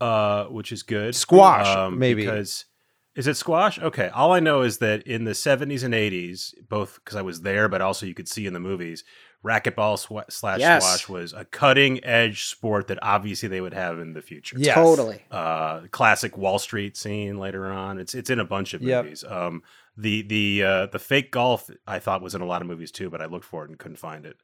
uh, 0.00 0.44
which 0.44 0.72
is 0.72 0.82
good. 0.82 1.14
Squash, 1.14 1.90
maybe. 1.92 2.22
because 2.22 2.66
is 3.14 3.26
it 3.26 3.36
squash? 3.36 3.78
Okay, 3.80 4.08
all 4.08 4.32
I 4.32 4.40
know 4.40 4.62
is 4.62 4.78
that 4.78 5.02
in 5.06 5.24
the 5.24 5.34
seventies 5.34 5.82
and 5.82 5.94
eighties, 5.94 6.54
both 6.68 7.00
because 7.02 7.16
I 7.16 7.22
was 7.22 7.40
there, 7.42 7.68
but 7.68 7.80
also 7.80 8.06
you 8.06 8.14
could 8.14 8.28
see 8.28 8.46
in 8.46 8.52
the 8.52 8.60
movies, 8.60 9.02
racquetball 9.44 9.96
swa- 9.98 10.30
slash 10.30 10.60
Yes. 10.60 10.84
squash 10.84 11.08
was 11.08 11.32
a 11.32 11.44
cutting 11.44 12.04
edge 12.04 12.44
sport 12.44 12.88
that 12.88 12.98
obviously 13.02 13.48
they 13.48 13.60
would 13.60 13.74
have 13.74 13.98
in 13.98 14.12
the 14.12 14.22
future. 14.22 14.56
Yes. 14.58 14.74
Totally. 14.74 15.22
uh, 15.30 15.80
classic 15.90 16.36
Wall 16.36 16.58
Street 16.58 16.96
scene 16.96 17.38
later 17.38 17.66
on. 17.66 17.98
It's 17.98 18.14
it's 18.14 18.30
in 18.30 18.38
a 18.38 18.44
bunch 18.44 18.74
of 18.74 18.82
Yep. 18.82 19.04
movies. 19.04 19.24
Um, 19.24 19.62
the 19.98 20.22
the 20.22 20.62
uh, 20.62 20.86
the 20.86 20.98
fake 20.98 21.30
golf 21.32 21.68
I 21.86 21.98
thought 21.98 22.22
was 22.22 22.34
in 22.34 22.40
a 22.40 22.46
lot 22.46 22.62
of 22.62 22.68
movies 22.68 22.90
too, 22.90 23.10
but 23.10 23.20
I 23.20 23.26
looked 23.26 23.44
for 23.44 23.64
it 23.64 23.70
and 23.70 23.78
couldn't 23.78 23.96
find 23.96 24.24
it 24.24 24.36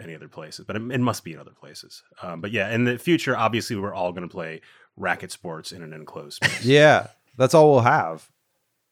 any 0.00 0.14
other 0.14 0.28
places. 0.28 0.64
But 0.66 0.76
it, 0.76 0.82
it 0.90 1.00
must 1.00 1.24
be 1.24 1.34
in 1.34 1.38
other 1.38 1.50
places. 1.50 2.02
Um, 2.22 2.40
but 2.40 2.52
yeah, 2.52 2.70
in 2.70 2.84
the 2.84 2.98
future, 2.98 3.36
obviously, 3.36 3.76
we're 3.76 3.94
all 3.94 4.12
going 4.12 4.26
to 4.26 4.32
play 4.32 4.60
racket 4.96 5.32
sports 5.32 5.72
in 5.72 5.82
an 5.82 5.92
enclosed 5.92 6.36
space. 6.36 6.64
Yeah. 6.64 7.08
That's 7.36 7.54
all 7.54 7.70
we'll 7.70 7.80
have. 7.80 8.30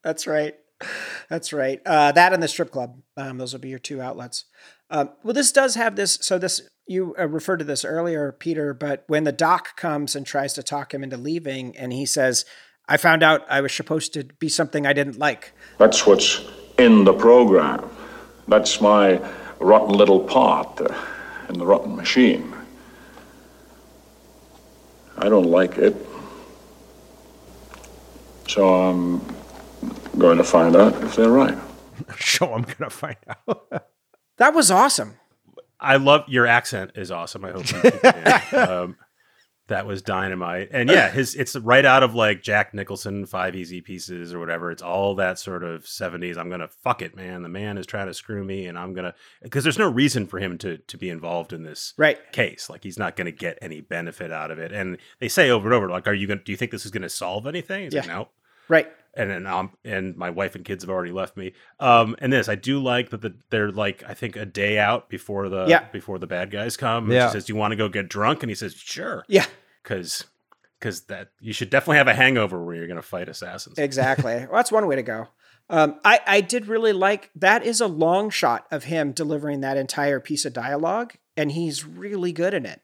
That's 0.02 0.26
right. 0.26 0.54
That's 1.28 1.52
right. 1.52 1.80
Uh, 1.84 2.12
that 2.12 2.32
and 2.32 2.42
the 2.42 2.48
strip 2.48 2.70
club. 2.70 3.00
Um, 3.16 3.38
those 3.38 3.52
will 3.52 3.60
be 3.60 3.68
your 3.68 3.78
two 3.78 4.00
outlets. 4.00 4.44
Um, 4.90 5.10
well, 5.22 5.34
this 5.34 5.52
does 5.52 5.74
have 5.74 5.96
this. 5.96 6.18
So 6.22 6.38
this 6.38 6.62
you 6.86 7.14
uh, 7.18 7.28
referred 7.28 7.58
to 7.58 7.64
this 7.64 7.84
earlier, 7.84 8.32
Peter. 8.32 8.72
But 8.72 9.04
when 9.06 9.24
the 9.24 9.32
doc 9.32 9.76
comes 9.76 10.16
and 10.16 10.24
tries 10.24 10.54
to 10.54 10.62
talk 10.62 10.94
him 10.94 11.02
into 11.02 11.16
leaving, 11.16 11.76
and 11.76 11.92
he 11.92 12.06
says, 12.06 12.44
"I 12.88 12.96
found 12.96 13.22
out 13.22 13.44
I 13.48 13.60
was 13.60 13.72
supposed 13.72 14.12
to 14.14 14.24
be 14.38 14.48
something 14.48 14.86
I 14.86 14.92
didn't 14.92 15.18
like." 15.18 15.52
That's 15.78 16.06
what's 16.06 16.44
in 16.78 17.04
the 17.04 17.12
program. 17.12 17.88
That's 18.46 18.80
my 18.80 19.20
rotten 19.60 19.94
little 19.96 20.20
part 20.20 20.80
uh, 20.80 20.94
in 21.48 21.58
the 21.58 21.66
rotten 21.66 21.96
machine. 21.96 22.54
I 25.18 25.28
don't 25.28 25.50
like 25.50 25.76
it. 25.78 25.96
So 28.48 28.74
I'm 28.74 29.20
going 30.16 30.38
to 30.38 30.44
find 30.44 30.76
out 30.76 30.94
if 31.02 31.16
they're 31.16 31.30
right. 31.30 31.58
Show 32.16 32.54
I'm 32.54 32.62
gonna 32.62 32.90
find 32.90 33.16
out. 33.28 33.88
That 34.38 34.54
was 34.54 34.70
awesome. 34.70 35.16
I 35.80 35.96
love 35.96 36.24
your 36.28 36.46
accent 36.46 36.92
is 36.94 37.10
awesome. 37.10 37.44
I 37.44 37.50
hope 37.50 37.70
you 37.70 37.80
keep 37.80 37.94
it. 38.02 38.52
Um, 38.68 38.96
that 39.68 39.86
was 39.86 40.02
dynamite. 40.02 40.68
And 40.72 40.90
yeah, 40.90 41.10
his 41.10 41.34
it's 41.34 41.54
right 41.56 41.84
out 41.84 42.02
of 42.02 42.14
like 42.14 42.42
Jack 42.42 42.74
Nicholson, 42.74 43.24
Five 43.26 43.54
Easy 43.54 43.80
Pieces 43.80 44.34
or 44.34 44.38
whatever. 44.38 44.70
It's 44.70 44.82
all 44.82 45.14
that 45.14 45.38
sort 45.38 45.62
of 45.62 45.84
70s. 45.84 46.36
I'm 46.36 46.50
gonna 46.50 46.68
fuck 46.68 47.00
it, 47.02 47.14
man. 47.16 47.42
The 47.42 47.48
man 47.48 47.78
is 47.78 47.86
trying 47.86 48.06
to 48.08 48.14
screw 48.14 48.44
me, 48.44 48.66
and 48.66 48.78
I'm 48.78 48.92
gonna 48.94 49.14
because 49.42 49.62
there's 49.64 49.78
no 49.78 49.88
reason 49.88 50.26
for 50.26 50.38
him 50.38 50.58
to 50.58 50.78
to 50.78 50.96
be 50.98 51.08
involved 51.08 51.52
in 51.52 51.62
this 51.62 51.94
Right. 51.96 52.18
case. 52.32 52.68
Like 52.68 52.82
he's 52.82 52.98
not 52.98 53.16
gonna 53.16 53.30
get 53.30 53.58
any 53.62 53.80
benefit 53.80 54.32
out 54.32 54.50
of 54.50 54.58
it. 54.58 54.72
And 54.72 54.98
they 55.20 55.28
say 55.28 55.50
over 55.50 55.68
and 55.68 55.74
over, 55.74 55.88
like, 55.88 56.06
are 56.08 56.14
you 56.14 56.26
gonna 56.26 56.40
do 56.44 56.52
you 56.52 56.56
think 56.56 56.70
this 56.72 56.84
is 56.84 56.90
gonna 56.90 57.08
solve 57.08 57.46
anything? 57.46 57.84
He's 57.84 57.94
like, 57.94 58.06
Yeah. 58.06 58.12
no 58.12 58.28
Right. 58.68 58.88
And 59.18 59.30
then 59.30 59.46
um 59.46 59.72
and 59.84 60.16
my 60.16 60.30
wife 60.30 60.54
and 60.54 60.64
kids 60.64 60.82
have 60.84 60.90
already 60.90 61.12
left 61.12 61.36
me. 61.36 61.52
Um 61.80 62.16
and 62.20 62.32
this 62.32 62.48
I 62.48 62.54
do 62.54 62.78
like 62.82 63.10
that 63.10 63.20
the, 63.20 63.34
they're 63.50 63.70
like 63.72 64.02
I 64.08 64.14
think 64.14 64.36
a 64.36 64.46
day 64.46 64.78
out 64.78 65.10
before 65.10 65.48
the 65.50 65.66
Yeah. 65.66 65.84
before 65.92 66.18
the 66.18 66.26
bad 66.26 66.50
guys 66.50 66.76
come. 66.76 67.04
And 67.04 67.12
Yeah. 67.12 67.28
She 67.28 67.32
says, 67.32 67.44
"Do 67.46 67.52
you 67.52 67.58
want 67.58 67.72
to 67.72 67.76
go 67.76 67.88
get 67.90 68.08
drunk?" 68.08 68.42
And 68.42 68.50
he 68.50 68.54
says, 68.54 68.72
"Sure." 68.74 69.24
Yeah. 69.28 69.44
Because 69.82 70.24
because 70.80 71.02
that 71.06 71.30
you 71.40 71.52
should 71.52 71.70
definitely 71.70 71.96
have 71.98 72.08
a 72.08 72.14
hangover 72.14 72.64
where 72.64 72.76
you're 72.76 72.86
going 72.86 72.96
to 72.96 73.02
fight 73.02 73.28
assassins. 73.28 73.78
Exactly. 73.78 74.34
well, 74.46 74.54
that's 74.54 74.70
one 74.72 74.86
way 74.86 74.94
to 74.96 75.02
go. 75.02 75.26
Um, 75.70 75.98
I, 76.04 76.20
I 76.26 76.40
did 76.40 76.66
really 76.66 76.92
like 76.94 77.30
that 77.34 77.62
is 77.62 77.80
a 77.82 77.86
long 77.88 78.30
shot 78.30 78.66
of 78.70 78.84
him 78.84 79.12
delivering 79.12 79.60
that 79.60 79.76
entire 79.76 80.18
piece 80.20 80.44
of 80.46 80.52
dialogue, 80.54 81.14
and 81.36 81.52
he's 81.52 81.84
really 81.84 82.32
good 82.32 82.54
in 82.54 82.64
it. 82.64 82.80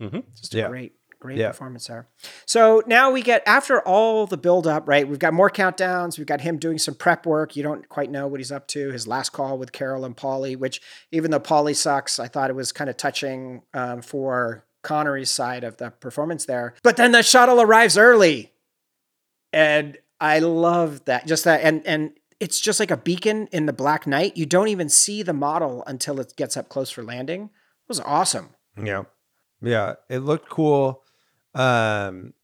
Mm-hmm. 0.00 0.18
Just 0.36 0.54
a 0.54 0.58
Yeah. 0.58 0.68
great, 0.68 0.92
great 1.26 1.38
Yeah. 1.38 1.48
performance 1.48 1.86
there. 1.86 2.08
So 2.46 2.82
now 2.86 3.10
we 3.10 3.22
get 3.22 3.42
after 3.46 3.80
all 3.80 4.26
the 4.26 4.36
build 4.36 4.66
up, 4.66 4.88
right? 4.88 5.06
We've 5.08 5.18
got 5.18 5.34
more 5.34 5.50
countdowns. 5.50 6.18
We've 6.18 6.26
got 6.26 6.40
him 6.40 6.58
doing 6.58 6.78
some 6.78 6.94
prep 6.94 7.26
work. 7.26 7.56
You 7.56 7.62
don't 7.62 7.88
quite 7.88 8.10
know 8.10 8.26
what 8.26 8.40
he's 8.40 8.52
up 8.52 8.66
to. 8.68 8.90
His 8.90 9.06
last 9.06 9.30
call 9.30 9.58
with 9.58 9.72
Carol 9.72 10.04
and 10.04 10.16
Polly, 10.16 10.56
which 10.56 10.80
even 11.12 11.30
though 11.30 11.40
Polly 11.40 11.74
sucks, 11.74 12.18
I 12.18 12.28
thought 12.28 12.50
it 12.50 12.56
was 12.56 12.72
kind 12.72 12.88
of 12.90 12.96
touching 12.96 13.62
um, 13.74 14.02
for 14.02 14.64
Connery's 14.82 15.30
side 15.30 15.64
of 15.64 15.76
the 15.78 15.90
performance 15.90 16.46
there. 16.46 16.74
But 16.82 16.96
then 16.96 17.12
the 17.12 17.22
shuttle 17.22 17.60
arrives 17.60 17.98
early 17.98 18.52
and 19.52 19.98
I 20.20 20.38
love 20.38 21.04
that. 21.06 21.26
Just 21.26 21.44
that, 21.44 21.60
and 21.62 21.86
and 21.86 22.12
it's 22.40 22.60
just 22.60 22.80
like 22.80 22.90
a 22.90 22.96
beacon 22.96 23.48
in 23.52 23.66
the 23.66 23.72
black 23.72 24.06
night. 24.06 24.36
You 24.36 24.46
don't 24.46 24.68
even 24.68 24.88
see 24.88 25.22
the 25.22 25.32
model 25.32 25.82
until 25.86 26.20
it 26.20 26.34
gets 26.36 26.56
up 26.56 26.68
close 26.68 26.90
for 26.90 27.02
landing. 27.02 27.44
It 27.44 27.88
was 27.88 28.00
awesome. 28.00 28.50
Yeah. 28.82 29.04
Yeah. 29.62 29.94
It 30.10 30.18
looked 30.18 30.48
cool. 30.50 31.02
Um 31.58 32.34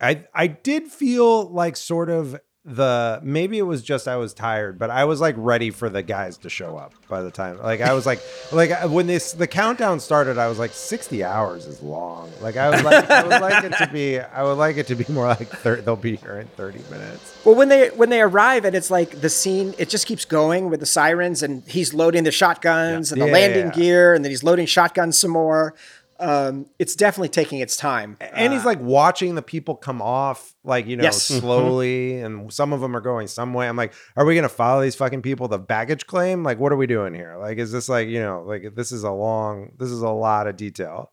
I 0.00 0.24
I 0.34 0.46
did 0.48 0.88
feel 0.88 1.48
like 1.50 1.76
sort 1.76 2.10
of 2.10 2.38
the 2.64 3.18
maybe 3.22 3.56
it 3.56 3.62
was 3.62 3.82
just 3.82 4.06
I 4.06 4.16
was 4.16 4.34
tired, 4.34 4.78
but 4.78 4.90
I 4.90 5.06
was 5.06 5.22
like 5.22 5.34
ready 5.38 5.70
for 5.70 5.88
the 5.88 6.02
guys 6.02 6.36
to 6.38 6.50
show 6.50 6.76
up 6.76 6.92
by 7.08 7.22
the 7.22 7.30
time. 7.30 7.58
Like 7.62 7.80
I 7.80 7.94
was 7.94 8.04
like 8.04 8.20
like 8.52 8.70
when 8.90 9.06
this 9.06 9.32
the 9.32 9.46
countdown 9.46 10.00
started, 10.00 10.36
I 10.36 10.48
was 10.48 10.58
like 10.58 10.72
60 10.72 11.24
hours 11.24 11.64
is 11.66 11.82
long. 11.82 12.30
Like 12.42 12.56
I 12.58 12.68
was 12.68 12.82
like 12.82 13.08
I 13.10 13.22
would 13.22 13.40
like 13.40 13.64
it 13.64 13.72
to 13.78 13.88
be 13.90 14.20
I 14.20 14.42
would 14.42 14.58
like 14.58 14.76
it 14.76 14.86
to 14.88 14.96
be 14.96 15.06
more 15.10 15.26
like 15.28 15.48
30, 15.48 15.82
they'll 15.82 15.96
be 15.96 16.16
here 16.16 16.40
in 16.40 16.46
30 16.48 16.80
minutes. 16.90 17.38
Well, 17.44 17.54
when 17.54 17.70
they 17.70 17.88
when 17.88 18.10
they 18.10 18.20
arrive 18.20 18.66
and 18.66 18.76
it's 18.76 18.90
like 18.90 19.20
the 19.22 19.30
scene, 19.30 19.74
it 19.78 19.88
just 19.88 20.06
keeps 20.06 20.26
going 20.26 20.68
with 20.68 20.80
the 20.80 20.86
sirens 20.86 21.42
and 21.42 21.62
he's 21.66 21.94
loading 21.94 22.24
the 22.24 22.32
shotguns 22.32 23.12
and 23.12 23.22
the 23.22 23.26
Yeah, 23.26 23.32
landing 23.32 23.66
yeah. 23.66 23.72
gear, 23.72 24.14
and 24.14 24.22
then 24.24 24.30
he's 24.30 24.44
loading 24.44 24.66
shotguns 24.66 25.18
some 25.18 25.30
more. 25.30 25.74
Um, 26.20 26.66
it's 26.80 26.96
definitely 26.96 27.28
taking 27.28 27.60
its 27.60 27.76
time. 27.76 28.16
and 28.20 28.52
he's 28.52 28.64
like 28.64 28.80
watching 28.80 29.36
the 29.36 29.42
people 29.42 29.76
come 29.76 30.02
off 30.02 30.54
like 30.64 30.86
you 30.86 30.96
know 30.96 31.04
Yes. 31.04 31.30
Mm-hmm. 31.30 31.40
slowly 31.40 32.20
and 32.20 32.52
some 32.52 32.72
of 32.72 32.80
them 32.80 32.96
are 32.96 33.00
going 33.00 33.28
some 33.28 33.54
way 33.54 33.68
i'm 33.68 33.76
like 33.76 33.92
are 34.16 34.24
we 34.24 34.34
gonna 34.34 34.48
follow 34.48 34.82
these 34.82 34.96
fucking 34.96 35.22
people 35.22 35.46
the 35.46 35.58
baggage 35.60 36.06
claim 36.08 36.42
like 36.42 36.58
what 36.58 36.72
are 36.72 36.76
we 36.76 36.86
doing 36.88 37.14
here 37.14 37.36
like 37.38 37.58
is 37.58 37.70
this 37.70 37.88
like 37.88 38.08
you 38.08 38.18
know 38.20 38.42
like 38.42 38.74
this 38.74 38.90
is 38.90 39.04
a 39.04 39.10
long 39.12 39.70
this 39.78 39.90
is 39.90 40.02
a 40.02 40.10
lot 40.10 40.46
of 40.48 40.56
detail 40.56 41.12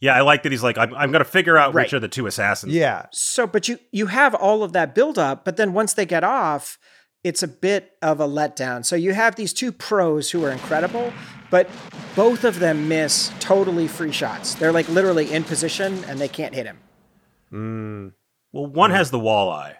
Yeah, 0.00 0.14
I 0.14 0.20
like 0.22 0.44
that 0.44 0.52
he's 0.52 0.62
like 0.62 0.78
I'm, 0.78 0.94
I'm 0.94 1.10
going 1.10 1.24
to 1.24 1.30
figure 1.30 1.58
out 1.58 1.74
which 1.74 1.92
are 1.92 2.00
the 2.00 2.08
two 2.08 2.26
assassins. 2.26 2.72
yeah 2.72 3.06
So, 3.12 3.46
but 3.46 3.68
you 3.68 3.78
you 3.92 4.06
have 4.06 4.34
all 4.34 4.62
of 4.62 4.72
that 4.72 4.94
build 4.94 5.18
up, 5.18 5.44
but 5.44 5.56
then 5.56 5.72
once 5.74 5.92
they 5.94 6.06
get 6.06 6.24
off, 6.24 6.78
it's 7.22 7.42
a 7.42 7.48
bit 7.48 7.92
of 8.00 8.18
a 8.20 8.26
letdown. 8.26 8.82
So 8.84 8.96
you 8.96 9.12
have 9.12 9.34
these 9.36 9.52
two 9.52 9.72
pros 9.72 10.30
who 10.30 10.42
are 10.44 10.50
incredible, 10.50 11.12
but 11.50 11.68
both 12.16 12.44
of 12.44 12.58
them 12.58 12.88
miss 12.88 13.32
totally 13.40 13.86
free 13.88 14.12
shots. 14.12 14.54
They're 14.54 14.72
like 14.72 14.88
literally 14.88 15.32
in 15.32 15.44
position 15.44 16.02
and 16.04 16.18
they 16.18 16.28
can't 16.28 16.54
hit 16.54 16.66
him. 16.66 18.12
Well, 18.52 18.66
one 18.66 18.90
has 18.90 19.10
the 19.10 19.18
walleye, 19.18 19.76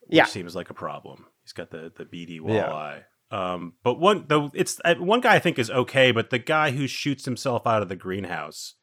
which 0.00 0.16
Yeah. 0.16 0.24
seems 0.24 0.54
like 0.54 0.70
a 0.70 0.74
problem. 0.74 1.26
He's 1.42 1.52
got 1.52 1.70
the 1.70 1.92
the 1.94 2.04
beady 2.04 2.34
Yeah. 2.34 2.40
walleye. 2.68 3.04
Um, 3.30 3.74
but 3.82 3.98
one 3.98 4.26
though 4.28 4.50
it's 4.54 4.80
uh, 4.84 4.94
one 4.96 5.20
guy 5.20 5.34
I 5.34 5.38
think 5.38 5.58
is 5.58 5.70
okay, 5.70 6.12
but 6.12 6.30
the 6.30 6.38
guy 6.38 6.70
who 6.70 6.86
shoots 6.86 7.24
himself 7.24 7.66
out 7.66 7.82
of 7.82 7.88
the 7.88 7.96
greenhouse 7.96 8.74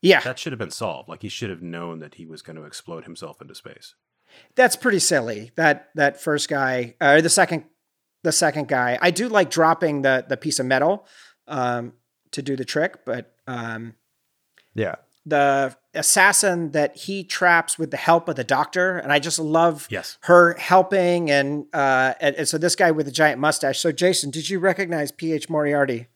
Yeah, 0.00 0.20
that 0.20 0.38
should 0.38 0.52
have 0.52 0.58
been 0.58 0.70
solved. 0.70 1.08
Like 1.08 1.22
he 1.22 1.28
should 1.28 1.50
have 1.50 1.62
known 1.62 1.98
that 2.00 2.14
he 2.16 2.26
was 2.26 2.42
going 2.42 2.56
to 2.56 2.64
explode 2.64 3.04
himself 3.04 3.40
into 3.40 3.54
space. 3.54 3.94
that's 4.54 4.76
pretty 4.76 4.98
silly. 4.98 5.50
That 5.56 5.90
that 5.94 6.20
first 6.20 6.48
guy 6.48 6.94
or 7.02 7.20
the 7.20 7.28
second 7.28 7.64
the 8.22 8.32
second 8.32 8.68
guy. 8.68 8.98
I 9.00 9.10
do 9.10 9.28
like 9.28 9.50
dropping 9.50 10.02
the 10.02 10.24
the 10.28 10.36
piece 10.36 10.58
of 10.58 10.66
metal 10.66 11.06
um, 11.48 11.92
to 12.32 12.42
do 12.42 12.56
the 12.56 12.64
trick, 12.64 13.04
but 13.04 13.34
um, 13.46 13.94
yeah 14.74 14.96
the 15.24 15.76
assassin 15.94 16.72
that 16.72 16.96
he 16.96 17.22
traps 17.22 17.78
with 17.78 17.92
the 17.92 17.96
help 17.96 18.28
of 18.28 18.34
the 18.34 18.42
doctor, 18.42 18.98
and 18.98 19.12
I 19.12 19.20
just 19.20 19.38
love 19.38 19.86
Yes. 19.88 20.18
her 20.22 20.54
helping. 20.54 21.30
And, 21.30 21.66
uh, 21.72 22.14
and 22.20 22.34
and 22.34 22.48
so 22.48 22.58
this 22.58 22.74
guy 22.74 22.90
with 22.90 23.06
the 23.06 23.12
giant 23.12 23.40
mustache. 23.40 23.78
So 23.78 23.92
Jason, 23.92 24.30
did 24.32 24.50
you 24.50 24.58
recognize 24.58 25.12
P.H. 25.12 25.48
Moriarty? 25.48 26.08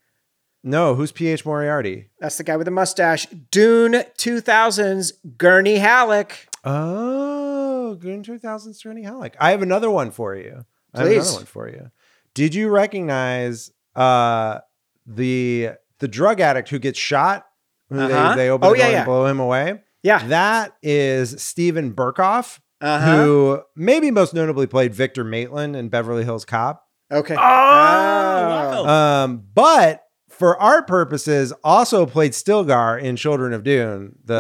no 0.65 0.97
who's 0.97 1.13
ph 1.13 1.45
moriarty 1.47 2.09
That's 2.19 2.37
the 2.39 2.43
guy 2.43 2.57
with 2.57 2.65
the 2.65 2.73
mustache. 2.73 3.27
Dune 3.53 3.93
2000's 4.19 5.13
Gurney 5.39 5.77
Halleck. 5.77 6.49
oh 6.65 7.95
Goon 7.95 8.25
2000 8.25 8.75
Gurney 8.83 9.03
Halleck. 9.05 9.37
i 9.39 9.51
have 9.53 9.63
another 9.63 9.89
one 9.91 10.11
for 10.11 10.35
you 10.35 10.65
i 10.95 11.03
have 11.03 11.13
another 11.13 11.33
one 11.35 11.45
for 11.45 11.69
you 11.69 11.93
Did 12.37 12.55
you 12.55 12.69
recognize 12.69 13.71
uh, 13.95 14.59
the 15.07 15.71
the 16.01 16.07
drug 16.09 16.41
addict 16.41 16.69
who 16.69 16.79
gets 16.79 16.99
shot? 16.99 17.47
Uh-huh. 17.91 18.31
They, 18.35 18.37
they 18.45 18.51
open 18.51 18.69
Oh, 18.69 18.73
the 18.73 18.79
yeah, 18.79 18.85
door 18.85 18.93
yeah. 18.93 18.99
and 18.99 19.07
blow 19.07 19.27
him 19.27 19.41
away. 19.41 19.81
Yeah. 20.03 20.27
That 20.27 20.75
is 20.83 21.41
Steven 21.43 21.95
Berkoff, 21.95 22.59
Uh-huh. 22.83 23.17
who 23.17 23.63
maybe 23.75 24.11
most 24.11 24.35
notably 24.35 24.67
played 24.67 24.95
Victor 24.95 25.25
Maitland 25.25 25.75
in 25.77 25.89
Beverly 25.89 26.25
Hills 26.25 26.45
Cop. 26.45 26.85
Okay. 27.11 27.37
Oh, 27.39 27.41
Oh. 27.41 28.87
Um, 28.87 29.45
but 29.55 30.03
for 30.29 30.61
our 30.61 30.83
purposes, 30.83 31.55
also 31.65 32.05
played 32.05 32.33
Stilgar 32.33 33.01
in 33.01 33.17
Children 33.17 33.55
of 33.55 33.65
Dune, 33.65 34.17
the 34.23 34.39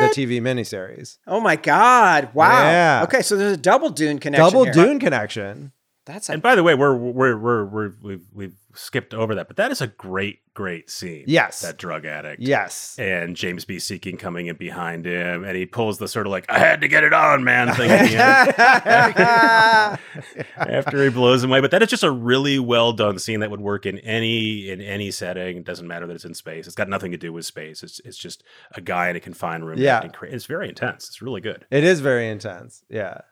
the 0.00 0.08
TV 0.08 0.40
miniseries. 0.40 1.18
Oh 1.28 1.38
my 1.38 1.54
God! 1.54 2.30
Wow. 2.34 2.62
Yeah. 2.64 3.00
Okay, 3.04 3.22
so 3.22 3.36
there's 3.36 3.52
a 3.52 3.56
double 3.56 3.90
Dune 3.90 4.18
connection. 4.18 4.44
Double 4.50 4.64
here. 4.64 4.72
Dune 4.72 4.98
connection. 4.98 5.70
That's 6.12 6.28
a 6.28 6.32
And 6.34 6.42
by 6.42 6.54
the 6.54 6.62
way, 6.62 6.74
we're 6.74 6.94
we're 6.94 7.36
we're, 7.36 7.64
we're 7.64 7.92
we've 8.02 8.24
we've 8.34 8.54
skipped 8.74 9.14
over 9.14 9.34
that, 9.34 9.48
but 9.48 9.56
that 9.56 9.70
is 9.70 9.80
a 9.80 9.86
great 9.86 10.40
great 10.52 10.90
scene. 10.90 11.24
Yes. 11.26 11.62
that 11.62 11.78
drug 11.78 12.04
addict. 12.04 12.42
Yes. 12.42 12.98
and 12.98 13.34
James 13.34 13.64
B. 13.64 13.76
Sikking 13.76 14.18
coming 14.18 14.48
in 14.48 14.56
behind 14.56 15.06
him, 15.06 15.42
and 15.42 15.56
he 15.56 15.64
pulls 15.64 15.96
the 15.96 16.06
sort 16.06 16.26
of 16.26 16.30
like 16.30 16.44
"I 16.50 16.58
had 16.58 16.82
to 16.82 16.88
get 16.88 17.02
it 17.02 17.14
on, 17.14 17.44
man" 17.44 17.74
thing 17.74 17.90
at 17.90 18.08
the 18.10 19.98
end 20.28 20.38
after 20.56 21.02
he 21.02 21.08
blows 21.08 21.42
him 21.42 21.50
away. 21.50 21.60
But 21.60 21.70
that 21.70 21.80
is 21.82 21.88
just 21.88 22.02
a 22.02 22.10
really 22.10 22.58
well 22.58 22.92
done 22.92 23.18
scene 23.18 23.40
that 23.40 23.50
would 23.50 23.62
work 23.62 23.86
in 23.86 23.98
any 24.00 24.68
in 24.68 24.82
any 24.82 25.10
setting. 25.10 25.56
It 25.56 25.64
doesn't 25.64 25.88
matter 25.88 26.06
that 26.06 26.14
it's 26.14 26.26
in 26.26 26.34
space. 26.34 26.66
It's 26.66 26.76
got 26.76 26.90
nothing 26.90 27.12
to 27.12 27.18
do 27.18 27.32
with 27.32 27.46
space. 27.46 27.82
It's 27.82 28.00
it's 28.04 28.18
just 28.18 28.42
a 28.72 28.82
guy 28.82 29.08
in 29.08 29.16
a 29.16 29.20
confined 29.20 29.66
room. 29.66 29.78
Yeah. 29.78 30.06
it's 30.24 30.44
very 30.44 30.68
intense. 30.68 31.08
It's 31.08 31.22
really 31.22 31.40
good. 31.40 31.64
It 31.70 31.84
is 31.84 32.00
very 32.00 32.28
intense. 32.28 32.84
Yeah. 32.90 33.22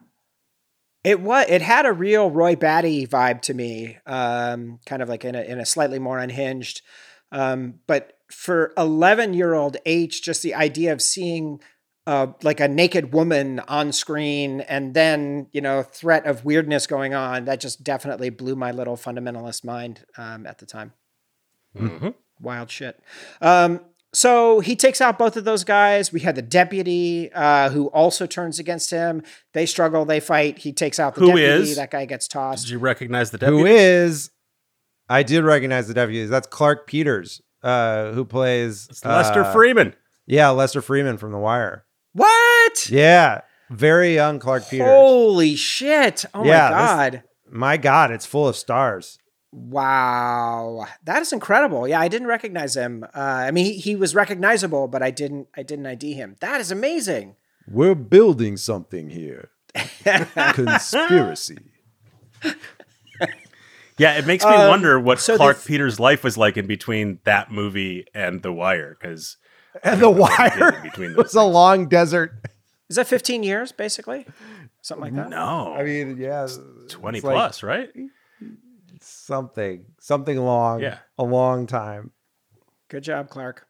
It 1.03 1.21
was. 1.21 1.47
It 1.49 1.63
had 1.63 1.87
a 1.87 1.93
real 1.93 2.31
Roy 2.31 2.57
Batty 2.57 3.07
vibe 3.07 3.41
to 3.43 3.55
me, 3.55 3.99
um, 4.07 4.81
kind 4.85 5.03
of 5.03 5.09
like 5.09 5.25
in 5.25 5.35
a 5.35 5.41
in 5.43 5.59
a 5.59 5.67
slightly 5.67 5.99
more 5.99 6.19
unhinged. 6.19 6.83
Um, 7.33 7.81
but 7.87 8.19
for 8.31 8.73
eleven 8.77 9.33
year 9.33 9.55
old 9.55 9.77
H, 9.87 10.23
just 10.23 10.43
the 10.43 10.55
idea 10.55 10.93
of 10.93 11.01
seeing 11.01 11.61
uh, 12.07 12.29
like 12.43 12.61
a 12.61 12.69
naked 12.69 13.13
woman 13.13 13.61
on 13.61 13.93
screen 13.93 14.61
and 14.63 14.95
then 14.95 15.47
you 15.53 15.61
know 15.61 15.83
threat 15.83 16.27
of 16.27 16.45
weirdness 16.45 16.87
going 16.87 17.15
on 17.15 17.45
that 17.47 17.61
just 17.61 17.83
definitely 17.85 18.31
blew 18.31 18.57
my 18.57 18.71
little 18.71 18.97
fundamentalist 18.97 19.65
mind 19.65 20.05
um, 20.19 20.47
at 20.47 20.59
the 20.59 20.67
time. 20.67 20.93
Mhm. 21.77 22.15
Wild 22.41 22.71
shit. 22.71 23.01
Um, 23.41 23.81
so 24.13 24.61
he 24.61 24.75
takes 24.77 25.01
out 25.01 25.19
both 25.19 25.37
of 25.37 25.45
those 25.45 25.65
guys. 25.65 26.13
We 26.13 26.21
had 26.21 26.35
the 26.35 26.43
deputy 26.43 27.31
uh, 27.33 27.71
who 27.71 27.87
also 27.89 28.27
turns 28.27 28.59
against 28.59 28.91
him. 28.91 29.23
They 29.53 29.67
struggle, 29.67 30.05
they 30.05 30.21
fight. 30.21 30.59
He 30.59 30.73
takes 30.73 30.99
out 30.99 31.15
the 31.15 31.21
Who 31.21 31.27
deputy. 31.29 31.71
is? 31.71 31.77
That 31.77 31.91
guy 31.91 32.05
gets 32.07 32.27
tossed. 32.29 32.65
Did 32.67 32.73
you 32.73 32.79
recognize 32.79 33.31
the 33.31 33.39
deputy? 33.39 33.61
Who 33.61 33.67
is? 33.67 34.31
I 35.09 35.23
did 35.23 35.43
recognize 35.45 35.89
the 35.89 35.95
deputy. 35.95 36.25
That's 36.27 36.47
Clarke 36.47 36.87
Peters, 36.87 37.41
uh, 37.63 38.13
who 38.13 38.25
plays 38.25 38.87
It's 38.91 39.05
Lester 39.05 39.43
uh, 39.45 39.55
Freamon. 39.55 39.95
Yeah, 40.27 40.51
Lester 40.51 40.81
Freamon 40.81 41.19
from 41.19 41.33
The 41.33 41.39
Wire. 41.39 41.85
What? 42.13 42.89
Yeah, 42.91 43.41
very 43.71 44.15
young 44.15 44.39
Clarke 44.39 44.69
Peters. 44.69 44.87
Holy 44.89 45.57
shit. 45.57 46.25
Oh 46.35 46.45
Yeah, 46.45 46.71
my 46.71 46.77
God. 46.79 47.23
My 47.53 47.77
God, 47.77 48.11
it's 48.13 48.27
full 48.27 48.47
of 48.47 48.55
stars. 48.57 49.19
Wow. 49.53 50.87
That 51.05 51.23
is 51.23 51.33
incredible. 51.33 51.87
Yeah, 51.89 52.01
I 52.01 52.09
didn't 52.09 52.29
recognize 52.29 52.77
him. 52.77 53.05
Uh, 53.15 53.19
I 53.19 53.51
mean, 53.51 53.65
he, 53.65 53.75
he 53.79 53.97
was 53.97 54.15
recognizable, 54.15 54.87
but 54.89 55.03
I 55.03 55.11
didn't 55.11 55.49
I 55.57 55.63
didn't 55.63 55.87
ID 55.87 56.13
him. 56.15 56.37
That 56.41 56.61
is 56.61 56.71
amazing. 56.71 57.37
We're 57.69 57.95
building 57.95 58.57
something 58.57 59.11
here. 59.11 59.51
Conspiracy. 60.05 61.59
Yeah, 63.99 64.17
it 64.17 64.27
makes 64.27 64.43
me 64.47 64.51
Um, 64.51 64.69
wonder 64.69 64.99
what 64.99 65.21
so 65.21 65.33
the 65.33 65.37
Clarke 65.37 65.59
th- 65.59 65.67
Peters' 65.67 66.01
life 66.01 66.25
was 66.25 66.39
like 66.39 66.57
in 66.57 66.67
between 66.67 67.19
that 67.25 67.51
movie 67.53 68.07
and 68.15 68.41
The 68.43 68.51
Wire, 68.51 68.97
because 68.99 69.37
And 69.85 70.01
The 70.01 70.09
Wire 70.09 70.81
between 70.83 71.15
was 71.17 71.35
a 71.35 71.43
long 71.43 71.87
desert. 71.87 72.33
Is 72.89 72.97
that 72.97 73.07
15 73.07 73.43
years, 73.43 73.73
basically? 73.73 74.25
Something 74.81 75.03
like 75.05 75.15
that? 75.17 75.29
no, 75.29 75.75
I 75.77 75.83
mean, 75.85 76.17
yeah, 76.17 76.47
twenty 76.89 77.19
it's 77.19 77.25
like 77.27 77.35
plus, 77.35 77.63
right? 77.63 77.91
Something, 79.11 79.85
something 80.01 80.39
long. 80.39 80.81
Yeah. 80.81 80.99
a 81.19 81.25
long 81.25 81.67
time. 81.67 82.13
Good 82.89 83.05
job, 83.05 83.29
Clarke. 83.29 83.67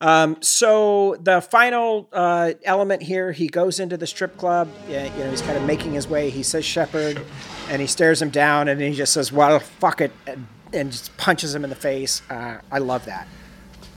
Um, 0.00 0.36
so 0.42 1.16
the 1.20 1.40
final 1.40 2.08
uh, 2.12 2.52
element 2.64 3.02
here, 3.02 3.32
he 3.32 3.48
goes 3.48 3.80
into 3.80 3.96
the 3.96 4.06
strip 4.06 4.36
club. 4.36 4.68
Yeah, 4.88 5.12
you 5.16 5.24
know, 5.24 5.30
he's 5.30 5.42
kind 5.42 5.56
of 5.56 5.64
making 5.64 5.92
his 5.92 6.06
way. 6.06 6.30
He 6.30 6.42
says 6.42 6.64
Shepard, 6.64 7.20
and 7.68 7.80
he 7.80 7.86
stares 7.88 8.22
him 8.22 8.30
down, 8.30 8.68
and 8.68 8.80
he 8.80 8.92
just 8.92 9.12
says, 9.12 9.32
"Well, 9.32 9.58
fuck 9.58 10.00
it," 10.00 10.12
and, 10.26 10.46
and 10.72 10.92
just 10.92 11.16
punches 11.16 11.54
him 11.54 11.64
in 11.64 11.70
the 11.70 11.76
face. 11.76 12.22
Uh, 12.30 12.58
I 12.70 12.78
love 12.78 13.04
that. 13.06 13.26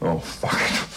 Oh, 0.01 0.19
fuck 0.19 0.59
it. 0.59 0.88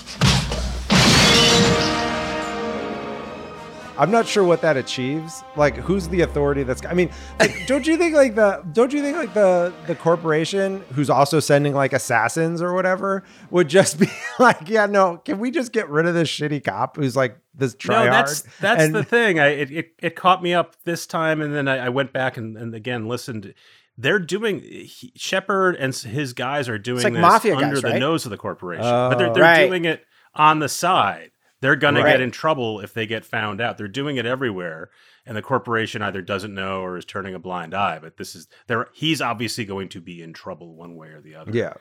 I'm 3.97 4.11
not 4.11 4.27
sure 4.27 4.43
what 4.45 4.61
that 4.63 4.77
achieves. 4.77 5.43
Like, 5.57 5.77
who's 5.77 6.09
the 6.09 6.23
authority 6.23 6.63
that's? 6.65 6.85
I 6.85 6.95
mean, 6.95 7.11
like, 7.39 7.55
don't 7.67 7.87
you 7.87 7.97
think 7.97 8.15
like 8.15 8.35
the? 8.35 8.65
Don't 8.73 8.93
you 8.93 9.01
think 9.03 9.17
like 9.17 9.35
the 9.35 9.73
the 9.87 9.95
corporation 9.95 10.83
who's 10.95 11.09
also 11.11 11.41
sending 11.41 11.75
like 11.75 11.93
assassins 11.93 12.61
or 12.61 12.75
whatever 12.75 13.23
would 13.51 13.69
just 13.69 13.99
be 14.01 14.09
like, 14.39 14.69
yeah, 14.69 14.87
no, 14.87 15.19
can 15.19 15.39
we 15.39 15.51
just 15.51 15.73
get 15.73 15.89
rid 15.89 16.07
of 16.07 16.15
this 16.15 16.29
shitty 16.29 16.65
cop 16.65 16.97
who's 16.97 17.15
like 17.17 17.39
this 17.55 17.75
tryhard? 17.75 18.07
No, 18.07 18.11
that's 18.11 18.43
that's 18.61 18.83
And- 18.83 18.95
the 18.95 19.05
thing. 19.05 19.39
I 19.39 19.47
it, 19.49 19.71
it, 19.71 19.93
it 20.01 20.17
caught 20.17 20.43
me 20.43 20.55
up 20.55 20.77
this 20.85 21.07
time, 21.07 21.41
and 21.41 21.55
then 21.55 21.69
I, 21.69 21.87
I 21.87 21.89
went 21.91 22.13
back 22.13 22.37
and, 22.37 22.57
and 22.57 22.75
again 22.75 23.07
listened. 23.09 23.55
They're 23.97 24.19
doing 24.19 24.61
he, 24.61 25.13
Shepard 25.15 25.77
and 25.77 25.95
his 25.95 26.33
guys 26.33 26.69
are 26.69 26.79
doing 26.79 27.05
like 27.05 27.13
this 27.13 27.23
mafia 27.23 27.55
under 27.55 27.75
guys, 27.77 27.83
the 27.83 27.89
right? 27.91 28.01
nose 28.01 28.25
of 28.25 28.31
the 28.31 28.37
corporation, 28.37 28.83
but 28.83 29.15
they're, 29.19 29.31
Oh. 29.31 29.35
they're 29.35 29.43
Right. 29.45 29.67
doing 29.69 29.85
it 29.85 30.05
on 30.35 30.59
the 30.59 30.69
side. 30.69 31.31
They're 31.65 31.77
gonna 31.77 32.03
Right. 32.03 32.11
get 32.13 32.21
in 32.21 32.31
trouble 32.31 32.81
if 32.81 32.93
they 32.93 33.07
get 33.07 33.25
found 33.25 33.59
out. 33.59 33.79
They're 33.79 33.89
doing 33.89 34.19
it 34.19 34.27
everywhere, 34.27 34.91
and 35.25 35.35
the 35.35 35.41
corporation 35.41 36.03
either 36.03 36.21
doesn't 36.21 36.53
know 36.55 36.83
or 36.83 36.99
is 36.99 37.07
turning 37.07 37.35
a 37.35 37.39
blind 37.39 37.73
eye. 37.73 37.99
But 37.99 38.19
this 38.19 38.35
is 38.35 38.49
there. 38.67 38.89
He's 38.93 39.23
obviously 39.23 39.65
going 39.65 39.89
to 39.89 40.03
be 40.03 40.21
in 40.23 40.35
trouble 40.35 40.75
one 40.77 40.95
way 40.95 41.09
or 41.09 41.23
the 41.23 41.35
other. 41.37 41.53
yeah, 41.53 41.73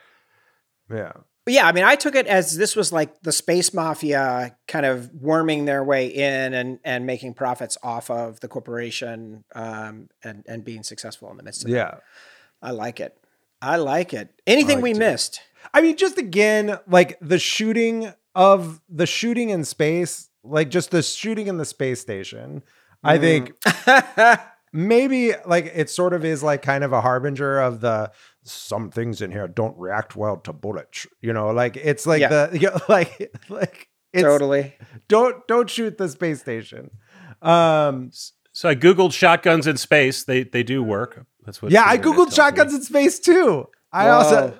yeah. 0.89 1.11
Yeah, 1.45 1.67
I 1.67 1.73
mean, 1.73 1.83
I 1.83 1.95
took 1.97 2.15
it 2.15 2.25
as 2.27 2.55
this 2.55 2.77
was 2.77 2.93
like 2.93 3.23
the 3.23 3.33
space 3.33 3.73
mafia 3.73 4.55
kind 4.69 4.85
of 4.85 5.11
worming 5.13 5.65
their 5.65 5.83
way 5.83 6.07
in 6.07 6.53
and 6.53 6.79
and 6.85 7.05
making 7.05 7.33
profits 7.33 7.77
off 7.83 8.09
of 8.09 8.39
the 8.39 8.47
corporation 8.47 9.43
um, 9.53 10.07
and 10.23 10.45
and 10.47 10.63
being 10.63 10.83
successful 10.83 11.29
in 11.29 11.35
the 11.35 11.43
midst 11.43 11.65
of 11.65 11.69
it. 11.69 11.73
Yeah. 11.73 11.95
I 12.61 12.71
like 12.71 13.01
it. 13.01 13.17
I 13.61 13.75
like 13.75 14.13
it. 14.13 14.29
Anything 14.47 14.77
like 14.77 14.83
we 14.83 14.93
too. 14.93 14.99
missed? 14.99 15.41
I 15.73 15.81
mean, 15.81 15.97
just 15.97 16.17
again, 16.17 16.77
like 16.87 17.17
the 17.19 17.39
shooting 17.39 18.13
of 18.35 18.81
the 18.89 19.05
shooting 19.05 19.49
in 19.49 19.63
space, 19.63 20.29
like 20.43 20.69
just 20.69 20.91
the 20.91 21.01
shooting 21.03 21.47
in 21.47 21.57
the 21.57 21.65
space 21.65 21.99
station. 22.01 22.63
I 23.03 23.17
think 23.17 23.51
maybe 24.73 25.33
like 25.45 25.71
it 25.75 25.89
sort 25.89 26.13
of 26.13 26.23
is 26.25 26.41
like 26.43 26.61
kind 26.61 26.83
of 26.83 26.93
a 26.93 27.01
harbinger 27.01 27.59
of 27.59 27.81
the 27.81 28.11
some 28.43 28.89
things 28.91 29.21
in 29.21 29.31
here 29.31 29.47
don't 29.47 29.77
react 29.77 30.15
well 30.15 30.37
to 30.37 30.53
bullets. 30.53 31.05
You 31.21 31.33
know, 31.33 31.49
like 31.49 31.77
it's 31.77 32.05
like 32.05 32.21
Yeah. 32.21 32.29
the 32.47 32.49
you 32.59 32.69
know, 32.69 32.79
like 32.89 33.31
like 33.49 33.89
it's 34.11 34.23
totally. 34.23 34.73
don't 35.07 35.45
don't 35.47 35.69
shoot 35.69 35.97
the 35.97 36.09
space 36.09 36.39
station. 36.41 36.91
Um 37.41 38.11
So 38.53 38.69
I 38.69 38.75
googled 38.75 39.13
shotguns 39.13 39.67
in 39.67 39.77
space. 39.77 40.23
They 40.23 40.43
they 40.43 40.63
do 40.63 40.81
work. 40.83 41.25
That's 41.45 41.61
what. 41.61 41.71
yeah, 41.71 41.83
I 41.85 41.97
googled 41.97 42.15
tells 42.15 42.29
me. 42.29 42.35
shotguns 42.35 42.73
in 42.73 42.81
space 42.83 43.19
too. 43.19 43.67
I 43.91 44.05
Whoa. 44.05 44.11
also 44.11 44.57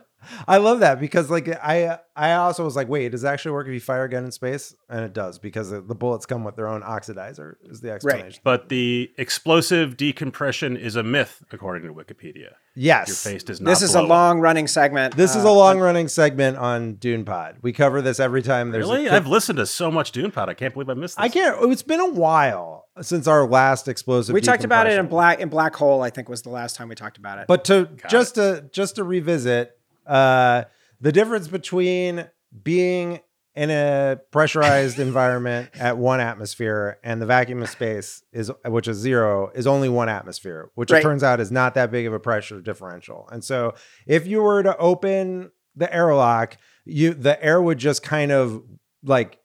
I 0.47 0.57
love 0.57 0.79
that 0.81 0.99
because 0.99 1.29
like 1.29 1.47
I 1.49 1.99
I 2.15 2.33
also 2.33 2.63
was 2.63 2.75
like, 2.75 2.87
wait, 2.89 3.09
does 3.11 3.23
it 3.23 3.27
actually 3.27 3.51
work 3.53 3.67
if 3.67 3.73
you 3.73 3.79
fire 3.79 4.03
a 4.05 4.09
gun 4.09 4.25
in 4.25 4.31
space? 4.31 4.75
And 4.89 5.01
it 5.05 5.13
does 5.13 5.39
because 5.39 5.69
the 5.71 5.81
the 5.81 5.95
bullets 5.95 6.25
come 6.25 6.43
with 6.43 6.55
their 6.55 6.67
own 6.67 6.81
oxidizer. 6.81 7.55
Is 7.69 7.81
the 7.81 7.91
explanation? 7.91 8.41
But 8.43 8.69
the 8.69 9.11
explosive 9.17 9.97
decompression 9.97 10.77
is 10.77 10.95
a 10.95 11.03
myth, 11.03 11.43
according 11.51 11.87
to 11.87 11.93
Wikipedia. 11.93 12.51
Yes. 12.75 13.07
Your 13.07 13.33
face 13.33 13.43
does 13.43 13.61
not. 13.61 13.69
This 13.69 13.81
is 13.81 13.91
a 13.95 13.99
blow 13.99 14.03
up. 14.05 14.09
long 14.09 14.39
running 14.39 14.67
segment. 14.67 15.15
This 15.15 15.35
is 15.35 15.45
Uh, 15.45 15.49
a 15.49 15.51
long 15.51 15.79
running 15.79 16.07
segment 16.07 16.57
on 16.57 16.95
Dune 16.95 17.25
Pod. 17.25 17.57
We 17.61 17.71
cover 17.73 18.01
this 18.01 18.19
every 18.19 18.41
time 18.41 18.71
there's 18.71 18.85
Really? 18.89 19.07
a 19.07 19.13
I've 19.15 19.27
listened 19.27 19.57
to 19.57 19.65
so 19.65 19.91
much 19.91 20.11
Dune 20.11 20.31
Pod. 20.31 20.49
I 20.49 20.53
can't 20.53 20.73
believe 20.73 20.89
I 20.89 20.93
missed 20.95 21.17
this. 21.17 21.23
I 21.23 21.29
can't 21.29 21.55
it's 21.71 21.83
been 21.83 21.99
a 21.99 22.09
while 22.09 22.85
since 23.01 23.27
our 23.27 23.47
last 23.47 23.87
explosive 23.87 24.33
We 24.33 24.41
talked 24.41 24.63
about 24.63 24.87
it 24.87 24.97
in 24.99 25.07
black 25.07 25.39
in 25.39 25.49
black 25.49 25.75
hole. 25.75 26.01
I 26.01 26.09
think 26.09 26.29
was 26.29 26.41
the 26.43 26.49
last 26.49 26.75
time 26.75 26.89
we 26.89 26.95
talked 26.95 27.17
about 27.17 27.39
it. 27.39 27.45
But 27.47 27.65
to 27.65 27.89
just 28.09 28.35
to 28.35 28.65
just 28.71 28.95
to 28.95 29.03
revisit 29.03 29.77
uh 30.05 30.63
the 31.01 31.11
difference 31.11 31.47
between 31.47 32.27
being 32.63 33.19
in 33.55 33.69
a 33.69 34.19
pressurized 34.31 34.99
environment 35.09 35.69
at 35.75 35.97
one 35.97 36.19
atmosphere 36.19 36.97
and 37.03 37.21
the 37.21 37.25
vacuum 37.25 37.61
of 37.61 37.69
space 37.69 38.23
is 38.31 38.51
which 38.65 38.87
is 38.87 38.97
zero 38.97 39.51
is 39.53 39.67
only 39.67 39.89
one 39.89 40.09
atmosphere 40.09 40.69
which 40.75 40.91
Right. 40.91 40.99
it 40.99 41.03
turns 41.03 41.23
out 41.23 41.39
is 41.39 41.51
not 41.51 41.75
that 41.75 41.91
big 41.91 42.05
of 42.07 42.13
a 42.13 42.19
pressure 42.19 42.61
differential 42.61 43.27
and 43.31 43.43
so 43.43 43.73
if 44.07 44.25
you 44.27 44.41
were 44.41 44.63
to 44.63 44.75
open 44.77 45.51
the 45.75 45.93
airlock 45.93 46.57
you 46.85 47.13
the 47.13 47.41
air 47.43 47.61
would 47.61 47.77
just 47.77 48.01
kind 48.03 48.31
of 48.31 48.63
like 49.03 49.39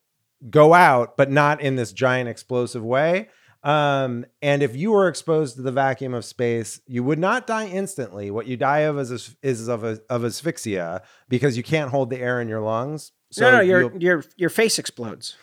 go 0.51 0.72
out 0.74 1.16
but 1.16 1.30
not 1.30 1.60
in 1.60 1.76
this 1.76 1.93
giant 1.93 2.28
explosive 2.28 2.85
way 2.85 3.28
Um, 3.64 4.24
and 4.40 4.62
if 4.62 4.76
you 4.76 4.93
were 4.93 5.09
exposed 5.09 5.56
to 5.56 5.62
the 5.62 5.72
vacuum 5.72 6.14
of 6.14 6.24
space, 6.24 6.80
you 6.86 7.02
would 7.02 7.18
not 7.18 7.47
die 7.47 7.66
instantly. 7.66 8.30
What 8.30 8.47
you 8.47 8.56
die 8.56 8.80
of 8.80 8.98
is 8.98 9.36
is 9.43 9.68
of 9.68 9.82
a, 9.85 10.01
of 10.09 10.24
asphyxia 10.24 11.02
because 11.28 11.56
you 11.56 11.62
can't 11.62 11.90
hold 11.90 12.10
the 12.10 12.18
air 12.20 12.40
in 12.40 12.48
your 12.48 12.60
lungs. 12.60 13.12
no, 13.39 13.51
no, 13.51 13.60
your 13.60 13.97
your 13.98 14.24
your 14.36 14.51
face 14.51 14.78
explodes. 14.78 15.36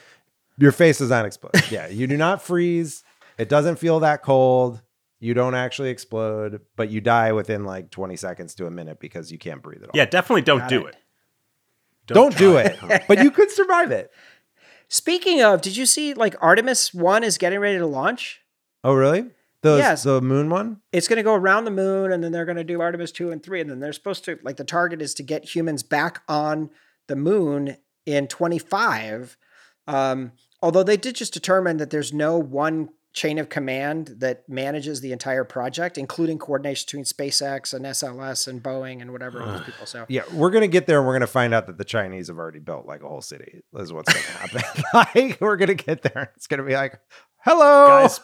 your 0.58 0.72
face 0.72 1.00
does 1.00 1.10
not 1.10 1.26
explode. 1.26 1.52
Yeah, 1.72 1.88
you 1.88 2.08
do 2.08 2.16
not 2.18 2.42
freeze. 2.42 3.04
It 3.38 3.50
doesn't 3.50 3.78
feel 3.80 4.00
that 4.00 4.24
cold. 4.24 4.82
You 5.20 5.34
don't 5.34 5.56
actually 5.56 5.90
explode, 5.90 6.62
but 6.78 6.90
you 6.90 7.02
die 7.02 7.32
within 7.34 7.66
like 7.66 7.90
20 7.90 8.16
seconds 8.16 8.56
to 8.56 8.66
a 8.66 8.72
minute 8.72 9.00
because 9.00 9.32
you 9.32 9.38
can't 9.38 9.62
breathe 9.62 9.82
at 9.84 9.90
all. 9.90 9.92
Yeah, 9.94 10.06
definitely 10.06 10.44
don't 10.44 10.60
Got 10.60 10.70
do 10.70 10.86
it. 10.86 10.96
it. 10.96 12.14
don't 12.14 12.38
do 12.38 12.54
try 12.54 12.62
it. 12.96 13.04
but 13.08 13.24
you 13.24 13.32
could 13.32 13.50
survive 13.52 13.92
it. 13.92 14.12
Speaking 14.88 15.42
of, 15.42 15.62
did 15.62 15.76
you 15.78 15.86
see 15.86 16.14
like 16.14 16.36
Artemis 16.42 16.94
One 16.94 17.24
is 17.24 17.38
getting 17.38 17.60
ready 17.60 17.78
to 17.78 17.86
launch? 17.88 18.42
Oh, 18.84 18.94
really? 18.94 19.32
The 19.62 19.78
Yes. 19.78 20.04
the 20.04 20.22
moon 20.22 20.50
one? 20.50 20.82
It's 20.92 21.08
going 21.08 21.18
to 21.18 21.24
go 21.24 21.34
around 21.34 21.66
the 21.66 21.72
moon, 21.72 22.12
and 22.12 22.24
then 22.24 22.32
they're 22.32 22.46
going 22.46 22.58
to 22.58 22.64
do 22.64 22.82
Artemis 22.82 23.12
two 23.12 23.32
and 23.32 23.42
three, 23.42 23.62
and 23.62 23.70
then 23.70 23.80
they're 23.80 23.94
supposed 23.94 24.24
to 24.26 24.38
like 24.44 24.58
the 24.58 24.64
target 24.64 25.02
is 25.02 25.14
to 25.16 25.24
get 25.24 25.56
humans 25.56 25.82
back 25.82 26.22
on 26.28 26.70
the 27.08 27.16
moon 27.16 27.78
in 28.06 28.28
twenty 28.28 28.60
five. 28.60 29.38
Um, 29.88 30.34
although 30.62 30.84
they 30.84 30.98
did 30.98 31.16
just 31.16 31.34
determine 31.34 31.78
that 31.78 31.90
there's 31.90 32.14
no 32.14 32.38
one 32.38 32.90
chain 33.16 33.40
of 33.40 33.48
command 33.48 34.16
that 34.18 34.48
manages 34.50 35.00
the 35.00 35.14
entire 35.14 35.46
project, 35.46 35.98
including 35.98 36.38
coordination 36.38 36.86
between 36.86 37.06
SpaceX 37.06 37.74
and 37.74 37.86
SLS 37.86 38.46
and 38.48 38.62
Boeing 38.62 39.02
and 39.02 39.12
whatever 39.12 39.42
all 39.42 39.54
those 39.54 39.64
people. 39.64 39.86
So 39.86 40.06
Yeah, 40.10 40.24
we're 40.34 40.52
gonna 40.52 40.68
get 40.68 40.86
there 40.86 41.00
and 41.00 41.08
we're 41.08 41.14
gonna 41.14 41.26
find 41.26 41.54
out 41.54 41.66
that 41.68 41.78
the 41.78 41.86
Chinese 41.86 42.28
have 42.28 42.38
already 42.38 42.60
built 42.60 42.86
like 42.86 43.02
a 43.02 43.08
whole 43.08 43.22
city. 43.22 43.62
Is 43.74 43.94
what's 43.94 44.14
gonna 44.14 44.26
happen. 44.38 44.84
like 45.16 45.40
we're 45.40 45.56
gonna 45.56 45.74
get 45.74 46.02
there. 46.02 46.34
It's 46.36 46.48
gonna 46.48 46.64
be 46.64 46.74
like, 46.74 47.00
hello, 47.46 47.88
Guys, 47.88 48.20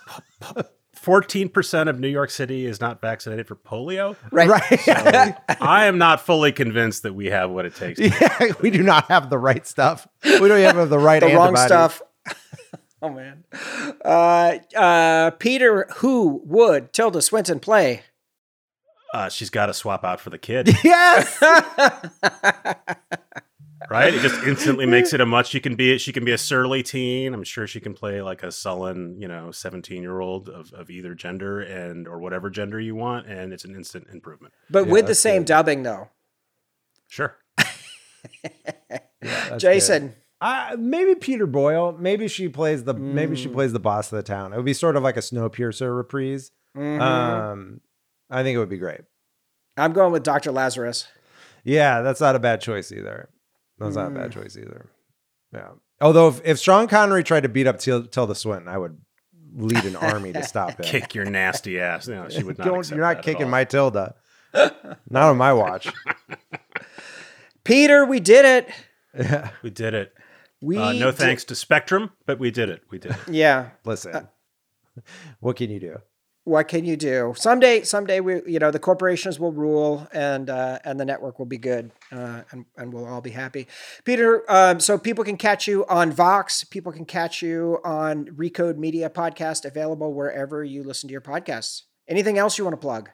fourteen 0.94 1.48
percent 1.48 1.88
of 1.88 1.98
New 1.98 2.10
York 2.10 2.30
City 2.30 2.66
is 2.66 2.82
not 2.82 3.00
vaccinated 3.00 3.48
for 3.48 3.56
polio. 3.56 4.18
right, 4.30 4.50
right? 4.50 5.38
I 5.62 5.86
am 5.86 5.98
not 6.00 6.20
fully 6.20 6.52
convinced 6.52 7.04
that 7.04 7.14
we 7.14 7.28
have 7.28 7.50
what 7.50 7.66
it 7.66 7.76
takes. 7.76 7.98
Yeah, 7.98 8.52
we 8.60 8.72
do 8.72 8.84
not 8.84 9.08
have 9.08 9.30
the 9.30 9.38
right 9.38 9.66
stuff. 9.66 10.06
We 10.26 10.32
don't 10.50 10.60
even 10.60 10.76
have 10.76 10.90
the 10.90 11.00
right 11.00 11.22
the 11.22 11.34
wrong 11.34 11.56
stuff. 11.56 12.02
Oh 13.02 13.10
man. 13.10 13.44
Uh, 14.06 14.58
uh, 14.76 15.32
Peter, 15.32 15.88
who 15.98 16.42
would 16.46 16.94
Tilda 16.94 17.22
Swinton 17.22 17.60
play? 17.60 18.02
Uh, 19.14 19.28
she's 19.30 19.50
got 19.50 19.66
to 19.66 19.74
swap 19.74 20.04
out 20.06 20.22
for 20.22 20.30
the 20.30 20.38
kid, 20.38 20.70
Yes. 20.86 21.38
right? 23.90 24.14
It 24.14 24.22
just 24.22 24.42
instantly 24.46 24.86
makes 24.86 25.12
it 25.14 25.20
a 25.22 25.26
much. 25.26 25.50
She 25.50 25.60
can 25.60 25.76
be 25.76 25.98
she 25.98 26.14
can 26.14 26.24
be 26.24 26.32
a 26.32 26.38
surly 26.38 26.82
teen. 26.84 27.34
I'm 27.34 27.44
sure 27.44 27.68
she 27.68 27.80
can 27.82 27.94
play 27.94 28.22
like 28.22 28.44
a 28.44 28.52
sullen, 28.52 29.20
you 29.20 29.28
know, 29.28 29.52
17 29.52 30.02
year 30.02 30.20
old 30.22 30.48
of, 30.50 30.72
of 30.74 30.90
either 30.90 31.14
gender 31.14 31.60
and 31.62 32.08
or 32.08 32.20
whatever 32.20 32.50
gender 32.50 32.80
you 32.80 32.96
want, 32.96 33.28
and 33.28 33.52
it's 33.52 33.66
an 33.66 33.76
instant 33.76 34.08
improvement. 34.14 34.54
But 34.70 34.86
Yeah, 34.86 34.92
with 34.94 35.08
the 35.08 35.16
same 35.16 35.42
good. 35.42 35.48
dubbing 35.48 35.84
though. 35.84 36.10
Sure. 37.08 37.36
That's 39.22 39.62
Jason. 39.62 40.16
Uh, 40.42 40.76
maybe 40.80 41.14
Peter 41.16 41.46
Boyle. 41.46 41.96
Maybe 42.00 42.28
she 42.28 42.50
plays 42.50 42.84
the 42.84 42.94
maybe 42.96 43.36
Mm. 43.36 43.40
she 43.40 43.48
plays 43.48 43.74
the 43.74 43.80
boss 43.80 44.12
of 44.12 44.18
the 44.18 44.24
town. 44.24 44.52
It 44.54 44.56
would 44.58 44.66
be 44.66 44.74
sort 44.74 44.96
of 44.96 45.04
like 45.04 45.16
a 45.16 45.22
Snowpiercer 45.22 45.96
reprise. 45.96 46.52
Mhm. 46.76 47.00
Um, 47.00 47.82
I 48.30 48.42
think 48.44 48.56
it 48.56 48.60
would 48.60 48.70
be 48.70 48.78
great. 48.80 49.02
I'm 49.78 49.94
going 49.94 50.12
with 50.12 50.24
Dr. 50.24 50.52
Lazarus. 50.52 51.08
Yeah, 51.64 52.02
that's 52.02 52.20
not 52.20 52.36
a 52.36 52.40
bad 52.40 52.60
choice 52.60 52.92
either. 52.92 53.30
That's 53.78 53.96
not 53.96 54.08
a 54.08 54.10
Mm. 54.10 54.16
bad 54.16 54.32
choice 54.32 54.58
either. 54.58 54.88
Yeah. 55.54 55.70
Although 56.02 56.30
if, 56.30 56.42
if 56.44 56.58
Sean 56.60 56.88
Connery 56.88 57.24
tried 57.24 57.44
to 57.44 57.50
beat 57.50 57.68
up 57.68 57.78
Til- 57.78 58.08
Tilda 58.08 58.34
Swinton, 58.34 58.68
I 58.68 58.78
would 58.80 58.98
lead 59.56 59.86
an 59.86 59.96
army 59.96 60.34
to 60.34 60.42
stop 60.44 60.70
him. 60.80 60.86
Kick 60.86 61.14
your 61.14 61.26
nasty 61.26 61.80
ass. 61.80 62.08
No, 62.08 62.28
she 62.30 62.42
would 62.44 62.58
not. 62.58 62.66
Don't- 62.66 62.90
you're 62.90 63.00
not 63.00 63.10
that 63.10 63.18
at 63.20 63.24
kicking 63.26 63.44
all. 63.44 63.50
my 63.50 63.64
Tilda. 63.64 64.16
not 64.54 65.30
on 65.30 65.38
my 65.38 65.54
watch. 65.54 65.88
Peter, 67.64 68.06
we 68.06 68.20
did 68.20 68.46
it. 68.46 68.70
Yeah. 69.14 69.50
We 69.62 69.70
did 69.70 69.94
it. 69.94 70.14
We 70.62 70.78
Uh, 70.78 70.94
no 70.94 71.12
did- 71.12 71.16
thanks 71.18 71.44
to 71.46 71.56
Spectrum, 71.56 72.12
but 72.26 72.40
we 72.40 72.52
did 72.52 72.70
it. 72.70 72.84
We 72.90 73.00
did. 73.00 73.12
It. 73.12 73.18
Yeah. 73.30 73.70
Listen, 73.84 74.28
what 75.40 75.56
can 75.56 75.70
you 75.70 75.80
do? 75.80 75.98
What 76.44 76.68
can 76.70 76.86
you 76.86 76.98
do? 76.98 77.34
Someday, 77.38 77.84
someday 77.84 78.20
we, 78.20 78.42
you 78.48 78.58
know, 78.58 78.72
the 78.72 78.80
corporations 78.80 79.40
will 79.40 79.52
rule, 79.52 80.08
and 80.12 80.50
uh, 80.50 80.80
and 80.84 81.00
the 81.00 81.06
network 81.06 81.38
will 81.38 81.46
be 81.46 81.60
good, 81.60 81.92
uh, 82.12 82.42
and 82.52 82.66
and 82.76 82.92
we'll 82.92 83.06
all 83.06 83.22
be 83.22 83.30
happy. 83.30 83.68
Peter, 84.06 84.44
um, 84.52 84.80
so 84.80 84.98
people 84.98 85.24
can 85.24 85.38
catch 85.38 85.68
you 85.68 85.86
on 85.86 86.12
Vox. 86.12 86.64
People 86.64 86.92
can 86.92 87.06
catch 87.06 87.44
you 87.44 87.80
on 87.84 88.26
Recode 88.26 88.78
Media 88.78 89.08
podcast, 89.08 89.66
available 89.66 90.16
wherever 90.16 90.64
you 90.64 90.84
listen 90.84 91.08
to 91.10 91.12
your 91.12 91.22
podcasts. 91.22 91.84
Anything 92.08 92.40
else 92.40 92.58
you 92.58 92.64
want 92.66 92.74
to 92.74 92.78
plug? 92.82 93.12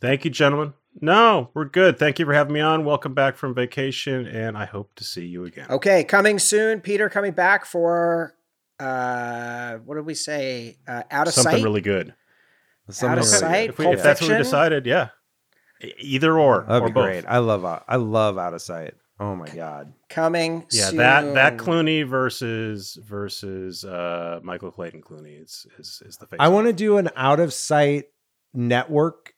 Thank 0.00 0.24
you, 0.24 0.30
gentlemen. 0.30 0.74
No, 1.00 1.50
we're 1.54 1.64
good. 1.66 1.98
Thank 1.98 2.18
you 2.18 2.24
for 2.26 2.34
having 2.34 2.52
me 2.52 2.60
on. 2.60 2.84
Welcome 2.84 3.14
back 3.14 3.36
from 3.36 3.54
vacation, 3.54 4.26
and 4.26 4.56
I 4.56 4.64
hope 4.64 4.94
to 4.96 5.04
see 5.04 5.26
you 5.26 5.44
again. 5.44 5.66
Okay, 5.70 6.02
coming 6.04 6.38
soon. 6.38 6.80
Peter 6.80 7.08
coming 7.08 7.32
back 7.32 7.64
for 7.64 8.34
uh, 8.80 9.74
what 9.84 9.96
did 9.96 10.06
we 10.06 10.14
say? 10.14 10.78
Uh, 10.86 11.02
out 11.10 11.28
of 11.28 11.34
sight. 11.34 11.42
Something 11.42 11.60
sight. 11.60 11.64
really 11.64 11.80
good. 11.80 12.14
Something 12.90 13.18
of 13.18 13.24
really 13.24 13.38
sight? 13.38 13.66
good. 13.66 13.70
If, 13.70 13.78
we, 13.78 13.86
if 13.86 14.02
that's 14.02 14.20
what 14.20 14.30
we 14.30 14.36
decided, 14.38 14.86
yeah. 14.86 15.08
Either 15.98 16.38
or. 16.38 16.64
That'd 16.66 16.82
or 16.82 16.86
be 16.88 16.92
both. 16.92 17.04
great. 17.04 17.24
I 17.26 17.38
love 17.38 17.64
Out- 17.64 17.84
I 17.86 17.96
love 17.96 18.38
Out 18.38 18.54
of 18.54 18.62
Sight. 18.62 18.94
Oh 19.20 19.34
my 19.34 19.48
god. 19.48 19.92
coming. 20.08 20.64
Yeah, 20.70 20.86
soon. 20.86 20.98
that 20.98 21.34
that 21.34 21.56
Clooney 21.56 22.06
versus 22.06 22.98
versus 23.04 23.84
uh, 23.84 24.38
Michael 24.42 24.70
Clayton 24.70 25.02
Clooney 25.02 25.42
is 25.42 25.66
is, 25.78 26.02
is 26.04 26.16
the 26.16 26.26
face. 26.26 26.38
I 26.40 26.48
want 26.48 26.68
to 26.68 26.72
do 26.72 26.98
an 26.98 27.10
Out 27.16 27.40
of 27.40 27.52
Sight 27.52 28.06
network 28.54 29.34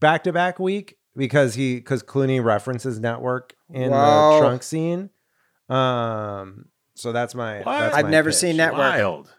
back 0.00 0.24
to 0.24 0.32
back 0.32 0.58
week 0.58 0.96
because 1.16 1.54
he 1.54 1.76
because 1.76 2.02
Clooney 2.02 2.42
references 2.42 2.98
network 3.00 3.54
in 3.72 3.90
Whoa. 3.90 4.34
the 4.34 4.40
trunk 4.40 4.62
scene. 4.62 5.10
Um, 5.68 6.66
so 6.94 7.12
that's 7.12 7.34
my. 7.34 7.58
What? 7.58 7.78
That's 7.78 7.96
I've 7.96 8.04
my 8.06 8.10
never 8.10 8.30
pitch. 8.30 8.38
seen 8.38 8.56
Network. 8.56 8.78
Wild. 8.78 9.34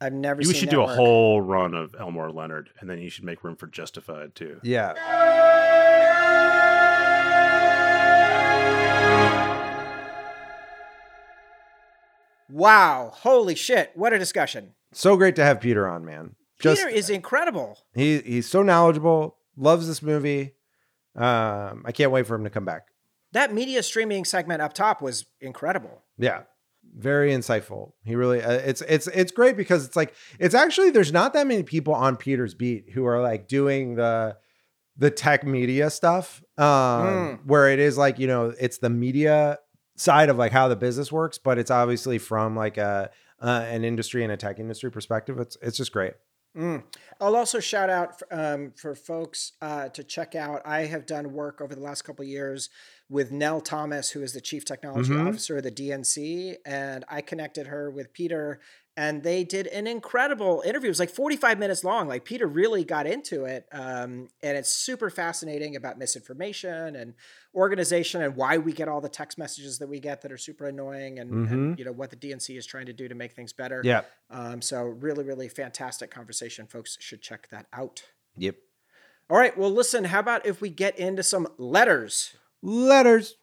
I've 0.00 0.12
never. 0.12 0.42
You 0.42 0.48
seen 0.48 0.60
should 0.60 0.70
do 0.70 0.82
a 0.82 0.86
whole 0.86 1.40
run 1.40 1.74
of 1.74 1.94
Elmore 1.98 2.30
Leonard, 2.30 2.70
and 2.80 2.88
then 2.88 2.98
you 2.98 3.10
should 3.10 3.24
make 3.24 3.44
room 3.44 3.56
for 3.56 3.66
Justified 3.66 4.34
too. 4.34 4.60
Yeah. 4.62 4.94
Wow! 12.50 13.10
Holy 13.14 13.54
shit! 13.54 13.92
What 13.94 14.12
a 14.12 14.18
discussion. 14.18 14.74
So 14.92 15.16
great 15.16 15.34
to 15.36 15.44
have 15.44 15.60
Peter 15.60 15.88
on, 15.88 16.04
man. 16.04 16.36
Just 16.60 16.82
Peter 16.82 16.94
is 16.94 17.10
incredible. 17.10 17.78
he 17.94 18.18
he's 18.20 18.48
so 18.48 18.62
knowledgeable. 18.62 19.36
Loves 19.56 19.86
this 19.86 20.02
movie. 20.02 20.54
Um, 21.16 21.82
I 21.84 21.92
can't 21.92 22.10
wait 22.10 22.26
for 22.26 22.34
him 22.34 22.44
to 22.44 22.50
come 22.50 22.64
back. 22.64 22.88
That 23.32 23.52
media 23.52 23.82
streaming 23.82 24.24
segment 24.24 24.62
up 24.62 24.72
top 24.72 25.02
was 25.02 25.26
incredible. 25.40 26.02
Yeah. 26.18 26.42
Very 26.96 27.32
insightful. 27.32 27.92
He 28.04 28.14
really 28.14 28.42
uh, 28.42 28.52
it's 28.52 28.80
it's 28.82 29.06
it's 29.08 29.32
great 29.32 29.56
because 29.56 29.84
it's 29.86 29.96
like 29.96 30.14
it's 30.38 30.54
actually 30.54 30.90
there's 30.90 31.12
not 31.12 31.32
that 31.32 31.46
many 31.46 31.62
people 31.62 31.94
on 31.94 32.16
Peter's 32.16 32.54
beat 32.54 32.90
who 32.90 33.06
are 33.06 33.20
like 33.20 33.48
doing 33.48 33.96
the 33.96 34.36
the 34.96 35.10
tech 35.10 35.44
media 35.44 35.90
stuff 35.90 36.44
um 36.56 37.40
where 37.46 37.68
it 37.68 37.80
is 37.80 37.98
like, 37.98 38.18
you 38.18 38.26
know, 38.26 38.52
it's 38.60 38.78
the 38.78 38.90
media 38.90 39.58
side 39.96 40.28
of 40.28 40.36
like 40.36 40.52
how 40.52 40.68
the 40.68 40.76
business 40.76 41.10
works, 41.10 41.38
but 41.38 41.58
it's 41.58 41.70
obviously 41.70 42.18
from 42.18 42.54
like 42.54 42.76
a 42.76 43.10
uh, 43.40 43.64
an 43.68 43.84
industry 43.84 44.22
and 44.22 44.32
a 44.32 44.36
tech 44.36 44.58
industry 44.58 44.90
perspective. 44.90 45.38
It's 45.38 45.56
it's 45.62 45.76
just 45.76 45.92
great. 45.92 46.14
Mm. 46.56 46.84
I'll 47.20 47.34
also 47.36 47.58
shout 47.58 47.90
out 47.90 48.22
um, 48.30 48.72
for 48.76 48.94
folks 48.94 49.52
uh, 49.60 49.88
to 49.88 50.04
check 50.04 50.34
out. 50.36 50.62
I 50.64 50.82
have 50.86 51.04
done 51.04 51.32
work 51.32 51.60
over 51.60 51.74
the 51.74 51.80
last 51.80 52.02
couple 52.02 52.22
of 52.22 52.28
years 52.28 52.70
with 53.08 53.32
Nell 53.32 53.60
Thomas, 53.60 54.10
who 54.10 54.22
is 54.22 54.32
the 54.32 54.40
chief 54.40 54.64
technology 54.64 55.10
Mhm. 55.12 55.28
officer 55.28 55.56
of 55.56 55.64
the 55.64 55.70
DNC, 55.72 56.56
and 56.64 57.04
I 57.08 57.22
connected 57.22 57.66
her 57.66 57.90
with 57.90 58.12
Peter, 58.12 58.60
and 58.96 59.22
they 59.22 59.42
did 59.44 59.66
an 59.68 59.86
incredible 59.86 60.62
interview. 60.64 60.86
It 60.86 60.90
was 60.90 60.98
like 61.00 61.10
45 61.10 61.58
minutes 61.58 61.82
long. 61.82 62.06
Like 62.06 62.24
Peter 62.24 62.46
really 62.46 62.84
got 62.84 63.06
into 63.06 63.44
it, 63.44 63.66
um, 63.72 64.28
and 64.42 64.56
it's 64.56 64.70
super 64.70 65.10
fascinating 65.10 65.74
about 65.76 65.98
misinformation 65.98 66.94
and 66.96 67.14
organization 67.54 68.22
and 68.22 68.36
why 68.36 68.58
we 68.58 68.72
get 68.72 68.88
all 68.88 69.00
the 69.00 69.08
text 69.08 69.38
messages 69.38 69.78
that 69.78 69.88
we 69.88 70.00
get 70.00 70.22
that 70.22 70.32
are 70.32 70.38
super 70.38 70.66
annoying, 70.66 71.18
and, 71.18 71.30
and 71.30 71.48
Mhm. 71.74 71.78
you 71.78 71.84
know 71.84 71.92
what 71.92 72.10
the 72.10 72.16
DNC 72.16 72.56
is 72.56 72.66
trying 72.66 72.86
to 72.86 72.92
do 72.92 73.08
to 73.08 73.14
make 73.14 73.32
things 73.32 73.52
better. 73.52 73.80
Yeah. 73.84 74.02
Um, 74.30 74.62
so 74.62 74.82
really, 74.82 75.24
really 75.24 75.48
fantastic 75.48 76.10
conversation. 76.10 76.66
Folks 76.66 76.96
should 77.00 77.22
check 77.22 77.48
that 77.50 77.66
out. 77.72 78.02
Yep. 78.36 78.56
All 79.30 79.38
right. 79.38 79.56
Well, 79.56 79.70
listen, 79.70 80.04
how 80.04 80.20
about 80.20 80.44
if 80.44 80.60
we 80.60 80.68
get 80.68 80.98
into 80.98 81.22
some 81.22 81.48
letters? 81.56 82.36
Letters. 82.62 83.36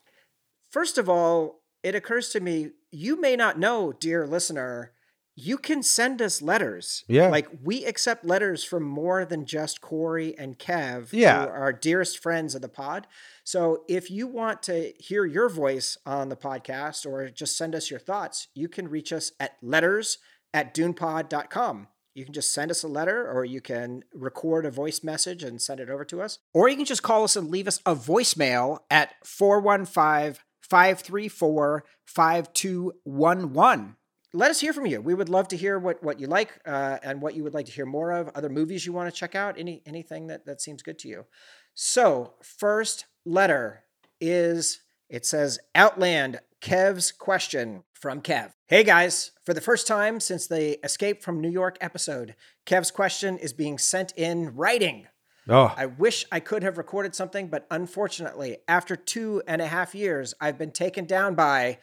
First 0.70 0.98
of 0.98 1.10
all, 1.10 1.62
it 1.84 1.96
occurs 1.96 2.30
to 2.30 2.40
me, 2.40 2.72
you 2.92 3.20
may 3.20 3.36
not 3.36 3.58
know, 3.58 3.92
dear 3.92 4.28
listener, 4.28 4.92
you 5.36 5.58
can 5.58 5.82
send 5.82 6.22
us 6.22 6.42
letters. 6.42 7.04
Yeah. 7.08 7.30
Like 7.30 7.48
we 7.64 7.86
accept 7.86 8.26
letters 8.26 8.64
from 8.64 8.84
more 8.84 9.24
than 9.26 9.46
just 9.46 9.80
Corey 9.82 10.38
and 10.38 10.60
Kev, 10.60 11.10
Yeah. 11.12 11.44
who 11.44 11.48
are 11.50 11.58
our 11.58 11.74
dearest 11.74 12.20
friends 12.22 12.54
of 12.54 12.62
the 12.62 12.70
pod. 12.70 13.08
So 13.44 13.84
if 13.88 14.12
you 14.12 14.28
want 14.28 14.62
to 14.64 14.92
hear 15.00 15.26
your 15.26 15.50
voice 15.50 15.98
on 16.06 16.30
the 16.30 16.36
podcast 16.36 17.06
or 17.06 17.30
just 17.30 17.58
send 17.58 17.74
us 17.76 17.90
your 17.90 18.00
thoughts, 18.00 18.50
you 18.54 18.68
can 18.68 18.88
reach 18.90 19.14
us 19.14 19.32
at 19.40 19.58
letters 19.62 20.18
at 20.54 20.74
dunepod.com. 20.74 21.88
You 22.14 22.26
can 22.26 22.34
just 22.34 22.54
send 22.54 22.70
us 22.70 22.84
a 22.84 22.90
letter 22.90 23.26
or 23.32 23.46
you 23.46 23.62
can 23.62 24.04
record 24.14 24.66
a 24.66 24.72
voice 24.72 25.02
message 25.02 25.44
and 25.44 25.62
send 25.62 25.80
it 25.80 25.90
over 25.90 26.04
to 26.06 26.22
us. 26.22 26.40
Or 26.54 26.68
you 26.68 26.76
can 26.76 26.84
just 26.86 27.04
call 27.04 27.24
us 27.24 27.38
and 27.38 27.50
leave 27.50 27.70
us 27.70 27.80
a 27.86 27.96
voicemail 27.96 28.80
at 28.92 29.14
415 29.26 30.42
534 30.62 31.86
5211. 32.06 33.96
Let 34.34 34.50
us 34.50 34.62
hear 34.62 34.72
from 34.72 34.86
you. 34.86 35.02
We 35.02 35.14
would 35.14 35.28
love 35.28 35.50
to 35.50 35.58
hear 35.58 35.78
what, 35.78 36.02
what 36.02 36.20
you 36.20 36.28
like 36.28 36.58
uh, 36.66 37.00
and 37.04 37.22
what 37.22 37.36
you 37.36 37.44
would 37.44 37.54
like 37.54 37.66
to 37.66 37.72
hear 37.72 37.86
more 37.86 38.12
of, 38.12 38.30
other 38.30 38.48
movies 38.48 38.86
you 38.86 38.94
want 38.94 39.14
to 39.14 39.20
check 39.20 39.36
out, 39.36 39.60
any 39.60 39.82
anything 39.86 40.28
that, 40.28 40.46
that 40.46 40.62
seems 40.62 40.82
good 40.82 40.98
to 41.00 41.10
you. 41.10 41.26
So, 41.74 42.36
first 42.42 43.06
letter 43.26 43.84
is 44.22 44.82
it 45.10 45.26
says 45.26 45.60
Outland 45.76 46.40
Kev's 46.62 47.12
question 47.12 47.84
from 47.94 48.22
Kev. 48.22 48.54
Hey 48.68 48.86
guys, 48.86 49.32
for 49.44 49.54
the 49.54 49.60
first 49.60 49.86
time 49.86 50.22
since 50.22 50.48
the 50.48 50.80
Escape 50.86 51.22
from 51.22 51.42
New 51.42 51.50
York 51.50 51.78
episode, 51.82 52.36
Kev's 52.66 52.92
question 52.92 53.38
is 53.38 53.52
being 53.52 53.78
sent 53.78 54.14
in 54.16 54.56
writing. 54.56 55.08
Oh, 55.50 55.74
I 55.76 55.88
wish 55.88 56.24
I 56.32 56.40
could 56.40 56.64
have 56.64 56.78
recorded 56.78 57.16
something, 57.16 57.48
but 57.48 57.68
unfortunately, 57.70 58.58
after 58.68 58.96
two 58.96 59.42
and 59.48 59.62
a 59.62 59.68
half 59.68 59.94
years, 59.94 60.34
I've 60.40 60.58
been 60.58 60.72
taken 60.72 61.06
down 61.06 61.36
by, 61.36 61.80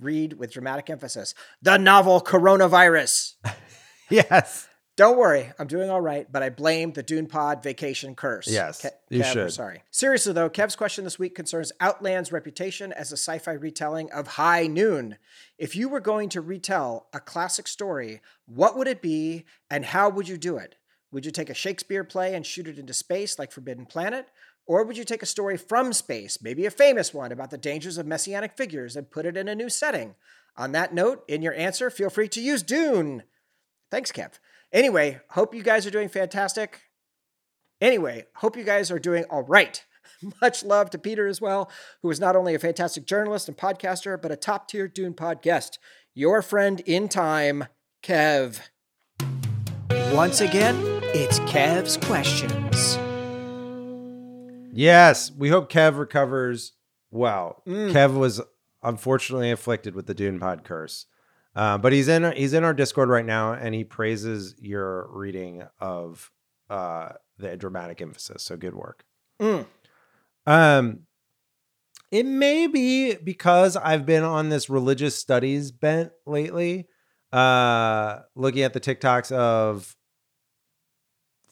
read 0.00 0.34
with 0.34 0.52
dramatic 0.52 0.90
emphasis, 0.90 1.34
the 1.62 1.78
novel 1.78 2.20
coronavirus. 2.20 3.34
yes. 4.10 4.68
Don't 4.96 5.18
worry, 5.18 5.50
I'm 5.58 5.66
doing 5.66 5.90
all 5.90 6.00
right, 6.00 6.30
but 6.30 6.44
I 6.44 6.50
blame 6.50 6.92
the 6.92 7.02
Dune 7.02 7.26
Pod 7.26 7.64
vacation 7.64 8.14
curse. 8.14 8.46
Yes, 8.46 8.80
Ke- 8.80 8.94
you 9.10 9.22
Kev, 9.22 9.32
should. 9.32 9.52
Sorry. 9.52 9.82
Seriously 9.90 10.32
though, 10.32 10.48
Kev's 10.48 10.76
question 10.76 11.02
this 11.02 11.18
week 11.18 11.34
concerns 11.34 11.72
Outland's 11.80 12.30
reputation 12.30 12.92
as 12.92 13.10
a 13.10 13.16
sci-fi 13.16 13.52
retelling 13.52 14.12
of 14.12 14.28
High 14.28 14.68
Noon. 14.68 15.16
If 15.58 15.74
you 15.74 15.88
were 15.88 15.98
going 15.98 16.28
to 16.28 16.40
retell 16.40 17.08
a 17.12 17.18
classic 17.18 17.66
story, 17.66 18.20
what 18.46 18.76
would 18.76 18.86
it 18.86 19.02
be, 19.02 19.46
and 19.68 19.84
how 19.84 20.10
would 20.10 20.28
you 20.28 20.36
do 20.36 20.58
it? 20.58 20.76
Would 21.10 21.24
you 21.24 21.32
take 21.32 21.50
a 21.50 21.54
Shakespeare 21.54 22.04
play 22.04 22.34
and 22.34 22.46
shoot 22.46 22.68
it 22.68 22.78
into 22.78 22.94
space 22.94 23.36
like 23.36 23.50
Forbidden 23.50 23.86
Planet? 23.86 24.28
Or 24.66 24.82
would 24.82 24.96
you 24.96 25.04
take 25.04 25.22
a 25.22 25.26
story 25.26 25.56
from 25.56 25.92
space, 25.92 26.40
maybe 26.40 26.64
a 26.64 26.70
famous 26.70 27.12
one 27.12 27.32
about 27.32 27.50
the 27.50 27.58
dangers 27.58 27.98
of 27.98 28.06
messianic 28.06 28.56
figures, 28.56 28.96
and 28.96 29.10
put 29.10 29.26
it 29.26 29.36
in 29.36 29.48
a 29.48 29.54
new 29.54 29.68
setting? 29.68 30.14
On 30.56 30.72
that 30.72 30.94
note, 30.94 31.24
in 31.28 31.42
your 31.42 31.54
answer, 31.54 31.90
feel 31.90 32.10
free 32.10 32.28
to 32.28 32.40
use 32.40 32.62
Dune. 32.62 33.24
Thanks, 33.90 34.12
Kev. 34.12 34.38
Anyway, 34.72 35.20
hope 35.30 35.54
you 35.54 35.62
guys 35.62 35.86
are 35.86 35.90
doing 35.90 36.08
fantastic. 36.08 36.82
Anyway, 37.80 38.24
hope 38.36 38.56
you 38.56 38.64
guys 38.64 38.90
are 38.90 38.98
doing 38.98 39.24
all 39.30 39.42
right. 39.42 39.84
Much 40.40 40.64
love 40.64 40.90
to 40.90 40.98
Peter 40.98 41.26
as 41.26 41.40
well, 41.40 41.70
who 42.02 42.10
is 42.10 42.20
not 42.20 42.36
only 42.36 42.54
a 42.54 42.58
fantastic 42.58 43.06
journalist 43.06 43.48
and 43.48 43.56
podcaster, 43.56 44.20
but 44.20 44.32
a 44.32 44.36
top 44.36 44.68
tier 44.68 44.88
Dune 44.88 45.14
Pod 45.14 45.42
guest. 45.42 45.78
Your 46.14 46.42
friend 46.42 46.80
in 46.80 47.08
time, 47.08 47.66
Kev. 48.02 48.60
Once 50.12 50.40
again, 50.40 50.76
it's 51.12 51.40
Kev's 51.40 51.96
questions. 51.96 52.98
Yes. 54.74 55.30
We 55.30 55.48
hope 55.48 55.70
Kev 55.70 55.98
recovers 55.98 56.72
well. 57.10 57.62
Mm. 57.66 57.92
Kev 57.92 58.18
was 58.18 58.40
unfortunately 58.82 59.50
afflicted 59.50 59.94
with 59.94 60.06
the 60.06 60.14
Dune 60.14 60.38
Pod 60.38 60.64
curse. 60.64 61.06
Uh, 61.56 61.78
but 61.78 61.92
he's 61.92 62.08
in 62.08 62.32
he's 62.32 62.52
in 62.52 62.64
our 62.64 62.74
Discord 62.74 63.08
right 63.08 63.24
now, 63.24 63.52
and 63.52 63.74
he 63.74 63.84
praises 63.84 64.56
your 64.58 65.08
reading 65.12 65.62
of 65.78 66.32
uh, 66.68 67.10
the 67.38 67.56
dramatic 67.56 68.02
emphasis. 68.02 68.42
So 68.42 68.56
good 68.56 68.74
work. 68.74 69.04
Mm. 69.40 69.66
Um, 70.46 71.00
it 72.10 72.26
may 72.26 72.66
be 72.66 73.14
because 73.14 73.76
I've 73.76 74.04
been 74.04 74.24
on 74.24 74.48
this 74.48 74.68
religious 74.68 75.16
studies 75.16 75.70
bent 75.70 76.12
lately, 76.26 76.88
uh, 77.32 78.20
looking 78.34 78.62
at 78.62 78.72
the 78.72 78.80
TikToks 78.80 79.32
of 79.32 79.96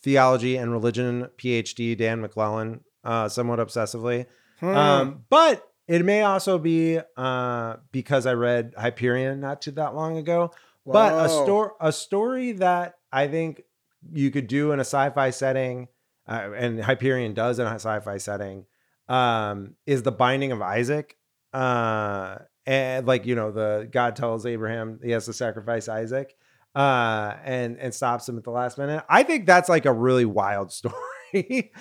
theology 0.02 0.56
and 0.56 0.72
religion 0.72 1.28
PhD 1.36 1.96
Dan 1.96 2.20
McClellan, 2.20 2.84
uh, 3.04 3.28
somewhat 3.28 3.58
obsessively. 3.58 4.26
Hmm. 4.60 4.68
Um, 4.68 5.24
but 5.28 5.68
it 5.88 6.04
may 6.04 6.22
also 6.22 6.58
be 6.58 7.00
uh, 7.16 7.76
because 7.90 8.26
I 8.26 8.34
read 8.34 8.74
Hyperion 8.76 9.40
not 9.40 9.62
too 9.62 9.72
that 9.72 9.94
long 9.94 10.16
ago. 10.16 10.52
But 10.84 11.24
a 11.24 11.28
story, 11.28 11.70
a 11.80 11.92
story 11.92 12.52
that 12.52 12.94
I 13.12 13.28
think 13.28 13.62
you 14.10 14.30
could 14.30 14.48
do 14.48 14.72
in 14.72 14.80
a 14.80 14.84
sci-fi 14.84 15.30
setting, 15.30 15.88
uh, 16.26 16.50
and 16.56 16.82
Hyperion 16.82 17.34
does 17.34 17.58
in 17.58 17.66
a 17.66 17.74
sci-fi 17.74 18.18
setting, 18.18 18.66
um, 19.08 19.76
is 19.86 20.02
the 20.02 20.10
Binding 20.10 20.50
of 20.50 20.60
Isaac. 20.60 21.16
Uh, 21.52 22.38
and 22.66 23.06
like 23.06 23.26
you 23.26 23.34
know, 23.34 23.50
the 23.50 23.88
God 23.90 24.16
tells 24.16 24.46
Abraham 24.46 25.00
he 25.02 25.10
has 25.10 25.26
to 25.26 25.32
sacrifice 25.32 25.88
Isaac, 25.88 26.34
uh, 26.74 27.34
and 27.44 27.78
and 27.78 27.94
stops 27.94 28.28
him 28.28 28.38
at 28.38 28.44
the 28.44 28.50
last 28.50 28.78
minute. 28.78 29.04
I 29.08 29.22
think 29.22 29.46
that's 29.46 29.68
like 29.68 29.86
a 29.86 29.92
really 29.92 30.24
wild 30.24 30.72
story, 30.72 30.94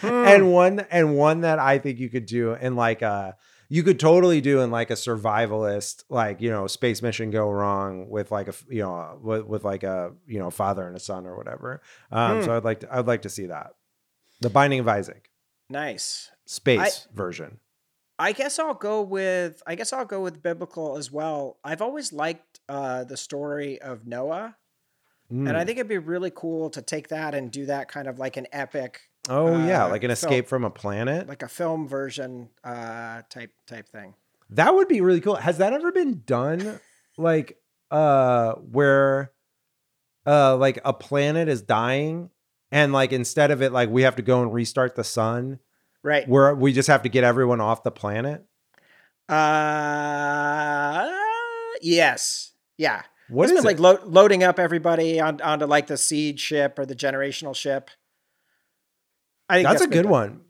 and 0.03 0.51
one 0.51 0.79
and 0.91 1.15
one 1.17 1.41
that 1.41 1.59
I 1.59 1.77
think 1.79 1.99
you 1.99 2.09
could 2.09 2.25
do 2.25 2.53
in 2.53 2.75
like 2.75 3.01
a 3.01 3.35
you 3.69 3.83
could 3.83 3.99
totally 3.99 4.41
do 4.41 4.59
in 4.59 4.69
like 4.69 4.89
a 4.89 4.95
survivalist, 4.95 6.03
like 6.09 6.41
you 6.41 6.49
know, 6.49 6.67
space 6.67 7.01
mission 7.01 7.31
go 7.31 7.49
wrong 7.49 8.09
with 8.09 8.31
like 8.31 8.47
a 8.47 8.53
you 8.69 8.81
know 8.81 9.19
with, 9.21 9.45
with 9.45 9.63
like 9.63 9.83
a 9.83 10.11
you 10.27 10.39
know 10.39 10.49
father 10.49 10.85
and 10.87 10.95
a 10.95 10.99
son 10.99 11.25
or 11.25 11.37
whatever. 11.37 11.81
Um, 12.11 12.39
Hmm. 12.39 12.45
So 12.45 12.57
I'd 12.57 12.63
like 12.65 12.81
to 12.81 12.93
I'd 12.95 13.07
like 13.07 13.21
to 13.23 13.29
see 13.29 13.45
that, 13.47 13.71
the 14.41 14.49
Binding 14.49 14.79
of 14.81 14.87
Isaac 14.87 15.29
Nice. 15.69 16.31
space 16.45 17.07
version. 17.13 17.59
I 18.19 18.33
guess 18.33 18.59
I'll 18.59 18.73
go 18.75 19.01
with 19.01 19.63
I 19.65 19.75
guess 19.75 19.93
I'll 19.93 20.05
go 20.05 20.21
with 20.21 20.43
biblical 20.43 20.97
as 20.97 21.11
well. 21.11 21.57
I've 21.63 21.81
always 21.81 22.11
liked 22.13 22.59
uh, 22.69 23.03
the 23.05 23.17
story 23.17 23.81
of 23.81 24.05
Noah, 24.05 24.57
and 25.29 25.57
I 25.57 25.63
Mm. 25.63 25.65
think 25.65 25.77
it'd 25.79 25.87
be 25.87 25.97
really 25.97 26.31
cool 26.35 26.69
to 26.71 26.81
take 26.81 27.07
that 27.07 27.33
and 27.33 27.49
do 27.49 27.65
that 27.67 27.87
kind 27.87 28.07
of 28.07 28.19
like 28.19 28.35
an 28.37 28.47
epic, 28.51 29.09
Oh 29.29 29.65
yeah, 29.67 29.85
uh, 29.85 29.89
like 29.89 30.03
an 30.03 30.09
film- 30.09 30.11
escape 30.11 30.47
from 30.47 30.63
a 30.63 30.69
planet. 30.69 31.27
like 31.27 31.43
a 31.43 31.47
film 31.47 31.87
version 31.87 32.49
uh, 32.63 33.21
type 33.29 33.51
type 33.67 33.87
thing. 33.87 34.15
That 34.49 34.73
would 34.75 34.87
be 34.87 34.99
really 35.01 35.21
cool. 35.21 35.35
Has 35.35 35.59
that 35.59 35.73
ever 35.73 35.91
been 35.91 36.23
done? 36.25 36.79
Like 37.17 37.57
uh 37.91 38.53
where 38.53 39.31
uh 40.25 40.55
like 40.57 40.79
a 40.85 40.93
planet 40.93 41.47
is 41.49 41.61
dying 41.61 42.29
and 42.71 42.93
like 42.93 43.11
instead 43.11 43.51
of 43.51 43.61
it 43.61 43.71
like 43.73 43.89
we 43.89 44.01
have 44.03 44.15
to 44.15 44.21
go 44.21 44.41
and 44.41 44.51
restart 44.53 44.95
the 44.95 45.03
sun, 45.03 45.59
Right. 46.03 46.27
where 46.27 46.55
we 46.55 46.73
just 46.73 46.87
have 46.87 47.03
to 47.03 47.09
get 47.09 47.23
everyone 47.23 47.61
off 47.61 47.83
the 47.83 47.91
planet. 47.91 48.43
Uh, 49.81 51.09
yes. 51.81 52.51
Yeah. 52.77 53.03
What 53.29 53.43
It's 53.45 53.53
is 53.53 53.57
been, 53.59 53.65
like 53.65 53.79
lo- 53.79 53.99
loading 54.05 54.43
up 54.43 54.59
everybody 54.59 55.19
on, 55.19 55.39
onto 55.41 55.65
like 55.65 55.87
the 55.87 55.97
seed 55.97 56.39
ship 56.39 56.77
or 56.79 56.85
the 56.85 56.95
generational 56.95 57.55
ship. 57.55 57.89
I 59.51 59.55
think 59.57 59.67
That's 59.69 59.81
a 59.81 59.87
been 59.87 59.97
good 59.97 60.03
done. 60.03 60.11
one. 60.11 60.41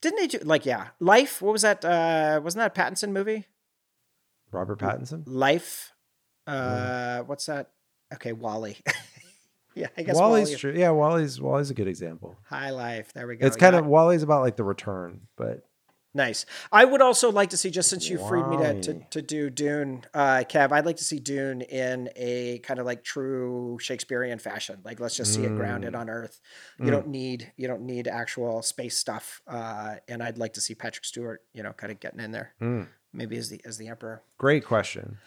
Didn't 0.00 0.18
they 0.20 0.26
do 0.28 0.38
like 0.44 0.64
yeah, 0.64 0.88
Life? 1.00 1.42
What 1.42 1.52
was 1.52 1.62
that? 1.62 1.84
Uh, 1.84 2.40
wasn't 2.42 2.60
that 2.62 2.78
a 2.78 2.80
Pattinson 2.80 3.10
movie? 3.10 3.46
Robert 4.52 4.78
Pattinson. 4.78 5.24
Life. 5.26 5.92
Uh, 6.46 7.20
what's 7.22 7.46
that? 7.46 7.70
Okay, 8.14 8.32
WALL-E. 8.32 8.76
yeah, 9.74 9.88
I 9.98 10.02
guess 10.02 10.14
WALL-E's 10.16 10.48
WALL-E. 10.48 10.56
true. 10.56 10.72
Yeah, 10.74 10.90
WALL-E's 10.90 11.40
WALL-E's 11.40 11.70
a 11.70 11.74
good 11.74 11.88
example. 11.88 12.38
High 12.46 12.70
Life. 12.70 13.12
There 13.12 13.26
we 13.26 13.36
go. 13.36 13.46
It's 13.46 13.56
kind 13.56 13.74
Yeah. 13.74 13.80
of 13.80 13.86
WALL-E's 13.86 14.22
about 14.22 14.42
like 14.42 14.56
the 14.56 14.64
return, 14.64 15.22
but 15.36 15.67
Nice. 16.14 16.46
I 16.72 16.84
would 16.86 17.02
also 17.02 17.30
like 17.30 17.50
to 17.50 17.56
see, 17.58 17.70
just 17.70 17.90
since 17.90 18.08
you 18.08 18.18
freed 18.18 18.46
me 18.48 18.56
to, 18.56 18.80
to, 18.80 19.00
to 19.10 19.22
do 19.22 19.50
Dune, 19.50 20.04
uh, 20.14 20.42
Kev, 20.48 20.72
I'd 20.72 20.86
like 20.86 20.96
to 20.96 21.04
see 21.04 21.18
Dune 21.18 21.60
in 21.60 22.08
a 22.16 22.58
kind 22.60 22.80
of 22.80 22.86
like 22.86 23.04
true 23.04 23.78
Shakespearean 23.80 24.38
fashion. 24.38 24.78
Like, 24.84 25.00
let's 25.00 25.16
just 25.16 25.34
see 25.34 25.44
it 25.44 25.54
grounded 25.54 25.92
Mm. 25.92 25.98
on 26.00 26.10
Earth. 26.10 26.40
You 26.78 26.90
don't 26.90 27.08
need 27.08 27.52
you 27.56 27.68
don't 27.68 27.82
need 27.82 28.08
actual 28.08 28.62
space 28.62 28.96
stuff. 28.98 29.42
Uh, 29.46 29.96
and 30.08 30.22
I'd 30.22 30.38
like 30.38 30.54
to 30.54 30.60
see 30.62 30.74
Patrick 30.74 31.04
Stewart, 31.04 31.42
you 31.52 31.62
know, 31.62 31.72
kind 31.72 31.92
of 31.92 32.00
getting 32.00 32.20
in 32.20 32.32
there, 32.32 32.52
Mm. 32.60 32.88
maybe 33.12 33.36
as 33.36 33.50
the 33.50 33.60
as 33.66 33.76
the 33.76 33.88
Emperor. 33.88 34.22
great 34.38 34.64
question. 34.64 35.18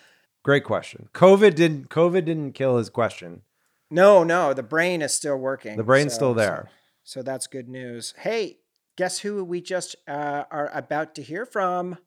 Great 0.43 0.63
question. 0.63 1.09
COVID 1.13 1.53
didn't 1.53 1.89
COVID 1.89 2.25
didn't 2.25 2.53
kill 2.53 2.77
his 2.77 2.89
question. 2.89 3.43
No, 3.91 4.23
no, 4.23 4.53
the 4.53 4.63
brain 4.63 5.01
is 5.03 5.13
still 5.13 5.37
working. 5.37 5.77
The 5.77 5.83
brain's 5.83 6.13
so- 6.13 6.17
still 6.17 6.33
there. 6.33 6.69
So, 7.03 7.19
so 7.19 7.23
that's 7.23 7.45
good 7.47 7.69
news. 7.69 8.13
Hey, 8.17 8.57
guess 8.95 9.19
who 9.19 9.43
we 9.43 9.61
just 9.61 9.95
uh, 10.07 10.43
are 10.51 10.69
about 10.73 11.15
to 11.15 11.21
hear 11.21 11.45
from? 11.45 11.97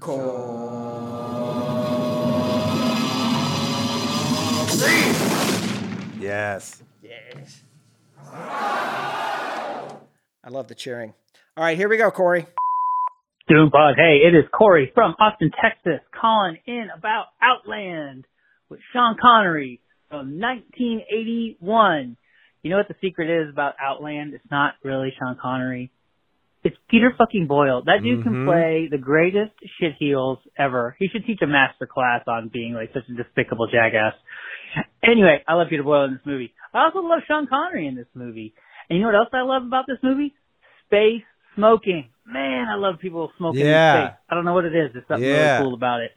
Corey. 0.00 0.28
Yes. 6.18 6.82
Yes. 7.02 7.62
I 8.32 9.98
love 10.50 10.68
the 10.68 10.74
cheering. 10.74 11.14
All 11.56 11.64
right, 11.64 11.76
here 11.76 11.88
we 11.88 11.96
go, 11.96 12.10
Corey. 12.10 12.46
Dune 13.48 13.70
Pod, 13.70 13.94
hey, 13.96 14.18
it 14.26 14.36
is 14.36 14.44
Corey 14.56 14.92
from 14.94 15.14
Austin, 15.18 15.50
Texas, 15.62 16.00
calling 16.18 16.58
in 16.66 16.88
about 16.96 17.26
Outland 17.40 18.26
with 18.68 18.80
Sean 18.92 19.16
Connery 19.20 19.80
from 20.10 20.38
1981. 20.38 22.16
You 22.62 22.70
know 22.70 22.76
what 22.76 22.88
the 22.88 22.94
secret 23.00 23.30
is 23.42 23.48
about 23.50 23.74
Outland? 23.80 24.34
It's 24.34 24.44
not 24.50 24.74
really 24.84 25.12
Sean 25.18 25.36
Connery. 25.40 25.90
It's 26.64 26.76
Peter 26.90 27.14
fucking 27.16 27.46
Boyle. 27.46 27.82
That 27.86 28.02
dude 28.02 28.24
can 28.24 28.34
Mhm. 28.34 28.44
play 28.44 28.88
the 28.90 28.98
greatest 28.98 29.52
shit 29.78 29.94
heels 29.98 30.38
ever. 30.56 30.96
He 30.98 31.08
should 31.08 31.24
teach 31.24 31.40
a 31.42 31.46
master 31.46 31.86
class 31.86 32.26
on 32.26 32.48
being 32.48 32.74
like 32.74 32.92
such 32.92 33.08
a 33.08 33.12
despicable 33.14 33.68
jackass. 33.68 34.14
Anyway, 35.02 35.42
I 35.46 35.54
love 35.54 35.68
Peter 35.68 35.82
Boyle 35.82 36.04
in 36.04 36.14
this 36.14 36.26
movie. 36.26 36.52
I 36.74 36.84
also 36.84 37.00
love 37.00 37.20
Sean 37.26 37.46
Connery 37.46 37.86
in 37.86 37.94
this 37.94 38.08
movie. 38.14 38.54
And 38.90 38.98
you 38.98 39.02
know 39.02 39.08
what 39.08 39.16
else 39.16 39.28
I 39.32 39.42
love 39.42 39.62
about 39.62 39.86
this 39.86 40.02
movie? 40.02 40.34
Space 40.86 41.22
smoking. 41.54 42.08
Man, 42.26 42.68
I 42.68 42.74
love 42.74 42.98
people 42.98 43.32
smoking 43.38 43.64
Yeah. 43.64 44.00
in 44.00 44.06
space. 44.08 44.18
I 44.28 44.34
don't 44.34 44.44
know 44.44 44.54
what 44.54 44.64
it 44.64 44.74
is. 44.74 44.92
There's 44.92 45.06
something 45.06 45.28
Yeah. 45.28 45.58
really 45.58 45.64
cool 45.64 45.74
about 45.74 46.00
it. 46.02 46.12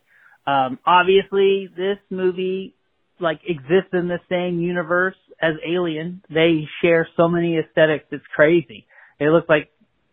Um, 0.47 0.79
obviously, 0.85 1.67
this 1.67 1.99
movie 2.09 2.73
like 3.19 3.39
exists 3.47 3.93
in 3.93 4.07
the 4.07 4.19
same 4.27 4.59
universe 4.59 5.15
as 5.39 5.55
Alien. 5.63 6.21
They 6.29 6.67
share 6.81 7.07
so 7.15 7.27
many 7.29 7.57
aesthetics. 7.57 8.05
It's 8.11 8.25
crazy. 8.35 8.87
It 9.19 9.29
looks 9.29 9.47
like 9.47 9.69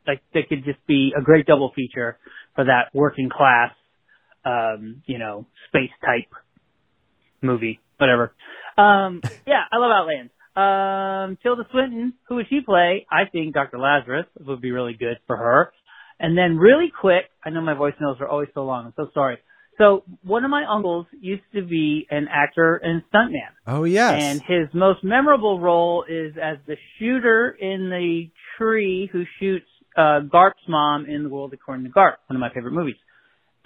like 0.09 0.23
they 0.33 0.43
could 0.43 0.65
just 0.65 0.85
be 0.87 1.13
a 1.17 1.23
great 1.23 1.47
double 1.47 1.73
feature 1.77 2.19
for 2.57 2.65
that 2.65 2.89
working 2.95 3.29
class, 3.29 3.73
um, 4.45 5.03
you 5.07 5.19
know, 5.19 5.47
space 5.69 5.91
type 6.05 6.33
movie, 7.43 7.81
whatever. 7.99 8.35
Um, 8.77 9.21
yeah, 9.47 9.63
I 9.71 9.77
love 9.77 9.93
Outland. 9.93 10.31
Um, 10.57 11.39
Tilda 11.43 11.69
Swinton, 11.71 12.15
who 12.29 12.37
would 12.37 12.47
she 12.49 12.61
play? 12.61 13.07
I 13.11 13.31
think 13.31 13.55
Dr. 13.55 13.79
Lazarus 13.79 14.27
would 14.41 14.61
be 14.61 14.73
really 14.73 14.95
good 14.95 15.19
for 15.27 15.37
her. 15.37 15.73
And 16.19 16.37
then 16.37 16.57
really 16.57 16.91
quick, 17.01 17.27
I 17.45 17.51
know 17.51 17.61
my 17.61 17.75
voicemails 17.75 18.21
are 18.21 18.27
always 18.27 18.49
so 18.55 18.65
long. 18.65 18.87
I'm 18.87 18.95
so 18.97 19.09
sorry. 19.15 19.39
So 19.79 20.03
one 20.25 20.45
of 20.45 20.51
my 20.51 20.65
uncles 20.69 21.07
used 21.21 21.45
to 21.55 21.63
be 21.63 22.09
an 22.11 22.27
actor 22.29 22.75
and 22.77 23.03
stuntman. 23.15 23.55
Oh 23.69 23.85
yes. 23.85 24.21
And 24.21 24.43
his 24.43 24.75
most 24.75 25.05
memorable 25.05 25.61
role 25.61 26.05
is 26.09 26.35
as 26.43 26.59
the 26.67 26.77
shooter 26.99 27.51
in 27.51 27.89
the 27.89 28.31
tree 28.59 29.09
who 29.13 29.23
shoots 29.39 29.67
uh, 29.97 30.21
Garp's 30.31 30.63
mom 30.69 31.07
in 31.07 31.23
The 31.23 31.29
World 31.29 31.53
According 31.53 31.85
to 31.85 31.91
Garp, 31.91 32.17
one 32.27 32.37
of 32.37 32.41
my 32.41 32.53
favorite 32.53 32.73
movies. 32.73 32.97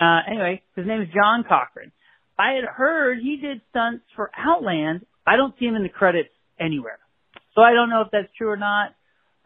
Uh, 0.01 0.20
anyway, 0.28 0.62
his 0.77 0.86
name 0.86 1.01
is 1.03 1.09
John 1.15 1.44
Cochran. 1.44 1.93
I 2.39 2.55
had 2.55 2.65
heard 2.65 3.19
he 3.23 3.36
did 3.36 3.61
stunts 3.70 4.05
for 4.16 4.31
Outland. 4.36 5.07
I 5.27 5.36
don't 5.36 5.55
see 5.59 5.66
him 5.66 5.77
in 5.77 5.82
the 5.82 5.89
credits 5.89 6.31
anywhere. 6.59 6.99
So 7.55 7.61
I 7.61 7.73
don't 7.73 7.90
know 7.90 8.03
if 8.03 8.09
that's 8.11 8.28
true 8.36 8.49
or 8.49 8.57
not. 8.57 8.90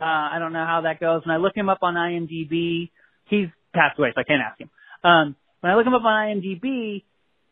Uh, 0.01 0.05
I 0.05 0.39
don't 0.39 0.53
know 0.53 0.65
how 0.65 0.83
that 0.85 1.01
goes. 1.01 1.23
When 1.27 1.35
I 1.35 1.39
look 1.39 1.57
him 1.57 1.69
up 1.69 1.79
on 1.83 1.95
IMDb, 1.95 2.91
he's 3.29 3.49
passed 3.75 3.99
away, 3.99 4.13
so 4.15 4.21
I 4.21 4.25
can't 4.25 4.43
ask 4.43 4.61
him. 4.61 4.71
Um, 5.03 5.37
when 5.61 5.73
I 5.73 5.77
look 5.77 5.87
him 5.87 5.95
up 5.95 6.05
on 6.05 6.41
IMDb, 6.41 7.03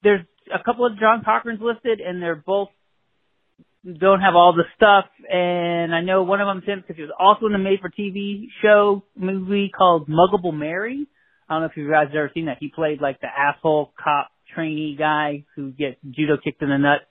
there's 0.02 0.24
a 0.52 0.62
couple 0.62 0.86
of 0.86 0.98
John 0.98 1.24
Cochrans 1.26 1.60
listed, 1.60 2.00
and 2.00 2.22
they're 2.22 2.36
both 2.36 2.68
don't 3.84 4.20
have 4.20 4.34
all 4.34 4.54
the 4.54 4.64
stuff. 4.76 5.06
And 5.30 5.94
I 5.94 6.00
know 6.00 6.22
one 6.22 6.40
of 6.40 6.46
them's 6.46 6.64
him 6.64 6.80
because 6.80 6.96
he 6.96 7.02
was 7.02 7.12
also 7.18 7.46
in 7.46 7.54
a 7.54 7.58
made-for-TV 7.58 8.46
show 8.62 9.04
movie 9.16 9.70
called 9.76 10.08
Muggable 10.08 10.54
Mary. 10.54 11.06
I 11.48 11.54
don't 11.54 11.62
know 11.62 11.68
if 11.68 11.76
you 11.76 11.90
guys 11.90 12.08
have 12.08 12.16
ever 12.16 12.30
seen 12.32 12.46
that. 12.46 12.56
He 12.60 12.72
played 12.74 13.00
like 13.00 13.20
the 13.20 13.26
asshole 13.26 13.92
cop 14.02 14.30
trainee 14.54 14.96
guy 14.98 15.44
who 15.56 15.70
gets 15.72 15.96
judo 16.08 16.36
kicked 16.42 16.62
in 16.62 16.68
the 16.68 16.78
nuts. 16.78 17.04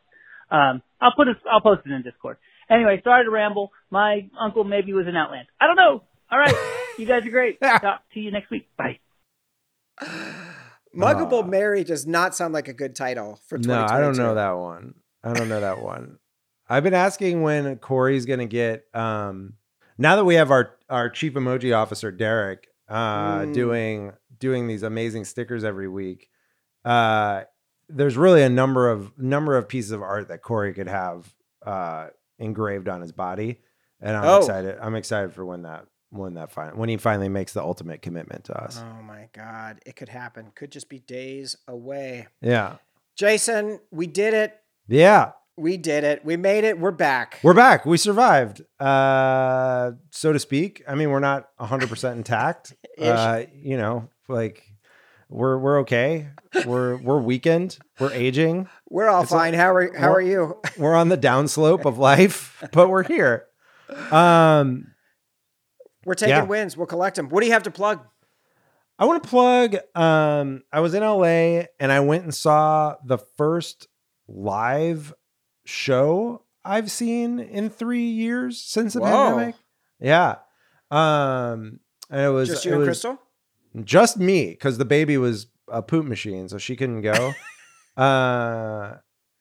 Um, 0.49 0.81
I'll 0.99 1.13
put 1.15 1.27
it, 1.27 1.37
I'll 1.51 1.61
post 1.61 1.81
it 1.85 1.91
in 1.91 2.01
Discord. 2.01 2.37
Anyway, 2.69 3.01
sorry 3.03 3.25
to 3.25 3.29
ramble. 3.29 3.71
My 3.91 4.29
uncle 4.39 4.63
maybe 4.63 4.93
was 4.93 5.05
in 5.07 5.15
Outland. 5.15 5.47
I 5.59 5.67
don't 5.67 5.75
know. 5.75 6.03
All 6.31 6.39
right, 6.39 6.55
you 6.97 7.05
guys 7.05 7.25
are 7.25 7.29
great. 7.29 7.59
Talk 7.61 8.01
to 8.13 8.19
you 8.19 8.31
next 8.31 8.49
week. 8.49 8.67
Bye. 8.77 8.99
Muggable 10.95 11.47
Mary 11.47 11.83
does 11.83 12.05
not 12.05 12.35
sound 12.35 12.53
like 12.53 12.67
a 12.67 12.73
good 12.73 12.95
title 12.95 13.39
for 13.47 13.57
No, 13.57 13.83
I 13.83 13.99
don't 13.99 14.17
know 14.17 14.35
that 14.35 14.51
one. 14.51 14.93
I 15.23 15.33
don't 15.33 15.49
know 15.49 15.59
that 15.59 15.81
one. 15.81 16.19
I've 16.69 16.83
been 16.83 16.93
asking 16.93 17.41
when 17.41 17.75
Corey's 17.77 18.25
gonna 18.25 18.45
get 18.47 18.85
um 18.93 19.53
now 19.97 20.15
that 20.15 20.25
we 20.25 20.35
have 20.35 20.51
our 20.51 20.75
our 20.89 21.09
chief 21.09 21.33
emoji 21.33 21.75
officer 21.75 22.11
Derek 22.11 22.67
uh 22.89 23.41
Mm. 23.41 23.53
doing 23.53 24.13
doing 24.39 24.67
these 24.67 24.83
amazing 24.83 25.25
stickers 25.25 25.63
every 25.63 25.87
week. 25.87 26.29
Uh 26.85 27.43
there's 27.89 28.17
really 28.17 28.41
a 28.43 28.49
number 28.49 28.89
of 28.89 29.17
number 29.17 29.57
of 29.57 29.67
pieces 29.67 29.91
of 29.91 30.01
art 30.01 30.29
that 30.29 30.41
Corey 30.41 30.73
could 30.73 30.87
have 30.87 31.33
uh 31.65 32.07
engraved 32.39 32.87
on 32.89 33.01
his 33.01 33.11
body. 33.11 33.61
And 34.01 34.17
I'm 34.17 34.25
Oh. 34.25 34.37
excited. 34.39 34.77
I'm 34.81 34.95
excited 34.95 35.33
for 35.33 35.45
when 35.45 35.61
that 35.63 35.85
when 36.09 36.33
that 36.35 36.51
fin- 36.51 36.77
when 36.77 36.89
he 36.89 36.97
finally 36.97 37.29
makes 37.29 37.53
the 37.53 37.61
ultimate 37.61 38.01
commitment 38.01 38.43
to 38.45 38.61
us. 38.61 38.79
Oh 38.83 39.01
my 39.03 39.29
God. 39.33 39.79
It 39.85 39.95
could 39.95 40.09
happen. 40.09 40.51
Could 40.55 40.71
just 40.71 40.89
be 40.89 40.99
days 40.99 41.55
away. 41.67 42.27
Yeah. 42.41 42.75
Jason, 43.15 43.79
we 43.91 44.07
did 44.07 44.33
it. 44.33 44.59
Yeah. 44.87 45.31
We 45.55 45.77
did 45.77 46.03
it. 46.03 46.25
We 46.25 46.35
made 46.35 46.63
it. 46.63 46.79
We're 46.79 46.89
back. 46.91 47.39
We're 47.43 47.53
back. 47.53 47.85
We 47.85 47.97
survived, 47.97 48.63
uh, 48.79 49.91
so 50.09 50.33
to 50.33 50.39
speak. 50.39 50.81
I 50.87 50.95
mean, 50.95 51.11
we're 51.11 51.19
not 51.19 51.49
100% 51.59 52.13
intact. 52.13 52.73
Uh, 53.01 53.45
you 53.59 53.75
know, 53.75 54.07
like 54.29 54.61
we're 55.27 55.57
we're 55.57 55.79
okay. 55.79 56.27
We're 56.63 56.95
we're 56.97 57.17
weakened. 57.19 57.79
We're 57.99 58.11
aging. 58.13 58.69
We're 58.87 59.07
all 59.09 59.23
It's 59.23 59.31
like- 59.31 59.39
fine. 59.41 59.53
how 59.55 59.73
are 59.73 59.97
how 59.97 60.13
are 60.13 60.21
you? 60.21 60.61
We're 60.77 60.93
on 60.93 61.09
the 61.09 61.17
downslope 61.17 61.85
of 61.85 61.97
life, 61.97 62.63
but 62.71 62.89
we're 62.89 63.01
here. 63.01 63.47
Um, 64.11 64.93
We're 66.05 66.13
taking 66.13 66.35
Yeah. 66.35 66.43
wins. 66.43 66.77
We'll 66.77 66.85
collect 66.85 67.15
them. 67.15 67.29
What 67.29 67.41
do 67.41 67.47
you 67.47 67.53
have 67.53 67.63
to 67.63 67.71
plug? 67.71 68.01
I 68.99 69.05
want 69.05 69.23
to 69.23 69.27
plug. 69.29 69.75
Um, 69.95 70.61
I 70.71 70.79
was 70.81 70.93
in 70.93 71.01
LA 71.01 71.63
and 71.79 71.91
I 71.91 71.99
went 72.01 72.25
and 72.25 72.33
saw 72.33 72.95
the 73.03 73.17
first 73.17 73.87
live 74.27 75.15
show 75.65 76.43
I've 76.65 76.91
seen 76.91 77.39
in 77.39 77.69
three 77.69 78.05
years 78.05 78.61
since 78.61 78.93
the 78.93 79.01
Whoa. 79.01 79.07
pandemic. 79.07 79.55
Yeah. 79.99 80.35
Um, 80.91 81.79
and 82.09 82.21
it 82.21 82.29
was 82.29 82.49
Just 82.49 82.65
you 82.65 82.75
and 82.75 82.83
Crystal? 82.83 83.19
Just 83.83 84.17
me, 84.17 84.51
because 84.51 84.77
the 84.77 84.85
baby 84.85 85.17
was 85.17 85.47
a 85.67 85.81
poop 85.81 86.05
machine, 86.05 86.47
so 86.47 86.57
she 86.57 86.75
couldn't 86.75 87.01
go. 87.01 87.33
uh, 87.97 88.95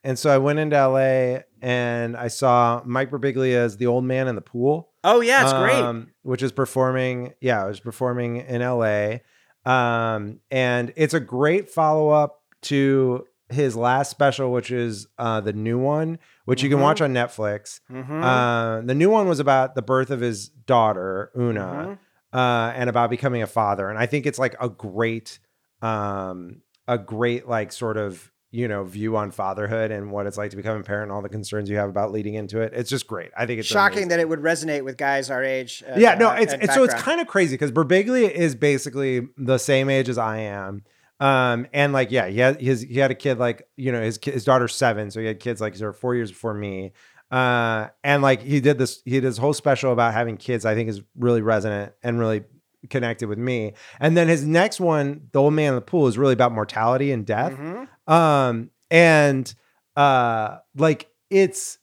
and 0.05 0.19
so 0.19 0.31
I 0.31 0.39
went 0.39 0.59
into 0.59 0.77
LA 0.77 1.41
and 1.61 2.17
I 2.17 2.29
saw 2.29 2.83
Mike 2.85 3.11
Birbiglia 3.11 3.55
as 3.55 3.77
the 3.77 3.87
old 3.87 4.05
man 4.05 4.29
in 4.29 4.35
the 4.35 4.41
pool. 4.41 4.91
Oh 5.05 5.21
yeah, 5.21 5.45
it's 5.45 5.53
great. 5.53 5.83
Um, 5.83 6.13
which 6.23 6.43
is 6.43 6.51
performing. 6.51 7.35
Yeah, 7.41 7.65
it 7.65 7.69
was 7.69 7.81
performing 7.81 8.37
in 8.37 8.63
LA. 8.63 9.19
Um, 9.65 10.41
and 10.51 10.93
it's 10.97 11.15
a 11.15 11.21
great 11.21 11.71
follow 11.71 12.09
up 12.09 12.41
to 12.63 13.27
his 13.53 13.77
last 13.77 14.11
special, 14.11 14.51
which 14.53 14.71
is 14.71 15.07
uh, 15.19 15.41
the 15.41 15.53
new 15.53 15.79
one, 15.79 16.19
which 16.45 16.63
you 16.63 16.69
can 16.69 16.79
Mhm. 16.79 16.83
watch 16.83 17.01
on 17.01 17.13
Netflix. 17.13 17.81
Mhm. 17.91 18.23
Uh, 18.23 18.81
the 18.85 18.95
new 18.95 19.11
one 19.11 19.29
was 19.29 19.41
about 19.41 19.75
the 19.75 19.83
birth 19.83 20.11
of 20.11 20.21
his 20.21 20.49
daughter, 20.49 21.31
Oona, 21.39 21.99
uh, 22.33 22.73
and 22.75 22.89
about 22.91 23.11
becoming 23.11 23.43
a 23.43 23.47
father. 23.47 23.89
And 23.89 23.99
I 23.99 24.07
think 24.07 24.27
it's 24.27 24.39
like 24.39 24.57
a 24.61 24.69
great, 24.69 25.39
um, 25.81 26.63
a 26.89 26.99
great 26.99 27.49
like 27.49 27.73
sort 27.73 27.97
of 27.97 28.31
you 28.55 28.69
know 28.69 28.85
view 28.85 29.17
on 29.17 29.31
fatherhood 29.31 29.91
and 29.91 30.11
what 30.13 30.27
it's 30.27 30.37
like 30.37 30.51
to 30.51 30.57
become 30.59 30.79
a 30.79 30.83
parent 30.83 31.05
and 31.05 31.13
all 31.13 31.23
the 31.23 31.29
concerns 31.31 31.71
you 31.71 31.77
have 31.77 31.89
about 31.89 32.13
leading 32.13 32.35
into 32.35 32.61
it. 32.61 32.71
It's 32.75 32.91
just 32.91 33.07
great. 33.07 33.31
I 33.35 33.47
think 33.47 33.61
it's 33.61 33.67
Shocking 33.69 33.95
amazing. 33.99 34.09
that 34.11 34.21
it 34.21 34.29
would 34.29 34.41
resonate 34.41 34.85
with 34.85 34.99
guys 34.99 35.31
our 35.31 35.43
age. 35.43 35.83
and, 35.87 35.99
Yeah, 35.99 36.17
no, 36.17 36.29
uh, 36.29 36.35
it's, 36.35 36.53
it's 36.53 36.75
so 36.75 36.85
it's 36.85 36.93
kind 36.93 37.21
of 37.23 37.27
crazy 37.27 37.55
because 37.55 37.73
Birbiglia 37.73 38.31
is 38.31 38.55
basically 38.55 39.27
the 39.39 39.57
same 39.57 39.89
age 39.89 40.11
as 40.11 40.19
I 40.19 40.39
am. 40.41 40.83
Um, 41.23 41.69
and 41.73 41.93
like, 41.93 42.11
yeah, 42.11 42.27
he 42.27 42.41
had 42.41 42.61
his 42.61 42.81
he 42.81 42.99
had 42.99 43.13
a 43.13 43.15
kid 43.15 43.39
like 43.39 43.69
you 43.77 43.93
know 43.93 44.03
his 44.03 44.19
his 44.21 44.45
daughter's 44.45 44.75
seven, 44.75 45.13
so 45.13 45.21
he 45.21 45.27
had 45.27 45.39
kids 45.39 45.61
like 45.61 45.81
of 45.81 45.97
four 45.97 46.17
years 46.17 46.33
before 46.33 46.53
me. 46.53 46.93
Uh, 47.31 47.89
and 48.03 48.23
like 48.23 48.43
he 48.43 48.61
did 48.61 48.77
this, 48.77 49.03
he 49.05 49.13
did 49.13 49.25
this 49.25 49.39
whole 49.39 49.55
special 49.55 49.93
about 49.93 50.15
having 50.15 50.37
kids. 50.37 50.67
I 50.67 50.75
think 50.75 50.89
is 50.89 51.01
really 51.17 51.41
resonant 51.41 51.93
and 52.03 52.19
really 52.19 52.43
connected 52.91 53.29
with 53.29 53.39
me. 53.39 53.75
And 54.01 54.17
then 54.17 54.27
his 54.27 54.45
next 54.45 54.81
one, 54.81 55.29
the 55.31 55.41
old 55.41 55.55
man 55.55 55.69
in 55.69 55.75
the 55.77 55.81
pool, 55.81 56.09
is 56.09 56.19
really 56.19 56.33
about 56.33 56.51
mortality 56.51 57.13
and 57.13 57.25
death. 57.25 57.53
Mm-hmm. 57.53 58.13
Um, 58.13 58.71
and 58.91 59.55
uh, 59.95 60.59
like 60.75 61.09
it's 61.31 61.79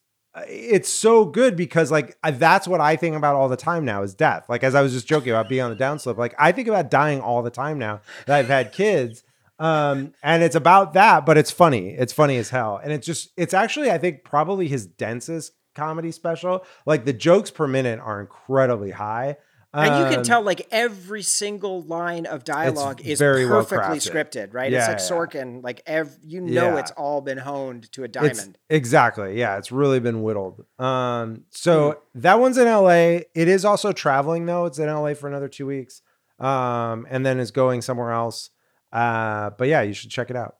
it's 0.49 0.89
so 0.89 1.23
good 1.23 1.55
because 1.55 1.91
like 1.91 2.17
I- 2.23 2.31
that's 2.31 2.67
what 2.67 2.81
I 2.81 2.97
think 2.97 3.15
about 3.15 3.35
all 3.35 3.47
the 3.47 3.55
time 3.55 3.85
now 3.85 4.03
is 4.03 4.13
death. 4.13 4.47
Like 4.49 4.65
as 4.65 4.75
I 4.75 4.81
was 4.81 4.91
just 4.91 5.07
joking 5.07 5.31
about 5.31 5.47
being 5.47 5.61
on 5.61 5.69
the 5.69 5.81
downslope, 5.81 6.17
like 6.17 6.35
I 6.37 6.51
think 6.51 6.67
about 6.67 6.91
dying 6.91 7.21
all 7.21 7.41
the 7.41 7.49
time 7.49 7.79
now 7.79 8.01
that 8.25 8.37
I've 8.37 8.49
had 8.49 8.73
kids. 8.73 9.23
Um, 9.59 10.13
and 10.23 10.41
it's 10.43 10.55
about 10.55 10.93
that, 10.93 11.25
but 11.25 11.37
it's 11.37 11.51
funny. 11.51 11.89
It's 11.89 12.13
funny 12.13 12.37
as 12.37 12.49
hell. 12.49 12.79
And 12.81 12.91
it's 12.93 13.05
just 13.05 13.29
it's 13.37 13.53
actually 13.53 13.91
I 13.91 13.97
think 13.97 14.23
probably 14.23 14.67
his 14.67 14.85
densest 14.87 15.53
comedy 15.75 16.11
special. 16.11 16.65
Like 16.85 17.05
the 17.05 17.13
jokes 17.13 17.51
per 17.51 17.67
minute 17.67 17.99
are 17.99 18.21
incredibly 18.21 18.91
high. 18.91 19.37
And 19.71 19.99
you 20.03 20.09
can 20.09 20.19
Um, 20.19 20.23
tell 20.23 20.41
like 20.41 20.65
every 20.71 21.21
single 21.21 21.83
line 21.83 22.25
of 22.25 22.43
dialogue 22.43 23.01
is 23.05 23.19
very 23.19 23.45
perfectly 23.45 23.99
scripted, 23.99 24.51
right? 24.51 24.71
Yeah, 24.71 24.79
it's 24.93 25.11
like 25.11 25.31
yeah. 25.33 25.41
Sorkin, 25.43 25.63
like 25.63 25.83
ev- 25.85 26.17
you 26.23 26.41
know 26.41 26.73
Yeah. 26.73 26.79
it's 26.79 26.89
all 26.91 27.21
been 27.21 27.37
honed 27.37 27.91
to 27.91 28.01
a 28.01 28.05
It's- 28.05 28.37
diamond. 28.37 28.57
exactly. 28.67 29.37
Yeah, 29.37 29.57
it's 29.59 29.71
really 29.71 29.99
been 29.99 30.23
whittled. 30.23 30.65
Um, 30.79 31.43
so 31.51 31.99
that 32.15 32.39
one's 32.39 32.57
in 32.57 32.67
LA. 32.67 33.25
It 33.35 33.47
is 33.47 33.63
also 33.63 33.91
traveling 33.91 34.47
though. 34.47 34.65
It's 34.65 34.79
in 34.79 34.87
LA 34.89 35.13
for 35.13 35.27
another 35.27 35.47
two 35.47 35.67
weeks. 35.67 36.01
Um, 36.39 37.05
and 37.09 37.23
then 37.23 37.39
is 37.39 37.51
going 37.51 37.81
somewhere 37.83 38.11
else. 38.11 38.49
Uh, 38.91 39.51
but 39.51 39.67
yeah, 39.67 39.81
you 39.81 39.93
should 39.93 40.09
check 40.09 40.29
it 40.29 40.35
out. 40.35 40.55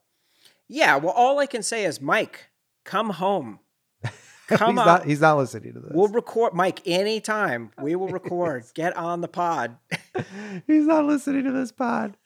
Yeah, 0.68 0.96
well, 0.96 1.12
all 1.12 1.38
I 1.38 1.46
can 1.46 1.62
say 1.62 1.84
is, 1.84 2.00
Mike, 2.00 2.50
come 2.84 3.10
home. 3.10 3.60
Come 4.48 4.76
he's 4.76 4.84
not 4.84 5.04
he's 5.04 5.20
not 5.20 5.36
listening 5.36 5.74
to 5.74 5.80
this. 5.80 5.92
We'll 5.94 6.08
record, 6.08 6.54
Mike, 6.54 6.80
anytime. 6.84 7.70
We 7.80 7.94
will 7.94 8.08
record. 8.08 8.64
Get 8.74 8.96
on 8.96 9.20
the 9.20 9.28
pod. 9.28 9.76
he's 10.66 10.86
not 10.86 11.04
listening 11.04 11.44
to 11.44 11.52
this 11.52 11.70
pod. 11.70 12.16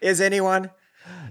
Is 0.00 0.20
anyone? 0.20 0.70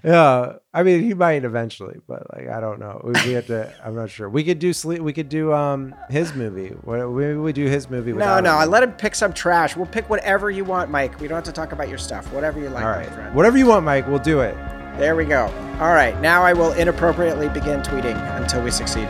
Yeah, 0.03 0.57
I 0.71 0.83
mean, 0.83 1.01
he 1.01 1.15
might 1.15 1.43
eventually, 1.45 1.97
but 2.07 2.23
like, 2.35 2.47
I 2.47 2.59
don't 2.59 2.79
know. 2.79 3.01
We, 3.03 3.13
we 3.25 3.33
have 3.33 3.47
to. 3.47 3.73
I'm 3.83 3.95
not 3.95 4.11
sure. 4.11 4.29
We 4.29 4.43
could 4.43 4.59
do 4.59 4.71
sleep. 4.71 5.01
We 5.01 5.13
could 5.13 5.29
do 5.29 5.51
um 5.51 5.95
his 6.09 6.35
movie. 6.35 6.69
What 6.83 6.99
maybe 7.09 7.35
we 7.37 7.53
do 7.53 7.65
his 7.65 7.89
movie. 7.89 8.13
No, 8.13 8.39
no, 8.39 8.51
him. 8.53 8.59
I 8.59 8.65
let 8.65 8.83
him 8.83 8.91
pick 8.91 9.15
some 9.15 9.33
trash. 9.33 9.75
We'll 9.75 9.87
pick 9.87 10.07
whatever 10.09 10.51
you 10.51 10.63
want, 10.63 10.91
Mike. 10.91 11.19
We 11.19 11.27
don't 11.27 11.37
have 11.37 11.45
to 11.45 11.51
talk 11.51 11.71
about 11.71 11.89
your 11.89 11.97
stuff. 11.97 12.31
Whatever 12.31 12.59
you 12.59 12.69
like, 12.69 12.85
All 12.85 12.91
my 12.95 13.05
friend. 13.05 13.33
whatever 13.33 13.57
you 13.57 13.65
want, 13.65 13.83
Mike. 13.83 14.07
We'll 14.07 14.19
do 14.19 14.41
it. 14.41 14.55
There 14.97 15.15
we 15.15 15.25
go. 15.25 15.45
All 15.79 15.93
right, 15.93 16.19
now 16.21 16.43
I 16.43 16.53
will 16.53 16.71
inappropriately 16.73 17.49
begin 17.49 17.81
tweeting 17.81 18.15
until 18.39 18.61
we 18.63 18.71
succeed. 18.71 19.09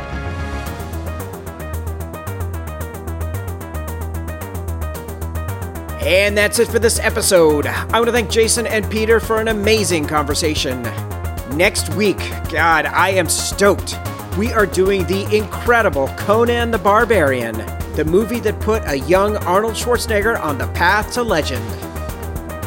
And 6.05 6.37
that's 6.37 6.59
it 6.59 6.67
for 6.67 6.77
this 6.77 6.99
episode. 6.99 7.65
I 7.65 7.93
want 7.93 8.05
to 8.05 8.11
thank 8.11 8.29
Jason 8.29 8.67
and 8.67 8.87
Peter 8.91 9.19
for 9.19 9.41
an 9.41 9.47
amazing 9.47 10.05
conversation. 10.05 10.83
Next 11.57 11.95
week, 11.95 12.19
God, 12.51 12.85
I 12.85 13.09
am 13.09 13.27
stoked. 13.27 13.97
We 14.37 14.53
are 14.53 14.67
doing 14.67 15.07
the 15.07 15.25
incredible 15.35 16.09
Conan 16.09 16.69
the 16.69 16.77
Barbarian, 16.77 17.57
the 17.95 18.05
movie 18.05 18.39
that 18.41 18.59
put 18.59 18.83
a 18.85 18.99
young 18.99 19.37
Arnold 19.37 19.73
Schwarzenegger 19.73 20.39
on 20.39 20.59
the 20.59 20.67
path 20.73 21.11
to 21.13 21.23
legend. 21.23 21.65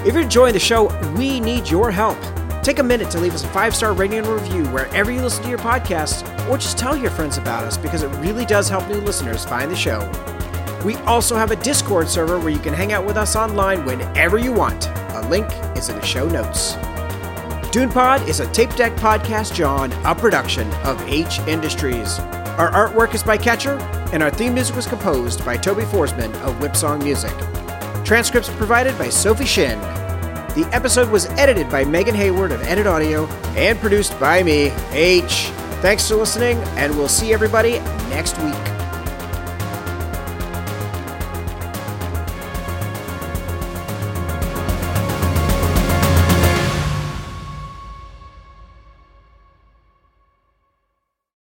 If 0.05 0.15
you're 0.15 0.25
enjoying 0.25 0.53
the 0.53 0.59
show, 0.59 0.89
we 1.17 1.39
need 1.39 1.69
your 1.69 1.93
help. 1.93 2.19
Take 2.65 2.81
a 2.81 2.83
minute 2.83 3.09
to 3.13 3.21
leave 3.21 3.35
us 3.37 3.45
a 3.45 3.49
five 3.49 3.73
star 3.73 3.93
rating 3.93 4.19
and 4.19 4.27
review 4.27 4.67
wherever 4.71 5.13
you 5.13 5.23
listen 5.23 5.45
to 5.45 5.49
your 5.49 5.59
podcasts, 5.59 6.27
or 6.51 6.59
just 6.59 6.77
tell 6.77 6.97
your 6.97 7.13
friends 7.13 7.39
about 7.39 7.63
us 7.63 7.77
because 7.77 8.03
it 8.03 8.09
really 8.17 8.47
does 8.47 8.69
help 8.69 8.89
new 8.89 9.01
listeners 9.01 9.45
find 9.45 9.71
the 9.71 9.77
show. 9.77 10.01
We 10.85 10.95
also 10.97 11.35
have 11.37 11.51
a 11.51 11.57
Discord 11.57 12.09
server 12.09 12.39
where 12.39 12.51
you 12.51 12.59
can 12.59 12.73
hang 12.73 12.93
out 12.93 13.05
with 13.05 13.17
us 13.17 13.35
online 13.35 13.85
whenever 13.85 14.39
you 14.39 14.53
want. 14.53 14.87
A 14.87 15.27
link 15.29 15.47
is 15.77 15.89
in 15.89 15.97
the 15.97 16.05
show 16.05 16.29
notes. 16.29 16.75
DunePod 17.73 18.27
is 18.29 18.41
a 18.41 18.51
tape 18.53 18.75
deck 18.77 18.93
podcast, 18.97 19.55
John, 19.55 19.93
a 20.05 20.15
production 20.15 20.73
of 20.85 21.01
H 21.09 21.41
Industries. 21.41 22.19
Our 22.59 22.71
artwork 22.71 23.15
is 23.15 23.23
by 23.23 23.37
Catcher, 23.37 23.79
and 24.13 24.23
our 24.23 24.31
theme 24.31 24.55
music 24.55 24.75
was 24.75 24.87
composed 24.87 25.45
by 25.45 25.57
Toby 25.57 25.83
Forsman 25.83 26.33
of 26.43 26.55
Whipsong 26.61 27.03
Music. 27.03 27.35
Transcripts 28.05 28.49
provided 28.49 28.97
by 28.97 29.11
Sophie 29.11 29.45
Shin. 29.45 29.79
The 30.55 30.69
episode 30.73 31.11
was 31.11 31.27
edited 31.33 31.69
by 31.69 31.85
Megan 31.85 32.15
Hayward 32.15 32.53
of 32.53 32.63
Edit 32.63 32.87
Audio 32.87 33.27
and 33.55 33.79
produced 33.79 34.19
by 34.19 34.43
me, 34.43 34.73
H. 34.93 35.51
Thanks 35.83 36.09
for 36.09 36.17
listening, 36.17 36.57
and 36.79 36.97
we'll 36.97 37.07
see 37.07 37.33
everybody 37.35 37.81
next 38.09 38.39
week. 38.39 38.78